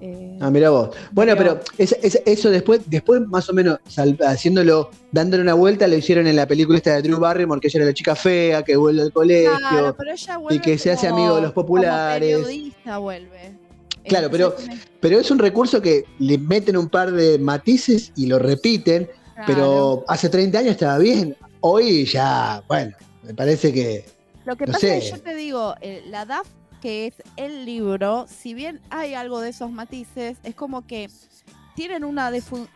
Eh, 0.00 0.36
Ah, 0.40 0.50
mira 0.50 0.70
vos. 0.70 0.90
Bueno, 1.12 1.34
Pero- 1.36 1.60
eso 1.78 2.50
después, 2.50 2.80
después 2.86 3.20
más 3.28 3.48
o 3.48 3.52
menos 3.52 3.78
sal- 3.86 4.18
haciéndolo, 4.26 4.90
dándole 5.12 5.42
una 5.44 5.54
vuelta, 5.54 5.86
lo 5.86 5.96
hicieron 5.96 6.26
en 6.26 6.34
la 6.34 6.46
película 6.46 6.78
esta 6.78 6.94
de 6.96 7.02
Drew 7.02 7.20
Barrymore, 7.20 7.60
que 7.60 7.68
ella 7.68 7.78
era 7.80 7.86
la 7.86 7.94
chica 7.94 8.16
fea, 8.16 8.64
que 8.64 8.74
vuelve 8.76 9.02
al 9.02 9.12
colegio. 9.12 9.52
claro, 9.58 9.94
pero 9.96 10.10
ella 10.12 10.36
vuelve 10.38 10.60
que 10.60 10.76
se 10.78 10.90
hace 10.90 11.06
amigo 11.06 11.36
de 11.36 11.42
los 11.42 11.52
populares. 11.52 12.34
Como 12.34 12.46
periodista 12.46 12.98
vuelve. 12.98 13.52
Claro, 14.04 14.28
pero, 14.28 14.56
pero 14.98 15.20
es 15.20 15.30
un 15.30 15.38
recurso 15.38 15.80
que 15.80 16.04
le 16.18 16.36
meten 16.36 16.76
un 16.76 16.88
par 16.88 17.12
de 17.12 17.38
matices 17.38 18.10
y 18.16 18.26
lo 18.26 18.40
repiten, 18.40 19.08
claro. 19.34 19.46
pero 19.46 20.04
hace 20.08 20.28
30 20.28 20.58
años 20.58 20.72
estaba 20.72 20.98
bien. 20.98 21.36
Hoy 21.60 22.04
ya, 22.04 22.62
bueno, 22.68 22.96
me 23.22 23.34
parece 23.34 23.72
que... 23.72 24.04
Lo 24.44 24.56
que 24.56 24.66
No 24.66 24.72
pasa 24.72 24.96
es 24.96 25.04
que 25.04 25.10
yo 25.10 25.22
te 25.22 25.34
digo, 25.34 25.74
eh, 25.80 26.02
la 26.06 26.24
DAF, 26.24 26.48
que 26.80 27.06
es 27.06 27.14
el 27.36 27.64
libro, 27.64 28.26
si 28.28 28.54
bien 28.54 28.80
hay 28.90 29.14
algo 29.14 29.40
de 29.40 29.50
esos 29.50 29.70
matices, 29.70 30.38
es 30.42 30.54
como 30.54 30.84
que 30.86 31.08
tienen 31.74 32.04
una 32.04 32.30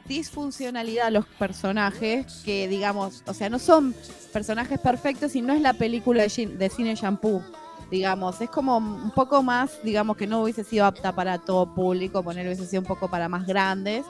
disfuncionalidad 0.07 1.11
los 1.11 1.27
personajes, 1.27 2.43
que 2.45 2.69
digamos, 2.69 3.23
o 3.27 3.35
sea, 3.35 3.51
no 3.51 3.59
son 3.59 3.95
personajes 4.33 4.78
perfectos 4.78 5.37
y 5.37 5.43
no 5.43 5.53
es 5.53 5.61
la 5.61 5.74
película 5.74 6.23
de, 6.23 6.47
de 6.47 6.70
cine 6.70 6.95
shampoo. 6.95 7.43
Digamos, 7.91 8.41
es 8.41 8.51
como 8.51 8.78
un 8.78 9.12
poco 9.12 9.43
más, 9.43 9.81
digamos 9.85 10.16
que 10.16 10.27
no 10.27 10.43
hubiese 10.43 10.65
sido 10.65 10.87
apta 10.87 11.15
para 11.15 11.39
todo 11.39 11.73
público, 11.73 12.23
poner 12.23 12.47
hubiese 12.47 12.66
sido 12.66 12.83
un 12.83 12.87
poco 12.87 13.09
para 13.09 13.28
más 13.28 13.47
grandes. 13.47 14.05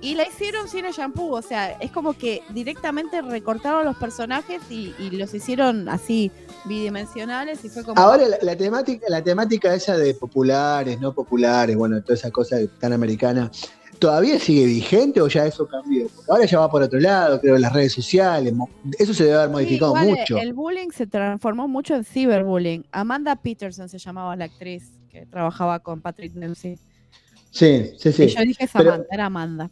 Y 0.00 0.14
la 0.14 0.28
hicieron 0.28 0.68
cine 0.68 0.92
shampoo, 0.92 1.32
o 1.32 1.42
sea, 1.42 1.72
es 1.72 1.90
como 1.90 2.12
que 2.12 2.42
directamente 2.50 3.22
recortaron 3.22 3.84
los 3.84 3.96
personajes 3.96 4.60
y, 4.70 4.94
y 4.98 5.10
los 5.10 5.32
hicieron 5.32 5.88
así 5.88 6.30
bidimensionales 6.66 7.64
y 7.64 7.68
fue 7.68 7.82
como... 7.82 8.00
Ahora 8.00 8.28
la, 8.28 8.38
la 8.42 8.56
temática, 8.56 9.06
la 9.08 9.22
temática 9.22 9.74
esa 9.74 9.96
de 9.96 10.14
populares, 10.14 11.00
no 11.00 11.12
populares, 11.12 11.76
bueno, 11.76 12.00
toda 12.02 12.14
esa 12.14 12.30
cosa 12.30 12.56
tan 12.78 12.92
americana, 12.92 13.50
¿todavía 13.98 14.38
sigue 14.38 14.66
vigente 14.66 15.20
o 15.20 15.28
ya 15.28 15.46
eso 15.46 15.66
cambió? 15.66 16.08
Porque 16.14 16.30
ahora 16.30 16.44
ya 16.44 16.60
va 16.60 16.70
por 16.70 16.82
otro 16.82 17.00
lado, 17.00 17.40
creo, 17.40 17.56
las 17.58 17.72
redes 17.72 17.92
sociales, 17.92 18.52
eso 18.98 19.14
se 19.14 19.24
debe 19.24 19.36
haber 19.36 19.48
Sí, 19.48 19.52
modificado 19.52 19.90
igual, 19.92 20.08
eh, 20.08 20.20
mucho. 20.20 20.38
El 20.38 20.52
bullying 20.52 20.90
se 20.90 21.06
transformó 21.06 21.68
mucho 21.68 21.94
en 21.94 22.04
ciberbullying. 22.04 22.86
Amanda 22.92 23.36
Peterson 23.36 23.88
se 23.88 23.98
llamaba 23.98 24.36
la 24.36 24.44
actriz 24.46 24.92
que 25.10 25.26
trabajaba 25.26 25.78
con 25.80 26.00
Patrick 26.00 26.32
Dempsey. 26.34 26.78
Sí, 27.56 27.92
sí, 27.98 28.08
Y 28.10 28.12
sí. 28.12 28.26
yo 28.28 28.42
dije 28.42 28.68
Pero- 28.72 28.90
Samantha, 28.90 29.08
era 29.14 29.26
Amanda. 29.26 29.70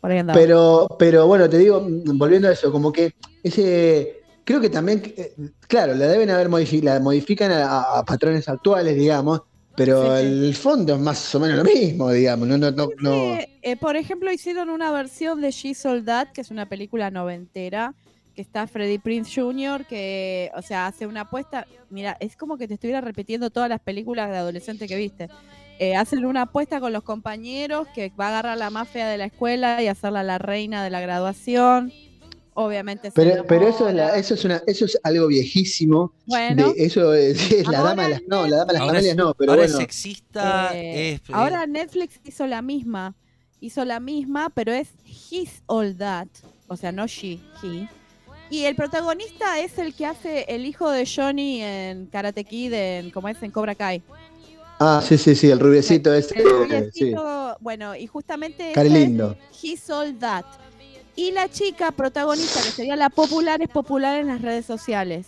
Por 0.00 0.10
ahí 0.10 0.18
andaba. 0.18 0.38
Pero, 0.38 0.86
pero 0.98 1.26
bueno, 1.26 1.48
te 1.48 1.58
digo, 1.58 1.80
mm, 1.80 2.18
volviendo 2.18 2.48
a 2.48 2.52
eso, 2.52 2.70
como 2.70 2.92
que 2.92 3.14
ese, 3.42 4.20
creo 4.44 4.60
que 4.60 4.68
también, 4.68 5.00
eh, 5.16 5.32
claro, 5.68 5.94
la 5.94 6.08
deben 6.08 6.28
haber 6.30 6.48
modificado, 6.48 6.98
la 6.98 7.02
modifican 7.02 7.50
a, 7.52 7.98
a 7.98 8.04
patrones 8.04 8.48
actuales, 8.48 8.96
digamos, 8.96 9.42
pero 9.76 10.02
Sí, 10.18 10.22
sí. 10.22 10.26
el 10.48 10.54
fondo 10.54 10.94
es 10.94 11.00
más 11.00 11.34
o 11.34 11.40
menos 11.40 11.56
lo 11.58 11.64
mismo, 11.64 12.10
digamos, 12.10 12.46
no, 12.48 12.58
no, 12.58 12.70
no, 12.72 12.88
no- 13.00 13.12
Eh, 13.36 13.48
eh, 13.62 13.76
por 13.76 13.96
ejemplo, 13.96 14.30
hicieron 14.32 14.68
una 14.68 14.90
versión 14.92 15.40
de 15.40 15.52
She 15.52 15.74
Soldat, 15.74 16.32
que 16.32 16.40
es 16.42 16.50
una 16.50 16.68
película 16.68 17.10
noventera, 17.10 17.94
que 18.34 18.42
está 18.42 18.66
Freddie 18.66 18.98
Prince 18.98 19.40
Jr., 19.40 19.86
que, 19.86 20.50
o 20.56 20.62
sea, 20.62 20.86
hace 20.86 21.06
una 21.06 21.22
apuesta. 21.22 21.66
Mira, 21.90 22.16
es 22.18 22.34
como 22.34 22.56
que 22.56 22.66
te 22.66 22.74
estuviera 22.74 23.00
repitiendo 23.02 23.50
todas 23.50 23.68
las 23.68 23.78
películas 23.80 24.30
de 24.30 24.38
adolescente 24.38 24.88
que 24.88 24.96
viste. 24.96 25.28
Eh, 25.82 25.96
hacen 25.96 26.24
una 26.24 26.42
apuesta 26.42 26.78
con 26.78 26.92
los 26.92 27.02
compañeros 27.02 27.88
que 27.94 28.10
va 28.10 28.26
a 28.26 28.28
agarrar 28.28 28.56
la 28.56 28.70
más 28.70 28.88
fea 28.88 29.08
de 29.08 29.18
la 29.18 29.24
escuela 29.24 29.82
y 29.82 29.88
hacerla 29.88 30.22
la 30.22 30.38
reina 30.38 30.84
de 30.84 30.90
la 30.90 31.00
graduación. 31.00 31.92
Obviamente 32.54 33.10
Pero, 33.12 33.44
pero 33.46 33.66
eso 33.66 33.88
es 33.88 33.94
la- 33.94 34.14
eso 34.16 34.34
es 34.34 34.44
una, 34.44 34.62
eso 34.66 34.84
es 34.84 34.96
algo 35.02 35.26
viejísimo. 35.26 36.12
Bueno. 36.26 36.72
de- 36.72 36.84
eso 36.84 37.14
es, 37.14 37.36
la 37.68 37.80
dama 37.82 38.02
de 38.04 38.08
las, 38.10 38.22
no, 38.28 38.46
la 38.46 38.58
dama 38.58 38.72
de 38.74 38.78
las 38.92 39.04
es- 39.06 39.16
no, 39.16 39.34
pero 39.34 39.52
ahora 39.52 39.62
bueno. 39.64 39.78
es 39.78 39.80
sexista, 39.82 40.70
Eh, 40.74 41.14
es, 41.14 41.20
eh, 41.20 41.32
ahora 41.32 41.66
Netflix 41.66 42.20
hizo 42.24 42.46
la 42.46 42.62
misma. 42.62 43.16
Hizo 43.58 43.84
la 43.84 43.98
misma, 44.00 44.50
pero 44.54 44.72
es 44.72 44.88
His 45.30 45.62
All 45.66 45.96
That. 45.96 46.28
O 46.68 46.76
sea, 46.76 46.92
no 46.92 47.06
she, 47.06 47.40
he. 47.62 47.88
Y 48.50 48.64
el 48.66 48.76
protagonista 48.76 49.58
es 49.60 49.78
el 49.78 49.94
que 49.94 50.04
hace 50.04 50.44
el 50.48 50.66
hijo 50.66 50.90
de 50.90 51.06
Johnny 51.06 51.62
en 51.62 52.06
Karate 52.06 52.44
Kid, 52.44 52.72
en, 52.74 53.10
como 53.10 53.28
es 53.28 53.42
en 53.42 53.50
Cobra 53.50 53.74
Kai. 53.74 54.02
Ah, 54.84 55.00
sí, 55.06 55.16
sí, 55.16 55.36
sí, 55.36 55.48
el 55.48 55.60
rubiecito 55.60 56.12
ese, 56.12 56.34
El 56.36 56.40
eh, 56.40 56.44
sí. 56.92 57.04
rubiecito, 57.04 57.56
bueno, 57.60 57.94
y 57.94 58.06
justamente 58.08 58.72
Cari 58.74 58.88
ese 58.88 58.98
es 59.02 59.08
lindo. 59.08 59.36
His 59.62 59.88
All 59.90 60.18
That. 60.18 60.44
Y 61.14 61.30
la 61.30 61.48
chica 61.48 61.92
protagonista, 61.92 62.60
que 62.62 62.70
sería 62.70 62.96
la 62.96 63.08
popular, 63.10 63.62
es 63.62 63.68
popular 63.68 64.18
en 64.18 64.26
las 64.26 64.42
redes 64.42 64.66
sociales. 64.66 65.26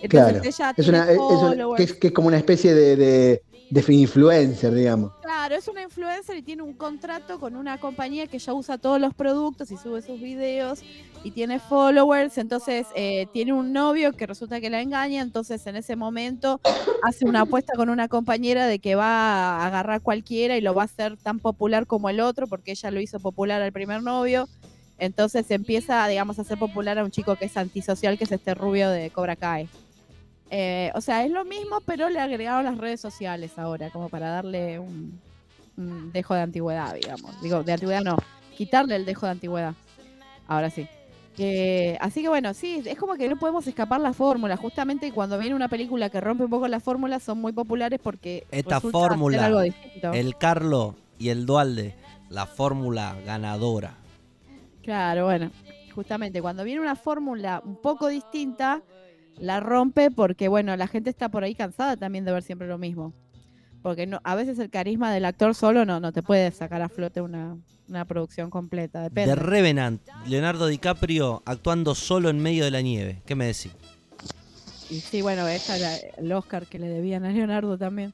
Entonces 0.00 0.08
Claro. 0.08 0.44
ella 0.44 0.74
Es 0.76 0.88
una, 0.88 1.04
es- 1.04 1.10
es 1.10 1.16
followers. 1.18 1.76
que, 1.76 1.82
es, 1.82 1.92
que 1.92 2.06
es 2.08 2.12
como 2.14 2.28
una 2.28 2.38
especie 2.38 2.72
de, 2.74 2.96
de, 2.96 3.42
de 3.72 3.94
influencer, 3.94 4.74
digamos. 4.74 5.12
Claro, 5.22 5.54
es 5.54 5.66
una 5.66 5.82
influencer 5.82 6.36
y 6.36 6.42
tiene 6.42 6.62
un 6.62 6.74
contrato 6.74 7.40
con 7.40 7.56
una 7.56 7.80
compañía 7.80 8.26
que 8.26 8.38
ya 8.38 8.52
usa 8.52 8.76
todos 8.76 9.00
los 9.00 9.14
productos 9.14 9.70
y 9.70 9.78
sube 9.78 10.02
sus 10.02 10.20
videos 10.20 10.82
y 11.24 11.30
tiene 11.30 11.58
followers, 11.58 12.36
entonces 12.36 12.86
eh, 12.94 13.28
tiene 13.32 13.54
un 13.54 13.72
novio 13.72 14.12
que 14.12 14.26
resulta 14.26 14.60
que 14.60 14.68
la 14.68 14.82
engaña, 14.82 15.22
entonces 15.22 15.66
en 15.66 15.76
ese 15.76 15.96
momento 15.96 16.60
hace 17.02 17.24
una 17.24 17.42
apuesta 17.42 17.72
con 17.74 17.88
una 17.88 18.08
compañera 18.08 18.66
de 18.66 18.78
que 18.78 18.94
va 18.94 19.06
a 19.62 19.66
agarrar 19.66 20.02
cualquiera 20.02 20.58
y 20.58 20.60
lo 20.60 20.74
va 20.74 20.82
a 20.82 20.84
hacer 20.84 21.16
tan 21.16 21.38
popular 21.38 21.86
como 21.86 22.10
el 22.10 22.20
otro, 22.20 22.46
porque 22.48 22.72
ella 22.72 22.90
lo 22.90 23.00
hizo 23.00 23.20
popular 23.20 23.62
al 23.62 23.72
primer 23.72 24.02
novio. 24.02 24.50
Entonces 24.98 25.50
empieza, 25.50 26.06
digamos, 26.08 26.38
a 26.38 26.42
hacer 26.42 26.58
popular 26.58 26.98
a 26.98 27.04
un 27.04 27.10
chico 27.10 27.36
que 27.36 27.46
es 27.46 27.56
antisocial, 27.56 28.18
que 28.18 28.24
es 28.24 28.32
este 28.32 28.54
rubio 28.54 28.90
de 28.90 29.08
Cobra 29.08 29.34
Kai. 29.34 29.68
Eh, 30.54 30.92
o 30.94 31.00
sea, 31.00 31.24
es 31.24 31.30
lo 31.30 31.46
mismo, 31.46 31.80
pero 31.80 32.10
le 32.10 32.20
agregaron 32.20 32.64
las 32.64 32.76
redes 32.76 33.00
sociales 33.00 33.58
ahora, 33.58 33.88
como 33.88 34.10
para 34.10 34.28
darle 34.28 34.78
un, 34.78 35.18
un 35.78 36.12
dejo 36.12 36.34
de 36.34 36.42
antigüedad, 36.42 36.94
digamos. 36.94 37.40
Digo, 37.40 37.62
de 37.62 37.72
antigüedad 37.72 38.02
no, 38.02 38.18
quitarle 38.54 38.96
el 38.96 39.06
dejo 39.06 39.24
de 39.24 39.32
antigüedad. 39.32 39.74
Ahora 40.46 40.68
sí. 40.68 40.86
Eh, 41.38 41.96
así 42.00 42.20
que 42.20 42.28
bueno, 42.28 42.52
sí, 42.52 42.82
es 42.84 42.98
como 42.98 43.14
que 43.14 43.30
no 43.30 43.38
podemos 43.38 43.66
escapar 43.66 44.02
la 44.02 44.12
fórmula. 44.12 44.58
Justamente 44.58 45.10
cuando 45.12 45.38
viene 45.38 45.54
una 45.54 45.68
película 45.68 46.10
que 46.10 46.20
rompe 46.20 46.44
un 46.44 46.50
poco 46.50 46.68
la 46.68 46.80
fórmula, 46.80 47.18
son 47.18 47.40
muy 47.40 47.52
populares 47.52 47.98
porque. 48.02 48.46
Esta 48.50 48.78
fórmula, 48.78 49.46
algo 49.46 49.62
el 49.62 50.36
Carlo 50.36 50.96
y 51.18 51.30
el 51.30 51.46
Dualde, 51.46 51.94
la 52.28 52.44
fórmula 52.44 53.16
ganadora. 53.24 53.94
Claro, 54.82 55.24
bueno, 55.24 55.50
justamente 55.94 56.42
cuando 56.42 56.62
viene 56.62 56.82
una 56.82 56.96
fórmula 56.96 57.62
un 57.64 57.76
poco 57.76 58.08
distinta, 58.08 58.82
la 59.38 59.60
rompe 59.60 60.10
porque, 60.10 60.48
bueno, 60.48 60.76
la 60.76 60.86
gente 60.86 61.10
está 61.10 61.28
por 61.30 61.44
ahí 61.44 61.54
cansada 61.54 61.96
también 61.96 62.24
de 62.24 62.32
ver 62.32 62.42
siempre 62.42 62.66
lo 62.68 62.78
mismo. 62.78 63.12
Porque 63.82 64.06
no, 64.06 64.20
a 64.22 64.34
veces 64.36 64.58
el 64.58 64.70
carisma 64.70 65.12
del 65.12 65.24
actor 65.24 65.54
solo 65.54 65.84
no, 65.84 65.98
no 65.98 66.12
te 66.12 66.22
puede 66.22 66.52
sacar 66.52 66.82
a 66.82 66.88
flote 66.88 67.20
una, 67.20 67.56
una 67.88 68.04
producción 68.04 68.48
completa, 68.48 69.02
depende. 69.02 69.34
The 69.34 69.40
Revenant, 69.40 70.00
Leonardo 70.26 70.66
DiCaprio 70.66 71.42
actuando 71.44 71.94
solo 71.94 72.30
en 72.30 72.38
medio 72.38 72.64
de 72.64 72.70
la 72.70 72.80
nieve. 72.80 73.22
¿Qué 73.26 73.34
me 73.34 73.46
decís? 73.46 73.72
Y 74.88 75.00
sí, 75.00 75.22
bueno, 75.22 75.48
esta 75.48 75.76
era 75.76 75.96
el 75.96 76.30
Oscar 76.32 76.66
que 76.66 76.78
le 76.78 76.88
debían 76.88 77.24
a 77.24 77.32
Leonardo 77.32 77.76
también, 77.76 78.12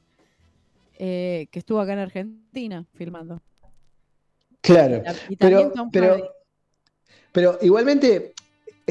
eh, 0.97 1.47
que 1.51 1.59
estuvo 1.59 1.79
acá 1.79 1.93
en 1.93 1.99
Argentina 1.99 2.85
filmando. 2.95 3.41
Claro, 4.61 5.03
Y 5.29 5.35
también 5.35 5.69
pero, 5.69 5.71
Tom 5.71 5.89
pero, 5.91 6.35
pero 7.31 7.59
igualmente 7.61 8.33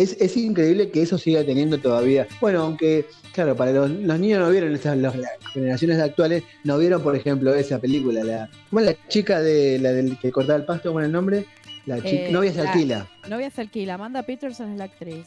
es, 0.02 0.16
es 0.20 0.36
increíble 0.36 0.90
que 0.90 1.02
eso 1.02 1.18
siga 1.18 1.44
teniendo 1.44 1.78
todavía. 1.78 2.26
Bueno, 2.40 2.62
aunque, 2.62 3.06
claro, 3.32 3.56
para 3.56 3.72
los, 3.72 3.90
los 3.90 4.18
niños 4.18 4.40
no 4.40 4.50
vieron, 4.50 4.74
esas, 4.74 4.96
los- 4.96 5.16
las 5.16 5.30
generaciones 5.52 5.98
actuales 6.00 6.42
no 6.64 6.78
vieron, 6.78 7.02
por 7.02 7.14
ejemplo, 7.16 7.54
esa 7.54 7.78
película, 7.78 8.22
la, 8.24 8.48
¿cómo 8.70 8.80
es 8.80 8.86
la 8.86 9.08
chica 9.08 9.40
de 9.40 9.78
la 9.78 9.92
del 9.92 10.18
que 10.18 10.30
cortaba 10.30 10.58
el 10.58 10.64
pasto, 10.64 10.90
¿cómo 10.90 11.00
es 11.00 11.06
el 11.06 11.12
nombre? 11.12 11.46
La 11.86 11.96
chica, 11.96 12.28
Eh, 12.28 12.32
novia 12.32 12.52
se 12.52 12.62
la- 12.62 12.70
alquila. 12.72 13.08
Novia 13.30 13.50
se 13.50 13.60
alquila. 13.62 13.94
Amanda 13.94 14.22
Peterson 14.22 14.72
es 14.72 14.78
la 14.78 14.84
actriz. 14.84 15.26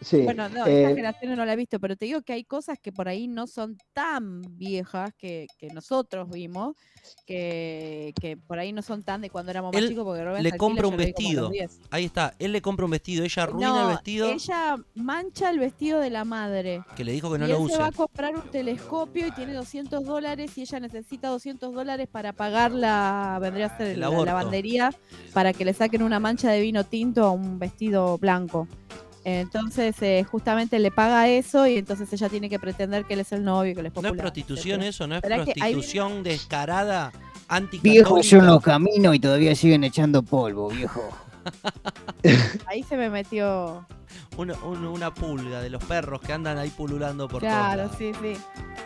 Sí. 0.00 0.22
Bueno, 0.22 0.48
no, 0.48 0.66
eh, 0.66 0.82
esta 0.82 0.94
generación 0.94 1.36
no 1.36 1.44
la 1.44 1.52
he 1.54 1.56
visto, 1.56 1.80
pero 1.80 1.96
te 1.96 2.04
digo 2.04 2.22
que 2.22 2.32
hay 2.32 2.44
cosas 2.44 2.78
que 2.80 2.92
por 2.92 3.08
ahí 3.08 3.28
no 3.28 3.46
son 3.46 3.76
tan 3.92 4.42
viejas 4.56 5.12
que, 5.16 5.46
que 5.58 5.68
nosotros 5.68 6.28
vimos, 6.30 6.76
que, 7.26 8.12
que 8.20 8.36
por 8.36 8.58
ahí 8.58 8.72
no 8.72 8.82
son 8.82 9.02
tan 9.02 9.20
de 9.22 9.30
cuando 9.30 9.50
éramos 9.50 9.72
más 9.72 9.88
chicos, 9.88 10.04
porque 10.04 10.24
Robin 10.24 10.42
le 10.42 10.56
compra 10.56 10.86
un 10.86 10.96
vestido. 10.96 11.50
10. 11.50 11.80
Ahí 11.90 12.04
está, 12.04 12.34
él 12.38 12.52
le 12.52 12.62
compra 12.62 12.84
un 12.84 12.90
vestido, 12.90 13.24
ella 13.24 13.42
arruina 13.42 13.68
No, 13.68 13.82
el 13.82 13.94
vestido 13.96 14.30
Ella 14.30 14.76
mancha 14.94 15.50
el 15.50 15.58
vestido 15.58 16.00
de 16.00 16.10
la 16.10 16.24
madre. 16.24 16.82
que 16.96 17.04
le 17.04 17.12
dijo 17.12 17.32
que 17.32 17.38
no 17.38 17.46
y 17.46 17.48
lo 17.48 17.56
él 17.56 17.62
use. 17.62 17.74
se 17.74 17.80
va 17.80 17.88
a 17.88 17.92
comprar 17.92 18.34
un 18.36 18.50
telescopio 18.50 19.26
y 19.26 19.30
tiene 19.32 19.54
200 19.54 20.04
dólares 20.04 20.56
y 20.56 20.62
ella 20.62 20.80
necesita 20.80 21.28
200 21.28 21.72
dólares 21.74 22.08
para 22.10 22.32
pagar 22.32 22.72
la, 22.72 23.38
vendría 23.40 23.66
a 23.66 23.76
ser 23.76 23.88
El 23.88 24.00
la 24.00 24.10
lavandería 24.10 24.90
para 25.32 25.52
que 25.52 25.64
le 25.64 25.72
saquen 25.74 26.02
una 26.02 26.20
mancha 26.20 26.50
de 26.50 26.60
vino 26.60 26.84
tinto 26.84 27.24
a 27.24 27.30
un 27.30 27.58
vestido 27.58 28.18
blanco. 28.18 28.68
Entonces, 29.28 30.00
eh, 30.02 30.24
justamente 30.30 30.78
le 30.78 30.92
paga 30.92 31.28
eso 31.28 31.66
y 31.66 31.78
entonces 31.78 32.12
ella 32.12 32.28
tiene 32.28 32.48
que 32.48 32.60
pretender 32.60 33.04
que 33.04 33.14
él 33.14 33.20
es 33.20 33.32
el 33.32 33.42
novio, 33.42 33.74
que 33.74 33.80
él 33.80 33.86
es 33.86 33.90
¿No 33.90 33.94
popular. 33.96 34.14
es 34.14 34.20
prostitución 34.20 34.82
eso? 34.84 35.08
¿No 35.08 35.16
es 35.16 35.20
prostitución 35.22 36.22
descarada 36.22 37.10
Viejo, 37.82 38.20
yo 38.20 38.38
no 38.40 38.54
anticatólica? 38.54 38.60
camino 38.70 39.14
y 39.14 39.18
todavía 39.18 39.56
siguen 39.56 39.82
echando 39.82 40.22
polvo, 40.22 40.68
viejo. 40.70 41.02
Ahí 42.66 42.84
se 42.84 42.96
me 42.96 43.10
metió. 43.10 43.84
Una, 44.36 44.54
un- 44.62 44.84
una 44.86 45.12
pulga 45.12 45.60
de 45.60 45.70
los 45.70 45.82
perros 45.84 46.20
que 46.20 46.32
andan 46.32 46.58
ahí 46.58 46.70
pululando 46.70 47.26
por 47.26 47.40
Claro, 47.40 47.88
todos 47.88 48.00
lados. 48.00 48.20
sí, 48.22 48.34
sí. 48.36 48.40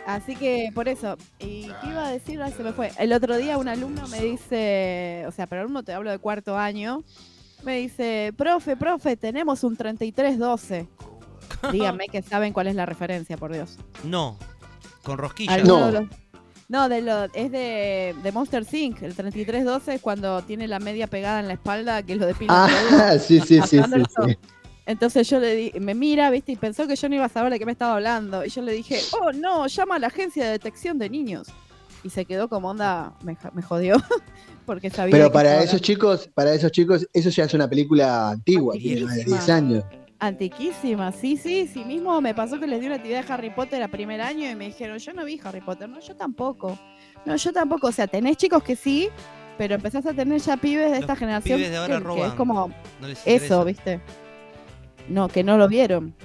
Así 0.07 0.35
que 0.35 0.71
por 0.73 0.87
eso. 0.87 1.17
¿Y 1.39 1.67
qué 1.81 1.87
iba 1.89 2.07
a 2.07 2.11
decir? 2.11 2.41
Ay, 2.41 2.51
se 2.51 2.63
me 2.63 2.73
fue. 2.73 2.91
El 2.97 3.13
otro 3.13 3.37
día 3.37 3.57
un 3.59 3.67
alumno 3.67 4.07
me 4.07 4.21
dice, 4.21 5.23
o 5.27 5.31
sea, 5.31 5.45
pero 5.47 5.61
alumno 5.61 5.83
te 5.83 5.93
hablo 5.93 6.09
de 6.09 6.17
cuarto 6.19 6.57
año, 6.57 7.03
me 7.63 7.77
dice, 7.77 8.33
profe, 8.37 8.75
profe, 8.75 9.15
tenemos 9.17 9.63
un 9.63 9.75
3312. 9.77 10.87
Díganme 11.71 12.07
que 12.07 12.21
saben 12.21 12.53
cuál 12.53 12.67
es 12.67 12.75
la 12.75 12.85
referencia, 12.85 13.37
por 13.37 13.51
Dios. 13.53 13.77
No, 14.03 14.37
con 15.03 15.17
rosquillas. 15.17 15.55
¿Alguno 15.55 15.85
de 15.87 15.91
los- 15.93 16.09
No, 16.69 16.89
de 16.89 17.01
lo, 17.01 17.25
es 17.33 17.51
de, 17.51 18.15
de 18.23 18.31
Monster 18.31 18.65
Inc. 18.71 19.01
El 19.03 19.13
3312 19.15 19.95
es 19.95 20.01
cuando 20.01 20.41
tiene 20.43 20.67
la 20.67 20.79
media 20.79 21.07
pegada 21.07 21.39
en 21.39 21.47
la 21.47 21.53
espalda, 21.53 22.01
que 22.03 22.15
lo 22.15 22.25
depila. 22.25 22.65
Ah, 22.65 23.17
sí, 23.19 23.39
sí, 23.41 23.61
sí, 23.61 23.81
sí, 23.83 24.03
sí. 24.25 24.37
Entonces 24.85 25.29
yo 25.29 25.39
le 25.39 25.55
di, 25.55 25.71
me 25.79 25.93
mira, 25.93 26.29
viste, 26.31 26.53
y 26.53 26.55
pensó 26.55 26.87
que 26.87 26.95
yo 26.95 27.07
no 27.07 27.15
iba 27.15 27.25
a 27.25 27.29
saber 27.29 27.51
de 27.51 27.59
qué 27.59 27.65
me 27.65 27.71
estaba 27.73 27.93
hablando. 27.95 28.43
Y 28.43 28.49
yo 28.49 28.61
le 28.61 28.71
dije, 28.71 28.99
oh 29.21 29.31
no, 29.31 29.67
llama 29.67 29.95
a 29.95 29.99
la 29.99 30.07
agencia 30.07 30.43
de 30.45 30.51
detección 30.51 30.97
de 30.97 31.09
niños. 31.09 31.47
Y 32.03 32.09
se 32.09 32.25
quedó 32.25 32.49
como 32.49 32.69
onda, 32.69 33.13
me, 33.23 33.37
me 33.53 33.61
jodió, 33.61 33.95
porque 34.71 34.89
sabía. 34.89 35.13
de 35.13 35.21
Pero 35.21 35.31
para 35.33 35.61
esos 35.61 35.81
chicos, 35.81 36.29
para 36.33 36.53
esos 36.53 36.71
chicos, 36.71 37.05
eso 37.11 37.29
ya 37.29 37.43
es 37.43 37.53
una 37.53 37.69
película 37.69 38.29
antigua, 38.29 38.73
tiene 38.75 39.01
más 39.01 39.17
de 39.17 39.25
10 39.25 39.49
años. 39.49 39.83
Antiquísima, 40.17 41.11
sí, 41.11 41.35
sí, 41.35 41.67
sí 41.67 41.83
mismo 41.83 42.21
me 42.21 42.33
pasó 42.33 42.57
que 42.57 42.67
les 42.67 42.79
di 42.79 42.85
una 42.85 42.95
actividad 42.95 43.25
de 43.25 43.33
Harry 43.33 43.49
Potter 43.49 43.83
a 43.83 43.89
primer 43.89 44.21
año 44.21 44.49
y 44.49 44.55
me 44.55 44.67
dijeron, 44.67 44.97
yo 44.97 45.11
no 45.11 45.25
vi 45.25 45.41
Harry 45.43 45.59
Potter, 45.59 45.89
no, 45.89 45.99
yo 45.99 46.15
tampoco. 46.15 46.79
No, 47.25 47.35
yo 47.35 47.51
tampoco, 47.51 47.87
o 47.87 47.91
sea, 47.91 48.07
tenés 48.07 48.37
chicos 48.37 48.63
que 48.63 48.77
sí, 48.77 49.09
pero 49.57 49.75
empezás 49.75 50.05
a 50.05 50.13
tener 50.13 50.39
ya 50.39 50.55
pibes 50.55 50.91
de 50.91 50.99
esta 50.99 51.17
generación 51.17 51.57
pibes 51.57 51.71
de 51.71 51.77
ahora 51.77 51.97
que, 51.97 52.03
roban, 52.05 52.29
es 52.29 52.33
como 52.35 52.71
no 53.01 53.07
les 53.09 53.27
eso. 53.27 53.65
¿viste? 53.65 53.99
No, 55.09 55.27
que 55.27 55.43
no 55.43 55.57
lo 55.57 55.67
vieron. 55.67 56.15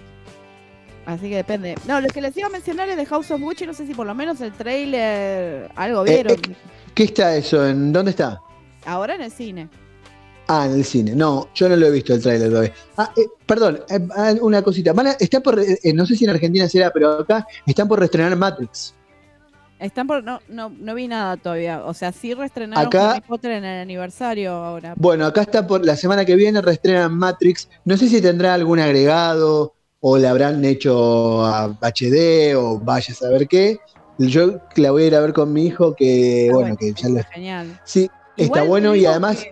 Así 1.07 1.29
que 1.31 1.37
depende. 1.37 1.77
No, 1.87 2.01
lo 2.01 2.09
que 2.09 2.21
les 2.21 2.37
iba 2.37 2.49
a 2.49 2.51
mencionar 2.51 2.89
es 2.89 2.97
de 2.97 3.07
House 3.07 3.31
of 3.31 3.41
Gucci, 3.41 3.65
no 3.67 3.73
sé 3.75 3.87
si 3.87 3.95
por 3.95 4.07
lo 4.07 4.15
menos 4.15 4.41
el 4.41 4.53
trailer 4.53 5.71
algo 5.77 6.05
Eh, 6.05 6.11
vieron. 6.15 6.33
eh, 6.33 6.57
¿Qué 6.95 7.05
está 7.05 7.37
eso? 7.37 7.67
¿En 7.67 7.93
dónde 7.93 8.11
está? 8.11 8.41
Ahora 8.85 9.15
en 9.15 9.23
el 9.23 9.31
cine. 9.31 9.69
Ah, 10.49 10.67
en 10.67 10.75
el 10.75 10.85
cine. 10.85 11.15
No, 11.15 11.49
yo 11.55 11.69
no 11.69 11.77
lo 11.77 11.87
he 11.87 11.91
visto 11.91 12.15
el 12.15 12.23
tráiler 12.23 12.49
todavía. 12.51 12.73
Ah, 12.97 13.13
eh, 13.17 13.27
perdón, 13.47 13.81
ah, 14.17 14.35
una 14.41 14.63
cosita. 14.63 14.93
Van 14.93 15.09
a- 15.09 15.13
está 15.19 15.41
por, 15.41 15.57
no 15.95 16.07
sé 16.07 16.17
si 16.17 16.25
en 16.25 16.31
Argentina 16.31 16.69
será, 16.69 16.91
pero 16.93 17.13
acá 17.21 17.47
están 17.67 17.87
por 17.89 17.99
reestrenar 18.01 18.37
Matrix. 18.37 18.95
Están 19.79 20.07
por, 20.07 20.25
no, 20.25 20.41
no, 20.49 20.71
no 20.71 20.95
vi 20.95 21.07
nada 21.07 21.37
todavía. 21.37 21.85
O 21.85 21.93
sea, 21.95 22.11
sí 22.11 22.33
reestrenaron 22.35 22.87
Acá- 22.87 23.11
Harry 23.13 23.21
Potter 23.21 23.53
en 23.53 23.65
el 23.65 23.83
aniversario 23.83 24.53
ahora. 24.53 24.95
Bueno, 24.97 25.27
acá 25.27 25.43
está 25.43 25.67
por 25.67 25.85
la 25.85 25.97
semana 25.97 26.25
que 26.25 26.35
viene 26.35 26.63
reestrenan 26.63 27.17
Matrix. 27.17 27.69
No 27.85 27.97
sé 27.97 28.09
si 28.09 28.23
tendrá 28.23 28.55
algún 28.55 28.79
agregado 28.81 29.75
o 30.01 30.19
la 30.19 30.31
habrán 30.31 30.65
hecho 30.65 31.45
a 31.45 31.77
HD 31.81 32.55
o 32.57 32.79
vaya 32.79 33.13
a 33.13 33.17
saber 33.17 33.49
qué. 33.49 33.79
Yo 34.19 34.61
la 34.77 34.91
voy 34.91 35.05
a 35.05 35.07
ir 35.07 35.15
a 35.15 35.21
ver 35.21 35.33
con 35.33 35.53
mi 35.53 35.67
hijo 35.67 35.95
que, 35.95 36.49
bueno, 36.53 36.77
que 36.77 36.93
ya 36.93 37.09
lo... 37.09 37.23
Genial. 37.25 37.81
Sí, 37.85 38.11
está 38.37 38.61
Igual 38.61 38.69
bueno 38.69 38.95
y 38.95 39.05
además... 39.07 39.47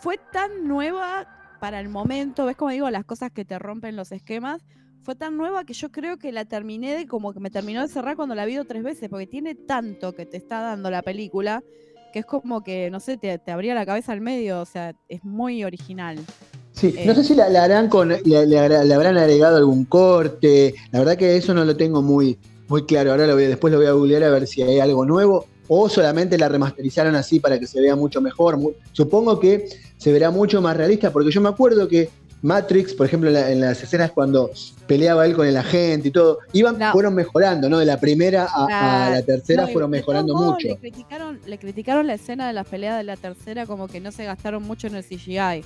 Fue 0.00 0.18
tan 0.32 0.66
nueva 0.66 1.26
para 1.60 1.80
el 1.80 1.88
momento, 1.88 2.46
ves 2.46 2.56
como 2.56 2.70
digo, 2.70 2.90
las 2.90 3.04
cosas 3.04 3.30
que 3.32 3.44
te 3.44 3.58
rompen 3.58 3.96
los 3.96 4.12
esquemas. 4.12 4.62
Fue 5.02 5.14
tan 5.14 5.36
nueva 5.36 5.64
que 5.64 5.72
yo 5.72 5.90
creo 5.92 6.18
que 6.18 6.32
la 6.32 6.44
terminé 6.44 6.96
de 6.96 7.06
como 7.06 7.32
que 7.32 7.40
me 7.40 7.50
terminó 7.50 7.82
de 7.82 7.88
cerrar 7.88 8.16
cuando 8.16 8.34
la 8.34 8.44
vi 8.44 8.56
dos 8.56 8.66
tres 8.66 8.82
veces, 8.82 9.08
porque 9.08 9.26
tiene 9.26 9.54
tanto 9.54 10.14
que 10.14 10.26
te 10.26 10.36
está 10.36 10.60
dando 10.60 10.90
la 10.90 11.02
película 11.02 11.62
que 12.12 12.20
es 12.20 12.26
como 12.26 12.62
que, 12.62 12.90
no 12.90 12.98
sé, 12.98 13.16
te, 13.16 13.38
te 13.38 13.52
abría 13.52 13.74
la 13.74 13.84
cabeza 13.84 14.12
al 14.12 14.20
medio, 14.20 14.60
o 14.60 14.64
sea, 14.64 14.94
es 15.08 15.22
muy 15.22 15.64
original. 15.64 16.18
Sí, 16.78 16.94
no 17.06 17.14
sé 17.14 17.24
si 17.24 17.34
la, 17.34 17.48
la 17.48 17.64
harán 17.64 17.88
con, 17.88 18.08
le, 18.10 18.20
le 18.24 18.46
le 18.46 18.58
habrán 18.94 19.16
agregado 19.16 19.56
algún 19.56 19.86
corte. 19.86 20.74
La 20.92 20.98
verdad 20.98 21.16
que 21.16 21.36
eso 21.36 21.54
no 21.54 21.64
lo 21.64 21.74
tengo 21.76 22.02
muy, 22.02 22.38
muy 22.68 22.84
claro. 22.84 23.12
Ahora 23.12 23.26
lo 23.26 23.34
voy, 23.34 23.46
después 23.46 23.72
lo 23.72 23.78
voy 23.78 23.86
a 23.88 23.92
googlear 23.92 24.22
a 24.24 24.30
ver 24.30 24.46
si 24.46 24.60
hay 24.62 24.78
algo 24.78 25.06
nuevo. 25.06 25.46
O 25.68 25.88
solamente 25.88 26.36
la 26.38 26.48
remasterizaron 26.48 27.14
así 27.16 27.40
para 27.40 27.58
que 27.58 27.66
se 27.66 27.80
vea 27.80 27.96
mucho 27.96 28.20
mejor. 28.20 28.58
Supongo 28.92 29.40
que 29.40 29.68
se 29.96 30.12
verá 30.12 30.30
mucho 30.30 30.60
más 30.60 30.76
realista, 30.76 31.10
porque 31.10 31.30
yo 31.30 31.40
me 31.40 31.48
acuerdo 31.48 31.88
que 31.88 32.08
Matrix, 32.42 32.92
por 32.92 33.06
ejemplo, 33.06 33.30
en, 33.30 33.34
la- 33.34 33.50
en 33.50 33.60
las 33.62 33.82
escenas 33.82 34.12
cuando 34.12 34.50
peleaba 34.86 35.24
él 35.26 35.34
con 35.34 35.46
el 35.46 35.56
agente 35.56 36.08
y 36.08 36.10
todo, 36.10 36.38
iban, 36.52 36.78
fueron 36.92 37.14
mejorando, 37.14 37.68
¿no? 37.70 37.78
De 37.78 37.86
la 37.86 37.98
primera 37.98 38.46
a, 38.54 39.06
a 39.06 39.10
la 39.10 39.22
tercera 39.22 39.62
No, 39.62 39.68
fueron 39.72 39.90
mejorando 39.90 40.34
mucho. 40.36 40.68
Le 40.68 40.76
criticaron, 40.76 41.40
le 41.46 41.58
criticaron 41.58 42.06
la 42.06 42.14
escena 42.14 42.46
de 42.46 42.52
la 42.52 42.62
pelea 42.62 42.96
de 42.96 43.02
la 43.04 43.16
tercera 43.16 43.64
como 43.66 43.88
que 43.88 43.98
no 44.00 44.12
se 44.12 44.24
gastaron 44.26 44.62
mucho 44.62 44.86
en 44.86 44.94
el 44.96 45.02
CGI. 45.02 45.64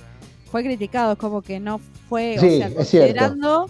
Fue 0.51 0.63
criticado, 0.63 1.13
es 1.13 1.17
como 1.17 1.41
que 1.41 1.59
no 1.59 1.79
fue, 2.09 2.35
Sí, 2.39 2.45
o 2.47 2.57
sea, 2.57 2.73
considerando 2.73 3.69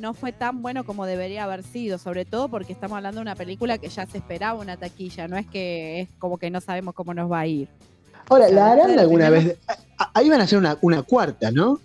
no 0.00 0.12
fue 0.12 0.32
tan 0.32 0.60
bueno 0.60 0.84
como 0.84 1.06
debería 1.06 1.44
haber 1.44 1.62
sido, 1.62 1.96
sobre 1.98 2.24
todo 2.26 2.48
porque 2.48 2.72
estamos 2.72 2.96
hablando 2.96 3.20
de 3.20 3.22
una 3.22 3.34
película 3.36 3.78
que 3.78 3.88
ya 3.88 4.04
se 4.06 4.18
esperaba 4.18 4.60
una 4.60 4.76
taquilla, 4.76 5.26
no 5.28 5.36
es 5.38 5.46
que 5.46 6.00
es 6.02 6.08
como 6.18 6.36
que 6.36 6.50
no 6.50 6.60
sabemos 6.60 6.94
cómo 6.94 7.14
nos 7.14 7.30
va 7.30 7.40
a 7.40 7.46
ir. 7.46 7.68
Ahora, 8.28 8.48
¿la 8.48 8.72
harán 8.72 8.98
alguna 8.98 9.30
vez? 9.30 9.56
Ah, 9.98 10.10
Ahí 10.14 10.28
van 10.28 10.40
a 10.40 10.44
hacer 10.44 10.58
una, 10.58 10.76
una 10.82 11.02
cuarta, 11.02 11.50
¿no? 11.50 11.80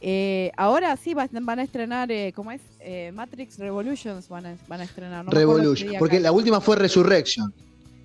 Eh, 0.00 0.50
ahora 0.56 0.96
sí 0.96 1.14
va- 1.14 1.28
van 1.30 1.58
a 1.60 1.62
estrenar, 1.62 2.10
eh, 2.12 2.32
¿cómo 2.34 2.52
es? 2.52 2.60
Eh, 2.80 3.10
Matrix 3.14 3.58
Revolutions 3.58 4.28
van 4.28 4.46
a, 4.46 4.56
van 4.68 4.80
a 4.80 4.84
estrenar. 4.84 5.24
no 5.24 5.30
Revolution. 5.30 5.94
Porque 5.98 6.20
la 6.20 6.30
última 6.32 6.60
fue 6.60 6.76
Resurrection. 6.76 7.52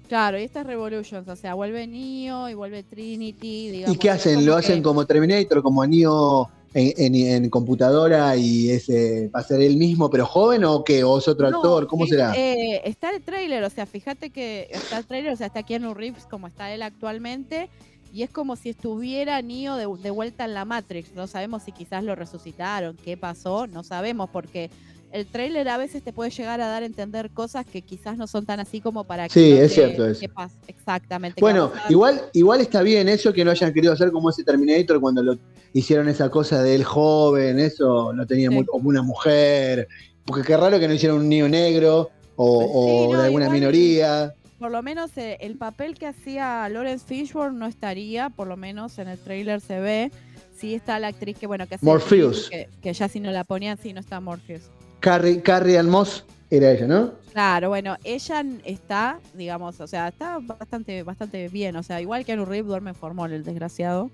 Claro, 0.08 0.40
y 0.40 0.44
esta 0.44 0.62
es 0.62 0.68
Revolutions, 0.68 1.28
o 1.28 1.36
sea, 1.36 1.54
vuelve 1.54 1.86
Neo 1.88 2.48
y 2.50 2.54
vuelve 2.54 2.84
Trinity, 2.84 3.68
¿Y 3.68 3.72
digamos. 3.72 3.98
qué 3.98 4.08
es 4.08 4.14
hacen? 4.16 4.46
¿Lo 4.46 4.54
que- 4.54 4.60
hacen 4.60 4.82
como 4.84 5.06
Terminator, 5.06 5.62
como 5.62 5.86
Neo 5.86 6.50
en, 6.74 6.94
en- 7.16 7.44
en 7.44 7.50
computadora 7.50 8.36
y 8.38 8.70
ese 8.70 9.30
va 9.36 9.40
a 9.40 9.44
ser 9.44 9.62
él 9.62 9.78
mismo 9.78 10.10
pero 10.10 10.26
joven 10.26 10.64
o 10.64 10.84
qué? 10.84 11.04
¿O 11.04 11.18
es 11.18 11.28
otro 11.28 11.50
No, 11.52 11.58
actor? 11.58 11.88
¿Cómo 11.88 12.06
es- 12.06 12.12
será? 12.12 12.34
eh, 12.36 12.82
está 12.86 13.10
el 13.10 13.22
trailer, 13.22 13.64
o 13.64 13.70
sea, 13.70 13.86
fíjate 13.86 14.30
que 14.30 14.68
está 14.72 14.98
el 15.00 15.06
trailer, 15.06 15.34
o 15.34 15.36
sea, 15.36 15.48
está 15.48 15.64
Keanu 15.64 15.94
Reeves 15.94 16.26
como 16.26 16.48
está 16.48 16.72
él 16.74 16.82
actualmente, 16.84 17.70
y 18.14 18.24
es 18.24 18.30
como 18.30 18.56
si 18.56 18.70
estuviera 18.70 19.42
Neo 19.42 19.76
de, 19.76 19.88
de 20.02 20.10
vuelta 20.12 20.46
en 20.46 20.54
la 20.54 20.64
Matrix. 20.64 21.14
No 21.14 21.28
sabemos 21.28 21.64
si 21.64 21.74
quizás 21.74 22.04
lo 22.06 22.16
resucitaron, 22.16 22.96
qué 23.04 23.18
pasó, 23.18 23.68
no 23.68 23.84
sabemos, 23.84 24.30
porque 24.32 24.70
el 25.12 25.26
trailer 25.28 25.68
a 25.70 25.78
veces 25.78 26.04
te 26.04 26.12
puede 26.14 26.30
llegar 26.32 26.60
a 26.62 26.68
dar 26.68 26.84
a 26.84 26.86
entender 26.86 27.30
cosas 27.32 27.66
que 27.66 27.82
quizás 27.82 28.18
no 28.18 28.28
son 28.28 28.46
tan 28.46 28.60
así 28.60 28.82
como 28.82 29.04
para 29.06 29.28
que. 29.28 29.34
Sí, 29.34 29.52
no 29.54 29.62
es 29.62 29.70
te- 29.70 29.76
cierto 29.76 30.06
eso. 30.08 30.26
Exactamente. 30.68 31.40
Bueno, 31.42 31.72
igual, 31.90 32.22
igual 32.34 32.62
está 32.62 32.82
bien 32.82 33.08
eso 33.10 33.32
que 33.34 33.44
no 33.46 33.52
hayan 33.52 33.74
querido 33.74 33.94
hacer 33.94 34.12
como 34.12 34.30
ese 34.30 34.44
Terminator 34.44 35.00
cuando 35.00 35.24
lo 35.24 35.38
hicieron 35.74 36.08
esa 36.10 36.30
cosa 36.30 36.62
del 36.64 36.84
joven, 36.84 37.60
eso 37.60 38.12
no 38.14 38.26
tenía 38.26 38.50
Sí. 38.50 38.56
muy- 38.56 38.66
como 38.66 38.90
una 38.90 39.02
mujer. 39.02 39.88
Porque 40.26 40.44
qué 40.46 40.58
raro 40.58 40.80
que 40.80 40.88
no 40.88 40.94
hicieron 40.94 41.20
un 41.20 41.30
niño 41.30 41.48
negro 41.48 42.10
o, 42.36 42.60
o 42.74 42.86
Sí, 43.08 43.12
no, 43.14 43.20
de 43.20 43.26
alguna 43.26 43.46
igual- 43.46 43.60
minoría. 43.60 44.34
Por 44.60 44.72
lo 44.72 44.82
menos 44.82 45.16
eh, 45.18 45.38
el 45.42 45.56
papel 45.56 45.98
que 45.98 46.08
hacía 46.08 46.68
Lawrence 46.70 47.06
Fishburne 47.06 47.58
no 47.60 47.68
estaría, 47.68 48.30
por 48.30 48.48
lo 48.48 48.58
menos 48.58 48.98
en 48.98 49.08
el 49.08 49.20
trailer 49.20 49.62
se 49.62 49.80
ve. 49.80 50.12
Sí 50.58 50.74
está 50.74 50.98
la 50.98 51.10
actriz 51.10 51.38
que, 51.38 51.46
bueno, 51.46 51.68
que 51.68 51.76
hace 51.76 51.86
Morpheus. 51.86 52.50
Que, 52.50 52.68
que 52.82 52.92
ya 52.92 53.08
si 53.08 53.20
no 53.20 53.30
la 53.30 53.44
ponían, 53.44 53.78
sí 53.78 53.94
no 53.94 54.00
está 54.00 54.20
Morpheus. 54.20 54.64
Carrie, 55.00 55.42
Carrie 55.42 55.78
Ann 55.78 55.90
Moss 55.90 56.26
era 56.50 56.72
ella, 56.72 56.88
¿no? 56.88 57.12
Claro, 57.32 57.70
bueno, 57.70 57.98
ella 58.04 58.44
está, 58.66 59.20
digamos, 59.34 59.80
o 59.80 59.88
sea, 59.88 60.08
está 60.08 60.40
bastante, 60.42 61.04
bastante 61.04 61.48
bien. 61.50 61.76
O 61.76 61.84
sea, 61.84 62.02
igual 62.02 62.26
que 62.26 62.32
Anu 62.32 62.46
Reeves 62.46 62.68
duerme 62.68 62.90
en 62.92 62.96
formol, 62.96 63.32
el 63.32 63.44
desgraciado. 63.44 64.10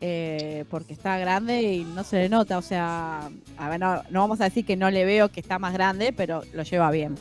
eh, 0.00 0.64
porque 0.70 0.92
está 0.92 1.18
grande 1.18 1.62
y 1.62 1.84
no 1.84 2.04
se 2.04 2.16
le 2.18 2.28
nota. 2.28 2.58
O 2.58 2.62
sea, 2.62 3.30
a 3.56 3.68
ver, 3.70 3.80
no, 3.80 4.02
no 4.10 4.20
vamos 4.20 4.40
a 4.40 4.44
decir 4.44 4.64
que 4.66 4.76
no 4.76 4.90
le 4.90 5.04
veo 5.06 5.30
que 5.30 5.40
está 5.40 5.58
más 5.58 5.72
grande, 5.72 6.12
pero 6.12 6.42
lo 6.52 6.62
lleva 6.64 6.90
bien. 6.90 7.14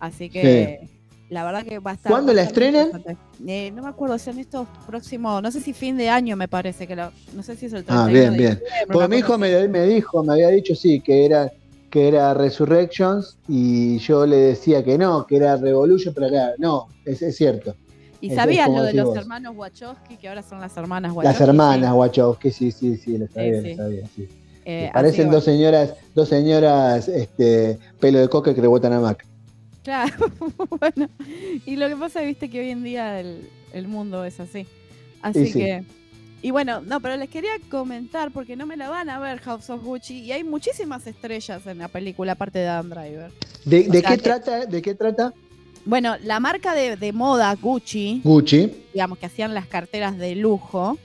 Así 0.00 0.28
que 0.28 0.80
la 1.28 1.44
verdad 1.44 1.64
que 1.64 1.78
va 1.78 1.92
a 1.92 1.94
estar. 1.94 2.10
¿Cuándo 2.10 2.32
la 2.34 2.42
estrenan? 2.42 2.88
Eh, 3.46 3.70
no 3.74 3.82
me 3.82 3.88
acuerdo, 3.88 4.18
si 4.18 4.30
en 4.30 4.38
estos 4.40 4.66
próximos, 4.86 5.40
no 5.42 5.50
sé 5.52 5.60
si 5.60 5.72
fin 5.72 5.96
de 5.96 6.08
año 6.10 6.36
me 6.36 6.48
parece 6.48 6.86
que 6.88 6.96
lo, 6.96 7.12
no 7.34 7.42
sé 7.44 7.54
si 7.56 7.66
es 7.66 7.72
el 7.72 7.84
31 7.84 8.02
Ah, 8.02 8.06
bien, 8.12 8.32
de 8.32 8.38
bien. 8.38 8.62
Porque 8.92 9.08
mi 9.08 9.18
hijo 9.18 9.38
me, 9.38 9.68
me 9.68 9.82
dijo, 9.84 10.22
me 10.24 10.32
había 10.34 10.48
dicho 10.48 10.74
sí, 10.74 11.00
que 11.00 11.24
era 11.24 11.50
que 11.90 12.08
era 12.08 12.34
Resurrections 12.34 13.38
y 13.48 13.98
yo 13.98 14.26
le 14.26 14.36
decía 14.36 14.84
que 14.84 14.98
no, 14.98 15.26
que 15.26 15.36
era 15.36 15.56
Revolution, 15.56 16.12
pero 16.14 16.28
claro, 16.28 16.54
no, 16.58 16.86
es, 17.04 17.22
es 17.22 17.36
cierto. 17.36 17.74
Y 18.20 18.30
Es- 18.30 18.34
sabías 18.34 18.68
lo 18.68 18.82
de 18.82 18.92
los 18.94 19.06
vos. 19.06 19.16
hermanos 19.16 19.54
Wachowski, 19.56 20.16
que 20.16 20.28
ahora 20.28 20.42
son 20.42 20.60
las 20.60 20.76
hermanas 20.76 21.12
Wachowski. 21.12 21.40
Las 21.40 21.48
hermanas 21.48 21.92
Wachowski, 21.94 22.50
sí, 22.50 22.72
sí, 22.72 22.96
sí, 22.96 23.16
lo 23.18 23.26
sabía, 23.28 23.62
sí. 23.62 23.70
lo 23.70 23.76
sabía, 23.76 24.06
sí. 24.14 24.28
Eh, 24.64 24.90
Parecen 24.92 25.28
que 25.28 25.34
dos 25.36 25.44
señoras, 25.44 25.94
dos 26.14 26.28
señoras, 26.28 27.08
este, 27.08 27.78
pelo 28.00 28.18
de 28.18 28.28
coca 28.28 28.54
que 28.54 28.60
rebotan 28.60 28.92
a 28.92 29.00
Mac. 29.00 29.24
Claro, 29.82 30.12
bueno. 30.80 31.08
Y 31.64 31.76
lo 31.76 31.88
que 31.88 31.96
pasa, 31.96 32.20
viste, 32.20 32.50
que 32.50 32.60
hoy 32.60 32.70
en 32.70 32.82
día 32.84 33.18
el, 33.20 33.48
el 33.72 33.88
mundo 33.88 34.24
es 34.24 34.40
así. 34.40 34.66
Así 35.22 35.40
Y 35.40 35.46
sí. 35.46 35.62
Y 36.40 36.50
bueno, 36.52 36.80
no, 36.82 37.00
pero 37.00 37.16
les 37.16 37.28
quería 37.28 37.50
comentar, 37.68 38.30
porque 38.30 38.54
no 38.54 38.64
me 38.64 38.76
la 38.76 38.88
van 38.88 39.10
a 39.10 39.18
ver 39.18 39.40
House 39.40 39.70
of 39.70 39.82
Gucci, 39.82 40.20
y 40.20 40.32
hay 40.32 40.44
muchísimas 40.44 41.06
estrellas 41.06 41.66
en 41.66 41.78
la 41.78 41.88
película, 41.88 42.32
aparte 42.32 42.60
de 42.60 42.68
Adam 42.68 42.90
Driver. 42.90 43.32
¿De, 43.64 43.88
qué 43.90 44.02
que- 44.02 44.18
trata? 44.18 44.66
¿De 44.66 44.80
qué 44.82 44.94
trata? 44.94 45.32
Bueno, 45.84 46.16
la 46.22 46.38
marca 46.38 46.74
de, 46.74 46.96
de 46.96 47.12
moda 47.12 47.54
Gucci, 47.54 48.20
Gucci. 48.22 48.70
digamos 48.92 49.18
que 49.18 49.26
hacían 49.26 49.54
las 49.54 49.66
carteras 49.66 50.18
de 50.18 50.34
lujo. 50.36 50.98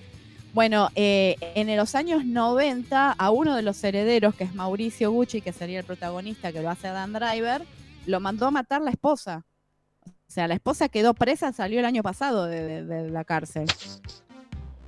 Bueno, 0.54 0.90
eh, 0.94 1.36
en 1.56 1.76
los 1.78 1.96
años 1.96 2.26
90, 2.26 3.14
a 3.14 3.32
uno 3.32 3.56
de 3.56 3.62
los 3.64 3.84
herederos, 3.84 4.36
que 4.36 4.44
es 4.44 4.54
Mauricio 4.54 5.10
Gucci, 5.12 5.42
que 5.42 5.52
sería 5.54 5.80
el 5.80 5.86
protagonista 5.86 6.52
que 6.52 6.62
lo 6.62 6.70
hace 6.70 6.90
Adam 6.90 7.14
Driver, 7.14 7.64
lo 8.06 8.20
mandó 8.20 8.46
a 8.48 8.52
matar 8.52 8.82
la 8.82 8.92
esposa. 8.92 9.46
O 10.06 10.12
sea, 10.34 10.48
la 10.48 10.54
esposa 10.56 10.90
quedó 10.90 11.14
presa, 11.14 11.54
salió 11.54 11.80
el 11.80 11.86
año 11.86 12.04
pasado 12.04 12.46
de, 12.46 12.62
de- 12.64 12.84
de 12.86 13.10
la 13.10 13.24
cárcel. 13.24 13.66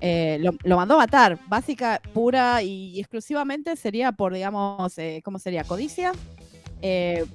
Eh, 0.08 0.38
lo, 0.40 0.52
lo 0.64 0.76
mandó 0.76 0.94
a 0.94 0.98
matar, 0.98 1.40
básica, 1.48 2.00
pura 2.14 2.62
y, 2.62 3.00
exclusivamente 3.00 3.76
sería 3.76 4.12
por, 4.12 4.34
digamos, 4.36 4.96
eh, 5.00 5.22
¿cómo 5.26 5.40
sería? 5.40 5.64
Codicia. 5.64 6.12
Eh, 6.84 7.26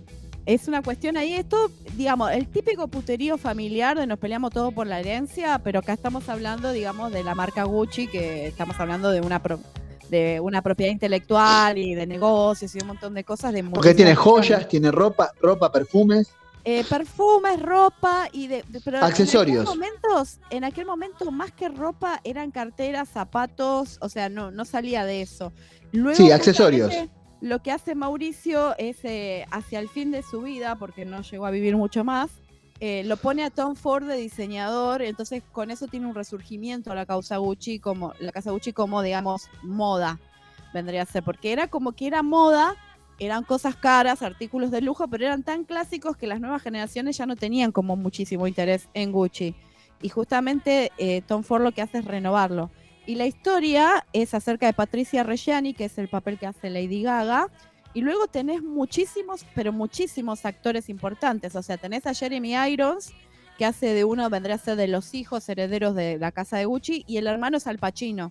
es 0.46 0.68
una 0.68 0.80
cuestión 0.80 1.16
ahí, 1.16 1.32
esto, 1.32 1.68
digamos, 1.96 2.30
el 2.30 2.46
típico 2.46 2.86
puterío 2.86 3.38
familiar 3.38 3.98
de 3.98 4.06
nos 4.06 4.20
peleamos 4.20 4.52
todos 4.52 4.72
por 4.72 4.86
la 4.86 5.00
herencia, 5.00 5.60
pero 5.64 5.80
acá 5.80 5.94
estamos 5.94 6.28
hablando, 6.28 6.70
digamos, 6.70 7.10
de 7.12 7.24
la 7.24 7.34
marca 7.34 7.64
Gucci, 7.64 8.06
que 8.06 8.46
estamos 8.46 8.78
hablando 8.78 9.10
de 9.10 9.20
una 9.20 9.42
pro- 9.42 9.58
de 10.08 10.38
una 10.40 10.62
propiedad 10.62 10.92
intelectual 10.92 11.76
y 11.76 11.94
de 11.94 12.06
negocios 12.06 12.72
y 12.74 12.78
un 12.80 12.86
montón 12.88 13.14
de 13.14 13.24
cosas 13.24 13.52
de 13.52 13.64
Porque 13.64 13.94
tiene 13.94 14.14
joyas, 14.14 14.68
tiene 14.68 14.90
ropa, 14.92 15.32
ropa, 15.40 15.70
perfumes. 15.72 16.32
Eh, 16.64 16.84
perfumes, 16.88 17.60
ropa 17.60 18.28
y 18.32 18.46
de, 18.48 18.64
de- 18.68 18.80
pero 18.80 18.98
Accesorios. 19.04 19.56
En 19.56 19.62
aquel, 19.62 19.78
momentos, 19.78 20.38
en 20.50 20.64
aquel 20.64 20.86
momento, 20.86 21.30
más 21.30 21.52
que 21.52 21.68
ropa, 21.68 22.20
eran 22.24 22.50
carteras, 22.50 23.08
zapatos, 23.08 23.98
o 24.00 24.08
sea, 24.08 24.28
no, 24.28 24.50
no 24.50 24.64
salía 24.64 25.04
de 25.04 25.22
eso. 25.22 25.52
Luego, 25.92 26.16
Sí, 26.16 26.30
accesorios. 26.30 26.92
Lo 27.40 27.62
que 27.62 27.72
hace 27.72 27.94
Mauricio 27.94 28.76
es 28.76 28.98
eh, 29.04 29.46
hacia 29.50 29.78
el 29.78 29.88
fin 29.88 30.10
de 30.10 30.22
su 30.22 30.42
vida, 30.42 30.76
porque 30.76 31.06
no 31.06 31.22
llegó 31.22 31.46
a 31.46 31.50
vivir 31.50 31.74
mucho 31.76 32.04
más, 32.04 32.30
eh, 32.80 33.02
lo 33.04 33.16
pone 33.16 33.44
a 33.44 33.50
Tom 33.50 33.76
Ford 33.76 34.04
de 34.06 34.16
diseñador, 34.16 35.00
entonces 35.02 35.42
con 35.52 35.70
eso 35.70 35.86
tiene 35.86 36.06
un 36.06 36.14
resurgimiento 36.14 36.92
a 36.92 36.94
la 36.94 37.06
causa 37.06 37.38
Gucci 37.38 37.78
como 37.78 38.12
la 38.20 38.32
casa 38.32 38.50
Gucci 38.52 38.72
como 38.72 39.02
digamos 39.02 39.48
moda 39.62 40.18
vendría 40.72 41.02
a 41.02 41.06
ser, 41.06 41.22
porque 41.22 41.52
era 41.52 41.68
como 41.68 41.92
que 41.92 42.06
era 42.06 42.22
moda, 42.22 42.76
eran 43.20 43.44
cosas 43.44 43.76
caras, 43.76 44.22
artículos 44.22 44.70
de 44.70 44.80
lujo, 44.80 45.06
pero 45.06 45.26
eran 45.26 45.42
tan 45.42 45.64
clásicos 45.64 46.16
que 46.16 46.26
las 46.26 46.40
nuevas 46.40 46.62
generaciones 46.62 47.16
ya 47.18 47.26
no 47.26 47.36
tenían 47.36 47.70
como 47.70 47.94
muchísimo 47.94 48.46
interés 48.46 48.88
en 48.94 49.12
Gucci. 49.12 49.54
Y 50.02 50.08
justamente 50.08 50.90
eh, 50.96 51.22
Tom 51.26 51.42
Ford 51.42 51.62
lo 51.62 51.72
que 51.72 51.82
hace 51.82 51.98
es 51.98 52.06
renovarlo. 52.06 52.70
Y 53.06 53.16
la 53.16 53.26
historia 53.26 54.06
es 54.14 54.32
acerca 54.32 54.66
de 54.66 54.72
Patricia 54.72 55.22
Reggiani, 55.22 55.74
que 55.74 55.84
es 55.84 55.98
el 55.98 56.08
papel 56.08 56.38
que 56.38 56.46
hace 56.46 56.70
Lady 56.70 57.02
Gaga. 57.02 57.48
Y 57.92 58.00
luego 58.00 58.26
tenés 58.26 58.62
muchísimos, 58.62 59.44
pero 59.54 59.72
muchísimos 59.72 60.46
actores 60.46 60.88
importantes. 60.88 61.56
O 61.56 61.62
sea, 61.62 61.76
tenés 61.76 62.06
a 62.06 62.14
Jeremy 62.14 62.54
Irons, 62.70 63.12
que 63.58 63.66
hace 63.66 63.92
de 63.92 64.04
uno, 64.04 64.30
vendría 64.30 64.54
a 64.54 64.58
ser 64.58 64.76
de 64.76 64.88
los 64.88 65.12
hijos 65.12 65.46
herederos 65.48 65.94
de 65.94 66.18
la 66.18 66.32
casa 66.32 66.56
de 66.56 66.64
Gucci, 66.64 67.04
y 67.06 67.18
el 67.18 67.26
hermano 67.26 67.58
es 67.58 67.66
Al 67.66 67.78
Pacino. 67.78 68.30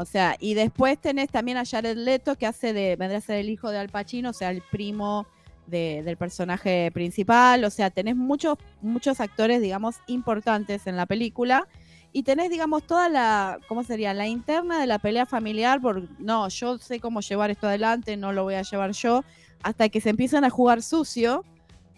O 0.00 0.04
sea, 0.04 0.36
y 0.38 0.54
después 0.54 0.96
tenés 1.00 1.28
también 1.28 1.58
a 1.58 1.64
Jared 1.64 1.96
Leto, 1.96 2.36
que 2.36 2.46
hace 2.46 2.72
de, 2.72 2.94
vendría 2.94 3.18
a 3.18 3.20
ser 3.20 3.38
el 3.38 3.50
hijo 3.50 3.68
de 3.72 3.78
Al 3.78 3.88
Pacino, 3.88 4.30
o 4.30 4.32
sea, 4.32 4.50
el 4.52 4.62
primo 4.70 5.26
de- 5.66 6.02
del 6.04 6.16
personaje 6.16 6.92
principal. 6.94 7.64
O 7.64 7.70
sea, 7.70 7.90
tenés 7.90 8.14
muchos, 8.14 8.58
muchos 8.80 9.20
actores, 9.20 9.60
digamos, 9.60 9.96
importantes 10.06 10.86
en 10.86 10.96
la 10.96 11.06
película. 11.06 11.66
Y 12.12 12.22
tenés, 12.22 12.48
digamos, 12.48 12.84
toda 12.84 13.08
la, 13.08 13.58
¿cómo 13.66 13.82
sería? 13.82 14.14
La 14.14 14.28
interna 14.28 14.78
de 14.80 14.86
la 14.86 15.00
pelea 15.00 15.26
familiar, 15.26 15.80
por, 15.80 16.08
no, 16.20 16.48
yo 16.48 16.78
sé 16.78 17.00
cómo 17.00 17.20
llevar 17.20 17.50
esto 17.50 17.66
adelante, 17.66 18.16
no 18.16 18.32
lo 18.32 18.44
voy 18.44 18.54
a 18.54 18.62
llevar 18.62 18.92
yo, 18.92 19.24
hasta 19.64 19.88
que 19.88 20.00
se 20.00 20.10
empiezan 20.10 20.44
a 20.44 20.50
jugar 20.50 20.80
sucio 20.80 21.44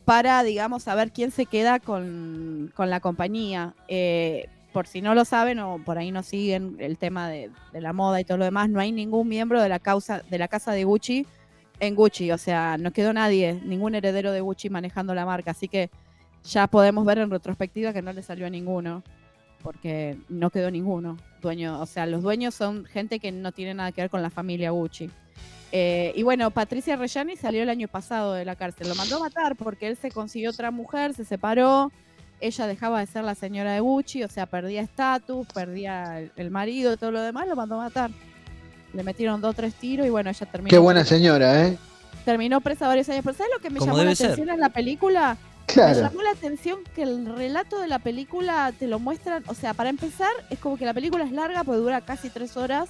para, 0.07 0.43
digamos, 0.43 0.85
saber 0.85 1.13
quién 1.13 1.31
se 1.33 1.45
queda 1.45 1.81
con, 1.81 2.73
con 2.75 2.89
la 2.89 3.01
compañía. 3.01 3.75
Eh, 3.89 4.47
por 4.73 4.87
si 4.87 5.03
no 5.03 5.15
lo 5.15 5.25
saben 5.25 5.59
o 5.59 5.79
por 5.79 5.99
ahí 5.99 6.11
no 6.11 6.23
siguen 6.23 6.77
el 6.79 6.97
tema 6.99 7.29
de, 7.29 7.51
la 7.73 7.93
moda 7.93 8.21
y 8.21 8.25
todo 8.25 8.39
lo 8.39 8.45
demás, 8.45 8.69
no 8.69 8.81
hay 8.81 8.93
ningún 8.93 9.29
miembro 9.29 9.61
de 9.61 9.69
la 9.69 9.79
causa 9.79 10.23
de 10.31 10.39
la 10.39 10.49
casa 10.49 10.73
de 10.73 10.85
Gucci 10.85 11.27
en 11.81 11.95
Gucci, 11.95 12.31
o 12.31 12.39
sea, 12.39 12.77
no 12.79 12.93
quedó 12.93 13.13
nadie, 13.13 13.61
ningún 13.65 13.95
heredero 13.95 14.33
de 14.33 14.41
Gucci 14.41 14.69
manejando 14.69 15.15
la 15.15 15.25
marca, 15.25 15.53
así 15.53 15.67
que 15.67 15.91
ya 16.45 16.67
podemos 16.67 17.05
ver 17.05 17.19
en 17.19 17.31
retrospectiva 17.31 17.93
que 17.93 18.03
no 18.03 18.13
le 18.13 18.23
salió 18.23 18.47
a 18.47 18.51
ninguno, 18.51 19.03
porque 19.63 20.19
no 20.29 20.51
quedó 20.51 20.71
ninguno 20.71 21.17
dueño, 21.41 21.81
o 21.81 21.87
sea, 21.87 22.07
los 22.07 22.23
dueños 22.23 22.55
son 22.55 22.85
gente 22.85 23.19
que 23.19 23.33
no 23.33 23.53
tiene 23.53 23.75
nada 23.75 23.93
que 23.93 24.03
ver 24.03 24.11
con 24.11 24.23
la 24.23 24.31
familia 24.31 24.71
Gucci. 24.71 25.11
Eh, 25.73 26.13
y 26.17 26.23
bueno, 26.23 26.51
Patricia 26.51 26.97
Reggiani 26.97 27.37
salió 27.37 27.63
el 27.63 27.69
año 27.71 27.87
pasado 27.87 28.35
de 28.35 28.45
la 28.45 28.57
cárcel, 28.57 28.89
lo 28.89 28.95
mandó 28.95 29.17
a 29.17 29.21
matar 29.21 29.57
porque 29.57 29.87
él 29.87 29.97
se 29.97 30.11
consiguió 30.11 30.51
otra 30.51 30.71
mujer, 30.71 31.15
se 31.15 31.25
separó, 31.25 31.93
ella 32.41 32.67
dejaba 32.67 33.01
de 33.01 33.07
ser 33.07 33.25
la 33.25 33.35
señora 33.35 33.73
de 33.73 33.81
Gucci, 33.81 34.23
o 34.25 34.29
sea, 34.29 34.47
perdía 34.47 34.81
estatus, 34.83 35.47
perdía 35.53 36.19
el, 36.21 36.33
el 36.37 36.51
marido 36.51 36.93
y 36.93 36.97
todo 36.97 37.11
lo 37.11 37.21
demás, 37.21 37.47
lo 37.49 37.57
mandó 37.57 37.77
a 37.81 37.85
matar. 37.85 38.11
Le 38.93 39.03
metieron 39.05 39.41
dos 39.41 39.51
o 39.51 39.55
tres 39.55 39.75
tiros 39.75 40.07
y 40.07 40.11
bueno, 40.11 40.31
ella 40.31 40.47
terminó. 40.47 40.71
Qué 40.71 40.79
buena 40.79 41.05
señora, 41.05 41.67
¿eh? 41.67 41.79
terminó 42.25 42.61
presa 42.61 42.87
varios 42.89 43.09
años. 43.09 43.23
Pero 43.25 43.37
¿sabes 43.37 43.53
lo 43.55 43.61
que 43.61 43.71
me 43.71 43.81
llamó 43.81 44.03
la 44.03 44.15
ser. 44.15 44.27
atención 44.27 44.51
en 44.51 44.61
la 44.61 44.69
película? 44.69 45.37
Me 45.69 45.73
Claro. 45.75 46.01
llamó 46.01 46.23
la 46.23 46.31
atención 46.31 46.81
que 46.97 47.03
el 47.05 47.27
relato 47.27 47.79
de 47.81 47.87
la 47.87 48.01
película 48.01 48.73
te 48.77 48.89
lo 48.89 48.99
muestran, 48.99 49.45
o 49.47 49.55
sea, 49.55 49.73
para 49.73 49.89
empezar, 49.89 50.31
es 50.51 50.59
como 50.59 50.77
que 50.77 50.85
la 50.85 50.93
película 50.93 51.25
es 51.25 51.31
larga, 51.31 51.63
porque 51.63 51.79
dura 51.81 52.01
casi 52.01 52.29
tres 52.29 52.57
horas, 52.57 52.89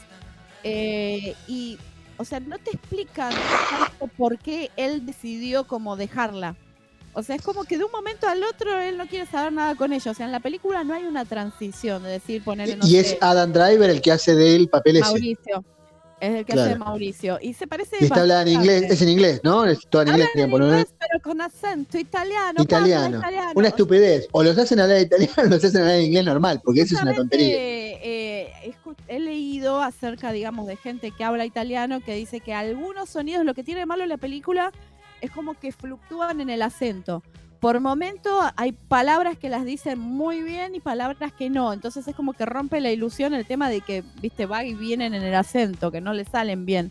eh, 0.65 1.35
y, 1.47 1.77
o 2.17 2.25
sea, 2.25 2.41
no 2.41 2.59
te 2.59 2.71
explican 2.71 3.33
tanto 3.71 4.07
por 4.17 4.39
qué 4.39 4.71
él 4.77 5.05
decidió 5.05 5.67
como 5.67 5.97
dejarla. 5.97 6.57
O 7.13 7.23
sea, 7.23 7.37
es 7.37 7.43
como 7.43 7.65
que 7.65 7.77
de 7.77 7.85
un 7.85 7.91
momento 7.91 8.29
al 8.29 8.43
otro 8.45 8.79
él 8.79 8.97
no 8.97 9.07
quiere 9.07 9.27
saber 9.27 9.53
nada 9.53 9.75
con 9.75 9.93
ella. 9.93 10.11
O 10.11 10.15
sea, 10.15 10.27
en 10.27 10.33
la 10.33 10.41
película 10.41 10.85
no 10.85 10.95
hay 10.95 11.05
una 11.05 11.25
transición 11.25 12.03
de 12.05 12.11
decir, 12.11 12.43
ponerle, 12.45 12.77
no 12.77 12.87
y 12.87 12.91
sé, 12.91 13.01
es 13.01 13.17
Adam 13.21 13.53
Driver 13.53 13.91
el 13.91 14.01
que 14.01 14.13
hace 14.13 14.35
de 14.35 14.55
él 14.57 14.69
papel 14.69 14.97
ese. 14.97 15.07
Mauricio. 15.07 15.65
Es 16.21 16.31
el 16.35 16.45
que 16.45 16.53
Claro. 16.53 16.71
hace 16.71 16.79
Mauricio. 16.79 17.39
Y 17.41 17.55
se 17.55 17.67
parece 17.67 17.97
Y 17.99 18.05
está 18.05 18.21
hablando 18.21 18.51
en 18.51 18.59
inglés, 18.59 18.83
es 18.91 19.01
en 19.03 19.09
inglés, 19.09 19.41
¿no? 19.43 19.65
Es 19.65 19.81
todo 19.89 20.03
en 20.03 20.09
inglés 20.09 20.29
tiempo, 20.35 20.59
¿no? 20.59 20.67
Inglés, 20.67 20.95
pero 20.99 21.23
con 21.23 21.41
acento 21.41 21.97
italiano. 21.99 22.63
Italiano. 22.63 23.19
italiano. 23.19 23.53
Una 23.55 23.69
estupidez. 23.69 24.29
O 24.33 24.43
los 24.43 24.57
hacen 24.59 24.81
hablar 24.81 25.01
italiano 25.01 25.33
o 25.39 25.43
los 25.49 25.65
hacen 25.65 25.81
hablar 25.81 25.97
en 25.97 26.05
inglés 26.05 26.25
normal, 26.27 26.61
porque 26.63 26.83
eso 26.83 26.95
es 26.95 27.03
una 27.03 27.15
tontería. 27.15 27.57
eh, 27.57 28.75
he 29.09 29.19
leído 29.19 29.81
acerca, 29.83 30.31
digamos, 30.31 30.67
de 30.67 30.77
gente 30.77 31.11
que 31.11 31.25
habla 31.25 31.45
italiano 31.47 32.01
que 32.01 32.15
dice 32.15 32.41
que 32.41 32.53
algunos 32.55 33.09
sonidos, 33.09 33.45
lo 33.45 33.55
que 33.55 33.65
tiene 33.65 33.81
de 33.81 33.87
malo 33.87 34.05
la 34.07 34.19
película 34.19 34.73
es 35.21 35.31
como 35.31 35.55
que 35.55 35.73
fluctúan 35.73 36.41
en 36.41 36.51
el 36.51 36.63
acento. 36.63 37.23
Por 37.61 37.79
momento 37.81 38.41
hay 38.57 38.73
palabras 38.73 39.37
que 39.37 39.51
las 39.51 39.67
dicen 39.67 39.99
muy 39.99 40.43
bien 40.43 40.75
y 40.75 40.81
palabras 40.81 41.33
que 41.33 41.51
no. 41.51 41.73
Entonces 41.73 42.09
es 42.09 42.17
como 42.17 42.33
que 42.33 42.47
rompe 42.47 42.81
la 42.81 42.91
ilusión 42.91 43.35
el 43.35 43.45
tema 43.45 43.69
de 43.69 43.83
que, 43.83 44.03
viste, 44.23 44.47
va 44.47 44.65
y 44.65 44.75
vienen 44.75 45.13
en 45.13 45.23
el 45.23 45.35
acento, 45.35 45.91
que 45.91 46.01
no 46.01 46.15
le 46.15 46.25
salen 46.25 46.65
bien, 46.65 46.91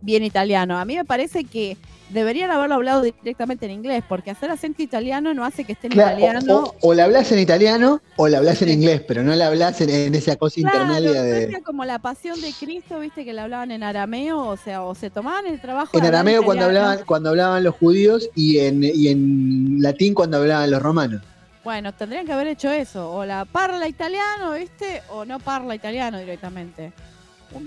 bien 0.00 0.24
italiano. 0.24 0.78
A 0.78 0.84
mí 0.86 0.96
me 0.96 1.04
parece 1.04 1.44
que 1.44 1.76
deberían 2.10 2.50
haberlo 2.50 2.76
hablado 2.76 3.02
directamente 3.02 3.66
en 3.66 3.72
inglés, 3.72 4.02
porque 4.08 4.30
hacer 4.30 4.50
acento 4.50 4.82
italiano 4.82 5.34
no 5.34 5.44
hace 5.44 5.64
que 5.64 5.72
esté 5.72 5.88
en 5.88 5.92
Claro, 5.94 6.18
italiano. 6.18 6.64
o, 6.80 6.88
o 6.88 6.94
la 6.94 7.04
hablas 7.04 7.30
en 7.32 7.38
italiano 7.38 8.00
o 8.16 8.28
la 8.28 8.38
hablas 8.38 8.62
en 8.62 8.70
inglés, 8.70 9.02
pero 9.06 9.22
no 9.22 9.34
la 9.34 9.46
hablas 9.48 9.80
en, 9.80 9.90
en 9.90 10.14
esa 10.14 10.36
cosa 10.36 10.56
Claro, 10.60 10.84
intermedia 10.84 11.22
de. 11.22 11.62
como 11.62 11.84
la 11.84 11.98
pasión 11.98 12.40
de 12.40 12.52
Cristo, 12.58 12.98
viste 13.00 13.24
que 13.24 13.32
le 13.32 13.40
hablaban 13.40 13.70
en 13.70 13.82
arameo, 13.82 14.38
o 14.46 14.56
sea, 14.56 14.82
o 14.82 14.94
se 14.94 15.10
tomaban 15.10 15.46
el 15.46 15.60
trabajo 15.60 15.96
En 15.96 16.02
de 16.02 16.08
arameo 16.08 16.42
cuando 16.42 16.64
hablaban, 16.64 17.00
cuando 17.06 17.30
hablaban 17.30 17.62
los 17.64 17.74
judíos 17.74 18.28
y 18.34 18.58
en, 18.58 18.82
y 18.82 19.08
en 19.08 19.82
latín 19.82 20.14
cuando 20.14 20.38
hablaban 20.38 20.70
los 20.70 20.82
romanos. 20.82 21.22
Bueno, 21.64 21.92
tendrían 21.92 22.24
que 22.24 22.32
haber 22.32 22.46
hecho 22.46 22.70
eso, 22.70 23.12
o 23.12 23.26
la 23.26 23.44
parla 23.44 23.86
italiano, 23.86 24.52
viste, 24.52 25.02
o 25.10 25.24
no 25.26 25.38
parla 25.38 25.74
italiano 25.74 26.18
directamente. 26.18 26.92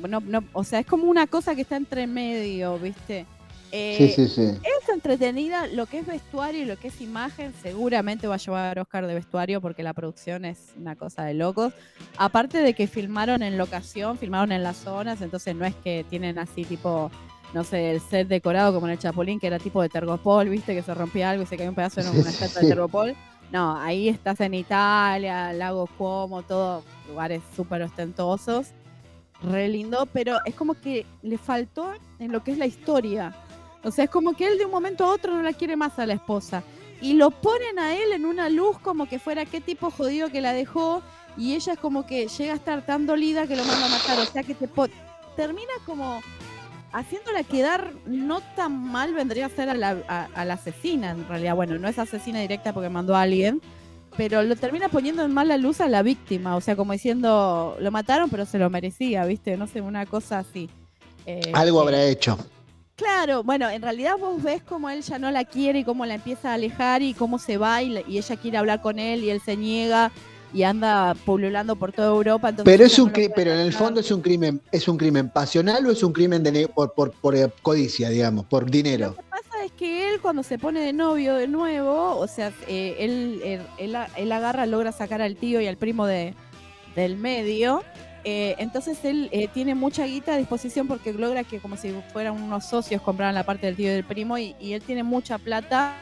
No, 0.08 0.20
no, 0.20 0.44
o 0.54 0.64
sea, 0.64 0.80
es 0.80 0.86
como 0.86 1.06
una 1.06 1.28
cosa 1.28 1.56
que 1.56 1.62
está 1.62 1.76
entre 1.76 2.08
medio, 2.08 2.78
viste. 2.80 3.26
Eh, 3.72 3.96
Sí, 3.98 4.28
sí, 4.28 4.28
sí. 4.28 4.42
Es 4.42 4.90
entretenida, 4.90 5.68
lo 5.68 5.86
que 5.86 6.00
es 6.00 6.06
vestuario 6.06 6.64
y 6.64 6.66
lo 6.66 6.78
que 6.78 6.90
es 6.90 7.00
imagen, 7.02 7.54
seguramente 7.62 8.28
va 8.28 8.36
a 8.36 8.38
llevar 8.38 8.80
Oscar 8.80 9.08
de 9.08 9.14
vestuario 9.14 9.62
porque 9.62 9.84
la 9.84 9.94
producción 9.94 10.46
es 10.46 10.74
una 10.78 10.96
cosa 10.96 11.24
de 11.24 11.34
locos. 11.34 11.74
Aparte 12.18 12.58
de 12.60 12.74
que 12.74 12.88
filmaron 12.88 13.44
en 13.44 13.58
locación, 13.58 14.18
filmaron 14.18 14.52
en 14.52 14.64
las 14.64 14.78
zonas, 14.78 15.22
entonces 15.22 15.56
no 15.56 15.66
es 15.66 15.76
que 15.76 16.06
tienen 16.10 16.38
así 16.38 16.66
tipo, 16.66 17.10
no 17.54 17.64
sé, 17.64 17.92
el 17.92 18.02
set 18.02 18.28
decorado 18.28 18.74
como 18.74 18.88
en 18.88 18.94
el 18.94 19.00
Chapulín, 19.00 19.40
que 19.40 19.48
era 19.48 19.60
tipo 19.60 19.82
de 19.82 19.90
Tergopol, 19.90 20.50
viste, 20.50 20.76
que 20.76 20.82
se 20.82 20.94
rompía 20.94 21.30
algo 21.30 21.44
y 21.44 21.46
se 21.46 21.58
caía 21.58 21.70
un 21.70 21.76
pedazo 21.76 22.02
en 22.02 22.10
una 22.10 22.30
estatua 22.30 22.62
de 22.62 22.68
Tergopol. 22.68 23.16
No, 23.52 23.78
ahí 23.78 24.08
estás 24.08 24.40
en 24.40 24.54
Italia, 24.54 25.52
Lago 25.52 25.88
Como, 25.98 26.42
todo 26.44 26.84
lugares 27.08 27.42
súper 27.56 27.82
ostentosos. 27.82 28.68
Re 29.44 29.68
lindo, 29.68 30.08
pero 30.14 30.38
es 30.46 30.56
como 30.56 30.76
que 30.76 31.06
le 31.24 31.38
faltó 31.38 31.92
en 32.20 32.32
lo 32.32 32.44
que 32.44 32.52
es 32.52 32.58
la 32.58 32.68
historia. 32.68 33.36
O 33.84 33.92
sea, 33.92 34.06
es 34.06 34.10
como 34.12 34.34
que 34.34 34.48
él 34.48 34.58
de 34.58 34.66
un 34.66 34.72
momento 34.72 35.06
a 35.06 35.10
otro 35.12 35.34
no 35.34 35.42
la 35.42 35.54
quiere 35.54 35.76
más 35.76 35.98
a 36.00 36.06
la 36.06 36.14
esposa. 36.14 36.64
Y 37.02 37.14
lo 37.14 37.32
ponen 37.32 37.80
a 37.80 37.96
él 37.96 38.12
en 38.14 38.26
una 38.26 38.48
luz 38.50 38.78
como 38.80 39.08
que 39.10 39.18
fuera 39.18 39.46
qué 39.46 39.60
tipo 39.60 39.90
jodido 39.90 40.30
que 40.30 40.40
la 40.42 40.54
dejó. 40.54 41.02
Y 41.38 41.56
ella 41.56 41.74
es 41.74 41.80
como 41.80 42.06
que 42.06 42.28
llega 42.28 42.54
a 42.54 42.56
estar 42.56 42.86
tan 42.86 43.06
dolida 43.08 43.48
que 43.48 43.56
lo 43.56 43.64
manda 43.66 43.86
a 43.88 43.90
matar. 43.90 44.20
O 44.20 44.26
sea 44.26 44.44
que 44.44 44.54
te 44.54 44.70
termina 45.36 45.72
como 45.86 46.22
haciéndola 46.92 47.44
quedar 47.44 47.94
no 48.06 48.42
tan 48.56 48.74
mal 48.84 49.14
vendría 49.14 49.46
a 49.46 49.50
ser 49.50 49.70
a 49.70 49.74
la, 49.74 49.98
a- 50.08 50.28
a 50.36 50.46
la 50.46 50.56
asesina 50.56 51.12
en 51.12 51.28
realidad. 51.28 51.56
Bueno, 51.56 51.80
no 51.80 51.88
es 51.88 51.98
asesina 51.98 52.40
directa 52.42 52.74
porque 52.74 52.90
mandó 52.90 53.16
a 53.16 53.22
alguien. 53.24 53.62
Pero 54.18 54.44
lo 54.44 54.58
termina 54.58 54.90
poniendo 54.90 55.24
en 55.24 55.34
mala 55.34 55.58
luz 55.58 55.80
a 55.80 55.88
la 55.88 56.04
víctima. 56.04 56.58
O 56.58 56.62
sea, 56.62 56.76
como 56.76 56.92
diciendo, 56.92 57.78
lo 57.80 57.92
mataron 57.92 58.30
pero 58.30 58.46
se 58.46 58.60
lo 58.60 58.70
merecía, 58.70 59.24
¿viste? 59.26 59.56
No 59.56 59.68
sé, 59.68 59.80
una 59.82 60.06
cosa 60.06 60.40
así. 60.40 60.70
Eh, 61.26 61.52
Algo 61.54 61.80
habrá 61.82 62.04
hecho. 62.04 62.38
Claro, 63.02 63.42
bueno, 63.42 63.68
en 63.68 63.82
realidad 63.82 64.16
vos 64.20 64.44
ves 64.44 64.62
cómo 64.62 64.88
él 64.88 65.02
ya 65.02 65.18
no 65.18 65.32
la 65.32 65.44
quiere 65.44 65.80
y 65.80 65.84
cómo 65.84 66.06
la 66.06 66.14
empieza 66.14 66.52
a 66.52 66.54
alejar 66.54 67.02
y 67.02 67.16
cómo 67.16 67.40
se 67.40 67.58
va 67.58 67.82
y, 67.82 67.90
la- 67.90 68.02
y 68.08 68.20
ella 68.20 68.36
quiere 68.36 68.60
hablar 68.60 68.80
con 68.80 69.00
él 69.00 69.24
y 69.24 69.32
él 69.32 69.42
se 69.44 69.58
niega 69.58 70.12
y 70.54 70.62
anda 70.62 71.16
pululando 71.26 71.76
por 71.76 71.92
toda 71.94 72.10
Europa. 72.10 72.50
entonces 72.50 72.72
Pero 72.72 72.86
es 72.86 73.00
un 73.00 73.08
no 73.08 73.14
pero 73.36 73.54
en 73.54 73.60
el 73.60 73.74
fondo 73.74 74.02
es 74.02 74.12
un 74.12 74.22
crimen, 74.22 74.62
es 74.72 74.88
un 74.88 74.98
crimen 74.98 75.30
pasional 75.30 75.84
o 75.88 75.92
es 75.92 76.04
un 76.04 76.14
crimen 76.14 76.44
de 76.44 76.68
por, 76.68 76.94
por, 76.94 77.12
por, 77.12 77.36
eh, 77.36 77.50
codicia, 77.64 78.08
digamos, 78.10 78.46
por 78.46 78.70
dinero. 78.70 79.08
Lo 79.08 79.16
que 79.16 79.24
pasa 79.24 79.64
es 79.66 79.72
que 79.72 80.14
él 80.14 80.22
cuando 80.22 80.44
se 80.44 80.60
pone 80.60 80.82
de 80.82 80.94
novio 80.94 81.34
de 81.38 81.48
nuevo, 81.48 82.18
o 82.20 82.28
sea, 82.28 82.52
eh, 82.68 82.98
él, 83.00 83.42
él, 83.44 83.62
él, 83.80 83.98
él 84.16 84.32
agarra, 84.32 84.68
logra 84.68 84.92
sacar 84.92 85.24
al 85.24 85.38
tío 85.38 85.60
y 85.60 85.66
al 85.66 85.78
primo 85.78 86.06
de, 86.06 86.36
del 86.96 87.18
medio. 87.18 87.82
Eh, 88.24 88.56
entonces 88.60 89.04
él 89.04 89.30
eh, 89.32 89.48
tiene 89.48 89.74
mucha 89.74 90.06
guita 90.06 90.34
a 90.34 90.38
disposición 90.38 90.88
porque 90.88 91.12
logra 91.14 91.44
que 91.44 91.60
como 91.60 91.76
si 91.76 91.92
fueran 92.14 92.42
unos 92.42 92.66
socios 92.66 93.02
compraran 93.02 93.34
la 93.34 93.44
parte 93.44 93.66
del 93.66 93.76
tío 93.76 93.88
y 93.88 93.94
del 93.94 94.04
primo 94.04 94.38
y, 94.38 94.56
él 94.60 94.82
tiene 94.82 95.04
mucha 95.04 95.38
plata 95.40 95.96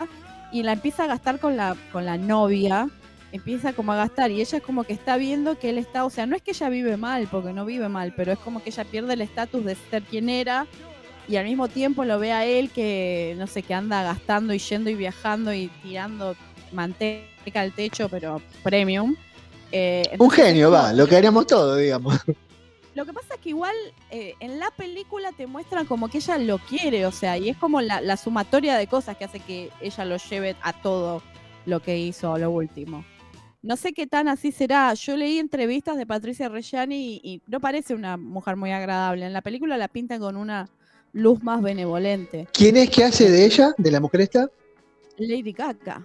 y 0.51 0.63
la 0.63 0.73
empieza 0.73 1.05
a 1.05 1.07
gastar 1.07 1.39
con 1.39 1.55
la, 1.55 1.77
con 1.93 2.05
la 2.05 2.17
novia, 2.17 2.89
empieza 3.31 3.71
como 3.71 3.93
a 3.93 3.95
gastar 3.95 4.31
y 4.31 4.41
ella 4.41 4.57
es 4.57 4.63
como 4.63 4.83
que 4.83 4.93
está 4.93 5.15
viendo 5.15 5.57
que 5.57 5.69
él 5.69 5.77
está, 5.77 6.03
o 6.03 6.09
sea, 6.09 6.25
no 6.25 6.35
es 6.35 6.41
que 6.41 6.51
ella 6.51 6.69
vive 6.69 6.97
mal, 6.97 7.27
porque 7.31 7.53
no 7.53 7.65
vive 7.65 7.87
mal, 7.87 8.13
pero 8.15 8.33
es 8.33 8.39
como 8.39 8.61
que 8.61 8.69
ella 8.69 8.83
pierde 8.83 9.13
el 9.13 9.21
estatus 9.21 9.63
de 9.63 9.75
ser 9.75 10.03
quien 10.03 10.27
era 10.27 10.67
y 11.29 11.37
al 11.37 11.45
mismo 11.45 11.67
tiempo 11.67 12.03
lo 12.03 12.19
ve 12.19 12.31
a 12.31 12.45
él 12.45 12.71
que, 12.71 13.35
no 13.37 13.47
sé, 13.47 13.61
que 13.61 13.75
anda 13.75 14.03
gastando 14.03 14.53
y 14.53 14.57
yendo 14.57 14.89
y 14.89 14.95
viajando 14.95 15.53
y 15.53 15.67
tirando 15.83 16.35
manteca 16.71 17.61
al 17.61 17.71
techo, 17.71 18.09
pero 18.09 18.41
premium. 18.63 19.15
Eh, 19.71 20.03
Un 20.07 20.13
entonces 20.13 20.45
genio, 20.45 20.71
va, 20.71 20.93
lo 20.93 21.07
que 21.07 21.15
haríamos 21.15 21.47
todos, 21.47 21.77
digamos. 21.77 22.15
Lo 22.95 23.05
que 23.05 23.13
pasa 23.13 23.35
es 23.35 23.39
que 23.39 23.49
igual 23.49 23.75
eh, 24.09 24.33
en 24.41 24.59
la 24.59 24.71
película 24.71 25.31
te 25.31 25.47
muestran 25.47 25.85
como 25.85 26.09
que 26.09 26.17
ella 26.17 26.37
lo 26.37 26.57
quiere, 26.57 27.05
o 27.05 27.13
sea, 27.13 27.37
y 27.37 27.47
es 27.47 27.55
como 27.55 27.79
la, 27.79 28.01
la 28.01 28.17
sumatoria 28.17 28.75
de 28.75 28.87
cosas 28.87 29.15
que 29.15 29.23
hace 29.23 29.39
que 29.39 29.69
ella 29.79 30.03
lo 30.03 30.17
lleve 30.17 30.57
a 30.61 30.73
todo 30.73 31.21
lo 31.65 31.81
que 31.81 31.97
hizo, 31.97 32.37
lo 32.37 32.51
último. 32.51 33.05
No 33.61 33.77
sé 33.77 33.93
qué 33.93 34.05
tan 34.07 34.27
así 34.27 34.51
será. 34.51 34.93
Yo 34.95 35.15
leí 35.15 35.37
entrevistas 35.37 35.97
de 35.97 36.05
Patricia 36.05 36.49
Reggiani 36.49 36.95
y, 36.97 37.21
y 37.23 37.41
no 37.47 37.61
parece 37.61 37.93
una 37.93 38.17
mujer 38.17 38.57
muy 38.57 38.71
agradable. 38.71 39.25
En 39.25 39.33
la 39.33 39.41
película 39.41 39.77
la 39.77 39.87
pintan 39.87 40.19
con 40.19 40.35
una 40.35 40.67
luz 41.13 41.41
más 41.43 41.61
benevolente. 41.61 42.47
¿Quién 42.51 42.75
es 42.75 42.89
que 42.89 43.03
hace 43.05 43.29
de 43.29 43.45
ella, 43.45 43.73
de 43.77 43.91
la 43.91 44.01
mujer 44.01 44.21
esta? 44.21 44.49
Lady 45.17 45.53
Gaga. 45.53 46.03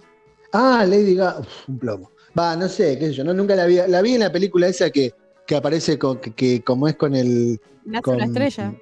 Ah, 0.53 0.85
Lady 0.87 1.15
Gaga, 1.15 1.39
Uf, 1.39 1.67
un 1.69 1.79
plomo. 1.79 2.11
Va, 2.37 2.55
no 2.55 2.67
sé, 2.67 2.97
qué 2.99 3.07
sé 3.07 3.13
yo, 3.13 3.23
no, 3.23 3.33
nunca 3.33 3.55
la 3.55 3.65
vi. 3.65 3.77
La 3.87 4.01
vi 4.01 4.13
en 4.15 4.19
la 4.21 4.31
película 4.31 4.67
esa 4.67 4.89
que, 4.89 5.13
que 5.47 5.55
aparece 5.55 5.97
con, 5.97 6.19
que, 6.19 6.31
que 6.33 6.61
como 6.61 6.87
es 6.87 6.95
con 6.95 7.15
el. 7.15 7.59
Nace 7.85 8.01
con- 8.03 8.15
una 8.15 8.25
estrella. 8.25 8.73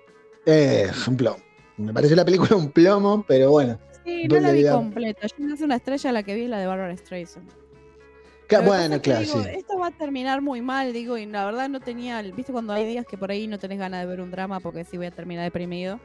Eh, 0.45 0.89
un 1.07 1.17
plomo. 1.17 1.37
Me 1.77 1.93
parece 1.93 2.15
la 2.15 2.25
película 2.25 2.55
un 2.55 2.71
plomo, 2.71 3.23
pero 3.27 3.51
bueno. 3.51 3.79
Sí, 4.05 4.27
no 4.27 4.39
la 4.39 4.51
vi 4.51 4.67
completa. 4.67 5.27
Yo 5.27 5.45
nace 5.45 5.63
una 5.63 5.75
estrella, 5.75 6.11
la 6.11 6.23
que 6.23 6.35
vi 6.35 6.43
es 6.43 6.49
la 6.49 6.59
de 6.59 6.67
Barbara 6.67 6.95
Streisand. 6.97 7.49
Que 8.47 8.57
Bueno, 8.57 9.01
claro, 9.01 9.21
digo, 9.21 9.41
sí. 9.43 9.49
Esto 9.55 9.79
va 9.79 9.87
a 9.87 9.91
terminar 9.91 10.41
muy 10.41 10.61
mal, 10.61 10.91
digo, 10.91 11.17
y 11.17 11.25
la 11.25 11.45
verdad 11.45 11.69
no 11.69 11.79
tenía, 11.79 12.21
viste 12.21 12.51
cuando 12.51 12.73
hay 12.73 12.85
días 12.85 13.05
que 13.05 13.17
por 13.17 13.31
ahí 13.31 13.47
no 13.47 13.57
tenés 13.57 13.79
ganas 13.79 14.01
de 14.01 14.05
ver 14.05 14.19
un 14.19 14.31
drama 14.31 14.59
porque 14.59 14.83
sí 14.83 14.97
voy 14.97 15.05
a 15.07 15.11
terminar 15.11 15.45
deprimido. 15.45 15.99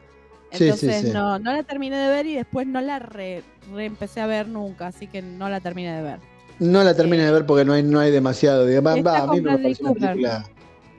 Sí, 0.52 0.58
sí, 0.58 0.64
Entonces 0.64 1.00
sí. 1.02 1.10
No, 1.12 1.38
no 1.40 1.52
la 1.52 1.62
terminé 1.64 1.96
de 1.98 2.08
ver 2.08 2.26
y 2.26 2.34
después 2.36 2.66
no 2.66 2.80
la 2.80 3.00
re, 3.00 3.42
empecé 3.76 4.20
a 4.20 4.26
ver 4.26 4.48
nunca, 4.48 4.86
así 4.86 5.06
que 5.08 5.20
no 5.20 5.48
la 5.48 5.60
terminé 5.60 5.94
de 5.96 6.02
ver. 6.02 6.20
No 6.60 6.82
la 6.82 6.94
termine 6.94 7.24
de 7.24 7.32
ver 7.32 7.46
porque 7.46 7.64
no 7.64 7.72
hay, 7.72 7.82
no 7.82 8.00
hay 8.00 8.10
demasiado. 8.10 8.66
Va, 8.82 8.92
a 9.18 9.26
mí 9.28 9.40
me 9.40 9.58
parece 9.58 9.82
una 9.84 9.94
película. 9.94 10.44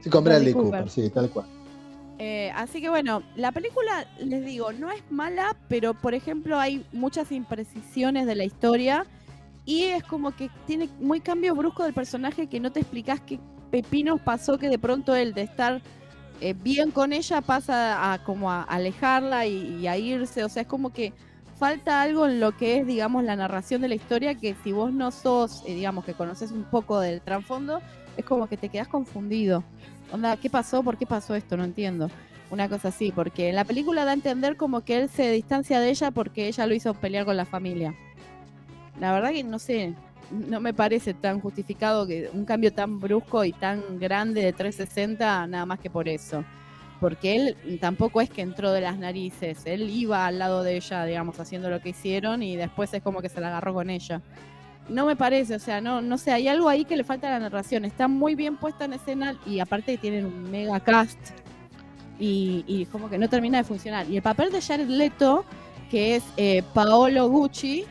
Sí, 0.01 0.09
con 0.09 0.23
Bradley 0.23 0.53
Cooper, 0.53 0.83
Cooper. 0.83 0.89
sí, 0.89 1.09
tal 1.09 1.29
cual. 1.29 1.45
Eh, 2.19 2.51
así 2.55 2.81
que 2.81 2.89
bueno, 2.89 3.23
la 3.35 3.51
película, 3.51 4.05
les 4.19 4.43
digo, 4.43 4.73
no 4.73 4.91
es 4.91 5.01
mala, 5.09 5.55
pero 5.69 5.93
por 5.93 6.13
ejemplo 6.13 6.59
hay 6.59 6.85
muchas 6.91 7.31
imprecisiones 7.31 8.25
de 8.25 8.35
la 8.35 8.43
historia 8.43 9.05
y 9.65 9.83
es 9.83 10.03
como 10.03 10.31
que 10.31 10.49
tiene 10.67 10.89
muy 10.99 11.21
cambio 11.21 11.55
brusco 11.55 11.83
del 11.83 11.93
personaje 11.93 12.47
que 12.47 12.59
no 12.59 12.73
te 12.73 12.81
explicás 12.81 13.21
qué 13.21 13.39
pepinos 13.71 14.19
pasó 14.19 14.57
que 14.57 14.67
de 14.67 14.77
pronto 14.77 15.15
él 15.15 15.33
de 15.33 15.43
estar 15.43 15.81
eh, 16.41 16.53
bien 16.53 16.91
con 16.91 17.13
ella 17.13 17.39
pasa 17.39 18.11
a 18.11 18.23
como 18.23 18.51
a 18.51 18.63
alejarla 18.63 19.45
y, 19.45 19.77
y 19.79 19.87
a 19.87 19.97
irse, 19.97 20.43
o 20.43 20.49
sea, 20.49 20.63
es 20.63 20.67
como 20.67 20.91
que 20.91 21.13
falta 21.59 22.01
algo 22.01 22.25
en 22.25 22.39
lo 22.39 22.55
que 22.55 22.77
es, 22.77 22.87
digamos, 22.87 23.23
la 23.25 23.35
narración 23.35 23.81
de 23.81 23.89
la 23.89 23.95
historia 23.95 24.33
que 24.33 24.55
si 24.63 24.71
vos 24.71 24.93
no 24.93 25.11
sos, 25.11 25.61
eh, 25.67 25.75
digamos, 25.75 26.05
que 26.05 26.13
conoces 26.13 26.51
un 26.51 26.63
poco 26.63 27.01
del 27.01 27.21
trasfondo, 27.21 27.81
es 28.15 28.23
como 28.23 28.47
que 28.47 28.55
te 28.55 28.69
quedas 28.69 28.87
confundido. 28.87 29.63
Onda, 30.11 30.37
¿qué 30.37 30.49
pasó? 30.49 30.81
¿Por 30.81 30.97
qué 30.97 31.05
pasó 31.05 31.35
esto? 31.35 31.57
No 31.57 31.65
entiendo. 31.65 32.09
Una 32.49 32.69
cosa 32.69 32.87
así, 32.87 33.11
porque 33.11 33.49
en 33.49 33.55
la 33.55 33.65
película 33.65 34.05
da 34.05 34.11
a 34.11 34.13
entender 34.13 34.55
como 34.55 34.81
que 34.81 34.97
él 34.97 35.09
se 35.09 35.29
distancia 35.31 35.79
de 35.79 35.89
ella 35.89 36.11
porque 36.11 36.47
ella 36.47 36.65
lo 36.65 36.73
hizo 36.73 36.93
pelear 36.93 37.25
con 37.25 37.37
la 37.37 37.45
familia. 37.45 37.93
La 38.99 39.11
verdad 39.11 39.31
que 39.31 39.43
no 39.43 39.59
sé, 39.59 39.93
no 40.31 40.59
me 40.59 40.73
parece 40.73 41.13
tan 41.13 41.41
justificado 41.41 42.07
que 42.07 42.29
un 42.33 42.45
cambio 42.45 42.73
tan 42.73 42.99
brusco 42.99 43.43
y 43.43 43.51
tan 43.51 43.99
grande 43.99 44.41
de 44.41 44.53
360 44.53 45.45
nada 45.47 45.65
más 45.65 45.79
que 45.79 45.89
por 45.89 46.07
eso. 46.07 46.43
Porque 46.99 47.35
él 47.35 47.79
tampoco 47.79 48.19
es 48.19 48.29
que 48.29 48.41
entró 48.41 48.71
de 48.71 48.81
las 48.81 48.97
narices, 48.97 49.65
él 49.65 49.89
iba 49.89 50.25
al 50.25 50.39
lado 50.39 50.63
de 50.63 50.75
ella, 50.75 51.05
digamos, 51.05 51.39
haciendo 51.39 51.69
lo 51.69 51.81
que 51.81 51.89
hicieron 51.89 52.43
y 52.43 52.57
después 52.57 52.93
es 52.93 53.01
como 53.01 53.21
que 53.21 53.29
se 53.29 53.39
la 53.39 53.47
agarró 53.47 53.73
con 53.73 53.89
ella. 53.89 54.21
No 54.89 55.05
me 55.05 55.15
parece, 55.15 55.55
o 55.55 55.59
sea, 55.59 55.81
no, 55.81 56.01
no 56.01 56.17
sé, 56.17 56.31
hay 56.31 56.47
algo 56.47 56.67
ahí 56.67 56.83
que 56.83 56.97
le 56.97 57.03
falta 57.03 57.27
a 57.27 57.31
la 57.31 57.39
narración. 57.39 57.85
Está 57.85 58.07
muy 58.07 58.35
bien 58.35 58.57
puesta 58.57 58.85
en 58.85 58.93
escena 58.93 59.39
y 59.45 59.59
aparte 59.59 59.97
tienen 59.97 60.25
un 60.25 60.51
mega 60.51 60.79
cast 60.79 61.19
y, 62.19 62.65
y 62.67 62.85
como 62.87 63.09
que 63.09 63.17
no 63.17 63.29
termina 63.29 63.59
de 63.59 63.63
funcionar. 63.63 64.09
Y 64.09 64.17
el 64.17 64.21
papel 64.21 64.51
de 64.51 64.61
Jared 64.61 64.87
Leto, 64.87 65.45
que 65.89 66.17
es 66.17 66.23
eh, 66.37 66.63
Paolo 66.73 67.29
Gucci, 67.29 67.85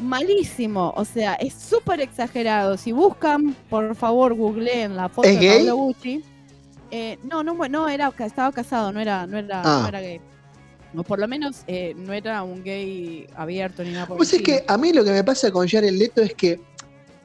malísimo, 0.00 0.92
o 0.96 1.04
sea, 1.04 1.34
es 1.34 1.54
súper 1.54 2.00
exagerado. 2.00 2.76
Si 2.76 2.92
buscan, 2.92 3.54
por 3.70 3.94
favor, 3.94 4.34
googleen 4.34 4.96
la 4.96 5.08
foto 5.08 5.28
¿Es 5.28 5.40
de? 5.40 5.48
Paolo 5.48 5.76
Gucci. 5.76 6.24
Eh, 6.90 7.18
no, 7.24 7.42
no, 7.42 7.54
no, 7.68 7.88
era, 7.88 8.12
estaba 8.18 8.52
casado, 8.52 8.92
no 8.92 9.00
era, 9.00 9.26
no 9.26 9.38
era, 9.38 9.62
Ah. 9.64 9.80
no 9.82 9.88
era 9.88 10.00
gay. 10.00 10.20
O 10.96 11.02
por 11.02 11.18
lo 11.18 11.28
menos 11.28 11.62
eh, 11.66 11.94
no 11.96 12.12
era 12.12 12.42
un 12.42 12.62
gay 12.62 13.26
abierto 13.34 13.82
ni 13.84 13.90
nada 13.90 14.06
por 14.06 14.14
el 14.14 14.18
Pues 14.18 14.32
es 14.32 14.40
que 14.42 14.64
a 14.66 14.78
mí 14.78 14.92
lo 14.92 15.04
que 15.04 15.10
me 15.10 15.22
pasa 15.24 15.50
con 15.50 15.68
Jared 15.68 15.90
Leto 15.92 16.22
es 16.22 16.32
que 16.34 16.58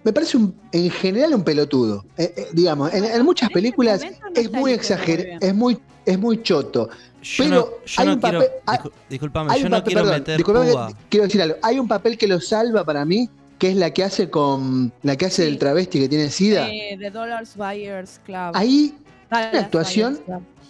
me 0.04 0.12
parece 0.12 0.36
un, 0.36 0.54
en 0.72 0.90
general 0.90 1.34
un 1.36 1.44
pelotudo. 1.44 2.04
Eh, 2.18 2.34
eh, 2.36 2.48
digamos, 2.54 2.94
en, 2.94 3.06
en 3.06 3.24
muchas 3.24 3.50
películas 3.52 4.02
es 4.36 4.52
muy 4.52 4.72
exagerado, 4.74 5.38
es 5.40 5.54
muy, 5.56 5.78
es 6.06 6.20
muy 6.20 6.42
choto. 6.42 6.90
Yo 7.22 7.44
Pero 7.44 7.56
no, 7.56 7.66
yo 7.86 8.02
hay 8.02 8.08
no 8.08 8.14
un 8.14 8.20
papel- 8.20 8.50
discul- 8.66 8.92
disculpame, 9.10 9.54
Hay 9.54 9.60
yo 9.62 9.66
un 9.68 9.72
no 9.72 9.78
papel- 9.78 9.84
quiero 9.86 10.02
perdón, 10.02 10.20
meter 10.20 10.38
disculpame 10.38 10.96
quiero 11.08 11.26
decir 11.28 11.42
algo. 11.44 11.56
Hay 11.62 11.80
un 11.80 11.88
papel 11.88 12.18
que 12.18 12.28
lo 12.28 12.42
salva 12.42 12.84
para 12.84 13.06
mí, 13.06 13.30
que 13.60 13.70
es 13.70 13.76
la 13.76 13.92
que 13.94 14.04
hace 14.04 14.30
con 14.32 14.92
la 15.04 15.16
que 15.16 15.28
hace 15.28 15.44
del 15.44 15.60
travesti 15.60 16.00
que 16.00 16.10
tiene 16.10 16.30
SIDA. 16.32 16.68
Eh, 16.68 16.98
The 17.00 17.12
Dollars 17.12 17.56
Buyers 17.56 18.20
Club. 18.26 18.52
Ahí 18.56 18.96
Una 19.32 19.49
actuación 19.60 20.20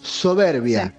soberbia. 0.02 0.94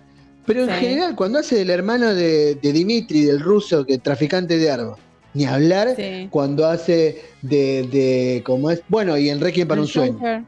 Pero 0.45 0.65
en 0.65 0.69
Sí. 0.71 0.75
general, 0.75 1.15
cuando 1.15 1.39
hace 1.39 1.57
del 1.57 1.71
hermano 1.71 2.13
de, 2.15 2.57
de 2.57 2.73
Dimitri, 2.73 3.25
del 3.25 3.39
ruso, 3.41 3.87
que 3.87 3.99
traficante 3.99 4.59
de 4.59 4.71
armas, 4.71 4.99
ni 5.35 5.45
hablar 5.45 5.95
Sí. 5.97 6.27
cuando 6.31 6.67
hace 6.67 7.23
de, 7.43 7.85
de 7.85 8.43
como 8.45 8.71
es, 8.71 8.83
bueno, 8.89 9.17
y 9.17 9.31
en 9.31 9.41
Requiem 9.41 9.69
para 9.69 9.79
El 9.79 9.83
un 9.83 9.89
sueño. 9.89 10.15
Joker. 10.15 10.43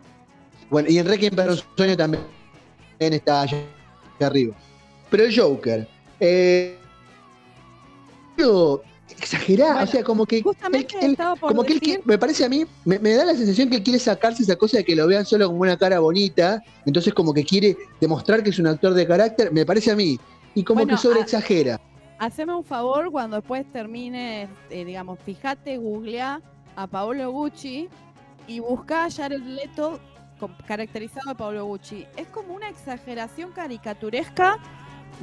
Bueno, 0.71 0.91
y 0.91 0.99
en 0.99 1.07
Requiem 1.07 1.35
para 1.35 1.53
un 1.53 1.61
sueño 1.77 1.97
también 1.97 2.23
está 2.99 3.43
allá 3.43 3.59
arriba. 4.21 4.57
Pero 5.11 5.25
el 5.25 5.39
Joker, 5.39 5.87
eh, 6.19 6.77
algo 9.15 9.23
exagerado, 9.25 9.85
o 9.85 9.87
sea, 9.87 10.03
como 10.05 10.27
que 10.27 10.39
él- 10.39 10.45
él- 11.01 11.17
por 11.17 11.39
como 11.41 11.63
que 11.65 11.75
él 11.75 12.01
me 12.05 12.19
parece 12.19 12.45
a 12.45 12.49
mí, 12.49 12.65
me, 12.85 12.99
me 12.99 13.15
da 13.15 13.25
la 13.25 13.35
sensación 13.35 13.71
que 13.71 13.77
él 13.77 13.83
quiere 13.83 13.99
sacarse 13.99 14.43
esa 14.43 14.57
cosa 14.57 14.79
de 14.79 14.85
que 14.85 14.95
lo 14.97 15.07
vean 15.07 15.25
solo 15.25 15.47
como 15.49 15.61
una 15.61 15.77
cara 15.77 15.99
bonita, 16.01 16.63
entonces 16.85 17.15
como 17.15 17.33
que 17.33 17.45
quiere 17.45 17.77
demostrar 18.01 18.43
que 18.43 18.51
es 18.51 18.59
un 18.59 18.67
actor 18.67 18.95
de 18.95 19.07
carácter, 19.07 19.53
me 19.53 19.65
parece 19.65 19.91
a 19.93 19.97
mí, 19.97 20.19
y 20.55 20.63
como 20.65 20.81
Bueno, 20.81 20.97
que 20.97 21.03
sobre 21.03 21.21
a- 21.21 21.23
exagera. 21.23 21.81
Haceme 22.19 22.55
un 22.55 22.65
favor 22.65 23.11
cuando 23.11 23.37
después 23.37 23.65
termine, 23.73 24.49
eh, 24.71 24.85
digamos, 24.85 25.19
fíjate, 25.25 25.79
googlea 25.79 26.41
a 26.77 26.87
Paolo 26.87 27.31
Gucci 27.31 27.89
y 28.47 28.61
busca 28.61 29.05
a 29.07 29.11
Jared 29.11 29.43
Leto 29.43 29.99
caracterizado 30.67 31.31
de 31.31 31.35
Paolo 31.35 31.65
Gucci. 31.65 32.07
Es 32.17 32.27
como 32.29 32.55
una 32.55 32.69
exageración 32.69 33.51
caricaturesca 33.53 34.59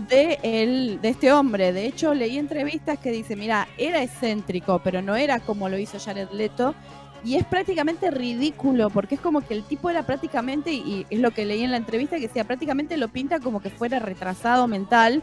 de, 0.10 0.40
el, 0.44 1.02
de 1.02 1.10
este 1.10 1.32
hombre. 1.32 1.74
De 1.74 1.86
hecho, 1.86 2.14
leí 2.14 2.38
entrevistas 2.38 3.00
que 3.00 3.12
dice, 3.12 3.36
mira, 3.36 3.68
era 3.78 4.02
excéntrico, 4.04 4.80
pero 4.84 5.02
no 5.02 5.16
era 5.16 5.40
como 5.40 5.70
lo 5.70 5.78
hizo 5.78 6.00
Jared 6.00 6.30
Leto. 6.32 6.76
Y 7.24 7.36
es 7.36 7.46
prácticamente 7.46 8.10
ridículo, 8.10 8.90
porque 8.90 9.16
es 9.16 9.22
como 9.22 9.42
que 9.42 9.54
el 9.54 9.64
tipo 9.64 9.92
era 9.92 10.04
prácticamente, 10.04 10.72
y 10.72 11.06
es 11.10 11.20
lo 11.20 11.30
que 11.32 11.46
leí 11.46 11.64
en 11.64 11.70
la 11.70 11.78
entrevista, 11.78 12.16
que 12.16 12.24
decía, 12.24 12.46
prácticamente 12.46 12.98
lo 12.98 13.10
pinta 13.10 13.40
como 13.40 13.62
que 13.62 13.70
fuera 13.70 14.00
retrasado 14.00 14.68
mental, 14.68 15.22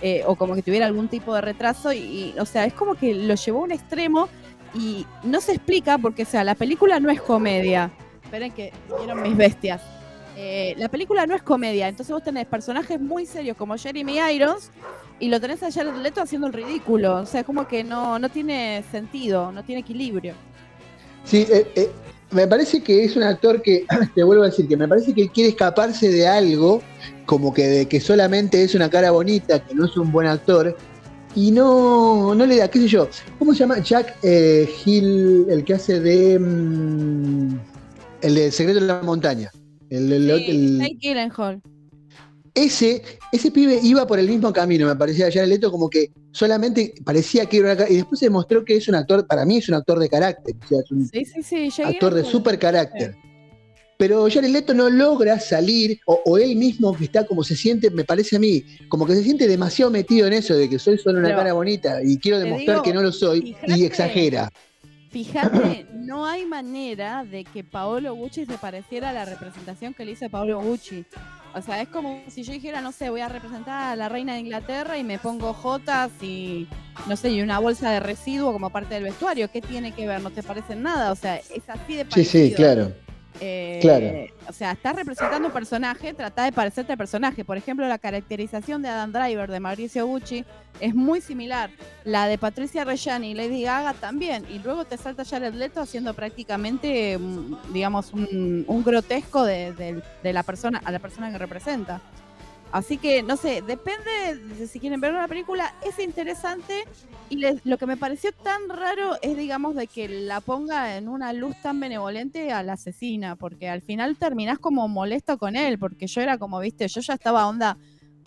eh, 0.00 0.22
o 0.26 0.36
como 0.36 0.54
que 0.54 0.62
tuviera 0.62 0.86
algún 0.86 1.08
tipo 1.08 1.34
de 1.34 1.40
retraso, 1.40 1.92
y, 1.92 1.98
y, 1.98 2.34
o 2.38 2.46
sea, 2.46 2.66
es 2.66 2.72
como 2.72 2.94
que 2.94 3.14
lo 3.14 3.34
llevó 3.34 3.60
a 3.60 3.64
un 3.64 3.72
extremo 3.72 4.28
y 4.74 5.04
no 5.24 5.40
se 5.40 5.52
explica, 5.52 5.98
porque, 5.98 6.22
o 6.22 6.26
sea, 6.26 6.44
la 6.44 6.54
película 6.54 7.00
no 7.00 7.10
es 7.10 7.20
comedia. 7.20 7.90
Esperen 8.22 8.52
que 8.52 8.72
vieron 8.96 9.20
mis 9.20 9.36
bestias. 9.36 9.82
Eh, 10.42 10.74
la 10.78 10.88
película 10.88 11.26
no 11.26 11.34
es 11.34 11.42
comedia, 11.42 11.86
entonces 11.86 12.14
vos 12.14 12.24
tenés 12.24 12.46
personajes 12.46 12.98
muy 12.98 13.26
serios 13.26 13.58
como 13.58 13.76
Jeremy 13.76 14.20
Irons 14.32 14.70
y 15.18 15.28
lo 15.28 15.38
tenés 15.38 15.62
a 15.62 15.70
Jared 15.70 15.96
Leto 15.96 16.22
haciendo 16.22 16.46
el 16.46 16.54
ridículo. 16.54 17.16
O 17.16 17.26
sea, 17.26 17.40
es 17.40 17.46
como 17.46 17.68
que 17.68 17.84
no, 17.84 18.18
no 18.18 18.30
tiene 18.30 18.82
sentido, 18.90 19.52
no 19.52 19.62
tiene 19.62 19.82
equilibrio. 19.82 20.32
Sí, 21.24 21.46
eh, 21.50 21.70
eh, 21.74 21.90
me 22.30 22.46
parece 22.48 22.82
que 22.82 23.04
es 23.04 23.16
un 23.16 23.22
actor 23.22 23.60
que, 23.60 23.84
te 24.14 24.22
vuelvo 24.22 24.44
a 24.44 24.46
decir, 24.46 24.66
que 24.66 24.78
me 24.78 24.88
parece 24.88 25.12
que 25.12 25.28
quiere 25.28 25.50
escaparse 25.50 26.08
de 26.10 26.26
algo, 26.26 26.80
como 27.26 27.52
que 27.52 27.66
de 27.66 27.86
que 27.86 28.00
solamente 28.00 28.62
es 28.62 28.74
una 28.74 28.88
cara 28.88 29.10
bonita, 29.10 29.62
que 29.62 29.74
no 29.74 29.84
es 29.84 29.96
un 29.98 30.10
buen 30.10 30.26
actor, 30.26 30.74
y 31.34 31.50
no, 31.50 32.34
no 32.34 32.46
le 32.46 32.56
da, 32.56 32.68
qué 32.68 32.78
sé 32.78 32.88
yo, 32.88 33.10
¿cómo 33.38 33.52
se 33.52 33.58
llama? 33.58 33.80
Jack 33.80 34.16
eh, 34.22 34.66
Hill, 34.86 35.48
el 35.50 35.64
que 35.64 35.74
hace 35.74 36.00
de... 36.00 36.38
mm, 36.38 37.58
el 38.22 38.34
de 38.34 38.50
Secreto 38.50 38.80
de 38.80 38.86
la 38.86 39.02
Montaña. 39.02 39.50
El, 39.90 40.12
el- 40.12 40.30
el- 40.30 40.98
ese, 42.54 43.02
ese 43.32 43.50
pibe 43.50 43.78
iba 43.82 44.06
por 44.06 44.18
el 44.18 44.28
mismo 44.28 44.52
camino, 44.52 44.86
me 44.86 44.96
parecía 44.96 45.30
Jared 45.30 45.48
Leto, 45.48 45.70
como 45.70 45.88
que 45.88 46.10
solamente 46.32 46.94
parecía 47.04 47.46
que 47.46 47.58
era 47.58 47.72
una 47.74 47.88
y 47.88 47.96
después 47.96 48.18
se 48.18 48.26
demostró 48.26 48.64
que 48.64 48.76
es 48.76 48.88
un 48.88 48.96
actor, 48.96 49.26
para 49.26 49.44
mí 49.44 49.58
es 49.58 49.68
un 49.68 49.76
actor 49.76 49.98
de 49.98 50.08
carácter, 50.08 50.54
o 50.64 50.66
sea, 50.68 50.78
es 50.80 50.90
un 50.90 51.08
Sí, 51.08 51.24
sí, 51.24 51.42
sí. 51.70 51.82
Actor 51.82 52.14
de 52.14 52.24
super 52.24 52.58
carácter. 52.58 53.14
Pero 53.96 54.26
Jared 54.30 54.48
Leto 54.50 54.72
no 54.74 54.88
logra 54.88 55.38
salir, 55.38 56.00
o, 56.06 56.20
o 56.24 56.38
él 56.38 56.56
mismo 56.56 56.96
que 56.96 57.04
está 57.04 57.26
como 57.26 57.44
se 57.44 57.54
siente, 57.54 57.90
me 57.90 58.04
parece 58.04 58.36
a 58.36 58.38
mí, 58.38 58.64
como 58.88 59.06
que 59.06 59.14
se 59.14 59.22
siente 59.22 59.46
demasiado 59.46 59.90
metido 59.90 60.26
en 60.26 60.32
eso 60.32 60.54
de 60.54 60.68
que 60.70 60.78
soy 60.78 60.96
solo 60.98 61.18
una 61.18 61.28
Pero, 61.28 61.38
cara 61.38 61.52
bonita 61.52 62.02
y 62.02 62.16
quiero 62.18 62.38
demostrar 62.38 62.76
digo, 62.76 62.82
que 62.82 62.94
no 62.94 63.02
lo 63.02 63.12
soy, 63.12 63.54
y 63.66 63.84
exagera. 63.84 64.50
Fíjate, 65.10 65.86
no 65.92 66.24
hay 66.26 66.46
manera 66.46 67.24
de 67.24 67.44
que 67.44 67.64
Paolo 67.64 68.14
Gucci 68.14 68.46
se 68.46 68.58
pareciera 68.58 69.10
a 69.10 69.12
la 69.12 69.24
representación 69.24 69.92
que 69.92 70.04
le 70.04 70.12
hizo 70.12 70.28
Paolo 70.30 70.60
Gucci. 70.60 71.04
O 71.52 71.60
sea, 71.60 71.82
es 71.82 71.88
como 71.88 72.22
si 72.28 72.44
yo 72.44 72.52
dijera, 72.52 72.80
no 72.80 72.92
sé, 72.92 73.10
voy 73.10 73.20
a 73.22 73.28
representar 73.28 73.92
a 73.92 73.96
la 73.96 74.08
reina 74.08 74.34
de 74.34 74.40
Inglaterra 74.40 74.96
y 74.98 75.02
me 75.02 75.18
pongo 75.18 75.52
jotas 75.52 76.12
y, 76.22 76.68
no 77.08 77.16
sé, 77.16 77.30
y 77.30 77.42
una 77.42 77.58
bolsa 77.58 77.90
de 77.90 77.98
residuo 77.98 78.52
como 78.52 78.70
parte 78.70 78.94
del 78.94 79.02
vestuario. 79.02 79.50
¿Qué 79.50 79.60
tiene 79.60 79.90
que 79.92 80.06
ver? 80.06 80.20
No 80.22 80.30
te 80.30 80.44
parecen 80.44 80.80
nada. 80.82 81.10
O 81.10 81.16
sea, 81.16 81.38
es 81.38 81.68
así 81.68 81.96
de 81.96 82.04
Sí, 82.04 82.08
parecido. 82.10 82.46
sí, 82.46 82.54
claro. 82.54 82.92
Eh. 83.40 84.32
O 84.48 84.52
sea, 84.52 84.72
estás 84.72 84.96
representando 84.96 85.48
un 85.48 85.54
personaje, 85.54 86.12
trata 86.12 86.44
de 86.44 86.52
parecerte 86.52 86.92
al 86.92 86.98
personaje. 86.98 87.44
Por 87.44 87.56
ejemplo, 87.56 87.86
la 87.88 87.98
caracterización 87.98 88.82
de 88.82 88.88
Adam 88.88 89.12
Driver 89.12 89.50
de 89.50 89.60
Mauricio 89.60 90.06
Gucci 90.06 90.44
es 90.80 90.94
muy 90.94 91.20
similar. 91.20 91.70
La 92.04 92.26
de 92.26 92.38
Patricia 92.38 92.84
Reggiani 92.84 93.30
y 93.30 93.34
Lady 93.34 93.62
Gaga 93.62 93.94
también. 93.94 94.44
Y 94.50 94.58
luego 94.58 94.84
te 94.84 94.96
salta 94.96 95.24
Jared 95.24 95.54
Leto 95.54 95.80
haciendo 95.80 96.14
prácticamente, 96.14 97.18
mm, 97.18 97.72
digamos, 97.72 98.12
un, 98.12 98.64
un 98.66 98.84
grotesco 98.84 99.44
de 99.44 100.02
la 100.22 100.42
persona 100.42 100.80
a 100.84 100.90
la 100.90 100.98
persona 100.98 101.30
que 101.30 101.38
representa. 101.38 102.00
Así 102.72 102.98
que, 102.98 103.22
no 103.22 103.36
sé, 103.36 103.62
depende 103.62 104.36
de 104.36 104.66
si 104.68 104.78
quieren 104.78 105.00
ver 105.00 105.12
una 105.12 105.26
película, 105.26 105.74
es 105.84 105.98
interesante 105.98 106.84
y 107.28 107.36
les- 107.36 107.64
lo 107.66 107.78
que 107.78 107.86
me 107.86 107.96
pareció 107.96 108.30
tan 108.32 108.68
raro 108.68 109.16
es, 109.22 109.36
digamos, 109.36 109.74
de 109.74 109.88
que 109.88 110.08
la 110.08 110.40
ponga 110.40 110.96
en 110.96 111.08
una 111.08 111.32
luz 111.32 111.56
tan 111.62 111.80
benevolente 111.80 112.52
a 112.52 112.62
la 112.62 112.74
asesina, 112.74 113.34
porque 113.34 113.68
al 113.68 113.82
final 113.82 114.16
terminás 114.16 114.58
como 114.60 114.86
molesto 114.86 115.36
con 115.36 115.56
él, 115.56 115.78
porque 115.80 116.06
yo 116.06 116.20
era 116.20 116.38
como, 116.38 116.60
viste, 116.60 116.86
yo 116.86 117.00
ya 117.00 117.14
estaba 117.14 117.48
onda 117.48 117.76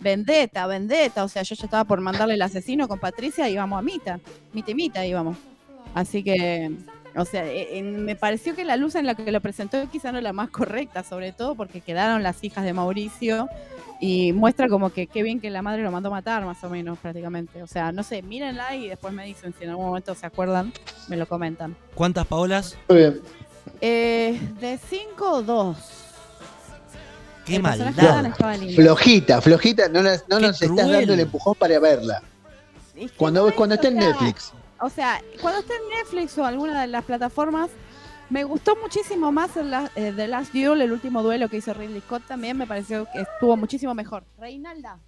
vendetta, 0.00 0.66
vendetta, 0.66 1.24
o 1.24 1.28
sea, 1.28 1.42
yo 1.42 1.54
ya 1.54 1.64
estaba 1.64 1.84
por 1.84 2.00
mandarle 2.02 2.34
el 2.34 2.42
asesino 2.42 2.86
con 2.86 2.98
Patricia 2.98 3.48
y 3.48 3.54
íbamos 3.54 3.78
a 3.78 3.82
mita, 3.82 4.20
mita 4.52 4.70
y 4.70 4.74
mita 4.74 5.06
íbamos. 5.06 5.38
Así 5.94 6.22
que, 6.22 6.70
o 7.16 7.24
sea, 7.24 7.44
eh, 7.46 7.78
eh, 7.78 7.82
me 7.82 8.16
pareció 8.16 8.54
que 8.54 8.64
la 8.64 8.76
luz 8.76 8.94
en 8.94 9.06
la 9.06 9.14
que 9.14 9.30
lo 9.30 9.40
presentó 9.40 9.78
quizá 9.90 10.10
no 10.12 10.18
es 10.18 10.24
la 10.24 10.32
más 10.32 10.50
correcta, 10.50 11.02
sobre 11.04 11.32
todo 11.32 11.54
porque 11.54 11.80
quedaron 11.80 12.22
las 12.22 12.42
hijas 12.44 12.64
de 12.64 12.72
Mauricio 12.72 13.48
y 14.00 14.32
muestra 14.32 14.68
como 14.68 14.90
que 14.90 15.06
qué 15.06 15.22
bien 15.22 15.40
que 15.40 15.50
la 15.50 15.62
madre 15.62 15.82
lo 15.82 15.90
mandó 15.90 16.08
a 16.08 16.12
matar, 16.12 16.44
más 16.44 16.62
o 16.64 16.68
menos, 16.70 16.98
prácticamente. 16.98 17.62
O 17.62 17.66
sea, 17.66 17.92
no 17.92 18.02
sé, 18.02 18.22
mírenla 18.22 18.74
y 18.76 18.88
después 18.88 19.14
me 19.14 19.24
dicen 19.24 19.54
si 19.56 19.64
en 19.64 19.70
algún 19.70 19.86
momento 19.86 20.14
se 20.14 20.26
acuerdan, 20.26 20.72
me 21.08 21.16
lo 21.16 21.26
comentan. 21.26 21.76
¿Cuántas 21.94 22.26
Paolas? 22.26 22.76
Muy 22.88 22.98
bien. 22.98 23.20
Eh, 23.80 24.38
de 24.60 24.78
5 24.88 25.42
2. 25.42 25.76
Qué 27.44 27.58
maldad. 27.58 28.32
Flojita, 28.74 29.40
flojita, 29.40 29.88
no, 29.88 30.02
las- 30.02 30.24
no 30.28 30.38
Qué 30.38 30.46
nos 30.46 30.62
estás 30.62 30.88
dando 30.88 31.12
el 31.14 31.20
empujón 31.20 31.54
para 31.54 31.78
verla. 31.78 32.22
Es 32.96 33.10
que 33.10 33.16
Cuando, 33.16 33.42
no 33.42 33.48
es, 33.48 33.54
cuando 33.54 33.74
o 33.74 33.76
esté 33.76 33.88
en 33.88 33.96
Netflix. 33.96 34.52
O 34.84 34.90
sea, 34.90 35.22
cuando 35.40 35.60
esté 35.60 35.72
en 35.74 35.88
Netflix 35.98 36.36
o 36.38 36.44
alguna 36.44 36.82
de 36.82 36.88
las 36.88 37.04
plataformas, 37.04 37.70
me 38.30 38.44
gustó 38.44 38.76
muchísimo 38.76 39.32
más 39.32 39.56
el 39.56 39.70
la- 39.70 39.90
eh, 39.96 40.12
The 40.14 40.28
Last 40.28 40.52
Duel, 40.52 40.80
el 40.82 40.92
último 40.92 41.22
duelo 41.22 41.48
que 41.48 41.56
hizo 41.58 41.72
Ridley 41.74 42.00
Scott 42.02 42.24
también, 42.26 42.56
me 42.56 42.66
pareció 42.66 43.06
que 43.12 43.22
estuvo 43.22 43.56
muchísimo 43.56 43.94
mejor. 43.94 44.24
Reinalda, 44.38 44.98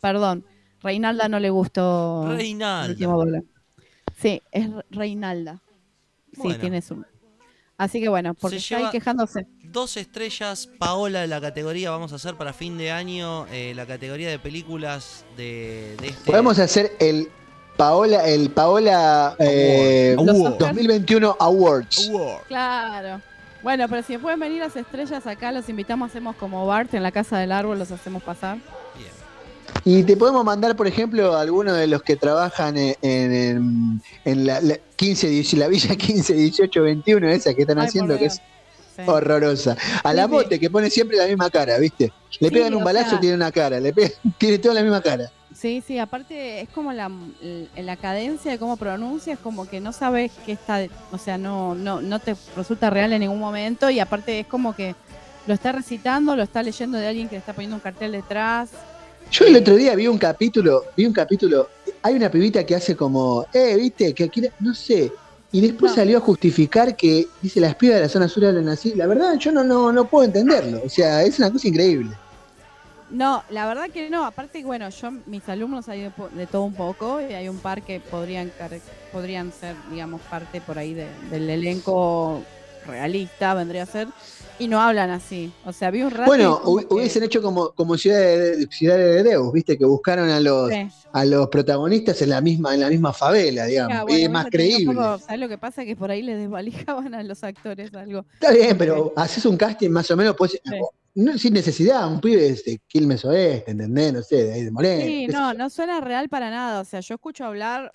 Perdón, 0.00 0.44
Reinalda 0.82 1.28
no 1.28 1.38
le 1.38 1.50
gustó. 1.50 2.26
el 2.30 2.36
Reinalda. 2.38 2.90
último 2.90 3.16
doble. 3.18 3.42
Sí, 4.18 4.42
es 4.50 4.70
Re- 4.72 4.84
Reinalda. 4.90 5.60
Sí, 6.32 6.40
Bueno. 6.42 6.58
tiene 6.58 6.82
su. 6.82 7.04
Así 7.78 8.00
que 8.00 8.08
bueno, 8.08 8.34
porque 8.34 8.60
Se 8.60 8.74
está 8.74 8.86
ahí 8.86 8.92
quejándose. 8.92 9.46
Dos 9.64 9.96
estrellas, 9.96 10.68
Paola 10.78 11.20
de 11.22 11.26
la 11.26 11.40
categoría, 11.40 11.90
vamos 11.90 12.12
a 12.12 12.16
hacer 12.16 12.36
para 12.36 12.52
fin 12.52 12.78
de 12.78 12.90
año 12.92 13.46
eh, 13.48 13.72
la 13.74 13.86
categoría 13.86 14.28
de 14.30 14.38
películas 14.38 15.24
de, 15.36 15.96
de 16.00 16.08
este... 16.08 16.30
Podemos 16.30 16.58
hacer 16.58 16.92
el 17.00 17.28
Paola, 17.76 18.24
el 18.28 18.50
Paola 18.50 19.34
eh, 19.38 20.14
Award. 20.16 20.26
Los 20.26 20.36
Award. 20.36 20.52
Oscars. 20.52 20.74
2021 20.76 21.36
Awards. 21.40 22.10
Claro. 22.48 23.20
Bueno, 23.62 23.88
pero 23.88 24.02
si 24.02 24.18
pueden 24.18 24.40
venir 24.40 24.60
las 24.60 24.74
estrellas 24.76 25.26
acá, 25.26 25.52
los 25.52 25.68
invitamos, 25.68 26.10
hacemos 26.10 26.34
como 26.36 26.66
Bart 26.66 26.92
en 26.94 27.02
la 27.02 27.12
casa 27.12 27.38
del 27.38 27.52
árbol, 27.52 27.78
los 27.78 27.90
hacemos 27.92 28.22
pasar. 28.22 28.58
Y 29.84 30.02
te 30.04 30.16
podemos 30.16 30.44
mandar, 30.44 30.76
por 30.76 30.86
ejemplo, 30.86 31.34
a 31.34 31.40
alguno 31.40 31.72
de 31.72 31.86
los 31.86 32.02
que 32.02 32.14
trabajan 32.16 32.76
en, 32.76 32.94
en, 33.02 34.02
en 34.24 34.46
la, 34.46 34.60
la 34.60 34.76
15, 34.96 35.28
18 35.28 35.56
la 35.56 35.68
Villa 35.68 35.96
15, 35.96 36.34
18, 36.34 36.82
21, 36.82 37.28
esa 37.30 37.54
que 37.54 37.62
están 37.62 37.78
Ay, 37.78 37.86
haciendo, 37.88 38.16
que 38.18 38.26
es 38.26 38.40
Sí. 38.94 39.02
horrorosa. 39.06 39.74
A 40.04 40.12
la 40.12 40.24
Sí, 40.24 40.28
sí. 40.28 40.34
mote, 40.34 40.60
que 40.60 40.68
pone 40.68 40.90
siempre 40.90 41.16
la 41.16 41.26
misma 41.26 41.48
cara, 41.48 41.78
¿viste? 41.78 42.12
Le 42.40 42.48
Sí, 42.48 42.54
pegan 42.54 42.74
un 42.74 42.84
balazo, 42.84 43.10
sea- 43.10 43.20
tiene 43.20 43.34
una 43.36 43.50
cara. 43.50 43.80
Le 43.80 43.94
pegan- 43.94 44.12
tiene 44.38 44.58
toda 44.58 44.74
la 44.74 44.82
misma 44.82 45.00
cara. 45.00 45.30
Sí, 45.54 45.82
sí, 45.86 45.98
aparte 45.98 46.60
es 46.60 46.68
como 46.70 46.92
la, 46.92 47.10
la 47.76 47.96
cadencia 47.96 48.50
de 48.50 48.58
cómo 48.58 48.76
pronuncia, 48.76 49.34
es 49.34 49.38
como 49.38 49.68
que 49.68 49.80
no 49.80 49.92
sabes 49.92 50.32
qué 50.46 50.52
está, 50.52 50.84
o 51.10 51.18
sea, 51.18 51.38
no, 51.38 51.74
no, 51.74 52.00
no 52.00 52.18
te 52.18 52.34
resulta 52.56 52.90
real 52.90 53.12
en 53.12 53.20
ningún 53.20 53.38
momento 53.38 53.90
y 53.90 54.00
aparte 54.00 54.40
es 54.40 54.46
como 54.46 54.74
que 54.74 54.94
lo 55.46 55.54
está 55.54 55.72
recitando, 55.72 56.36
lo 56.36 56.42
está 56.42 56.62
leyendo 56.62 56.98
de 56.98 57.08
alguien 57.08 57.28
que 57.28 57.36
le 57.36 57.40
está 57.40 57.52
poniendo 57.52 57.76
un 57.76 57.80
cartel 57.80 58.12
detrás. 58.12 58.70
Yo 59.30 59.46
el 59.46 59.56
otro 59.56 59.76
día 59.76 59.94
vi 59.94 60.06
un 60.06 60.18
capítulo, 60.18 60.84
vi 60.96 61.06
un 61.06 61.12
capítulo, 61.12 61.68
hay 62.02 62.14
una 62.14 62.30
pibita 62.30 62.64
que 62.64 62.74
hace 62.74 62.96
como, 62.96 63.46
eh, 63.52 63.76
viste, 63.76 64.14
que 64.14 64.24
aquí, 64.24 64.42
no 64.60 64.74
sé, 64.74 65.12
y 65.52 65.60
después 65.60 65.92
salió 65.92 66.18
a 66.18 66.20
justificar 66.20 66.96
que, 66.96 67.26
dice, 67.42 67.60
las 67.60 67.74
pibas 67.74 67.96
de 67.96 68.02
la 68.02 68.08
zona 68.08 68.26
sur 68.26 68.46
hablan 68.46 68.68
así. 68.68 68.94
La 68.94 69.06
verdad, 69.06 69.34
yo 69.38 69.52
no, 69.52 69.62
no, 69.62 69.92
no 69.92 70.08
puedo 70.08 70.24
entenderlo, 70.24 70.80
o 70.84 70.88
sea, 70.88 71.22
es 71.22 71.38
una 71.38 71.50
cosa 71.50 71.68
increíble. 71.68 72.16
No, 73.12 73.44
la 73.50 73.66
verdad 73.66 73.90
que 73.90 74.08
no, 74.10 74.24
aparte, 74.24 74.64
bueno, 74.64 74.88
yo, 74.88 75.10
mis 75.26 75.46
alumnos 75.48 75.88
hay 75.88 76.00
de, 76.00 76.10
de 76.34 76.46
todo 76.46 76.62
un 76.62 76.74
poco 76.74 77.20
y 77.20 77.34
hay 77.34 77.48
un 77.48 77.58
par 77.58 77.82
que 77.82 78.00
podrían, 78.00 78.50
podrían 79.12 79.52
ser, 79.52 79.76
digamos, 79.90 80.20
parte 80.22 80.60
por 80.62 80.78
ahí 80.78 80.94
de- 80.94 81.08
del 81.30 81.48
elenco 81.50 82.42
realista, 82.86 83.54
vendría 83.54 83.82
a 83.82 83.86
ser, 83.86 84.08
y 84.58 84.66
no 84.66 84.80
hablan 84.80 85.10
así. 85.10 85.52
O 85.64 85.72
sea, 85.72 85.90
vi 85.90 86.02
un 86.02 86.10
rato. 86.10 86.24
Bueno, 86.26 86.60
que- 86.64 86.94
hubiesen 86.94 87.22
hecho 87.22 87.42
como, 87.42 87.70
como 87.72 87.96
Ciudad 87.98 88.18
de, 88.18 88.66
Ciudad 88.70 88.96
de 88.96 89.22
Deus, 89.22 89.52
viste, 89.52 89.76
que 89.78 89.84
buscaron 89.84 90.30
a 90.30 90.40
los, 90.40 90.70
Sí. 90.70 90.88
a 91.12 91.24
los 91.24 91.48
protagonistas 91.48 92.20
en 92.22 92.30
la 92.30 92.40
misma, 92.40 92.74
en 92.74 92.80
la 92.80 92.88
misma 92.88 93.12
favela, 93.12 93.66
digamos, 93.66 94.10
y 94.10 94.22
es 94.22 94.30
más 94.30 94.46
creíble. 94.46 94.86
poco- 94.94 95.18
¿Sabes 95.18 95.38
lo 95.38 95.48
que 95.48 95.58
pasa? 95.58 95.84
Que 95.84 95.94
por 95.96 96.10
ahí 96.10 96.22
les 96.22 96.38
desvalijaban 96.38 97.14
a 97.14 97.22
los 97.22 97.44
actores 97.44 97.92
algo. 97.94 98.24
Está 98.34 98.52
bien, 98.52 98.76
pero 98.78 99.12
haces 99.16 99.44
un 99.46 99.56
casting 99.56 99.90
más 99.90 100.10
o 100.10 100.16
menos, 100.16 100.34
pues, 100.36 100.52
Sí. 100.52 100.58
No, 101.14 101.36
sin 101.38 101.54
necesidad, 101.54 102.10
un 102.10 102.20
pibe 102.20 102.52
de 102.52 102.80
Quilmes 102.86 103.24
Oeste, 103.24 103.72
¿entendés? 103.72 104.12
No 104.12 104.22
sé, 104.22 104.44
de 104.44 104.52
ahí 104.52 104.64
de 104.64 104.70
Moreno. 104.70 105.04
Sí, 105.04 105.26
no, 105.26 105.52
no 105.54 105.70
suena 105.70 106.00
real 106.00 106.28
para 106.28 106.50
nada. 106.50 106.80
O 106.80 106.84
sea, 106.84 107.00
yo 107.00 107.14
escucho 107.14 107.44
hablar, 107.44 107.92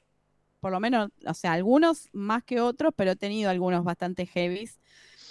por 0.60 0.72
lo 0.72 0.80
menos, 0.80 1.10
o 1.26 1.34
sea, 1.34 1.53
algunos 1.53 2.10
más 2.14 2.44
que 2.44 2.61
otros, 2.61 2.94
pero 2.95 3.11
he 3.11 3.15
tenido 3.15 3.49
algunos 3.49 3.84
bastante 3.84 4.26
heavies 4.26 4.80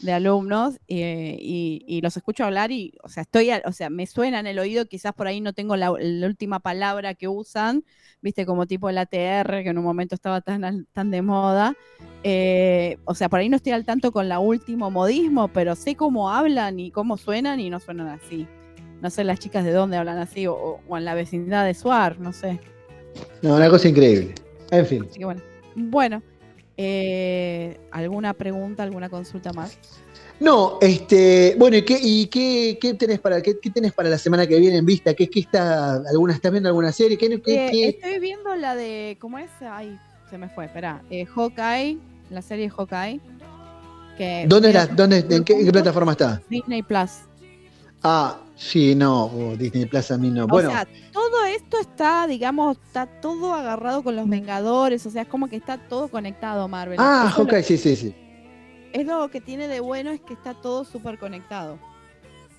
de 0.02 0.12
alumnos 0.12 0.78
eh, 0.88 1.36
y, 1.40 1.84
y 1.86 2.00
los 2.00 2.16
escucho 2.16 2.44
hablar 2.44 2.70
y, 2.70 2.94
o 3.02 3.08
sea, 3.08 3.22
estoy, 3.22 3.50
o 3.64 3.72
sea, 3.72 3.90
me 3.90 4.06
suena 4.06 4.40
en 4.40 4.46
el 4.46 4.58
oído, 4.58 4.86
quizás 4.86 5.14
por 5.14 5.26
ahí 5.26 5.40
no 5.40 5.52
tengo 5.52 5.76
la, 5.76 5.92
la 5.98 6.26
última 6.26 6.60
palabra 6.60 7.14
que 7.14 7.28
usan, 7.28 7.84
viste, 8.20 8.44
como 8.44 8.66
tipo 8.66 8.90
el 8.90 8.98
ATR, 8.98 9.62
que 9.62 9.70
en 9.70 9.78
un 9.78 9.84
momento 9.84 10.14
estaba 10.14 10.40
tan, 10.40 10.86
tan 10.92 11.10
de 11.10 11.22
moda. 11.22 11.74
Eh, 12.22 12.98
o 13.04 13.14
sea, 13.14 13.28
por 13.28 13.40
ahí 13.40 13.48
no 13.48 13.56
estoy 13.56 13.72
al 13.72 13.84
tanto 13.84 14.12
con 14.12 14.28
la 14.28 14.38
último 14.38 14.90
modismo, 14.90 15.48
pero 15.48 15.74
sé 15.74 15.94
cómo 15.94 16.30
hablan 16.30 16.78
y 16.78 16.90
cómo 16.90 17.16
suenan 17.16 17.60
y 17.60 17.70
no 17.70 17.80
suenan 17.80 18.08
así. 18.08 18.46
No 19.00 19.10
sé 19.10 19.24
las 19.24 19.38
chicas 19.38 19.64
de 19.64 19.72
dónde 19.72 19.96
hablan 19.96 20.18
así, 20.18 20.46
o, 20.46 20.80
o 20.86 20.98
en 20.98 21.04
la 21.04 21.14
vecindad 21.14 21.64
de 21.64 21.74
Suar, 21.74 22.18
no 22.18 22.32
sé. 22.32 22.58
No, 23.42 23.56
una 23.56 23.70
cosa 23.70 23.88
increíble. 23.88 24.34
En 24.70 24.86
fin. 24.86 25.06
Así 25.08 25.18
que 25.18 25.24
bueno. 25.24 25.42
Bueno, 25.74 26.22
eh, 26.76 27.78
¿alguna 27.90 28.32
pregunta, 28.34 28.82
alguna 28.82 29.08
consulta 29.08 29.52
más? 29.52 29.78
No, 30.38 30.78
este, 30.82 31.54
bueno, 31.58 31.78
¿y 31.78 31.82
qué, 31.82 31.98
y 32.00 32.26
qué, 32.26 32.76
qué 32.78 32.92
tenés 32.94 33.18
para 33.20 33.40
qué, 33.40 33.58
qué 33.58 33.70
tenés 33.70 33.92
para 33.94 34.10
la 34.10 34.18
semana 34.18 34.46
que 34.46 34.58
viene 34.60 34.76
en 34.76 34.84
vista? 34.84 35.14
¿Qué, 35.14 35.28
qué 35.30 35.40
está 35.40 35.94
alguna 36.10 36.34
estás 36.34 36.52
viendo 36.52 36.68
alguna 36.68 36.92
serie? 36.92 37.16
¿Qué, 37.16 37.40
qué- 37.40 37.66
Eh, 37.68 37.88
Estoy 37.88 38.18
viendo 38.18 38.54
la 38.54 38.74
de, 38.74 39.16
¿cómo 39.18 39.38
es? 39.38 39.48
Ay, 39.62 39.98
se 40.28 40.36
me 40.36 40.50
fue, 40.50 40.66
espera. 40.66 41.02
Eh, 41.10 41.24
Hawkeye, 41.24 41.98
la 42.30 42.42
serie 42.42 42.68
Hawkeye. 42.68 43.20
Que 44.18 44.44
¿Dónde, 44.46 44.68
es 44.68 44.74
la- 44.74 44.82
Mira, 44.84 44.94
dónde, 44.94 45.18
en, 45.30 45.44
qué, 45.44 45.54
en 45.54 45.64
qué 45.64 45.72
plataforma 45.72 46.12
está? 46.12 46.42
Disney 46.50 46.82
Plus. 46.82 47.10
Ah, 48.08 48.38
sí, 48.54 48.94
no, 48.94 49.24
oh, 49.24 49.56
Disney 49.56 49.84
Plus 49.86 50.12
a 50.12 50.16
mí 50.18 50.30
no. 50.30 50.46
Bueno, 50.46 50.68
O 50.68 50.72
sea, 50.72 50.86
todo 51.12 51.44
esto 51.46 51.80
está, 51.80 52.26
digamos, 52.28 52.76
está 52.86 53.06
todo 53.20 53.52
agarrado 53.52 54.04
con 54.04 54.14
los 54.14 54.28
Vengadores, 54.28 55.04
o 55.06 55.10
sea, 55.10 55.22
es 55.22 55.28
como 55.28 55.48
que 55.48 55.56
está 55.56 55.76
todo 55.88 56.06
conectado, 56.06 56.68
Marvel. 56.68 56.98
ah, 57.00 57.24
Eso 57.26 57.26
es 57.26 57.38
lo- 57.38 57.44
Hawkeye, 57.44 57.62
sí, 57.64 57.76
sí, 57.78 57.96
sí. 57.96 58.14
es 58.92 59.04
lo 59.06 59.28
que 59.28 59.40
tiene 59.40 59.66
de 59.66 59.80
bueno 59.80 60.10
es 60.12 60.20
que 60.20 60.34
está 60.34 60.54
todo 60.54 60.84
súper 60.84 61.18
conectado. 61.18 61.78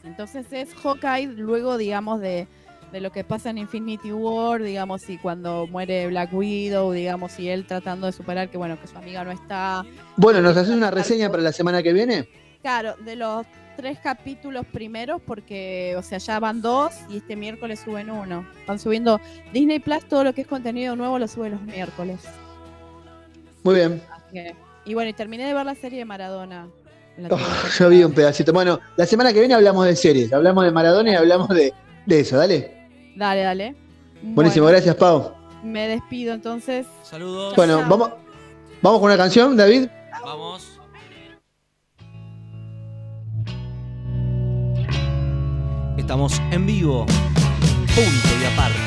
Entonces 0.03 0.45
es 0.52 0.74
Hawkeye 0.76 1.28
luego, 1.28 1.78
digamos, 1.78 2.19
de, 2.19 2.45
de 2.91 2.99
lo 3.02 3.11
que 3.14 3.24
pasa 3.24 3.49
en 3.49 3.57
Infinity 3.57 4.11
War, 4.11 4.61
digamos, 4.61 5.10
y 5.10 5.18
cuando 5.18 5.65
muere 5.68 6.07
Black 6.07 6.34
Widow, 6.34 6.91
digamos, 6.91 7.40
y 7.40 7.48
él 7.48 7.65
tratando 7.65 8.06
de 8.07 8.11
superar 8.11 8.49
que, 8.49 8.57
bueno, 8.57 8.78
que 8.82 8.88
su 8.88 8.98
amiga 8.98 9.24
no 9.24 9.32
está. 9.32 9.86
Bueno, 10.18 10.41
¿nos 10.41 10.57
haces 10.57 10.74
una 10.76 10.91
reseña 10.91 11.30
para 11.32 11.41
la 11.41 11.53
semana 11.53 11.82
que 11.82 11.94
viene? 11.94 12.28
Claro, 12.61 12.95
de 13.06 13.15
los 13.15 13.45
tres 13.77 13.97
capítulos 13.99 14.65
primeros, 14.65 15.21
porque, 15.25 15.95
o 15.97 16.01
sea, 16.01 16.17
ya 16.17 16.39
van 16.41 16.61
dos 16.61 16.91
y 17.09 17.17
este 17.17 17.37
miércoles 17.37 17.79
suben 17.79 18.09
uno. 18.09 18.45
Van 18.67 18.79
subiendo 18.79 19.21
Disney 19.53 19.79
Plus, 19.79 20.03
todo 20.09 20.25
lo 20.25 20.33
que 20.33 20.41
es 20.41 20.47
contenido 20.47 20.95
nuevo 20.97 21.17
lo 21.19 21.27
sube 21.29 21.49
los 21.49 21.61
miércoles. 21.61 22.19
Muy 23.63 23.75
bien. 23.75 24.01
Que- 24.33 24.53
y 24.85 24.93
bueno, 24.93 25.09
y 25.09 25.13
terminé 25.13 25.45
de 25.45 25.53
ver 25.53 25.65
la 25.65 25.75
serie 25.75 25.99
de 25.99 26.05
Maradona. 26.05 26.67
Oh, 27.29 27.37
yo 27.79 27.89
vi 27.89 28.03
un 28.03 28.13
pedacito. 28.13 28.53
Bueno, 28.53 28.79
la 28.95 29.05
semana 29.05 29.33
que 29.33 29.39
viene 29.39 29.53
hablamos 29.53 29.85
de 29.85 29.95
series, 29.95 30.31
hablamos 30.33 30.63
de 30.65 30.71
Maradona 30.71 31.11
y 31.11 31.15
hablamos 31.15 31.49
de, 31.49 31.73
de 32.05 32.19
eso, 32.19 32.37
dale. 32.37 32.89
Dale, 33.15 33.41
dale. 33.41 33.75
Buenísimo, 34.21 34.65
Bueno, 34.65 34.75
gracias, 34.77 34.95
Pau. 34.95 35.33
Me 35.63 35.87
despido 35.87 36.33
entonces. 36.33 36.85
Saludos. 37.03 37.55
Bueno, 37.55 37.83
vamos, 37.89 38.11
vamos 38.81 38.99
con 38.99 39.07
una 39.09 39.17
canción, 39.17 39.57
David. 39.57 39.87
Vamos. 40.23 40.76
Estamos 46.07 46.41
en 46.51 46.65
vivo. 46.65 47.05
Punto 47.05 48.29
y 48.41 48.45
aparte. 48.45 48.86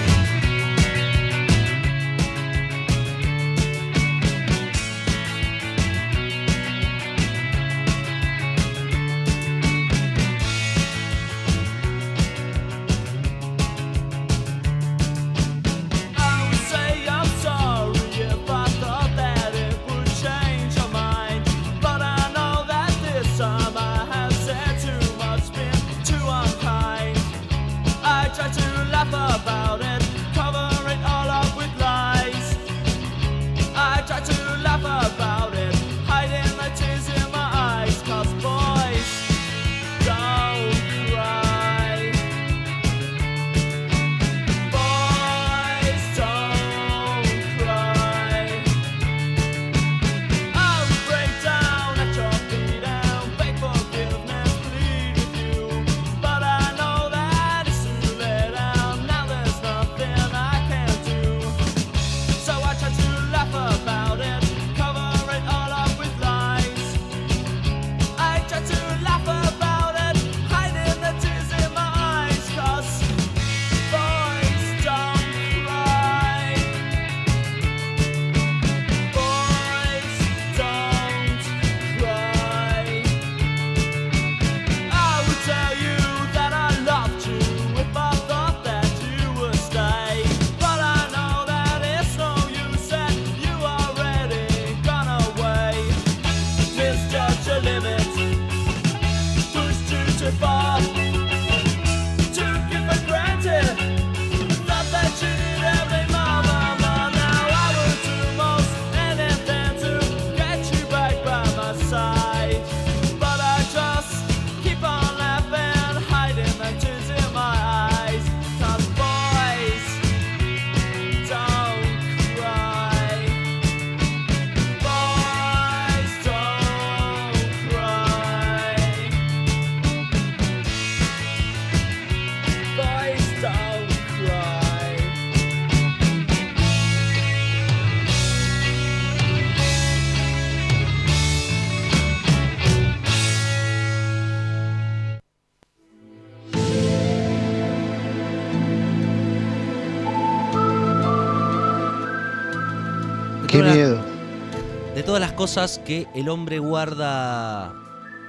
Cosas 155.40 155.80
que 155.86 156.06
el 156.14 156.28
hombre 156.28 156.58
guarda 156.58 157.72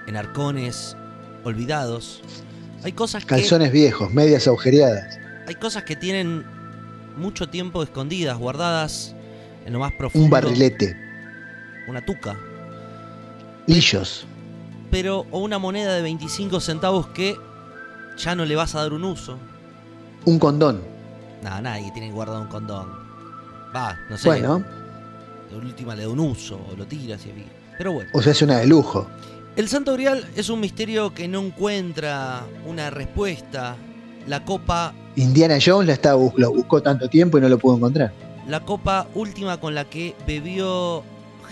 en 0.07 0.15
arcones 0.15 0.95
olvidados, 1.43 2.21
hay 2.85 2.93
cosas 2.93 3.25
que 3.25 3.35
Calzones 3.35 3.73
viejos, 3.73 4.13
medias 4.13 4.47
agujereadas. 4.47 5.19
hay 5.45 5.55
cosas 5.55 5.83
que 5.83 5.97
tienen 5.97 6.45
mucho 7.17 7.49
tiempo 7.49 7.83
escondidas, 7.83 8.37
guardadas 8.37 9.13
en 9.65 9.73
lo 9.73 9.79
más 9.79 9.91
profundo. 9.91 10.23
Un 10.23 10.31
barrilete. 10.31 10.95
Una 11.89 11.99
tuca. 12.05 12.37
Hillos. 13.67 14.25
Pero, 14.89 15.25
o 15.31 15.39
una 15.39 15.59
moneda 15.59 15.93
de 15.93 16.03
25 16.03 16.61
centavos 16.61 17.07
que 17.07 17.35
ya 18.15 18.35
no 18.35 18.45
le 18.45 18.55
vas 18.55 18.73
a 18.75 18.83
dar 18.83 18.93
un 18.93 19.03
uso. 19.03 19.37
Un 20.23 20.39
condón. 20.39 20.81
Nada, 21.43 21.59
nadie 21.59 21.91
tiene 21.91 22.09
guardado 22.09 22.39
un 22.39 22.47
condón. 22.47 22.87
Va, 23.75 23.99
no 24.09 24.17
sé. 24.17 24.29
Bueno, 24.29 24.63
De 25.51 25.57
última 25.57 25.95
le 25.95 26.03
da 26.03 26.09
un 26.09 26.19
uso, 26.19 26.59
o 26.71 26.75
lo 26.75 26.85
tiras 26.87 27.25
y 27.25 27.29
así. 27.29 27.45
Pero 27.77 27.91
bueno. 27.93 28.09
o 28.13 28.21
sea, 28.21 28.31
es 28.31 28.41
una 28.41 28.57
de 28.59 28.67
lujo. 28.67 29.07
El 29.55 29.67
Santo 29.67 29.93
Grial 29.93 30.25
es 30.35 30.49
un 30.49 30.59
misterio 30.59 31.13
que 31.13 31.27
no 31.27 31.41
encuentra 31.41 32.45
una 32.65 32.89
respuesta. 32.89 33.75
La 34.27 34.45
copa, 34.45 34.93
Indiana 35.15 35.57
Jones 35.63 35.87
la 35.87 35.93
estaba, 35.93 36.21
lo 36.37 36.51
buscó 36.51 36.81
tanto 36.81 37.09
tiempo 37.09 37.37
y 37.37 37.41
no 37.41 37.49
lo 37.49 37.57
pudo 37.59 37.75
encontrar. 37.75 38.13
la 38.47 38.61
copa 38.61 39.07
última 39.13 39.59
con 39.59 39.75
la 39.75 39.85
que 39.85 40.15
bebió 40.25 41.03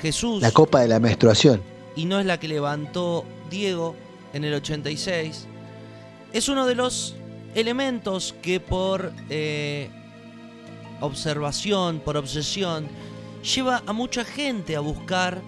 Jesús. 0.02 0.42
La 0.42 0.52
copa 0.52 0.82
de 0.82 0.88
la 0.88 1.00
menstruación. 1.00 1.62
y 1.96 2.06
no 2.06 2.20
es 2.20 2.26
la 2.26 2.40
que 2.40 2.48
levantó 2.48 3.26
Diego 3.50 3.96
en 4.34 4.46
el 4.46 4.54
86. 4.54 5.48
Es 6.32 6.48
uno 6.48 6.66
de 6.68 6.76
los 6.76 7.16
elementos 7.56 8.36
que 8.42 8.60
por 8.60 9.12
eh, 9.30 9.90
observación, 11.02 12.00
por 12.00 12.16
obsesión, 12.18 12.88
lleva 13.44 13.84
a 13.86 13.94
mucha 13.94 14.24
gente 14.24 14.76
a 14.76 14.80
buscar 14.80 15.42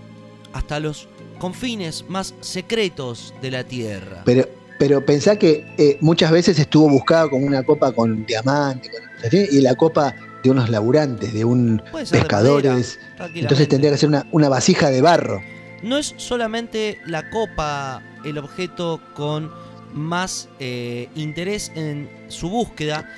hasta 0.53 0.79
los 0.79 1.07
confines 1.39 2.05
más 2.07 2.33
secretos 2.41 3.33
de 3.41 3.51
la 3.51 3.63
Tierra. 3.63 4.21
Pero, 4.25 4.47
pero 4.77 5.05
pensá 5.05 5.37
que 5.37 5.73
eh, 5.77 5.97
muchas 6.01 6.31
veces 6.31 6.59
estuvo 6.59 6.89
buscado 6.89 7.29
como 7.29 7.45
una 7.45 7.63
copa 7.63 7.91
con 7.91 8.25
diamante, 8.25 8.89
y 9.31 9.61
la 9.61 9.75
copa 9.75 10.15
de 10.43 10.49
unos 10.49 10.69
laburantes, 10.69 11.33
de 11.33 11.45
un 11.45 11.77
de 11.77 12.05
pescadores. 12.09 12.99
madera, 13.17 13.39
Entonces 13.39 13.67
tendría 13.67 13.91
que 13.91 13.97
ser 13.97 14.09
una, 14.09 14.25
una 14.31 14.49
vasija 14.49 14.89
de 14.89 15.01
barro. 15.01 15.41
No 15.83 15.97
es 15.97 16.13
solamente 16.17 16.99
la 17.05 17.29
copa 17.29 18.01
el 18.23 18.37
objeto 18.37 19.01
con 19.15 19.51
más 19.93 20.49
eh, 20.59 21.09
interés 21.15 21.71
en 21.75 22.09
su 22.27 22.49
búsqueda. 22.49 23.09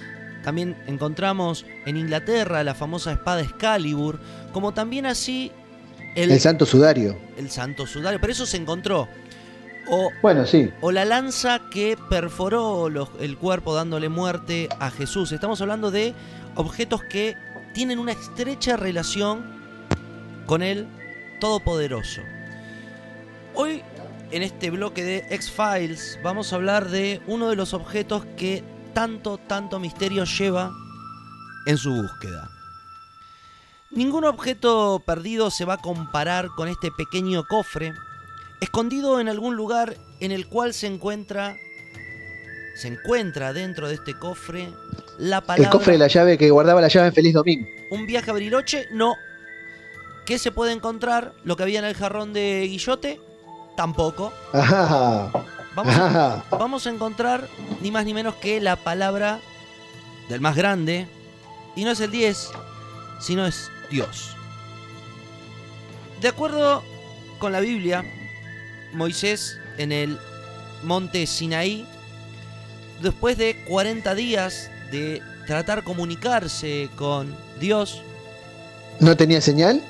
También 0.43 0.75
encontramos 0.87 1.65
en 1.85 1.97
Inglaterra 1.97 2.63
la 2.63 2.73
famosa 2.73 3.13
espada 3.13 3.41
Excalibur, 3.41 4.19
como 4.53 4.71
también 4.73 5.05
así 5.05 5.51
el, 6.15 6.31
El 6.31 6.39
santo 6.39 6.65
sudario. 6.65 7.17
el 7.37 7.49
santo 7.49 7.85
sudario. 7.85 8.19
Pero 8.21 8.31
eso 8.31 8.45
se 8.45 8.55
encontró. 8.57 9.07
O, 9.89 10.09
Bueno, 10.21 10.45
sí. 10.45 10.69
o 10.79 10.91
la 10.93 11.03
lanza 11.03 11.59
que 11.69 11.97
perforó 12.09 12.87
los- 12.89 13.09
el 13.19 13.37
cuerpo 13.37 13.75
dándole 13.75 14.07
muerte 14.07 14.69
a 14.79 14.89
Jesús. 14.91 15.33
Estamos 15.33 15.59
hablando 15.59 15.91
de 15.91 16.13
objetos 16.55 17.03
que 17.03 17.35
tienen 17.73 17.99
una 17.99 18.13
estrecha 18.13 18.77
relación 18.77 19.43
con 20.45 20.61
el 20.63 20.87
Todopoderoso. 21.41 22.21
Hoy, 23.55 23.81
en 24.31 24.43
este 24.43 24.69
bloque 24.69 25.03
de 25.03 25.17
X-Files, 25.31 26.17
vamos 26.23 26.53
a 26.53 26.55
hablar 26.55 26.89
de 26.89 27.21
uno 27.27 27.49
de 27.49 27.55
los 27.57 27.73
objetos 27.73 28.23
que 28.37 28.63
tanto, 28.93 29.37
tanto 29.37 29.79
misterio 29.79 30.23
lleva 30.23 30.71
en 31.65 31.77
su 31.77 31.93
búsqueda. 31.93 32.49
Ningún 33.95 34.25
objeto 34.25 35.03
perdido 35.05 35.51
se 35.51 35.65
va 35.65 35.75
a 35.75 35.77
comparar 35.77 36.47
con 36.55 36.67
este 36.67 36.91
pequeño 36.91 37.43
cofre, 37.45 37.93
escondido 38.59 39.19
en 39.19 39.29
algún 39.29 39.55
lugar 39.55 39.97
en 40.19 40.31
el 40.31 40.47
cual 40.47 40.73
se 40.73 40.87
encuentra, 40.87 41.55
se 42.75 42.87
encuentra 42.87 43.53
dentro 43.53 43.87
de 43.87 43.95
este 43.95 44.17
cofre 44.17 44.69
la 45.19 45.41
palabra... 45.41 45.65
El 45.65 45.71
cofre 45.71 45.93
de 45.93 45.99
la 45.99 46.07
llave 46.07 46.39
que 46.39 46.49
guardaba 46.49 46.81
la 46.81 46.87
llave 46.87 47.07
en 47.09 47.13
Feliz 47.13 47.33
Domingo. 47.35 47.67
Un 47.91 48.07
viaje 48.07 48.31
a 48.31 48.33
Bariloche, 48.33 48.87
no. 48.91 49.13
¿Qué 50.25 50.39
se 50.39 50.51
puede 50.51 50.71
encontrar? 50.71 51.33
¿Lo 51.43 51.55
que 51.55 51.61
había 51.63 51.77
en 51.77 51.85
el 51.85 51.93
jarrón 51.93 52.33
de 52.33 52.65
Guillote? 52.67 53.21
Tampoco. 53.77 54.33
Ajá. 54.53 55.31
Vamos 55.75 55.95
a, 55.95 56.05
Ajá. 56.07 56.45
vamos 56.49 56.87
a 56.87 56.89
encontrar 56.89 57.47
ni 57.81 57.91
más 57.91 58.05
ni 58.05 58.13
menos 58.13 58.35
que 58.35 58.59
la 58.59 58.75
palabra 58.75 59.39
del 60.29 60.41
más 60.41 60.55
grande. 60.55 61.07
Y 61.75 61.83
no 61.83 61.91
es 61.91 61.99
el 61.99 62.09
10, 62.09 62.51
sino 63.19 63.45
es 63.45 63.69
Dios. 63.93 64.35
De 66.19 66.27
acuerdo 66.27 66.83
con 67.37 67.51
la 67.51 67.59
Biblia, 67.59 68.03
Moisés 68.93 69.57
en 69.77 69.91
el 69.91 70.17
monte 70.83 71.27
Sinaí, 71.27 71.85
después 73.01 73.37
de 73.37 73.63
40 73.67 74.15
días 74.15 74.71
de 74.91 75.21
tratar 75.45 75.83
comunicarse 75.83 76.89
con 76.95 77.35
Dios, 77.59 78.01
¿No 78.99 79.15
tenía 79.15 79.41
señal? 79.41 79.81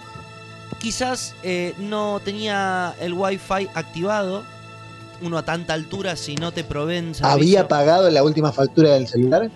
quizás 0.80 1.34
eh, 1.44 1.74
no 1.78 2.20
tenía 2.24 2.94
el 3.00 3.14
wifi 3.14 3.70
activado. 3.74 4.44
Uno 5.22 5.38
a 5.38 5.46
tanta 5.46 5.74
altura, 5.74 6.18
si 6.18 6.36
no 6.36 6.52
te 6.52 6.66
proveen 6.66 7.14
¿Había 7.22 7.68
pagado 7.70 8.10
la 8.10 8.24
última 8.24 8.52
factura 8.52 8.92
del 8.92 9.08
celular? 9.08 9.50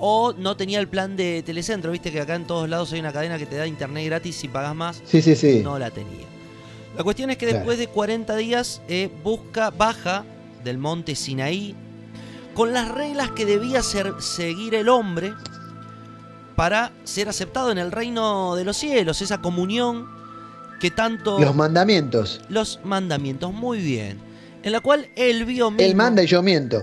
O 0.00 0.32
no 0.32 0.56
tenía 0.56 0.80
el 0.80 0.88
plan 0.88 1.16
de 1.16 1.42
Telecentro. 1.44 1.90
Viste 1.92 2.10
que 2.12 2.20
acá 2.20 2.34
en 2.34 2.46
todos 2.46 2.68
lados 2.68 2.92
hay 2.92 3.00
una 3.00 3.12
cadena 3.12 3.38
que 3.38 3.46
te 3.46 3.56
da 3.56 3.66
internet 3.66 4.04
gratis 4.06 4.36
si 4.36 4.48
pagas 4.48 4.74
más. 4.74 5.02
Sí, 5.04 5.20
sí, 5.22 5.34
sí. 5.36 5.60
No 5.62 5.78
la 5.78 5.90
tenía. 5.90 6.26
La 6.96 7.04
cuestión 7.04 7.30
es 7.30 7.36
que 7.36 7.46
Claro. 7.46 7.58
después 7.60 7.78
de 7.78 7.86
40 7.88 8.36
días 8.36 8.82
eh, 8.88 9.10
busca, 9.22 9.70
baja 9.70 10.24
del 10.64 10.78
monte 10.78 11.14
Sinaí 11.14 11.74
con 12.54 12.72
las 12.72 12.88
reglas 12.90 13.30
que 13.30 13.46
debía 13.46 13.82
ser- 13.82 14.14
seguir 14.20 14.74
el 14.74 14.88
hombre 14.88 15.32
para 16.56 16.90
ser 17.04 17.28
aceptado 17.28 17.70
en 17.70 17.78
el 17.78 17.92
reino 17.92 18.56
de 18.56 18.64
los 18.64 18.76
cielos, 18.76 19.22
esa 19.22 19.38
comunión 19.40 20.06
que 20.80 20.90
tanto 20.90 21.38
Los 21.38 21.54
mandamientos. 21.54 22.40
los 22.48 22.80
mandamientos, 22.82 23.52
muy 23.52 23.78
bien, 23.78 24.18
en 24.64 24.72
la 24.72 24.80
cual 24.80 25.06
él 25.14 25.44
vio 25.44 25.68
Él 25.68 25.74
mismo- 25.76 25.96
manda 25.96 26.22
y 26.24 26.26
yo 26.26 26.42
miento. 26.42 26.82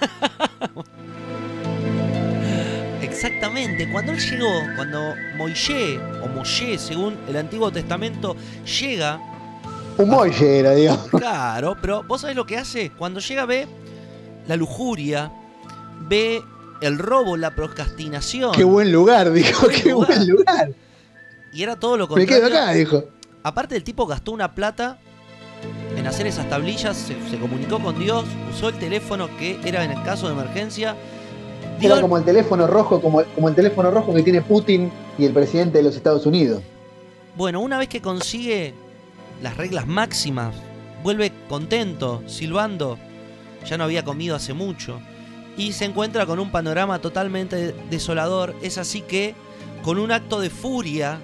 Exactamente, 3.24 3.88
cuando 3.90 4.12
él 4.12 4.18
llegó, 4.20 4.52
cuando 4.76 5.14
Moisés, 5.38 5.98
o 6.22 6.28
Moshe, 6.28 6.76
según 6.78 7.16
el 7.26 7.36
Antiguo 7.36 7.72
Testamento, 7.72 8.36
llega, 8.78 9.18
Un 9.96 10.10
molle 10.10 10.58
era, 10.58 10.72
digamos. 10.72 11.08
claro, 11.08 11.74
pero 11.80 12.02
vos 12.02 12.20
sabés 12.20 12.36
lo 12.36 12.44
que 12.44 12.58
hace, 12.58 12.90
cuando 12.90 13.20
llega 13.20 13.46
ve 13.46 13.66
la 14.46 14.56
lujuria, 14.56 15.32
ve 16.00 16.42
el 16.82 16.98
robo, 16.98 17.38
la 17.38 17.54
procrastinación, 17.54 18.52
Qué 18.52 18.64
buen 18.64 18.92
lugar, 18.92 19.32
dijo. 19.32 19.68
Qué 19.68 19.88
lugar. 19.92 20.08
buen 20.18 20.28
lugar. 20.28 20.72
y 21.50 21.62
era 21.62 21.76
todo 21.76 21.96
lo 21.96 22.04
Me 22.08 22.26
contrario. 22.26 22.44
quedo 22.48 22.58
acá, 22.58 22.72
dijo. 22.72 23.04
Aparte 23.42 23.74
el 23.74 23.84
tipo 23.84 24.06
gastó 24.06 24.32
una 24.32 24.54
plata 24.54 24.98
en 25.96 26.06
hacer 26.06 26.26
esas 26.26 26.46
tablillas, 26.50 26.94
se, 26.94 27.16
se 27.30 27.38
comunicó 27.38 27.78
con 27.78 27.98
Dios, 27.98 28.26
usó 28.54 28.68
el 28.68 28.74
teléfono 28.74 29.34
que 29.38 29.58
era 29.64 29.82
en 29.82 29.92
el 29.92 30.02
caso 30.02 30.26
de 30.26 30.34
emergencia, 30.34 30.94
Era 31.80 32.00
como 32.00 32.16
el 32.16 32.24
teléfono 32.24 32.66
rojo, 32.66 33.00
como, 33.00 33.22
como 33.34 33.48
el 33.48 33.54
teléfono 33.54 33.90
rojo 33.90 34.14
que 34.14 34.22
tiene 34.22 34.40
Putin 34.42 34.90
y 35.18 35.24
el 35.24 35.32
presidente 35.32 35.78
de 35.78 35.84
los 35.84 35.96
Estados 35.96 36.24
Unidos. 36.26 36.62
Bueno, 37.36 37.60
una 37.60 37.78
vez 37.78 37.88
que 37.88 38.00
consigue 38.00 38.74
las 39.42 39.56
reglas 39.56 39.86
máximas, 39.86 40.54
vuelve 41.02 41.32
contento, 41.48 42.22
silbando, 42.26 42.98
ya 43.66 43.76
no 43.76 43.84
había 43.84 44.04
comido 44.04 44.36
hace 44.36 44.54
mucho, 44.54 45.00
y 45.56 45.72
se 45.72 45.84
encuentra 45.84 46.26
con 46.26 46.38
un 46.38 46.50
panorama 46.50 47.00
totalmente 47.00 47.74
desolador. 47.90 48.54
Es 48.62 48.78
así 48.78 49.02
que, 49.02 49.34
con 49.82 49.98
un 49.98 50.12
acto 50.12 50.40
de 50.40 50.50
furia, 50.50 51.18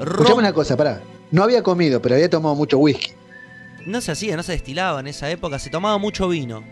Escuchame 0.00 0.38
una 0.38 0.52
cosa, 0.52 0.76
pará. 0.76 1.00
No 1.30 1.42
había 1.42 1.62
comido, 1.62 2.00
pero 2.00 2.14
había 2.14 2.28
tomado 2.28 2.54
mucho 2.54 2.78
whisky. 2.78 3.12
no 3.86 4.00
se 4.00 4.12
hacía, 4.12 4.36
no 4.36 4.42
se 4.42 4.52
destilaba 4.52 5.00
en 5.00 5.06
esa 5.06 5.30
época, 5.30 5.58
se 5.58 5.70
tomaba 5.70 5.98
mucho 5.98 6.28
vino. 6.28 6.62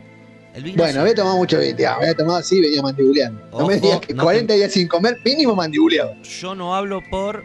El 0.54 0.64
vino 0.64 0.82
Bueno, 0.82 1.00
había 1.00 1.14
tomado 1.14 1.36
mucho 1.36 1.58
ah, 1.58 1.94
Había 1.94 2.14
tomado 2.14 2.38
así 2.38 2.60
venía 2.60 2.82
mandibuleando. 2.82 3.40
No 3.52 3.66
me 3.66 3.76
Ojo, 3.76 3.86
digas 3.86 4.00
que 4.00 4.14
no 4.14 4.24
40 4.24 4.54
días 4.54 4.72
sin 4.72 4.88
comer, 4.88 5.18
mínimo 5.24 5.54
mandibuleado. 5.54 6.14
yo 6.22 6.54
no 6.54 6.74
hablo 6.74 7.02
por 7.08 7.44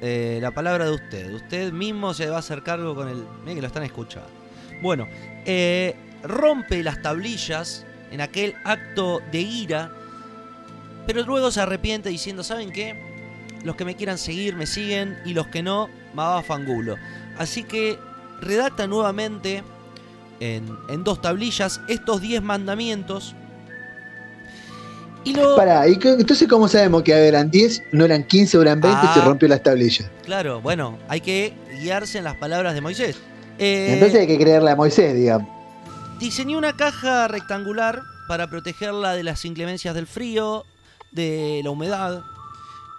eh, 0.00 0.38
la 0.40 0.50
palabra 0.50 0.84
de 0.84 0.92
usted. 0.92 1.32
Usted 1.32 1.72
mismo 1.72 2.14
se 2.14 2.28
va 2.28 2.36
a 2.36 2.38
hacer 2.40 2.62
cargo 2.62 2.94
con 2.94 3.08
el. 3.08 3.24
Miren 3.40 3.56
que 3.56 3.60
lo 3.62 3.66
están 3.66 3.82
escuchando. 3.84 4.28
Bueno, 4.82 5.08
eh, 5.44 5.94
rompe 6.22 6.82
las 6.82 7.00
tablillas 7.02 7.86
en 8.10 8.20
aquel 8.20 8.54
acto 8.64 9.20
de 9.32 9.40
ira, 9.40 9.90
pero 11.06 11.22
luego 11.22 11.50
se 11.50 11.60
arrepiente 11.60 12.10
diciendo: 12.10 12.44
¿Saben 12.44 12.70
qué? 12.70 12.94
Los 13.64 13.76
que 13.76 13.84
me 13.84 13.96
quieran 13.96 14.18
seguir 14.18 14.56
me 14.56 14.66
siguen 14.66 15.18
y 15.24 15.32
los 15.32 15.46
que 15.46 15.62
no, 15.62 15.88
me 16.12 16.22
va 16.22 16.38
a 16.38 16.42
fangulo. 16.42 16.96
Así 17.38 17.64
que 17.64 17.98
redacta 18.40 18.86
nuevamente 18.86 19.62
en, 20.40 20.66
en 20.88 21.04
dos 21.04 21.20
tablillas 21.20 21.80
estos 21.88 22.20
10 22.20 22.42
mandamientos 22.42 23.34
Y 25.24 25.32
lo, 25.34 25.56
Pará, 25.56 25.88
¿y 25.88 25.94
entonces 26.02 26.46
cómo 26.48 26.68
sabemos 26.68 27.02
que 27.02 27.12
eran 27.12 27.50
10, 27.50 27.82
no 27.92 28.04
eran 28.04 28.24
15 28.24 28.58
o 28.58 28.62
eran 28.62 28.80
20 28.80 29.00
y 29.02 29.14
se 29.14 29.20
Ah. 29.20 29.24
rompió 29.24 29.48
las 29.48 29.62
tablillas? 29.62 30.10
claro, 30.24 30.60
bueno, 30.60 30.98
hay 31.08 31.20
que 31.20 31.54
guiarse 31.80 32.18
en 32.18 32.24
las 32.24 32.34
palabras 32.36 32.74
de 32.74 32.80
Moisés. 32.80 33.16
Eh, 33.58 33.90
Entonces 33.94 34.20
hay 34.20 34.26
que 34.26 34.36
creerle 34.38 34.70
a 34.70 34.76
Moisés, 34.76 35.14
digamos. 35.14 35.48
Diseñó 36.18 36.58
una 36.58 36.76
caja 36.76 37.26
rectangular 37.28 38.02
para 38.28 38.48
protegerla 38.48 39.14
de 39.14 39.22
las 39.22 39.44
inclemencias 39.44 39.94
del 39.94 40.06
frío, 40.06 40.64
de 41.12 41.60
la 41.64 41.70
humedad. 41.70 42.22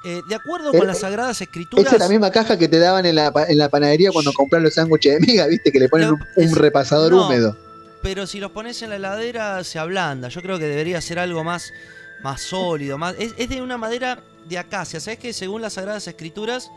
Eh, 0.06 0.22
de 0.28 0.36
acuerdo 0.36 0.72
con 0.72 0.84
Eh, 0.84 0.86
las 0.86 1.00
sagradas 1.00 1.42
escrituras. 1.42 1.88
Esa 1.88 1.96
es 1.96 2.02
la 2.02 2.10
misma 2.10 2.30
caja 2.30 2.58
que 2.58 2.68
te 2.68 2.78
daban 2.78 3.06
en 3.08 3.16
la, 3.16 3.34
en 3.48 3.58
la 3.58 3.70
panadería 3.70 4.12
cuando 4.12 4.32
compras 4.34 4.62
los 4.62 4.76
sándwiches 4.76 5.20
de 5.20 5.20
miga, 5.26 5.48
viste, 5.48 5.72
que 5.72 5.80
le 5.80 5.90
ponen 5.90 6.10
un, 6.10 6.24
un 6.36 6.56
repasador 6.56 7.12
no. 7.12 7.26
húmedo. 7.26 7.58
Pero 8.04 8.28
si 8.28 8.40
los 8.40 8.52
pones 8.52 8.82
en 8.84 8.92
la 8.92 8.98
heladera 8.98 9.64
se 9.64 9.80
ablanda. 9.80 10.30
Yo 10.30 10.42
creo 10.44 10.60
que 10.60 10.66
debería 10.66 11.02
ser 11.02 11.18
algo 11.18 11.44
más, 11.44 11.74
más 12.22 12.42
sólido. 12.42 13.00
Más, 13.00 13.16
es, 13.18 13.34
es 13.38 13.50
de 13.50 13.64
una 13.64 13.78
madera 13.78 14.20
de 14.48 14.60
acacia. 14.60 15.00
¿Sabes 15.00 15.18
que 15.18 15.34
según 15.34 15.64
las 15.64 15.74
Sagradas 15.74 16.08
Escrituras, 16.08 16.70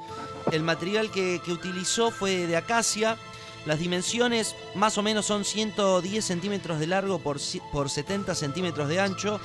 el 0.50 0.62
material 0.62 1.10
que, 1.10 1.42
que 1.44 1.52
utilizó 1.52 2.10
fue 2.10 2.46
de 2.46 2.56
acacia? 2.56 3.18
Las 3.66 3.80
dimensiones 3.80 4.54
más 4.74 4.96
o 4.96 5.02
menos 5.02 5.26
son 5.26 5.44
110 5.44 6.24
centímetros 6.24 6.80
de 6.80 6.86
largo 6.86 7.18
por, 7.18 7.36
por 7.70 7.90
70 7.90 8.34
centímetros 8.34 8.88
de 8.88 8.98
ancho. 9.00 9.38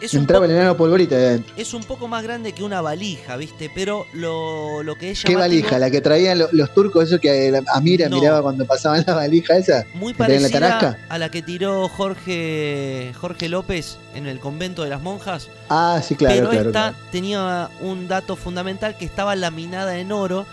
Es 0.00 0.12
un, 0.12 0.20
Entraba 0.20 0.44
el 0.44 0.50
enano 0.52 0.76
polvorita 0.76 1.16
de 1.16 1.26
adentro. 1.26 1.54
es 1.56 1.72
un 1.72 1.82
poco 1.82 2.06
más 2.06 2.22
grande 2.22 2.52
que 2.52 2.62
una 2.62 2.82
valija, 2.82 3.36
¿viste? 3.36 3.70
Pero 3.74 4.06
lo, 4.12 4.82
lo 4.82 4.96
que 4.96 5.12
es 5.12 5.24
¿Qué 5.24 5.36
valija? 5.36 5.78
¿La 5.78 5.90
que 5.90 6.02
traían 6.02 6.38
lo- 6.38 6.48
los 6.52 6.74
turcos, 6.74 7.04
eso 7.04 7.18
que 7.18 7.48
eh, 7.48 7.62
Amira 7.74 8.08
No. 8.10 8.16
miraba 8.20 8.42
cuando 8.42 8.66
pasaban 8.66 9.02
la 9.06 9.14
valija 9.14 9.56
esa? 9.56 9.84
Muy 9.94 10.12
la 10.12 10.18
parecida 10.18 10.98
a 11.08 11.18
la 11.18 11.30
que 11.30 11.40
tiró 11.40 11.88
Jorge, 11.88 13.12
Jorge 13.18 13.48
López 13.48 13.96
en 14.14 14.26
el 14.26 14.38
convento 14.38 14.82
de 14.82 14.90
las 14.90 15.00
monjas. 15.00 15.48
Ah, 15.70 16.00
sí, 16.06 16.14
claro, 16.14 16.34
pero 16.36 16.50
claro. 16.50 16.68
esta 16.68 16.90
claro. 16.90 17.06
tenía 17.10 17.70
un 17.80 18.06
dato 18.08 18.36
fundamental 18.36 18.96
que 18.98 19.04
estaba 19.06 19.34
laminada 19.34 19.98
en 19.98 20.12
oro 20.12 20.46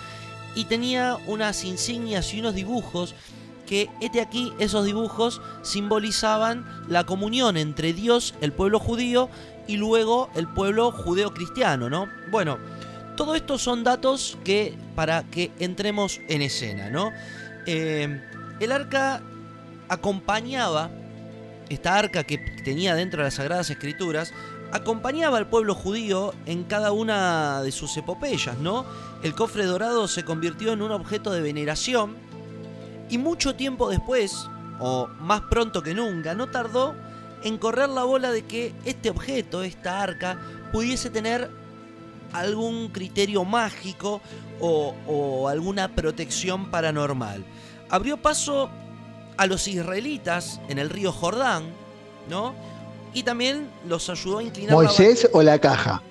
y 0.56 0.66
tenía 0.66 1.18
unas 1.28 1.64
insignias 1.66 2.34
y 2.34 2.40
unos 2.40 2.56
dibujos 2.56 3.14
que, 3.74 3.90
este 4.02 4.22
aquí, 4.22 4.54
esos 4.60 4.86
dibujos 4.86 5.42
simbolizaban 5.64 6.64
la 6.88 7.06
comunión 7.06 7.58
entre 7.58 7.92
Dios, 7.92 8.36
el 8.40 8.54
pueblo 8.54 8.78
judío, 8.78 9.32
y 9.66 9.78
luego 9.78 10.30
el 10.36 10.48
pueblo 10.48 10.92
judeo-cristiano, 10.92 11.90
¿no? 11.90 12.08
Bueno, 12.30 12.60
todo 13.18 13.34
esto 13.34 13.58
son 13.58 13.84
datos 13.84 14.38
que 14.44 14.78
para 14.94 15.24
que 15.24 15.50
entremos 15.58 16.22
en 16.30 16.44
escena, 16.44 16.92
¿no? 16.92 17.10
Eh, 17.66 18.22
el 18.60 18.72
arca 18.72 19.24
acompañaba, 19.90 20.92
esta 21.68 21.98
arca 21.98 22.26
que 22.26 22.38
tenía 22.64 22.94
dentro 22.94 23.22
de 23.22 23.24
las 23.24 23.34
Sagradas 23.34 23.72
Escrituras, 23.72 24.36
acompañaba 24.72 25.40
al 25.40 25.48
pueblo 25.48 25.74
judío 25.74 26.36
en 26.46 26.64
cada 26.64 26.92
una 26.92 27.64
de 27.64 27.72
sus 27.72 27.98
epopeyas, 27.98 28.60
¿no? 28.60 28.86
El 29.24 29.34
cofre 29.34 29.66
dorado 29.66 30.08
se 30.08 30.24
convirtió 30.24 30.74
en 30.74 30.84
un 30.84 30.92
objeto 30.92 31.32
de 31.32 31.42
veneración 31.42 32.33
y 33.14 33.18
mucho 33.20 33.54
tiempo 33.56 33.90
después, 33.92 34.48
o 34.80 35.08
más 35.20 35.42
pronto 35.42 35.84
que 35.84 35.94
nunca, 35.94 36.34
no 36.34 36.48
tardó 36.50 36.96
en 37.44 37.60
correr 37.60 37.90
la 37.90 38.04
bola 38.06 38.32
de 38.32 38.44
que 38.46 38.74
este 38.86 39.12
objeto, 39.12 39.62
esta 39.64 40.02
arca, 40.02 40.40
pudiese 40.72 41.12
tener 41.12 41.52
algún 42.32 42.88
criterio 42.90 43.46
mágico 43.46 44.20
o, 44.60 44.96
o 45.06 45.48
alguna 45.48 45.90
protección 45.90 46.72
paranormal. 46.72 47.46
Abrió 47.90 48.18
paso 48.18 48.72
a 49.38 49.46
los 49.46 49.68
israelitas 49.68 50.60
en 50.70 50.80
el 50.80 50.90
río 50.90 51.12
Jordán, 51.12 51.66
¿no? 52.30 52.56
Y 53.14 53.22
también 53.22 53.70
los 53.88 54.10
ayudó 54.10 54.40
a 54.40 54.44
inclinar 54.44 54.72
la 54.72 54.76
¿Moisés 54.76 55.30
o 55.34 55.44
la 55.44 55.60
caja? 55.60 56.02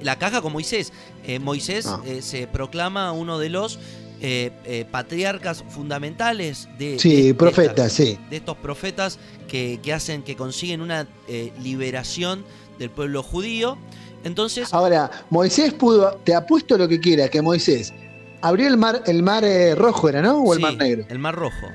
la 0.00 0.16
caja 0.18 0.40
con 0.40 0.52
Moisés. 0.54 0.90
Eh, 1.24 1.38
Moisés 1.38 1.84
Ah. 1.86 2.00
eh, 2.06 2.22
se 2.22 2.46
proclama 2.46 3.12
uno 3.12 3.38
de 3.38 3.50
los 3.50 3.78
eh, 4.20 4.50
eh, 4.64 4.84
patriarcas 4.90 5.64
fundamentales 5.68 6.68
de, 6.78 6.98
Sí, 6.98 7.16
de- 7.16 7.22
de 7.28 7.34
profeta, 7.34 7.86
estas- 7.86 7.92
sí. 7.92 8.18
de 8.30 8.36
estos 8.36 8.56
profetas 8.56 9.18
que, 9.48 9.80
que 9.82 9.92
hacen, 9.92 10.22
que 10.22 10.36
consiguen 10.36 10.80
una 10.80 11.06
eh, 11.28 11.52
liberación 11.62 12.44
del 12.78 12.90
pueblo 12.90 13.22
judío. 13.22 13.76
Entonces, 14.24 14.72
Ahora, 14.72 15.10
Moisés 15.30 15.72
pudo, 15.74 16.18
te 16.24 16.34
apuesto 16.34 16.78
lo 16.78 16.88
que 16.88 16.98
quiera, 17.00 17.28
que 17.28 17.42
Moisés 17.42 17.92
abrió 18.40 18.68
el 18.68 18.76
mar, 18.76 19.02
el 19.06 19.22
mar 19.22 19.44
rojo 19.76 20.08
era, 20.08 20.22
¿no? 20.22 20.38
O 20.42 20.52
el 20.54 20.58
sí, 20.58 20.62
mar 20.62 20.76
negro. 20.76 21.04
el 21.08 21.18
mar 21.18 21.34
rojo. 21.34 21.66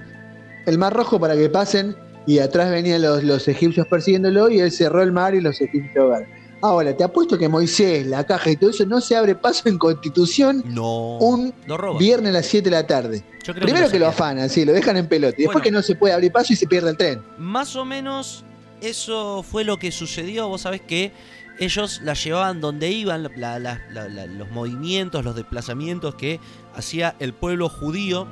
El 0.65 0.77
mar 0.77 0.93
rojo 0.93 1.19
para 1.19 1.35
que 1.35 1.49
pasen 1.49 1.95
y 2.27 2.39
atrás 2.39 2.69
venían 2.71 3.01
los, 3.01 3.23
los 3.23 3.47
egipcios 3.47 3.87
persiguiéndolo 3.87 4.49
y 4.49 4.59
él 4.59 4.71
cerró 4.71 5.01
el 5.01 5.11
mar 5.11 5.33
y 5.35 5.41
los 5.41 5.61
egipcios 5.61 5.95
ahogaron. 5.97 6.27
Ahora, 6.61 6.95
te 6.95 7.03
apuesto 7.05 7.37
que 7.37 7.47
Moisés, 7.47 8.05
la 8.05 8.25
caja 8.25 8.49
y 8.51 8.57
todo 8.57 8.69
eso 8.71 8.85
no 8.85 8.99
se 8.99 9.15
abre 9.15 9.33
paso 9.35 9.69
en 9.69 9.77
Constitución 9.77 10.61
No. 10.67 11.17
un 11.19 11.53
Lo 11.65 11.97
viernes 11.97 12.31
a 12.31 12.33
las 12.33 12.45
7 12.47 12.65
de 12.69 12.71
la 12.75 12.85
tarde. 12.85 13.23
Yo 13.45 13.53
creo 13.53 13.65
Primero 13.65 13.89
que, 13.89 13.97
lo 13.97 14.07
afanan, 14.07 14.49
sí, 14.49 14.65
lo 14.65 14.73
dejan 14.73 14.97
en 14.97 15.07
pelota. 15.07 15.35
Y 15.37 15.43
después 15.43 15.63
que 15.63 15.71
no 15.71 15.81
se 15.81 15.95
puede 15.95 16.13
abrir 16.13 16.31
paso 16.33 16.51
y 16.51 16.55
se 16.57 16.67
pierde 16.67 16.89
el 16.89 16.97
tren. 16.97 17.21
Más 17.37 17.75
o 17.77 17.85
menos 17.85 18.43
eso 18.81 19.41
fue 19.43 19.63
lo 19.63 19.77
que 19.77 19.91
sucedió. 19.91 20.49
Vos 20.49 20.61
sabés 20.61 20.81
que 20.81 21.13
ellos 21.59 22.01
la 22.03 22.13
llevaban 22.13 22.59
donde 22.59 22.89
iban, 22.91 23.23
la- 23.23 23.31
la- 23.59 23.79
la- 23.91 24.07
la- 24.09 24.25
los 24.27 24.49
movimientos, 24.51 25.23
los 25.23 25.35
desplazamientos 25.35 26.15
que 26.15 26.39
hacía 26.75 27.15
el 27.19 27.33
pueblo 27.33 27.69
judío. 27.69 28.27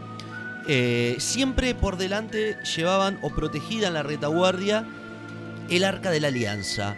Eh, 0.67 1.15
siempre 1.19 1.75
por 1.75 1.95
delante 1.97 2.57
llevaban 2.75 3.19
o 3.21 3.29
protegida 3.29 3.87
en 3.87 3.93
la 3.93 4.03
retaguardia 4.03 4.85
el 5.69 5.85
arca 5.85 6.11
de 6.11 6.19
la 6.19 6.27
alianza. 6.27 6.95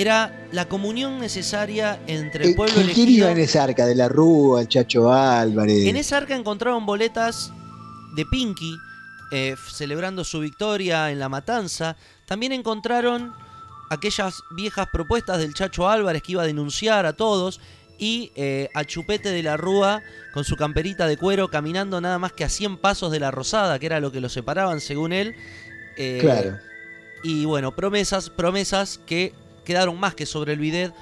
Era 0.00 0.48
la 0.52 0.68
comunión 0.68 1.18
necesaria 1.18 2.00
entre 2.06 2.44
el 2.44 2.50
Eh, 2.50 2.54
pueblo 2.54 2.74
¿Quién 2.76 2.86
quién 2.88 3.06
elegido. 3.08 3.26
iba 3.26 3.32
en 3.32 3.38
esa 3.44 3.64
arca? 3.64 3.84
De 3.84 3.94
la 3.94 4.08
Rúa, 4.08 4.60
el 4.60 4.68
Chacho 4.68 5.12
Álvarez. 5.12 5.86
En 5.86 5.96
esa 5.96 6.18
arca 6.18 6.36
encontraron 6.36 6.86
boletas 6.86 7.52
de 8.14 8.24
Pinky 8.26 8.76
eh, 9.32 9.56
celebrando 9.72 10.24
su 10.24 10.40
victoria 10.40 11.10
en 11.10 11.18
la 11.18 11.28
matanza. 11.28 11.96
También 12.26 12.52
encontraron 12.52 13.34
aquellas 13.90 14.42
viejas 14.56 14.86
propuestas 14.92 15.38
del 15.38 15.52
Chacho 15.52 15.88
Álvarez 15.88 16.22
que 16.22 16.32
iba 16.32 16.42
a 16.42 16.46
denunciar 16.46 17.04
a 17.04 17.12
todos. 17.14 17.60
Y 18.00 18.30
eh, 18.36 18.68
a 18.74 18.84
Chupete 18.84 19.30
de 19.30 19.42
la 19.42 19.56
Rúa 19.56 20.00
con 20.32 20.44
su 20.44 20.54
camperita 20.54 21.08
de 21.08 21.16
cuero 21.16 21.48
caminando 21.48 22.00
nada 22.00 22.20
más 22.20 22.32
que 22.32 22.44
a 22.44 22.48
100 22.48 22.76
pasos 22.76 23.10
de 23.10 23.18
la 23.18 23.32
Rosada, 23.32 23.80
que 23.80 23.86
era 23.86 23.98
lo 23.98 24.12
que 24.12 24.20
lo 24.20 24.28
separaban 24.28 24.80
según 24.80 25.12
él. 25.12 25.34
Eh, 25.96 26.18
Claro. 26.20 26.58
Y 27.24 27.44
bueno, 27.44 27.74
promesas, 27.74 28.30
promesas 28.30 29.00
que 29.04 29.34
quedaron 29.68 30.00
más 30.00 30.14
que 30.14 30.24
sobre 30.24 30.54
el 30.54 30.58
bidet, 30.58 30.94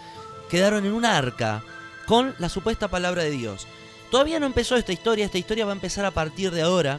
quedaron 0.50 0.84
en 0.84 0.92
un 0.92 1.04
arca 1.04 1.62
con 2.04 2.34
la 2.40 2.48
supuesta 2.48 2.88
palabra 2.88 3.22
de 3.22 3.30
Dios. 3.30 3.68
Todavía 4.10 4.40
no 4.40 4.46
empezó 4.46 4.74
esta 4.74 4.92
historia, 4.92 5.24
esta 5.24 5.38
historia 5.38 5.64
va 5.64 5.70
a 5.70 5.76
empezar 5.76 6.04
a 6.04 6.10
partir 6.10 6.50
de 6.50 6.62
ahora, 6.62 6.98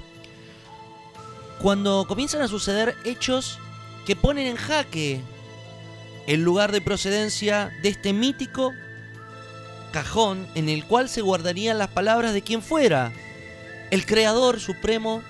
cuando 1.62 2.06
comienzan 2.08 2.42
a 2.42 2.48
suceder 2.48 2.96
hechos 3.04 3.60
que 4.06 4.16
ponen 4.16 4.48
en 4.48 4.56
jaque 4.56 5.20
el 6.26 6.42
lugar 6.42 6.72
de 6.72 6.80
procedencia 6.80 7.70
de 7.84 7.90
este 7.90 8.14
mítico 8.14 8.72
cajón 9.92 10.48
en 10.56 10.70
el 10.70 10.86
cual 10.86 11.10
se 11.10 11.22
guardarían 11.22 11.78
las 11.78 11.90
palabras 11.90 12.34
de 12.34 12.44
quien 12.44 12.62
fuera 12.62 13.12
el 13.92 14.06
creador 14.06 14.62
supremo 14.62 15.22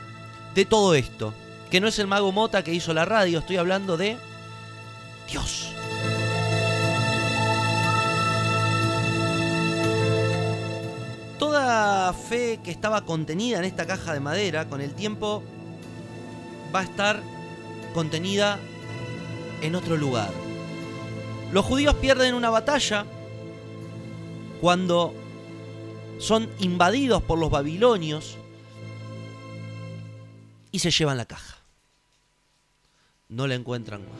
de 0.54 0.66
todo 0.66 0.94
esto. 0.94 1.34
Que 1.72 1.82
no 1.82 1.88
es 1.88 1.98
el 1.98 2.06
mago 2.06 2.32
Mota 2.32 2.64
que 2.64 2.76
hizo 2.76 2.94
la 2.94 3.06
radio, 3.06 3.40
estoy 3.40 3.58
hablando 3.58 3.98
de 3.98 4.18
Dios. 5.32 5.77
Toda 11.48 12.12
fe 12.12 12.60
que 12.62 12.72
estaba 12.72 13.06
contenida 13.06 13.60
en 13.60 13.64
esta 13.64 13.88
caja 13.88 14.14
de 14.14 14.20
madera, 14.20 14.68
con 14.68 14.82
el 14.82 14.94
tiempo 14.94 15.42
va 16.76 16.82
a 16.82 16.84
estar 16.84 17.24
contenida 17.94 18.60
en 19.62 19.74
otro 19.76 19.96
lugar. 19.96 20.30
Los 21.54 21.64
judíos 21.64 21.96
pierden 21.96 22.36
una 22.36 22.50
batalla 22.50 23.06
cuando 24.60 25.14
son 26.20 26.50
invadidos 26.60 27.24
por 27.24 27.40
los 27.40 27.50
babilonios 27.50 28.36
y 30.74 30.80
se 30.80 30.92
llevan 30.92 31.16
la 31.16 31.26
caja. 31.28 31.60
No 33.30 33.48
la 33.48 33.56
encuentran 33.56 34.02
más. 34.02 34.20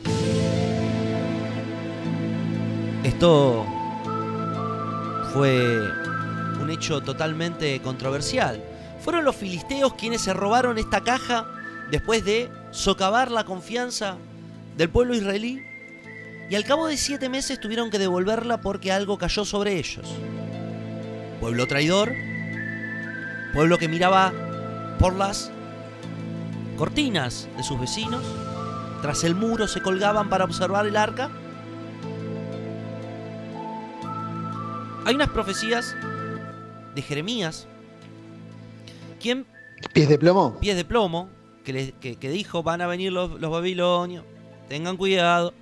Esto 3.04 3.66
fue 5.34 6.07
un 6.60 6.70
hecho 6.70 7.00
totalmente 7.00 7.80
controversial. 7.80 8.62
Fueron 9.00 9.24
los 9.24 9.36
filisteos 9.36 9.94
quienes 9.94 10.22
se 10.22 10.32
robaron 10.32 10.78
esta 10.78 11.02
caja 11.02 11.46
después 11.90 12.24
de 12.24 12.50
socavar 12.70 13.30
la 13.30 13.44
confianza 13.44 14.16
del 14.76 14.90
pueblo 14.90 15.14
israelí 15.14 15.62
y 16.50 16.54
al 16.54 16.64
cabo 16.64 16.86
de 16.86 16.96
siete 16.96 17.28
meses 17.28 17.60
tuvieron 17.60 17.90
que 17.90 17.98
devolverla 17.98 18.60
porque 18.60 18.92
algo 18.92 19.18
cayó 19.18 19.44
sobre 19.44 19.78
ellos. 19.78 20.08
Pueblo 21.40 21.66
traidor, 21.66 22.12
pueblo 23.52 23.78
que 23.78 23.88
miraba 23.88 24.32
por 24.98 25.14
las 25.14 25.50
cortinas 26.76 27.48
de 27.56 27.62
sus 27.62 27.78
vecinos, 27.78 28.24
tras 29.02 29.24
el 29.24 29.34
muro 29.34 29.68
se 29.68 29.80
colgaban 29.80 30.28
para 30.28 30.44
observar 30.44 30.86
el 30.86 30.96
arca 30.96 31.30
Hay 35.08 35.14
unas 35.14 35.30
profecías 35.30 35.96
de 36.98 37.02
Jeremías, 37.02 37.68
quien 39.20 39.46
Pies 39.92 40.08
de 40.08 40.18
plomo. 40.18 40.58
pies 40.58 40.74
de 40.76 40.84
plomo, 40.84 41.28
que, 41.64 41.72
le- 41.72 41.92
que- 41.92 42.16
que 42.16 42.28
dijo, 42.30 42.64
van 42.64 42.80
a 42.80 42.88
venir 42.88 43.12
los, 43.12 43.40
los 43.40 43.50
babilonios, 43.52 44.24
tengan 44.68 44.96
cuidado. 44.96 45.54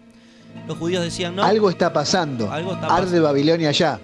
Los 0.67 0.79
judíos 0.79 1.03
decían, 1.05 1.37
no, 1.37 1.43
Algo 1.45 1.69
está 1.69 1.93
pasando. 1.93 2.51
Algo 2.51 2.73
está 2.73 2.87
Arde 2.87 3.03
pasando. 3.05 3.23
Babilonia 3.25 3.69
allá. 3.69 4.01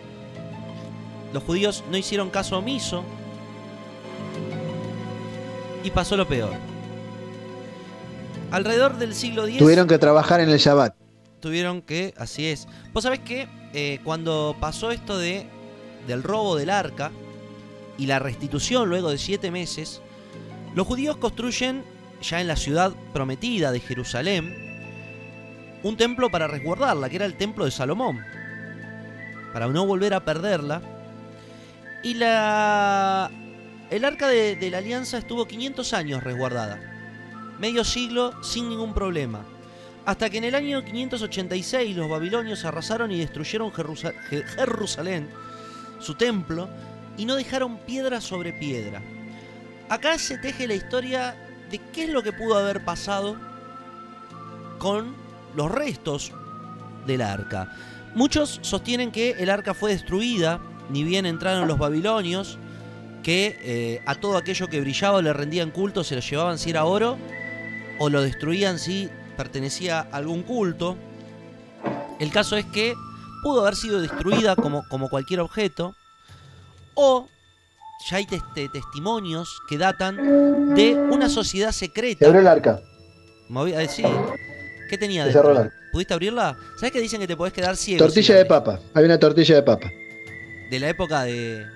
los 1.32 1.42
judíos 1.44 1.82
no 1.90 1.96
hicieron 1.96 2.28
caso 2.28 2.58
omiso 2.58 3.02
y 5.82 5.90
pasó 5.90 6.14
lo 6.18 6.28
peor. 6.28 6.50
Alrededor 8.50 8.98
del 8.98 9.14
siglo 9.14 9.46
X 9.46 9.58
Tuvieron 9.58 9.88
que 9.88 9.98
trabajar 9.98 10.40
en 10.40 10.50
el 10.50 10.58
Shabbat. 10.58 10.94
tuvieron 11.40 11.80
que, 11.80 12.12
así 12.18 12.46
es. 12.46 12.68
Vos 12.92 13.04
sabés 13.04 13.20
que 13.20 13.48
eh, 13.72 14.00
cuando 14.04 14.54
pasó 14.60 14.90
esto 14.90 15.16
de 15.16 15.46
del 16.06 16.22
robo 16.22 16.56
del 16.56 16.68
arca 16.68 17.10
y 17.98 18.06
la 18.06 18.18
restitución 18.18 18.88
luego 18.88 19.10
de 19.10 19.18
siete 19.18 19.50
meses, 19.50 20.00
los 20.74 20.86
judíos 20.86 21.16
construyen 21.18 21.84
ya 22.22 22.40
en 22.40 22.48
la 22.48 22.56
ciudad 22.56 22.92
prometida 23.12 23.72
de 23.72 23.80
Jerusalén 23.80 24.54
un 25.82 25.96
templo 25.96 26.30
para 26.30 26.46
resguardarla, 26.46 27.08
que 27.10 27.16
era 27.16 27.26
el 27.26 27.34
templo 27.36 27.64
de 27.64 27.70
Salomón, 27.72 28.20
para 29.52 29.66
no 29.66 29.84
volver 29.86 30.14
a 30.14 30.24
perderla. 30.24 30.80
Y 32.04 32.14
la 32.14 33.30
el 33.90 34.04
arca 34.04 34.28
de, 34.28 34.56
la 34.70 34.78
alianza 34.78 35.18
estuvo 35.18 35.44
500 35.46 35.92
años 35.92 36.22
resguardada, 36.24 36.80
medio 37.58 37.84
siglo 37.84 38.42
sin 38.42 38.68
ningún 38.68 38.94
problema. 38.94 39.44
Hasta 40.06 40.30
que 40.30 40.38
en 40.38 40.44
el 40.44 40.54
año 40.54 40.82
586 40.84 41.94
los 41.96 42.08
babilonios 42.08 42.64
arrasaron 42.64 43.12
y 43.12 43.18
destruyeron 43.18 43.70
Jerusa- 43.72 44.14
Je- 44.30 44.44
Jerusalén, 44.56 45.28
su 46.00 46.14
templo, 46.14 46.68
y 47.16 47.24
no 47.24 47.36
dejaron 47.36 47.78
piedra 47.78 48.20
sobre 48.20 48.52
piedra. 48.52 49.02
Acá 49.88 50.18
se 50.18 50.38
teje 50.38 50.66
la 50.66 50.74
historia 50.74 51.36
de 51.70 51.78
qué 51.92 52.04
es 52.04 52.10
lo 52.10 52.22
que 52.22 52.32
pudo 52.32 52.56
haber 52.56 52.84
pasado 52.84 53.36
con 54.78 55.14
los 55.54 55.70
restos 55.70 56.32
del 57.06 57.22
arca. 57.22 57.70
Muchos 58.14 58.58
sostienen 58.62 59.10
que 59.10 59.30
el 59.32 59.50
arca 59.50 59.74
fue 59.74 59.92
destruida, 59.92 60.60
ni 60.90 61.04
bien 61.04 61.26
entraron 61.26 61.68
los 61.68 61.78
babilonios, 61.78 62.58
que 63.22 63.58
eh, 63.62 64.02
a 64.06 64.14
todo 64.16 64.36
aquello 64.36 64.68
que 64.68 64.80
brillaba 64.80 65.22
le 65.22 65.32
rendían 65.32 65.70
culto, 65.70 66.04
se 66.04 66.14
lo 66.14 66.20
llevaban 66.20 66.58
si 66.58 66.70
era 66.70 66.84
oro, 66.84 67.16
o 67.98 68.08
lo 68.08 68.22
destruían 68.22 68.78
si 68.78 69.08
pertenecía 69.36 70.00
a 70.00 70.16
algún 70.16 70.42
culto. 70.42 70.96
El 72.18 72.30
caso 72.30 72.56
es 72.56 72.66
que 72.66 72.94
pudo 73.42 73.62
haber 73.62 73.76
sido 73.76 74.00
destruida 74.00 74.56
como, 74.56 74.86
como 74.88 75.08
cualquier 75.08 75.40
objeto, 75.40 75.94
o 76.94 77.28
ya 78.08 78.16
hay 78.16 78.26
teste- 78.26 78.70
testimonios 78.70 79.60
que 79.68 79.78
datan 79.78 80.74
de 80.74 80.94
una 80.94 81.28
sociedad 81.28 81.72
secreta. 81.72 82.20
Se 82.20 82.26
abrió 82.26 82.40
el 82.40 82.46
arca. 82.48 82.80
Movi- 83.48 83.74
eh, 83.78 83.88
sí. 83.88 84.02
¿Qué 84.90 84.98
tenía 84.98 85.24
Se 85.26 85.32
cerró 85.32 85.48
dentro? 85.48 85.62
el 85.62 85.68
arca. 85.68 85.76
¿Pudiste 85.92 86.14
abrirla? 86.14 86.56
¿Sabes 86.76 86.92
que 86.92 87.00
dicen 87.00 87.20
que 87.20 87.26
te 87.26 87.36
podés 87.36 87.52
quedar 87.52 87.76
ciego? 87.76 87.98
Tortilla 88.04 88.26
si 88.26 88.32
de 88.32 88.44
papa. 88.46 88.80
Hay 88.94 89.04
una 89.04 89.18
tortilla 89.18 89.54
de 89.56 89.62
papa. 89.62 89.90
De 90.70 90.78
la 90.80 90.88
época 90.88 91.22
de. 91.24 91.66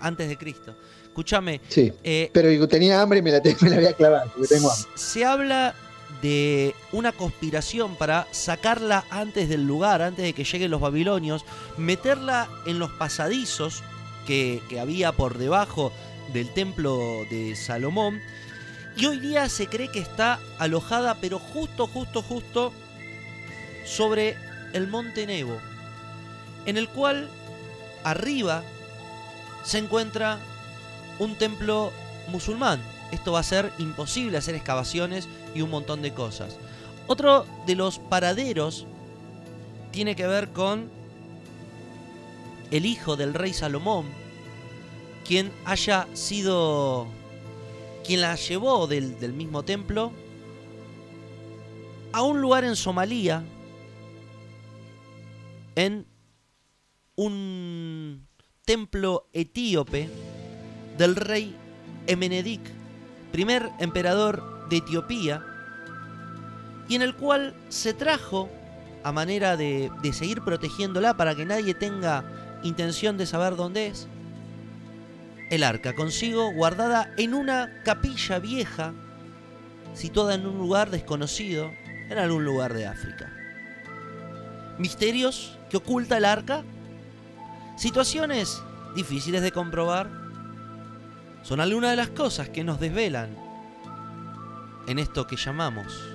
Antes 0.00 0.28
de 0.28 0.36
Cristo. 0.36 0.76
Escúchame. 1.04 1.60
Sí. 1.68 1.92
eh, 2.02 2.28
Pero 2.32 2.66
tenía 2.68 3.00
hambre 3.00 3.20
y 3.20 3.22
me 3.22 3.30
la, 3.30 3.40
te- 3.40 3.56
me 3.60 3.70
la 3.70 3.76
voy 3.76 3.86
a 3.86 3.92
clavar, 3.92 4.24
porque 4.32 4.48
tengo 4.48 4.68
hambre. 4.70 4.90
se 4.96 5.24
habla 5.24 5.74
de 6.20 6.74
una 6.90 7.12
conspiración 7.12 7.94
para 7.96 8.26
sacarla 8.32 9.04
antes 9.10 9.48
del 9.48 9.64
lugar, 9.64 10.02
antes 10.02 10.24
de 10.24 10.32
que 10.32 10.42
lleguen 10.44 10.70
los 10.72 10.80
babilonios, 10.80 11.44
meterla 11.76 12.48
en 12.66 12.78
los 12.80 12.90
pasadizos 12.92 13.82
que, 14.26 14.62
había 14.80 15.12
por 15.12 15.38
debajo 15.38 15.92
del 16.32 16.52
templo 16.52 17.24
de 17.30 17.56
Salomón. 17.56 18.20
Y 18.96 19.06
hoy 19.06 19.18
día 19.18 19.48
se 19.48 19.66
cree 19.66 19.90
que 19.90 19.98
está 19.98 20.38
alojada, 20.58 21.16
pero 21.20 21.38
justo, 21.38 21.86
justo, 21.86 22.22
justo 22.22 22.72
sobre 23.84 24.36
el 24.72 24.88
monte 24.88 25.26
Nebo, 25.26 25.58
en 26.66 26.76
el 26.76 26.88
cual 26.88 27.28
arriba 28.04 28.62
se 29.64 29.78
encuentra 29.78 30.38
un 31.18 31.36
templo 31.36 31.92
musulmán. 32.28 32.80
Esto 33.10 33.32
va 33.32 33.40
a 33.40 33.44
ser 33.44 33.72
imposible 33.78 34.38
hacer 34.38 34.54
excavaciones 34.54 35.28
y 35.54 35.62
un 35.62 35.70
montón 35.70 36.02
de 36.02 36.12
cosas. 36.12 36.56
Otro 37.06 37.46
de 37.66 37.74
los 37.74 37.98
paraderos 37.98 38.86
tiene 39.90 40.16
que 40.16 40.26
ver 40.26 40.48
con 40.48 40.90
el 42.74 42.86
hijo 42.86 43.14
del 43.14 43.34
rey 43.34 43.52
Salomón, 43.52 44.04
quien 45.24 45.52
haya 45.64 46.08
sido 46.12 47.06
quien 48.04 48.20
la 48.20 48.34
llevó 48.34 48.88
del, 48.88 49.20
del 49.20 49.32
mismo 49.32 49.62
templo 49.62 50.10
a 52.12 52.22
un 52.22 52.40
lugar 52.40 52.64
en 52.64 52.74
Somalia, 52.74 53.44
en 55.76 56.04
un 57.14 58.26
templo 58.64 59.28
etíope 59.32 60.10
del 60.98 61.14
rey 61.14 61.56
Emenedik, 62.08 62.60
primer 63.30 63.70
emperador 63.78 64.68
de 64.68 64.78
Etiopía, 64.78 65.46
y 66.88 66.96
en 66.96 67.02
el 67.02 67.14
cual 67.14 67.54
se 67.68 67.94
trajo, 67.94 68.48
a 69.04 69.12
manera 69.12 69.56
de, 69.56 69.92
de 70.02 70.12
seguir 70.12 70.40
protegiéndola 70.42 71.16
para 71.16 71.36
que 71.36 71.44
nadie 71.44 71.74
tenga 71.74 72.24
intención 72.64 73.16
de 73.16 73.26
saber 73.26 73.54
dónde 73.56 73.86
es, 73.86 74.08
el 75.50 75.62
arca 75.62 75.94
consigo 75.94 76.52
guardada 76.52 77.12
en 77.16 77.34
una 77.34 77.82
capilla 77.84 78.38
vieja, 78.40 78.92
situada 79.94 80.34
en 80.34 80.46
un 80.46 80.58
lugar 80.58 80.90
desconocido, 80.90 81.70
en 82.10 82.18
algún 82.18 82.44
lugar 82.44 82.74
de 82.74 82.86
África. 82.86 83.32
Misterios 84.78 85.56
que 85.70 85.76
oculta 85.76 86.16
el 86.16 86.24
arca, 86.24 86.64
situaciones 87.76 88.62
difíciles 88.96 89.42
de 89.42 89.52
comprobar, 89.52 90.10
son 91.42 91.60
algunas 91.60 91.90
de 91.90 91.96
las 91.96 92.08
cosas 92.08 92.48
que 92.48 92.64
nos 92.64 92.80
desvelan 92.80 93.36
en 94.86 94.98
esto 94.98 95.26
que 95.26 95.36
llamamos 95.36 96.14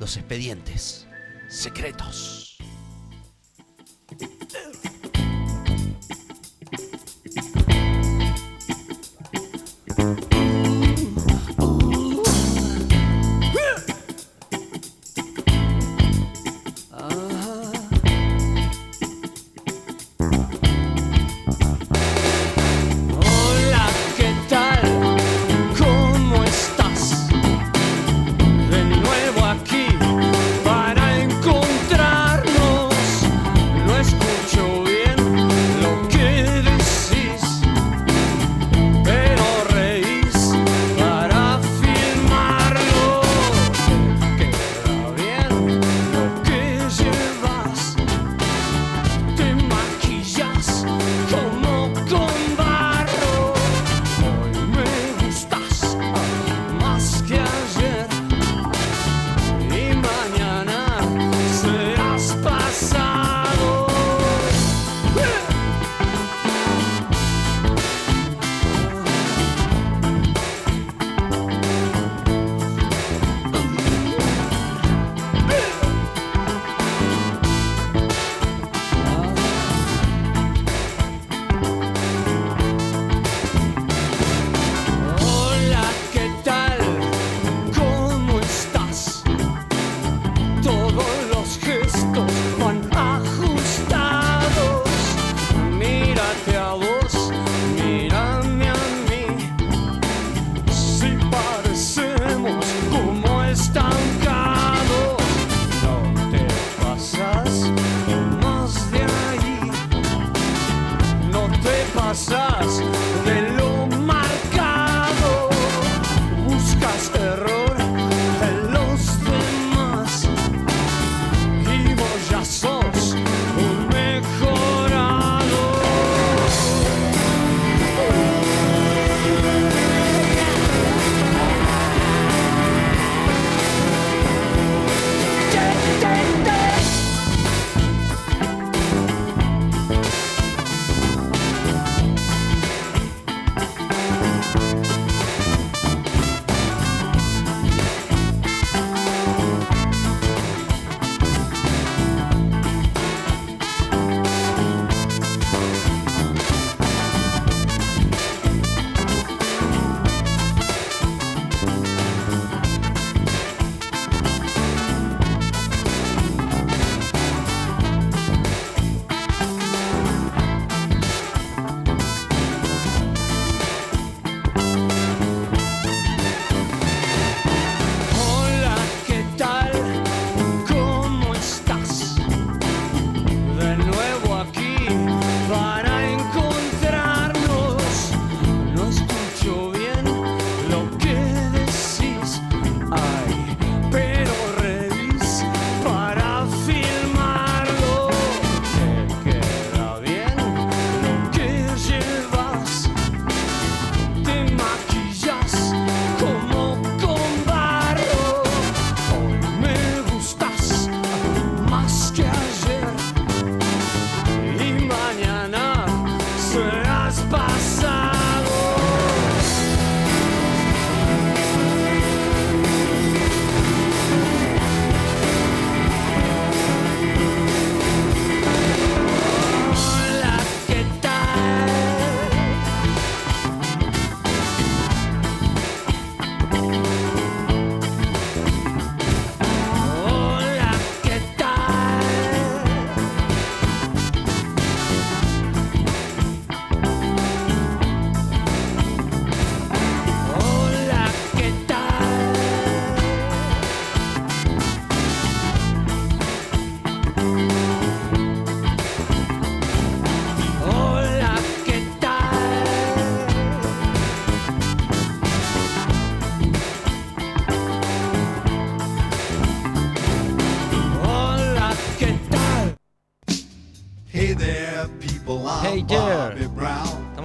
los 0.00 0.16
expedientes 0.16 1.06
secretos. 1.48 2.49
Ugh. 4.12 4.90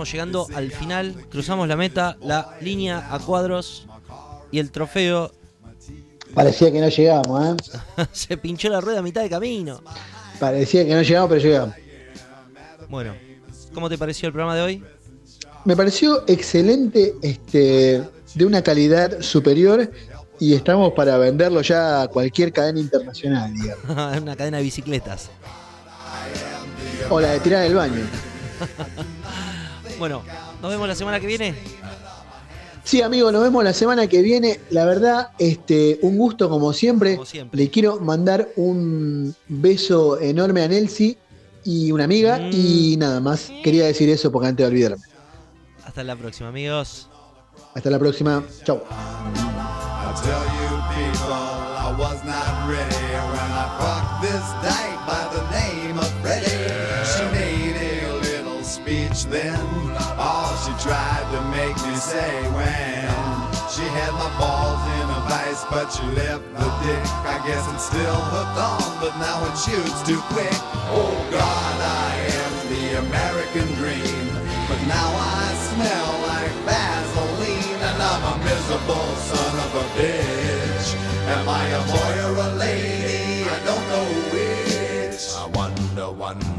Estamos 0.05 0.11
llegando 0.11 0.47
al 0.55 0.71
final, 0.71 1.15
cruzamos 1.31 1.67
la 1.67 1.75
meta, 1.75 2.15
la 2.21 2.57
línea 2.61 3.07
a 3.09 3.17
cuadros 3.17 3.87
y 4.51 4.59
el 4.59 4.69
trofeo 4.69 5.31
Parecía 6.35 6.71
que 6.71 6.79
no 6.79 6.89
llegamos, 6.89 7.59
¿eh? 7.97 8.05
se 8.11 8.37
pinchó 8.37 8.69
la 8.69 8.81
rueda 8.81 8.99
a 8.99 9.01
mitad 9.01 9.23
de 9.23 9.29
camino. 9.31 9.81
Parecía 10.39 10.85
que 10.85 10.93
no 10.93 11.01
llegamos, 11.01 11.29
pero 11.29 11.41
llegamos. 11.41 11.75
Bueno, 12.87 13.15
¿cómo 13.73 13.89
te 13.89 13.97
pareció 13.97 14.27
el 14.27 14.33
programa 14.33 14.55
de 14.55 14.61
hoy? 14.61 14.83
Me 15.63 15.75
pareció 15.75 16.23
excelente, 16.27 17.15
este, 17.23 18.03
de 18.35 18.45
una 18.45 18.61
calidad 18.61 19.21
superior 19.21 19.89
y 20.39 20.53
estamos 20.53 20.93
para 20.93 21.17
venderlo 21.17 21.61
ya 21.61 22.03
a 22.03 22.07
cualquier 22.09 22.53
cadena 22.53 22.79
internacional, 22.79 23.51
digamos. 23.55 24.21
Una 24.21 24.35
cadena 24.35 24.57
de 24.57 24.63
bicicletas. 24.63 25.31
O 27.09 27.19
la 27.19 27.31
de 27.31 27.39
tirar 27.39 27.63
del 27.63 27.73
baño. 27.73 28.01
Bueno, 29.99 30.23
nos 30.61 30.71
vemos 30.71 30.87
la 30.87 30.95
semana 30.95 31.19
que 31.19 31.27
viene. 31.27 31.55
Sí, 32.83 33.01
amigo, 33.01 33.31
nos 33.31 33.41
vemos 33.41 33.63
la 33.63 33.73
semana 33.73 34.07
que 34.07 34.21
viene. 34.21 34.59
La 34.69 34.85
verdad, 34.85 35.29
este, 35.39 35.97
un 36.03 36.17
gusto 36.17 36.49
como 36.49 36.71
siempre. 36.71 37.19
Le 37.51 37.69
quiero 37.69 37.99
mandar 37.99 38.49
un 38.57 39.35
beso 39.47 40.19
enorme 40.19 40.61
a 40.61 40.67
Nelsi 40.67 41.17
y 41.63 41.91
una 41.91 42.03
amiga. 42.03 42.39
Y 42.51 42.95
nada 42.97 43.19
más. 43.19 43.51
Quería 43.63 43.85
decir 43.85 44.09
eso 44.09 44.31
porque 44.31 44.49
antes 44.49 44.65
de 44.65 44.71
olvidarme. 44.71 45.03
Hasta 45.83 46.03
la 46.03 46.15
próxima, 46.15 46.49
amigos. 46.49 47.09
Hasta 47.73 47.89
la 47.89 47.97
próxima. 47.97 48.43
Chau. 48.63 48.77
I 48.77 50.13
tell 50.21 50.45
you 50.55 50.69
people, 50.93 51.33
I 51.33 51.91
was 51.97 52.23
not 52.23 52.69
ready 52.69 53.05
when 53.33 53.51
I 53.51 53.65
fucked 53.79 54.21
this 54.21 54.45
dyke 54.61 55.01
by 55.07 55.27
the 55.33 55.41
name 55.51 55.97
of 55.97 56.09
Freddie. 56.21 56.64
Speech 58.85 59.25
then, 59.33 59.65
all 60.15 60.53
she 60.61 60.69
tried 60.77 61.25
to 61.33 61.41
make 61.49 61.75
me 61.89 61.95
say 61.97 62.33
when 62.53 63.09
she 63.73 63.81
had 63.97 64.13
my 64.13 64.29
balls 64.37 64.83
in 65.01 65.07
a 65.09 65.21
vice, 65.25 65.65
but 65.73 65.89
she 65.89 66.05
left 66.13 66.45
the 66.53 66.69
dick. 66.85 67.05
I 67.25 67.41
guess 67.47 67.65
it's 67.73 67.85
still 67.89 68.21
hooked 68.29 68.59
on, 68.61 68.85
but 69.01 69.13
now 69.17 69.41
it 69.49 69.57
shoots 69.57 70.01
too 70.05 70.21
quick. 70.29 70.59
Oh 70.93 71.17
God, 71.33 71.75
I 71.81 72.13
am 72.45 72.53
the 72.73 72.85
American 73.09 73.67
dream, 73.81 74.29
but 74.69 74.79
now 74.85 75.09
I 75.17 75.45
smell 75.73 76.11
like 76.29 76.53
Vaseline, 76.69 77.81
and 77.89 77.97
I'm 78.11 78.23
a 78.33 78.35
miserable 78.45 79.09
son 79.29 79.53
of 79.65 79.71
a 79.81 79.85
bitch. 79.97 80.87
Am 81.33 81.49
I 81.49 81.65
a 81.73 81.81
boy 81.89 82.13
or 82.27 82.35
a 82.37 82.49
lady? 82.61 83.49
I 83.49 83.57
don't 83.65 83.85
know 83.89 84.07
which. 84.29 85.33
I 85.41 85.47
wonder, 85.57 86.11
wonder. 86.11 86.55